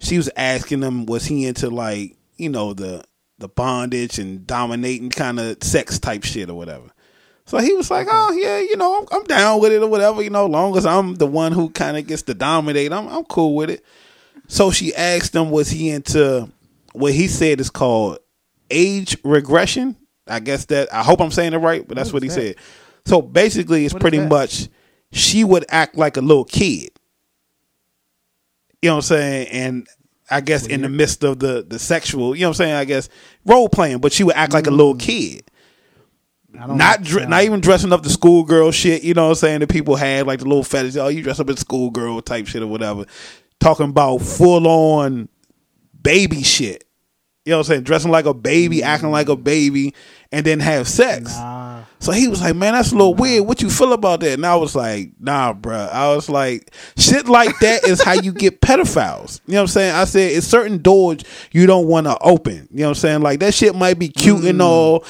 she 0.00 0.16
was 0.16 0.28
asking 0.36 0.82
him 0.82 1.06
was 1.06 1.24
he 1.24 1.46
into 1.46 1.70
like 1.70 2.16
you 2.36 2.48
know 2.48 2.74
the 2.74 3.04
the 3.38 3.48
bondage 3.48 4.18
and 4.18 4.46
dominating 4.46 5.10
kind 5.10 5.40
of 5.40 5.62
sex 5.62 5.98
type 5.98 6.24
shit 6.24 6.50
or 6.50 6.54
whatever. 6.54 6.90
So 7.46 7.58
he 7.58 7.72
was 7.74 7.90
like, 7.90 8.06
"Oh 8.10 8.32
yeah, 8.32 8.58
you 8.58 8.76
know, 8.76 8.98
I'm, 9.00 9.06
I'm 9.10 9.24
down 9.24 9.60
with 9.60 9.72
it 9.72 9.82
or 9.82 9.88
whatever. 9.88 10.22
You 10.22 10.30
know, 10.30 10.46
long 10.46 10.76
as 10.76 10.86
I'm 10.86 11.16
the 11.16 11.26
one 11.26 11.52
who 11.52 11.70
kind 11.70 11.96
of 11.96 12.06
gets 12.06 12.22
to 12.22 12.34
dominate, 12.34 12.92
I'm 12.92 13.08
I'm 13.08 13.24
cool 13.24 13.54
with 13.54 13.70
it." 13.70 13.84
So 14.52 14.70
she 14.70 14.94
asked 14.94 15.34
him, 15.34 15.50
was 15.50 15.70
he 15.70 15.88
into 15.88 16.46
what 16.92 17.14
he 17.14 17.26
said 17.26 17.58
is 17.58 17.70
called 17.70 18.18
age 18.70 19.16
regression? 19.24 19.96
I 20.26 20.40
guess 20.40 20.66
that 20.66 20.92
I 20.92 21.02
hope 21.02 21.22
I'm 21.22 21.30
saying 21.30 21.54
it 21.54 21.56
right, 21.56 21.88
but 21.88 21.96
that's 21.96 22.10
What 22.10 22.16
what, 22.16 22.22
he 22.24 22.28
that? 22.28 22.34
said. 22.34 22.56
So 23.06 23.22
basically, 23.22 23.86
it's 23.86 23.94
What 23.94 24.02
pretty 24.02 24.20
much 24.20 24.68
she 25.10 25.42
would 25.42 25.64
act 25.70 25.96
like 25.96 26.18
a 26.18 26.20
little 26.20 26.44
kid. 26.44 26.90
You 28.82 28.90
know 28.90 28.96
what 28.96 29.04
I'm 29.04 29.16
saying? 29.16 29.48
And 29.48 29.86
I 30.30 30.42
guess 30.42 30.66
in 30.66 30.82
the 30.82 30.90
midst 30.90 31.24
of 31.24 31.38
the 31.38 31.64
the 31.66 31.78
sexual, 31.78 32.36
you 32.36 32.42
know 32.42 32.48
what 32.48 32.60
I'm 32.60 32.66
saying? 32.66 32.74
I 32.74 32.84
guess 32.84 33.08
role 33.46 33.70
playing, 33.70 34.00
but 34.00 34.12
she 34.12 34.22
would 34.22 34.36
act 34.36 34.52
like 34.52 34.66
a 34.66 34.70
little 34.70 34.94
mm. 34.94 35.00
kid 35.00 35.44
I 36.58 36.66
don't 36.66 36.76
not 36.76 37.10
know. 37.10 37.24
not 37.24 37.44
even 37.44 37.60
dressing 37.60 37.92
up 37.92 38.02
the 38.02 38.10
schoolgirl 38.10 38.72
shit. 38.72 39.02
You 39.02 39.14
know 39.14 39.24
what 39.24 39.30
I'm 39.30 39.34
saying? 39.36 39.60
That 39.60 39.70
people 39.70 39.96
had 39.96 40.26
like 40.26 40.40
the 40.40 40.44
little 40.44 40.62
fetish. 40.62 40.96
Oh, 40.96 41.08
you 41.08 41.22
dress 41.22 41.40
up 41.40 41.48
as 41.48 41.60
schoolgirl 41.60 42.20
type 42.22 42.46
shit 42.46 42.62
or 42.62 42.66
whatever. 42.66 43.06
Talking 43.62 43.90
about 43.90 44.18
full 44.18 44.66
on 44.66 45.28
baby 46.02 46.42
shit. 46.42 46.84
You 47.44 47.50
know 47.50 47.58
what 47.58 47.66
I'm 47.66 47.72
saying? 47.74 47.82
Dressing 47.84 48.10
like 48.10 48.24
a 48.24 48.34
baby, 48.34 48.78
mm. 48.78 48.82
acting 48.82 49.10
like 49.10 49.28
a 49.28 49.36
baby, 49.36 49.94
and 50.32 50.44
then 50.44 50.60
have 50.60 50.88
sex. 50.88 51.36
Nah. 51.36 51.84
So 52.00 52.10
he 52.10 52.26
was 52.26 52.40
like, 52.40 52.56
"Man, 52.56 52.72
that's 52.72 52.90
a 52.90 52.96
little 52.96 53.14
weird. 53.14 53.46
What 53.46 53.62
you 53.62 53.70
feel 53.70 53.92
about 53.92 54.20
that?" 54.20 54.32
And 54.32 54.44
I 54.44 54.56
was 54.56 54.74
like, 54.74 55.12
"Nah, 55.20 55.52
bro." 55.52 55.76
I 55.76 56.14
was 56.14 56.28
like, 56.28 56.74
"Shit 56.96 57.28
like 57.28 57.56
that 57.60 57.84
is 57.84 58.02
how 58.02 58.14
you 58.14 58.32
get 58.32 58.60
pedophiles." 58.60 59.40
You 59.46 59.54
know 59.54 59.58
what 59.58 59.62
I'm 59.62 59.68
saying? 59.68 59.94
I 59.94 60.04
said 60.04 60.32
it's 60.32 60.46
certain 60.46 60.82
doors 60.82 61.22
you 61.52 61.66
don't 61.66 61.86
want 61.86 62.06
to 62.06 62.18
open. 62.20 62.68
You 62.72 62.78
know 62.78 62.84
what 62.86 62.88
I'm 62.90 62.94
saying? 62.96 63.20
Like 63.22 63.40
that 63.40 63.54
shit 63.54 63.74
might 63.76 63.98
be 63.98 64.08
cute 64.08 64.44
and 64.44 64.58
mm. 64.58 64.64
all, 64.64 65.04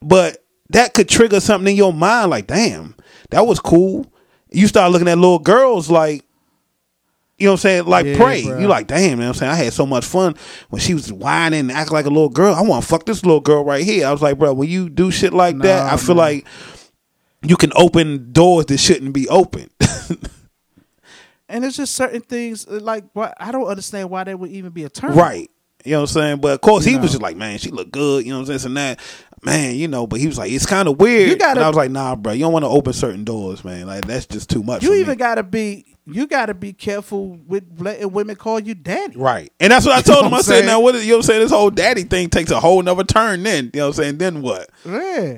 but 0.00 0.44
that 0.70 0.94
could 0.94 1.08
trigger 1.10 1.40
something 1.40 1.72
in 1.72 1.76
your 1.76 1.92
mind. 1.92 2.30
Like, 2.30 2.46
damn, 2.46 2.94
that 3.30 3.46
was 3.46 3.60
cool. 3.60 4.10
You 4.50 4.66
start 4.66 4.92
looking 4.92 5.08
at 5.08 5.18
little 5.18 5.38
girls 5.38 5.90
like. 5.90 6.24
You 7.38 7.46
know 7.46 7.52
what 7.52 7.58
I'm 7.58 7.58
saying? 7.60 7.84
Like 7.86 8.06
Yeah, 8.06 8.16
pray. 8.16 8.42
bruh. 8.42 8.60
You 8.60 8.66
like, 8.66 8.88
damn, 8.88 9.10
you 9.10 9.16
know 9.16 9.22
what 9.22 9.28
I'm 9.28 9.34
saying? 9.34 9.52
I 9.52 9.54
had 9.54 9.72
so 9.72 9.86
much 9.86 10.04
fun 10.04 10.34
when 10.70 10.80
she 10.80 10.92
was 10.94 11.12
whining 11.12 11.60
and 11.60 11.70
acting 11.72 11.94
like 11.94 12.06
a 12.06 12.10
little 12.10 12.28
girl. 12.28 12.52
I 12.54 12.62
want 12.62 12.82
to 12.82 12.88
fuck 12.88 13.06
this 13.06 13.24
little 13.24 13.40
girl 13.40 13.64
right 13.64 13.84
here. 13.84 14.06
I 14.06 14.12
was 14.12 14.20
like, 14.22 14.38
bro, 14.38 14.52
when 14.54 14.68
you 14.68 14.88
do 14.90 15.10
shit 15.12 15.32
like 15.32 15.56
that, 15.58 15.86
Nah, 15.86 15.94
I 15.94 15.96
feel 15.98 16.16
like 16.16 16.44
you 17.42 17.56
can 17.56 17.70
open 17.76 18.32
doors 18.32 18.66
that 18.66 18.78
shouldn't 18.78 19.12
be 19.12 19.28
open. 19.28 19.70
And 21.50 21.64
it's 21.64 21.76
just 21.78 21.94
certain 21.94 22.20
things 22.20 22.66
uh, 22.66 22.78
like 22.82 23.04
I 23.16 23.52
don't 23.52 23.66
understand 23.66 24.10
why 24.10 24.24
that 24.24 24.38
would 24.38 24.50
even 24.50 24.70
be 24.70 24.84
a 24.84 24.90
term. 24.90 25.16
right. 25.16 25.50
You 25.84 25.92
know 25.92 26.00
what 26.00 26.10
I'm 26.10 26.14
saying? 26.14 26.36
But 26.40 26.52
of 26.54 26.60
course, 26.60 26.84
You 26.84 26.92
he 26.92 26.98
was 26.98 27.12
just 27.12 27.22
like, 27.22 27.36
man, 27.36 27.56
she 27.58 27.70
look 27.70 27.90
good. 27.90 28.26
You 28.26 28.32
know 28.32 28.40
what 28.40 28.50
I'm 28.50 28.58
saying? 28.58 28.76
And 28.76 28.76
that. 28.76 29.00
Man, 29.44 29.74
you 29.76 29.88
know, 29.88 30.06
but 30.06 30.20
he 30.20 30.26
was 30.26 30.38
like, 30.38 30.50
it's 30.52 30.66
kind 30.66 30.88
of 30.88 30.98
weird. 31.00 31.28
You 31.30 31.36
gotta- 31.36 31.60
and 31.60 31.64
I 31.64 31.68
was 31.68 31.76
like, 31.76 31.90
nah, 31.90 32.16
bro, 32.16 32.32
you 32.32 32.40
don't 32.40 32.52
want 32.52 32.64
to 32.64 32.68
open 32.68 32.92
certain 32.92 33.24
doors, 33.24 33.64
man. 33.64 33.86
Like 33.86 34.06
that's 34.06 34.26
just 34.26 34.50
too 34.50 34.62
much. 34.62 34.82
You 34.82 34.94
even 34.94 35.10
me. 35.10 35.16
gotta 35.16 35.42
be 35.42 35.84
you 36.10 36.26
gotta 36.26 36.54
be 36.54 36.72
careful 36.72 37.38
with 37.46 37.64
letting 37.78 38.10
women 38.12 38.34
call 38.34 38.58
you 38.58 38.74
daddy. 38.74 39.14
Right. 39.18 39.52
And 39.60 39.70
that's 39.72 39.84
what 39.84 39.94
I 39.94 39.98
You 39.98 40.02
told 40.04 40.22
know 40.22 40.28
him. 40.28 40.34
I 40.34 40.36
I'm 40.38 40.42
said, 40.42 40.64
now 40.64 40.80
what 40.80 40.94
is, 40.94 41.04
you 41.04 41.10
know 41.12 41.16
what 41.18 41.24
I'm 41.24 41.26
saying? 41.26 41.40
This 41.42 41.50
whole 41.50 41.70
daddy 41.70 42.04
thing 42.04 42.30
takes 42.30 42.50
a 42.50 42.58
whole 42.58 42.82
nother 42.82 43.04
turn 43.04 43.42
then. 43.42 43.70
You 43.74 43.80
know 43.80 43.88
what 43.88 43.98
I'm 43.98 44.02
saying? 44.04 44.18
Then 44.18 44.40
what? 44.40 44.70
Yeah. 44.86 44.92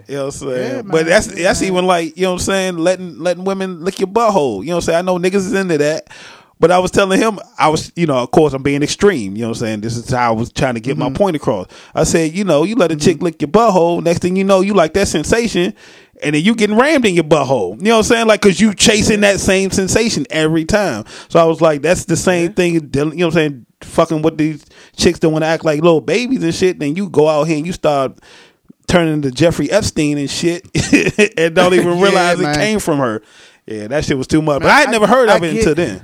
You 0.07 0.15
know 0.15 0.27
what 0.27 0.27
I'm 0.27 0.31
saying? 0.31 0.77
Yeah, 0.77 0.83
but 0.83 1.07
that's 1.07 1.27
that's 1.27 1.63
even 1.63 1.87
like, 1.87 2.17
you 2.17 2.23
know 2.23 2.31
what 2.35 2.41
I'm 2.43 2.45
saying, 2.45 2.79
letting 2.79 3.19
letting 3.19 3.43
women 3.45 3.85
lick 3.85 3.99
your 3.99 4.07
butthole. 4.09 4.61
You 4.61 4.67
know 4.69 4.77
what 4.77 4.77
I'm 4.77 4.81
saying? 4.83 4.99
I 4.99 5.03
know 5.03 5.19
niggas 5.19 5.35
is 5.35 5.53
into 5.55 5.79
that. 5.79 6.09
But 6.61 6.71
I 6.71 6.79
was 6.79 6.91
telling 6.91 7.19
him, 7.19 7.39
I 7.59 7.69
was, 7.71 7.91
you 7.97 8.07
know, 8.07 8.19
of 8.19 8.31
course 8.31 8.53
I'm 8.53 8.63
being 8.63 8.83
extreme. 8.83 9.35
You 9.35 9.43
know 9.43 9.49
what 9.49 9.57
I'm 9.57 9.61
saying? 9.61 9.81
This 9.81 9.97
is 9.97 10.11
how 10.11 10.33
I 10.33 10.35
was 10.37 10.53
trying 10.53 10.75
to 10.75 10.81
get 10.81 10.99
Mm-hmm. 10.99 11.13
my 11.13 11.19
point 11.19 11.35
across. 11.37 11.67
I 11.95 12.05
said, 12.05 12.33
you 12.35 12.45
know, 12.45 12.65
you 12.65 12.75
let 12.77 12.93
a 12.93 12.97
chick 12.97 13.23
lick 13.23 13.41
your 13.41 13.49
butthole, 13.51 14.03
next 14.05 14.21
thing 14.21 14.37
you 14.37 14.45
know, 14.45 14.61
you 14.61 14.75
like 14.75 14.93
that 14.95 15.09
sensation, 15.09 15.75
and 16.23 16.35
then 16.35 16.43
you 16.45 16.55
getting 16.55 16.77
rammed 16.77 17.07
in 17.07 17.15
your 17.15 17.25
butthole. 17.25 17.79
You 17.79 17.85
know 17.85 17.93
what 17.93 17.97
I'm 17.99 18.03
saying? 18.05 18.27
Like, 18.27 18.43
cause 18.43 18.61
you 18.61 18.75
chasing 18.75 19.23
that 19.23 19.41
same 19.41 19.71
sensation 19.71 20.27
every 20.29 20.67
time. 20.67 21.05
So 21.31 21.41
I 21.41 21.45
was 21.45 21.63
like, 21.63 21.81
that's 21.81 22.05
the 22.05 22.17
same 22.17 22.53
thing, 22.53 22.75
you 22.75 22.81
know 22.93 23.05
what 23.07 23.23
I'm 23.25 23.31
saying? 23.33 23.67
Fucking 23.81 24.21
with 24.21 24.37
these 24.37 24.67
chicks 24.95 25.19
that 25.21 25.31
want 25.31 25.43
to 25.43 25.47
act 25.47 25.65
like 25.65 25.81
little 25.81 26.03
babies 26.03 26.43
and 26.45 26.55
shit, 26.55 26.79
then 26.79 26.95
you 26.95 27.09
go 27.09 27.27
out 27.27 27.45
here 27.45 27.57
and 27.57 27.67
you 27.67 27.73
start 27.73 28.19
turning 28.87 29.23
to 29.23 29.31
Jeffrey 29.31 29.71
Epstein 29.71 30.19
and 30.19 30.29
shit 30.29 30.67
and 31.39 31.55
don't 31.55 31.73
even 31.73 31.87
Yeah, 31.97 32.03
realize 32.05 32.39
it 32.41 32.55
came 32.55 32.81
from 32.81 32.99
her. 32.99 33.23
Yeah, 33.65 33.87
that 33.87 34.05
shit 34.05 34.19
was 34.19 34.27
too 34.27 34.43
much. 34.43 34.61
but 34.61 34.71
I 34.71 34.81
had 34.81 34.89
I- 34.89 34.93
never 34.93 35.07
heard 35.07 35.31
of 35.31 35.43
I 35.43 35.47
it 35.47 35.53
get- 35.53 35.57
until 35.61 35.75
then. 35.77 36.03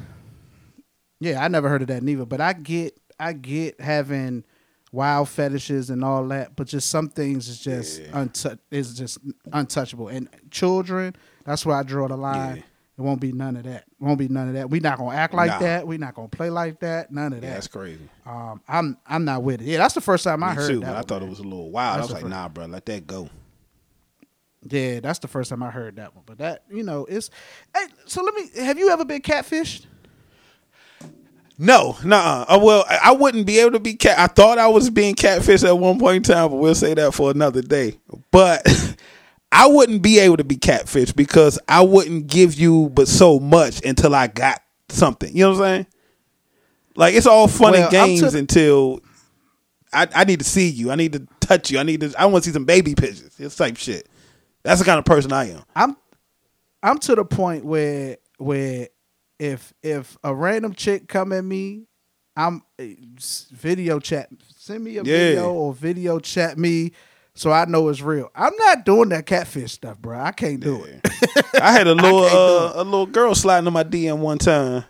Yeah, 1.27 1.43
I 1.45 1.49
never 1.49 1.69
heard 1.69 1.83
of 1.83 1.89
that 1.89 2.03
neither. 2.03 2.25
But 2.27 2.41
I 2.41 2.53
get 2.53 2.99
I 3.19 3.33
get 3.33 3.81
having 3.81 4.45
wild 4.93 5.29
fetishes 5.29 5.91
and 5.91 6.05
all 6.05 6.27
that, 6.29 6.55
but 6.57 6.67
just 6.67 6.89
some 6.89 7.09
things 7.09 7.49
is 7.49 7.59
just 7.61 8.01
untou- 8.13 8.59
is 8.71 8.95
just 8.95 9.19
untouchable. 9.53 10.09
And 10.09 10.29
children, 10.51 11.17
that's 11.45 11.67
where 11.67 11.77
I 11.77 11.83
draw 11.83 12.09
the 12.09 12.17
line. 12.17 12.57
Yeah. 12.57 12.63
It 12.99 13.03
won't 13.03 13.21
be 13.21 13.31
none 13.31 13.57
of 13.57 13.65
that. 13.65 13.85
Won't 14.01 14.19
be 14.19 14.29
none 14.29 14.49
of 14.49 14.55
that. 14.55 14.71
We 14.71 14.81
not 14.81 14.97
gonna 14.97 15.15
act 15.15 15.35
like 15.35 15.51
Nah. 15.51 15.59
that. 15.59 15.87
We're 15.87 15.99
not 15.99 16.15
gonna 16.15 16.29
play 16.29 16.49
like 16.49 16.81
that. 16.81 17.13
None 17.13 17.35
of 17.35 17.43
Yeah, 17.43 17.49
that. 17.51 17.55
that's 17.57 17.69
crazy. 17.69 18.09
Um, 18.25 18.63
I'm 18.69 18.97
I'm 19.07 19.25
not 19.27 19.43
with 19.43 19.61
it. 19.61 19.67
Yeah, 19.67 19.79
that's 19.79 19.93
the 19.95 20.01
first 20.01 20.25
time 20.25 20.43
I 20.43 20.55
heard 20.55 20.69
too, 20.71 20.81
that. 20.81 20.87
but 20.87 20.93
I 20.93 20.95
one, 20.95 21.05
thought 21.05 21.21
man. 21.21 21.27
it 21.27 21.31
was 21.31 21.41
a 21.41 21.43
little 21.43 21.71
wild. 21.71 21.99
That's 21.99 22.11
I 22.11 22.15
was 22.15 22.23
like, 22.23 22.23
first- 22.23 22.31
nah, 22.31 22.49
bro, 22.49 22.67
let 22.67 22.87
that 22.87 23.07
go. 23.07 23.29
Yeah, 24.69 25.01
that's 25.01 25.19
the 25.21 25.29
first 25.29 25.51
time 25.51 25.63
I 25.63 25.71
heard 25.71 25.97
that 25.97 26.15
one. 26.15 26.25
But 26.27 26.39
that 26.39 26.65
you 26.71 26.83
know 26.83 27.05
it's. 27.05 27.29
Hey, 27.75 27.85
so 28.07 28.23
let 28.23 28.35
me. 28.35 28.49
Have 28.65 28.79
you 28.79 28.89
ever 28.91 29.05
been 29.05 29.21
catfished? 29.23 29.85
No, 31.59 31.97
nah. 32.05 32.45
Uh, 32.49 32.61
well, 32.63 32.85
I, 32.89 33.13
wouldn't 33.13 33.47
be 33.47 33.59
able 33.61 33.73
to 33.73 33.81
be 33.81 33.95
cat. 33.95 34.19
I 34.19 34.27
thought 34.27 34.59
I 34.59 34.69
was 34.69 34.91
being 34.91 35.15
catfished 35.15 35.67
at 35.67 35.79
one 35.79 35.99
point 35.99 36.17
in 36.17 36.23
time, 36.35 36.51
but 36.51 36.57
we'll 36.57 36.75
say 36.75 36.93
that 36.95 37.15
for 37.15 37.31
another 37.31 37.63
day. 37.63 37.99
But 38.31 38.67
I 39.53 39.67
wouldn't 39.67 40.03
be 40.03 40.19
able 40.19 40.37
to 40.37 40.45
be 40.45 40.57
catfished 40.57 41.17
because 41.17 41.59
I 41.67 41.81
wouldn't 41.83 42.27
give 42.27 42.55
you 42.55 42.91
but 42.91 43.09
so 43.09 43.41
much 43.41 43.83
until 43.85 44.15
I 44.15 44.27
got 44.27 44.61
something. 44.91 45.35
You 45.35 45.45
know 45.45 45.51
what 45.53 45.63
I'm 45.63 45.65
saying? 45.65 45.87
Like 46.95 47.15
it's 47.15 47.27
all 47.27 47.49
fun 47.49 47.73
Well, 47.73 47.83
and 47.85 47.91
games 47.91 48.33
to- 48.33 48.39
until 48.39 49.01
I, 49.93 50.09
I 50.15 50.25
need 50.25 50.41
to 50.41 50.45
see 50.45 50.69
you. 50.69 50.91
I 50.91 50.95
need 50.97 51.13
to 51.15 51.27
touch 51.41 51.71
you. 51.71 51.79
I 51.79 51.85
need 51.85 52.03
to. 52.03 52.13
I 52.19 52.27
want 52.27 52.45
to 52.45 52.51
see 52.51 52.55
some 52.55 52.65
baby 52.67 52.95
pictures. 52.95 53.35
This 53.37 53.57
type 53.57 53.77
shit. 53.79 54.09
That's 54.63 54.81
the 54.81 54.85
kind 54.85 54.99
of 54.99 55.05
person 55.05 55.33
I 55.33 55.51
am. 55.53 55.63
I'm 55.75 55.97
I'm 56.83 56.99
to 56.99 57.15
the 57.15 57.25
point 57.25 57.65
where 57.65 58.17
where 58.39 58.89
if 59.39 59.73
if 59.83 60.17
a 60.25 60.35
random 60.35 60.75
chick 60.75 61.09
come 61.09 61.33
at 61.33 61.45
me, 61.45 61.87
I'm 62.37 62.63
eh, 62.79 62.95
video 63.53 63.99
chat. 64.01 64.29
Send 64.57 64.85
me 64.85 64.97
a 64.99 65.05
Yeah. 65.05 65.19
video 65.19 65.51
or 65.51 65.73
video 65.73 66.19
chat 66.19 66.59
me 66.59 66.93
so 67.35 67.53
I 67.53 67.67
know 67.67 67.89
it's 67.89 68.01
real. 68.01 68.31
I'm 68.35 68.57
not 68.57 68.85
doing 68.87 69.11
that 69.11 69.27
catfish 69.27 69.73
stuff, 69.73 69.99
bro. 69.99 70.19
I 70.19 70.33
can't 70.33 70.61
do 70.61 70.85
it. 70.85 71.01
I 71.61 71.73
had 71.73 71.87
a 71.87 71.95
little 71.95 72.25
uh, 72.25 72.73
a 72.75 72.85
little 72.85 73.07
girl 73.07 73.35
sliding 73.35 73.67
in 73.67 73.73
my 73.75 73.85
DM 73.85 74.19
one 74.19 74.39
time, 74.39 74.85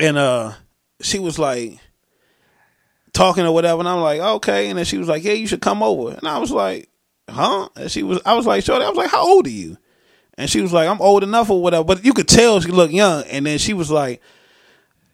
and 0.00 0.18
uh, 0.18 0.52
she 1.00 1.18
was 1.20 1.38
like 1.38 1.78
talking 3.12 3.44
or 3.44 3.52
whatever, 3.52 3.80
and 3.80 3.88
I'm 3.88 4.00
like, 4.00 4.20
okay, 4.20 4.68
and 4.68 4.78
then 4.78 4.84
she 4.84 4.98
was 4.98 5.08
like, 5.08 5.22
yeah, 5.24 5.32
you 5.32 5.46
should 5.46 5.60
come 5.62 5.82
over, 5.82 6.14
and 6.14 6.26
I 6.26 6.38
was 6.38 6.50
like, 6.50 6.88
huh? 7.28 7.68
And 7.76 7.90
she 7.90 8.02
was, 8.02 8.20
I 8.26 8.34
was 8.34 8.46
like, 8.46 8.64
shorty, 8.64 8.84
I 8.84 8.88
was 8.88 8.98
like, 8.98 9.10
how 9.10 9.26
old 9.26 9.46
are 9.46 9.50
you? 9.50 9.76
And 10.38 10.48
she 10.48 10.62
was 10.62 10.72
like, 10.72 10.88
I'm 10.88 11.00
old 11.02 11.22
enough 11.22 11.50
or 11.50 11.60
whatever, 11.60 11.84
but 11.84 12.02
you 12.04 12.14
could 12.14 12.28
tell 12.28 12.60
she 12.60 12.68
looked 12.70 12.94
young, 12.94 13.24
and 13.24 13.44
then 13.44 13.58
she 13.58 13.74
was 13.74 13.90
like. 13.90 14.22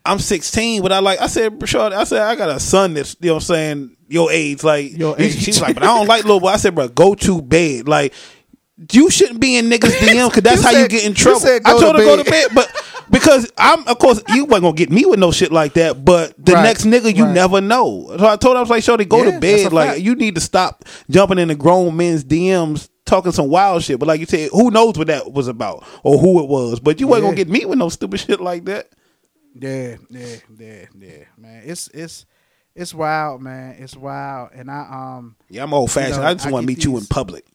I'm 0.06 0.18
16, 0.18 0.82
but 0.82 0.92
I 0.92 0.98
like 0.98 1.18
I 1.18 1.28
said, 1.28 1.66
shorty, 1.66 1.96
I 1.96 2.05
said 2.05 2.20
I 2.20 2.34
got 2.36 2.51
a 2.51 2.60
son 2.60 2.92
that's 2.92 3.16
you 3.20 3.28
know 3.28 3.36
what 3.36 3.42
I'm 3.44 3.46
saying 3.46 3.96
your 4.06 4.30
age, 4.30 4.62
like 4.62 4.94
Your 4.98 5.16
She 5.18 5.24
age. 5.24 5.46
was 5.46 5.62
like, 5.62 5.72
but 5.72 5.82
I 5.82 5.86
don't 5.86 6.06
like 6.06 6.24
little 6.24 6.40
boy. 6.40 6.48
I 6.48 6.56
said, 6.59 6.74
bro, 6.74 6.88
go 6.88 7.14
to 7.14 7.40
bed. 7.40 7.88
Like 7.88 8.12
you 8.92 9.09
shouldn't 9.09 9.40
be 9.40 9.56
in 9.56 9.70
niggas 9.70 9.78
DM 10.01 10.28
because 10.28 10.42
that's 10.42 10.62
how 10.62 10.72
you 10.72 10.88
get 10.88 11.06
in 11.06 11.14
trouble. 11.14 11.40
said 11.40 11.62
I 11.64 11.70
told 11.70 11.80
to 11.80 11.86
her 11.92 11.98
to 12.01 12.05
go 12.05 12.16
to 12.18 12.24
bed. 12.24 12.48
bed, 12.48 12.55
but 12.55 12.82
because 13.10 13.51
I'm, 13.56 13.88
of 13.88 13.98
course, 13.98 14.22
you 14.28 14.44
wasn't 14.44 14.64
gonna 14.64 14.76
get 14.76 14.90
me 14.90 15.06
with 15.06 15.18
no 15.20 15.32
shit 15.32 15.51
like 15.51 15.72
that. 15.72 16.05
But 16.05 16.34
the 16.36 16.52
Right, 16.52 16.64
next 16.64 16.84
nigga, 16.84 17.16
you 17.16 17.24
right. 17.24 17.32
never 17.34 17.62
know. 17.62 18.14
So 18.18 18.26
I 18.26 18.36
told 18.36 18.56
her 18.56 18.59
I 18.59 18.60
was 18.60 18.68
like, 18.68 18.82
"Shorty, 18.82 19.06
go 19.06 19.22
Yeah, 19.24 19.30
to 19.30 19.40
bed. 19.40 19.72
Like 19.72 19.88
fact. 19.92 20.01
you 20.01 20.16
need 20.16 20.34
to 20.34 20.42
stop 20.42 20.84
jumping 21.09 21.38
in 21.38 21.48
the 21.48 21.55
grown 21.55 21.96
men's 21.96 22.24
DMs." 22.24 22.90
Talking 23.06 23.32
some 23.32 23.48
wild 23.48 23.82
shit, 23.82 23.98
but 23.98 24.06
like 24.06 24.20
you 24.20 24.26
said, 24.26 24.48
who 24.52 24.70
knows 24.70 24.97
what 24.97 25.09
that 25.09 25.31
was 25.32 25.47
about 25.48 25.85
or 26.02 26.18
who 26.18 26.43
it 26.43 26.48
was? 26.48 26.81
But 26.81 27.01
you 27.01 27.06
wasn't 27.06 27.24
gonna 27.26 27.36
get 27.36 27.48
me 27.48 27.64
with 27.66 27.78
no 27.78 27.89
stupid 27.90 28.20
shit 28.20 28.40
like 28.40 28.64
that. 28.64 28.90
Yeah, 29.55 29.97
yeah, 30.10 30.36
yeah, 30.59 30.86
yeah, 30.98 31.24
man. 31.36 31.62
It's 31.66 31.89
it's 31.89 32.24
it's 32.74 32.94
wild, 32.94 33.43
man. 33.43 33.76
It's 33.78 33.94
wild, 33.97 34.51
and 34.55 34.70
I 34.70 34.81
um 34.90 35.36
Yeah, 35.51 35.64
I'm 35.64 35.74
old 35.74 35.90
fashioned. 35.90 36.16
You 36.16 36.22
know, 36.22 36.26
I 36.28 36.35
just 36.35 36.51
want 36.51 36.62
to 36.64 36.66
meet 36.66 36.85
you 36.85 36.97
in 36.97 37.05
public. 37.06 37.44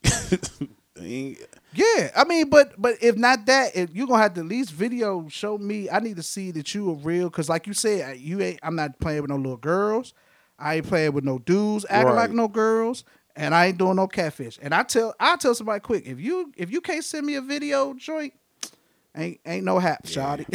Yeah. 1.02 2.10
I 2.16 2.26
mean, 2.28 2.50
but 2.50 2.74
but 2.78 2.96
if 3.02 3.16
not 3.16 3.46
that, 3.46 3.76
if 3.76 3.94
you're 3.94 4.08
gonna 4.08 4.22
have 4.22 4.34
to 4.36 4.42
at 4.42 4.46
least 4.48 4.72
video 4.72 5.28
show 5.30 5.58
me. 5.58 5.90
I 5.90 6.00
need 6.00 6.18
to 6.18 6.24
see 6.24 6.52
that 6.52 6.74
you 6.76 6.90
are 6.90 6.96
real, 6.96 7.30
because 7.30 7.48
like 7.48 7.68
you 7.68 7.74
said, 7.74 8.20
you 8.20 8.42
ain't. 8.42 8.60
I'm 8.64 8.76
not 8.76 9.00
playing 9.00 9.22
with 9.22 9.30
no 9.30 9.38
little 9.38 9.58
girls. 9.58 10.14
I 10.58 10.76
ain't 10.76 10.88
playing 10.88 11.14
with 11.14 11.24
no 11.24 11.40
dudes 11.40 11.86
acting 11.90 12.08
Right. 12.14 12.16
like 12.24 12.32
no 12.32 12.50
girls, 12.50 13.06
and 13.40 13.56
I 13.56 13.68
ain't 13.68 13.78
doing 13.78 13.96
no 13.96 14.08
catfish. 14.08 14.60
And 14.62 14.74
I 14.74 14.84
tell 14.84 15.16
I 15.20 15.36
tell 15.38 15.56
somebody 15.56 15.80
quick 15.80 16.06
if 16.06 16.20
you 16.20 16.52
if 16.58 16.70
you 16.72 16.82
can't 16.82 17.04
send 17.04 17.26
me 17.26 17.36
a 17.36 17.42
video 17.42 17.94
joint, 17.94 18.34
ain't 19.16 19.40
ain't 19.46 19.64
no 19.66 19.80
hap, 19.80 20.04
shawty. 20.06 20.46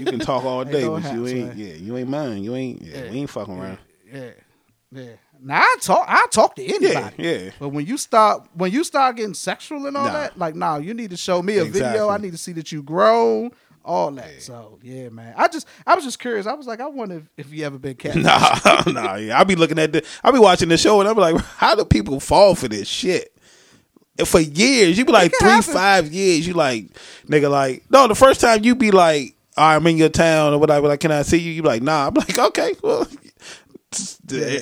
you 0.00 0.04
can 0.06 0.18
talk 0.18 0.44
all 0.44 0.64
day, 0.76 0.82
no 0.82 0.98
but 0.98 1.12
you 1.14 1.26
ain't. 1.28 1.56
Yeah, 1.56 1.74
you 1.74 1.96
ain't 1.96 2.08
mine. 2.08 2.42
You 2.42 2.54
ain't. 2.56 2.82
Yeah, 2.82 3.10
we 3.10 3.18
ain't 3.18 3.30
fucking 3.30 3.56
around. 3.58 3.78
Yeah, 4.12 4.30
yeah. 4.90 5.10
Now 5.44 5.60
I 5.60 5.76
talk, 5.80 6.04
I 6.08 6.26
talk 6.30 6.54
to 6.56 6.64
anybody. 6.64 7.16
yeah. 7.18 7.50
But 7.58 7.70
when 7.70 7.84
you 7.84 7.96
start, 7.98 8.46
when 8.54 8.70
you 8.70 8.84
start 8.84 9.16
getting 9.16 9.34
sexual 9.34 9.86
and 9.86 9.96
all 9.96 10.06
Nah. 10.06 10.12
that, 10.12 10.38
like, 10.38 10.54
nah, 10.54 10.76
you 10.78 10.94
need 10.94 11.10
to 11.10 11.16
show 11.16 11.42
me 11.42 11.58
a 11.58 11.64
video. 11.64 12.08
I 12.08 12.18
need 12.18 12.30
to 12.30 12.38
see 12.38 12.52
that 12.52 12.70
you 12.70 12.80
grown, 12.82 13.50
all 13.84 14.10
that. 14.12 14.42
So 14.42 14.78
yeah, 14.82 15.08
man. 15.08 15.34
I 15.36 15.48
just, 15.48 15.66
I 15.86 15.94
was 15.94 16.04
just 16.04 16.18
curious. 16.18 16.46
I 16.46 16.54
was 16.54 16.66
like, 16.66 16.80
I 16.80 16.86
wonder 16.86 17.16
if, 17.16 17.46
if 17.46 17.52
you 17.52 17.64
ever 17.64 17.78
been 17.78 17.94
cat. 17.96 18.16
Nah, 18.16 18.82
nah. 18.92 19.14
Yeah, 19.16 19.38
I 19.38 19.44
be 19.44 19.54
looking 19.56 19.78
at 19.78 19.92
the. 19.92 20.04
I'll 20.22 20.32
be 20.32 20.38
watching 20.38 20.68
the 20.68 20.76
show 20.76 21.00
and 21.00 21.08
I 21.08 21.12
be 21.12 21.20
like, 21.20 21.36
how 21.56 21.74
do 21.74 21.84
people 21.84 22.20
fall 22.20 22.54
for 22.54 22.68
this 22.68 22.88
shit? 22.88 23.34
And 24.18 24.28
for 24.28 24.40
years, 24.40 24.98
you 24.98 25.04
be 25.04 25.12
like 25.12 25.32
three, 25.40 25.48
happen. 25.48 25.72
five 25.72 26.12
years. 26.12 26.46
You 26.46 26.54
like, 26.54 26.86
nigga, 27.26 27.50
like, 27.50 27.84
no. 27.90 28.06
The 28.08 28.14
first 28.14 28.40
time 28.40 28.62
you 28.62 28.74
be 28.74 28.90
like, 28.90 29.34
"All 29.56 29.66
right, 29.66 29.76
I'm 29.76 29.86
in 29.86 29.96
your 29.96 30.10
town 30.10 30.52
or 30.52 30.58
whatever. 30.58 30.88
Like, 30.88 31.00
can 31.00 31.10
I 31.10 31.22
see 31.22 31.38
you? 31.38 31.50
You 31.52 31.62
be 31.62 31.68
like, 31.68 31.82
nah. 31.82 32.08
I'm 32.08 32.14
like, 32.14 32.38
okay, 32.38 32.74
well. 32.82 33.08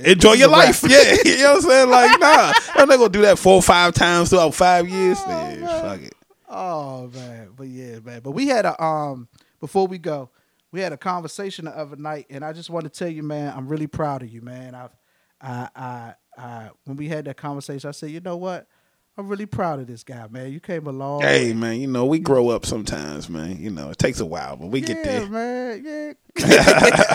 enjoy 0.04 0.32
your 0.34 0.48
life, 0.48 0.84
yeah. 0.88 1.16
You 1.24 1.38
know 1.38 1.54
what 1.54 1.56
I'm 1.56 1.60
saying? 1.62 1.90
Like, 1.90 2.20
nah, 2.20 2.52
I'm 2.74 2.88
not 2.88 2.98
gonna 2.98 3.08
do 3.08 3.22
that 3.22 3.38
four 3.38 3.54
or 3.54 3.62
five 3.62 3.92
times 3.94 4.30
throughout 4.30 4.54
five 4.54 4.88
years. 4.88 5.18
Oh, 5.20 5.28
yeah, 5.28 5.80
fuck 5.82 6.00
it. 6.00 6.14
Oh 6.50 7.08
man, 7.14 7.50
but 7.56 7.68
yeah, 7.68 8.00
man. 8.00 8.20
But 8.22 8.32
we 8.32 8.48
had 8.48 8.66
a 8.66 8.82
um 8.82 9.28
before 9.60 9.86
we 9.86 9.98
go, 9.98 10.30
we 10.72 10.80
had 10.80 10.92
a 10.92 10.96
conversation 10.96 11.66
the 11.66 11.76
other 11.76 11.96
night, 11.96 12.26
and 12.28 12.44
I 12.44 12.52
just 12.52 12.70
want 12.70 12.84
to 12.84 12.90
tell 12.90 13.08
you, 13.08 13.22
man, 13.22 13.52
I'm 13.56 13.68
really 13.68 13.86
proud 13.86 14.22
of 14.22 14.28
you, 14.30 14.42
man. 14.42 14.74
I've 14.74 14.96
I 15.40 15.68
I 15.76 16.14
I 16.36 16.70
when 16.84 16.96
we 16.96 17.08
had 17.08 17.26
that 17.26 17.36
conversation, 17.36 17.88
I 17.88 17.92
said, 17.92 18.10
you 18.10 18.20
know 18.20 18.36
what? 18.36 18.66
I'm 19.16 19.28
really 19.28 19.46
proud 19.46 19.80
of 19.80 19.86
this 19.86 20.02
guy, 20.02 20.26
man. 20.28 20.50
You 20.50 20.60
came 20.60 20.86
along. 20.86 21.22
Hey, 21.22 21.52
man, 21.52 21.78
you 21.80 21.86
know 21.86 22.06
we 22.06 22.18
grow 22.18 22.48
up 22.48 22.64
sometimes, 22.64 23.28
man. 23.28 23.58
You 23.60 23.70
know 23.70 23.90
it 23.90 23.98
takes 23.98 24.18
a 24.18 24.26
while, 24.26 24.56
but 24.56 24.68
we 24.68 24.80
yeah, 24.80 24.86
get 24.86 25.04
there. 25.04 25.26
man. 25.26 25.84
Yeah. 25.84 26.12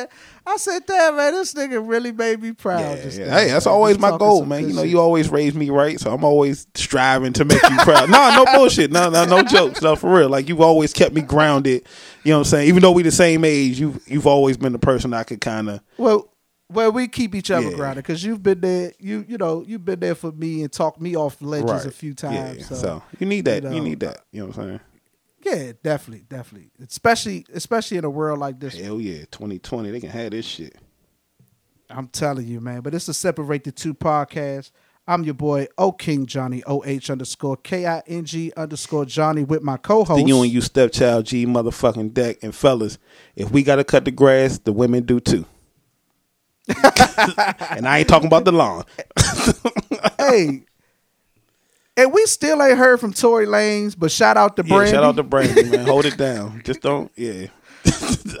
I 0.00 0.06
said, 0.06 0.08
yeah. 0.48 0.52
I 0.52 0.56
said, 0.56 0.86
damn, 0.86 1.16
man, 1.16 1.32
this 1.34 1.54
nigga 1.54 1.86
really 1.86 2.12
made 2.12 2.40
me 2.42 2.52
proud. 2.52 2.98
Yeah, 2.98 3.10
yeah. 3.12 3.38
Hey, 3.38 3.48
that's 3.48 3.66
always 3.66 3.98
my 3.98 4.16
goal, 4.16 4.44
man. 4.44 4.68
You 4.68 4.74
know, 4.74 4.82
you 4.82 4.98
always 5.00 5.28
raise 5.28 5.54
me 5.54 5.70
right, 5.70 5.98
so 6.00 6.12
I'm 6.12 6.24
always 6.24 6.66
striving 6.74 7.32
to 7.34 7.44
make 7.44 7.62
you 7.62 7.76
proud. 7.78 8.10
no, 8.10 8.34
no 8.44 8.56
bullshit. 8.56 8.90
No, 8.90 9.10
no, 9.10 9.24
no 9.24 9.42
jokes. 9.42 9.82
No, 9.82 9.96
for 9.96 10.12
real. 10.18 10.28
Like 10.28 10.48
you've 10.48 10.60
always 10.60 10.92
kept 10.92 11.14
me 11.14 11.20
grounded. 11.22 11.86
You 12.24 12.32
know 12.32 12.38
what 12.38 12.46
I'm 12.46 12.50
saying? 12.50 12.68
Even 12.68 12.82
though 12.82 12.92
we 12.92 13.02
the 13.02 13.10
same 13.10 13.44
age, 13.44 13.78
you've 13.80 14.00
you've 14.06 14.26
always 14.26 14.56
been 14.56 14.72
the 14.72 14.78
person 14.78 15.12
I 15.14 15.22
could 15.24 15.40
kind 15.40 15.68
of. 15.70 15.80
Well, 15.98 16.26
well, 16.72 16.92
we 16.92 17.08
keep 17.08 17.34
each 17.34 17.50
other 17.50 17.70
Yeah. 17.70 17.76
grounded 17.76 18.04
because 18.04 18.22
you've 18.24 18.42
been 18.42 18.60
there. 18.60 18.92
You 18.98 19.24
you 19.28 19.38
know 19.38 19.64
you've 19.66 19.84
been 19.84 20.00
there 20.00 20.14
for 20.14 20.30
me 20.32 20.62
and 20.62 20.72
talked 20.72 21.00
me 21.00 21.16
off 21.16 21.40
ledges 21.40 21.70
Right. 21.70 21.86
a 21.86 21.90
few 21.90 22.10
Yeah. 22.10 22.14
times. 22.30 22.66
So, 22.66 22.74
so, 22.76 23.02
you 23.18 23.26
need 23.26 23.44
that. 23.46 23.62
you 23.64 23.70
You, 23.72 23.80
need 23.80 24.00
that. 24.00 24.20
You 24.32 24.40
know 24.42 24.46
what 24.48 24.58
I'm 24.58 24.64
saying? 24.68 24.80
Yeah, 25.42 25.72
definitely, 25.82 26.24
definitely. 26.28 26.70
Especially 26.82 27.46
especially 27.52 27.98
in 27.98 28.04
a 28.04 28.10
world 28.10 28.38
like 28.38 28.60
this. 28.60 28.78
Hell 28.78 29.00
yeah, 29.00 29.24
2020, 29.30 29.90
they 29.90 30.00
can 30.00 30.10
have 30.10 30.30
this 30.32 30.46
shit. 30.46 30.76
I'm 31.88 32.08
telling 32.08 32.46
you, 32.46 32.60
man. 32.60 32.82
But 32.82 32.94
it's 32.94 33.08
a 33.08 33.14
separate 33.14 33.64
the 33.64 33.72
two 33.72 33.94
podcast. 33.94 34.70
I'm 35.08 35.24
your 35.24 35.34
boy 35.34 35.66
O 35.76 35.92
King 35.92 36.26
Johnny 36.26 36.62
O 36.66 36.84
H 36.84 37.10
underscore 37.10 37.56
K 37.56 37.86
I 37.86 38.02
N 38.06 38.24
G 38.24 38.52
underscore 38.56 39.04
Johnny 39.06 39.42
with 39.42 39.62
my 39.62 39.76
co-host. 39.76 40.22
The 40.22 40.28
you 40.28 40.40
and 40.42 40.52
you 40.52 40.60
stepchild 40.60 41.26
G 41.26 41.46
motherfucking 41.46 42.14
deck 42.14 42.36
and 42.42 42.54
fellas. 42.54 42.98
If 43.34 43.50
we 43.50 43.62
gotta 43.62 43.82
cut 43.82 44.04
the 44.04 44.12
grass, 44.12 44.58
the 44.58 44.72
women 44.72 45.04
do 45.04 45.18
too. 45.18 45.46
and 46.68 47.88
I 47.88 47.98
ain't 47.98 48.08
talking 48.08 48.28
about 48.28 48.44
the 48.44 48.52
lawn. 48.52 48.84
hey, 50.18 50.62
and 52.00 52.12
we 52.12 52.24
still 52.24 52.62
ain't 52.62 52.78
heard 52.78 52.98
from 52.98 53.12
Tory 53.12 53.46
Lanez, 53.46 53.94
but 53.98 54.10
shout 54.10 54.38
out 54.38 54.56
to 54.56 54.64
Brandy. 54.64 54.86
Yeah, 54.86 54.92
shout 54.92 55.04
out 55.04 55.16
to 55.16 55.22
Brandy, 55.22 55.64
man. 55.64 55.86
Hold 55.86 56.06
it 56.06 56.16
down. 56.18 56.62
Just 56.64 56.80
don't, 56.80 57.12
yeah. 57.14 57.48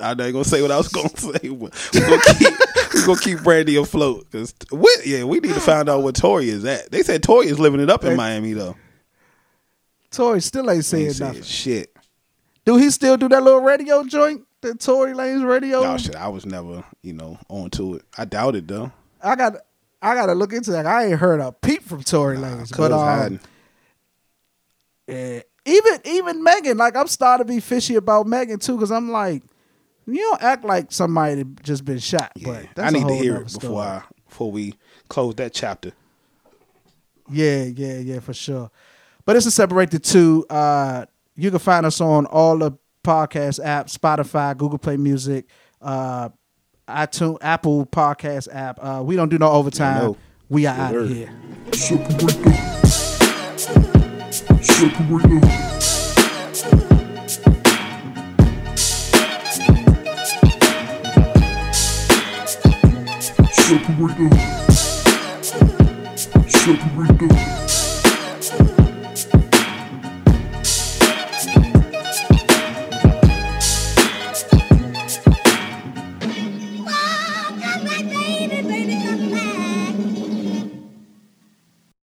I 0.02 0.10
ain't 0.10 0.18
gonna 0.18 0.44
say 0.44 0.62
what 0.62 0.70
I 0.70 0.78
was 0.78 0.88
gonna 0.88 1.08
say. 1.16 1.48
But 1.48 1.90
we 1.92 2.00
gonna 2.00 2.22
keep, 2.38 2.58
we 2.94 3.06
gonna 3.06 3.20
keep 3.20 3.42
Brandy 3.42 3.76
afloat 3.76 4.26
because 4.30 4.54
yeah, 5.04 5.24
we 5.24 5.40
need 5.40 5.54
to 5.54 5.60
find 5.60 5.88
out 5.88 6.02
what 6.02 6.14
Tory 6.14 6.48
is 6.48 6.64
at. 6.64 6.90
They 6.90 7.02
said 7.02 7.22
Tory 7.22 7.48
is 7.48 7.58
living 7.58 7.80
it 7.80 7.90
up 7.90 8.04
in 8.04 8.16
Miami 8.16 8.54
though. 8.54 8.76
Tory 10.10 10.40
still 10.40 10.70
ain't 10.70 10.84
saying 10.84 11.12
nothing. 11.20 11.42
Shit. 11.42 11.94
Do 12.64 12.76
he 12.76 12.90
still 12.90 13.16
do 13.16 13.28
that 13.28 13.42
little 13.42 13.60
radio 13.60 14.04
joint? 14.04 14.46
The 14.60 14.74
Tory 14.74 15.12
Lanez 15.12 15.46
radio? 15.46 15.82
No 15.82 15.96
shit. 15.96 16.16
I 16.16 16.28
was 16.28 16.44
never, 16.44 16.84
you 17.02 17.14
know, 17.14 17.38
on 17.48 17.70
to 17.70 17.94
it. 17.96 18.02
I 18.18 18.26
doubt 18.26 18.56
it 18.56 18.68
though. 18.68 18.92
I 19.22 19.36
got 19.36 19.56
I 20.02 20.14
gotta 20.14 20.34
look 20.34 20.52
into 20.52 20.70
that. 20.72 20.86
I 20.86 21.06
ain't 21.06 21.18
heard 21.18 21.40
a 21.40 21.52
peep 21.52 21.82
from 21.82 22.02
Tory 22.02 22.38
nah, 22.38 22.48
Lanez. 22.48 22.76
But 22.76 22.92
um, 22.92 23.40
yeah, 25.10 25.40
even 25.64 26.00
even 26.04 26.42
Megan, 26.42 26.76
like 26.76 26.96
I'm 26.96 27.06
starting 27.06 27.46
to 27.46 27.52
be 27.52 27.60
fishy 27.60 27.96
about 27.96 28.26
Megan 28.26 28.58
too, 28.58 28.76
because 28.76 28.90
I'm 28.90 29.10
like, 29.10 29.42
you 30.06 30.18
don't 30.18 30.42
act 30.42 30.64
like 30.64 30.92
somebody 30.92 31.44
just 31.62 31.84
been 31.84 31.98
shot. 31.98 32.32
Yeah, 32.36 32.62
but 32.74 32.84
I 32.84 32.90
need 32.90 33.06
to 33.06 33.14
hear 33.14 33.36
it 33.36 33.52
before 33.52 33.82
I 33.82 34.02
before 34.26 34.50
we 34.50 34.74
close 35.08 35.34
that 35.36 35.52
chapter. 35.52 35.92
Yeah, 37.30 37.64
yeah, 37.64 37.98
yeah, 37.98 38.20
for 38.20 38.34
sure. 38.34 38.70
But 39.24 39.36
it's 39.36 39.46
a 39.46 39.50
separate 39.50 39.90
the 39.90 39.98
two. 39.98 40.44
Uh, 40.50 41.06
you 41.36 41.50
can 41.50 41.60
find 41.60 41.86
us 41.86 42.00
on 42.00 42.26
all 42.26 42.58
the 42.58 42.72
podcast 43.04 43.64
apps, 43.64 43.96
Spotify, 43.96 44.56
Google 44.56 44.78
Play 44.78 44.96
Music, 44.96 45.46
uh, 45.80 46.30
iTunes, 46.88 47.38
Apple 47.40 47.86
Podcast 47.86 48.48
app. 48.52 48.78
Uh, 48.82 49.02
we 49.04 49.16
don't 49.16 49.28
do 49.28 49.38
no 49.38 49.50
overtime. 49.50 50.16
We 50.48 50.66
are 50.66 50.76
out 50.76 50.96
of 50.96 51.08
here. 51.08 51.32
Separator. 54.30 55.40
Separator. 63.52 64.30
Separator. 66.48 67.69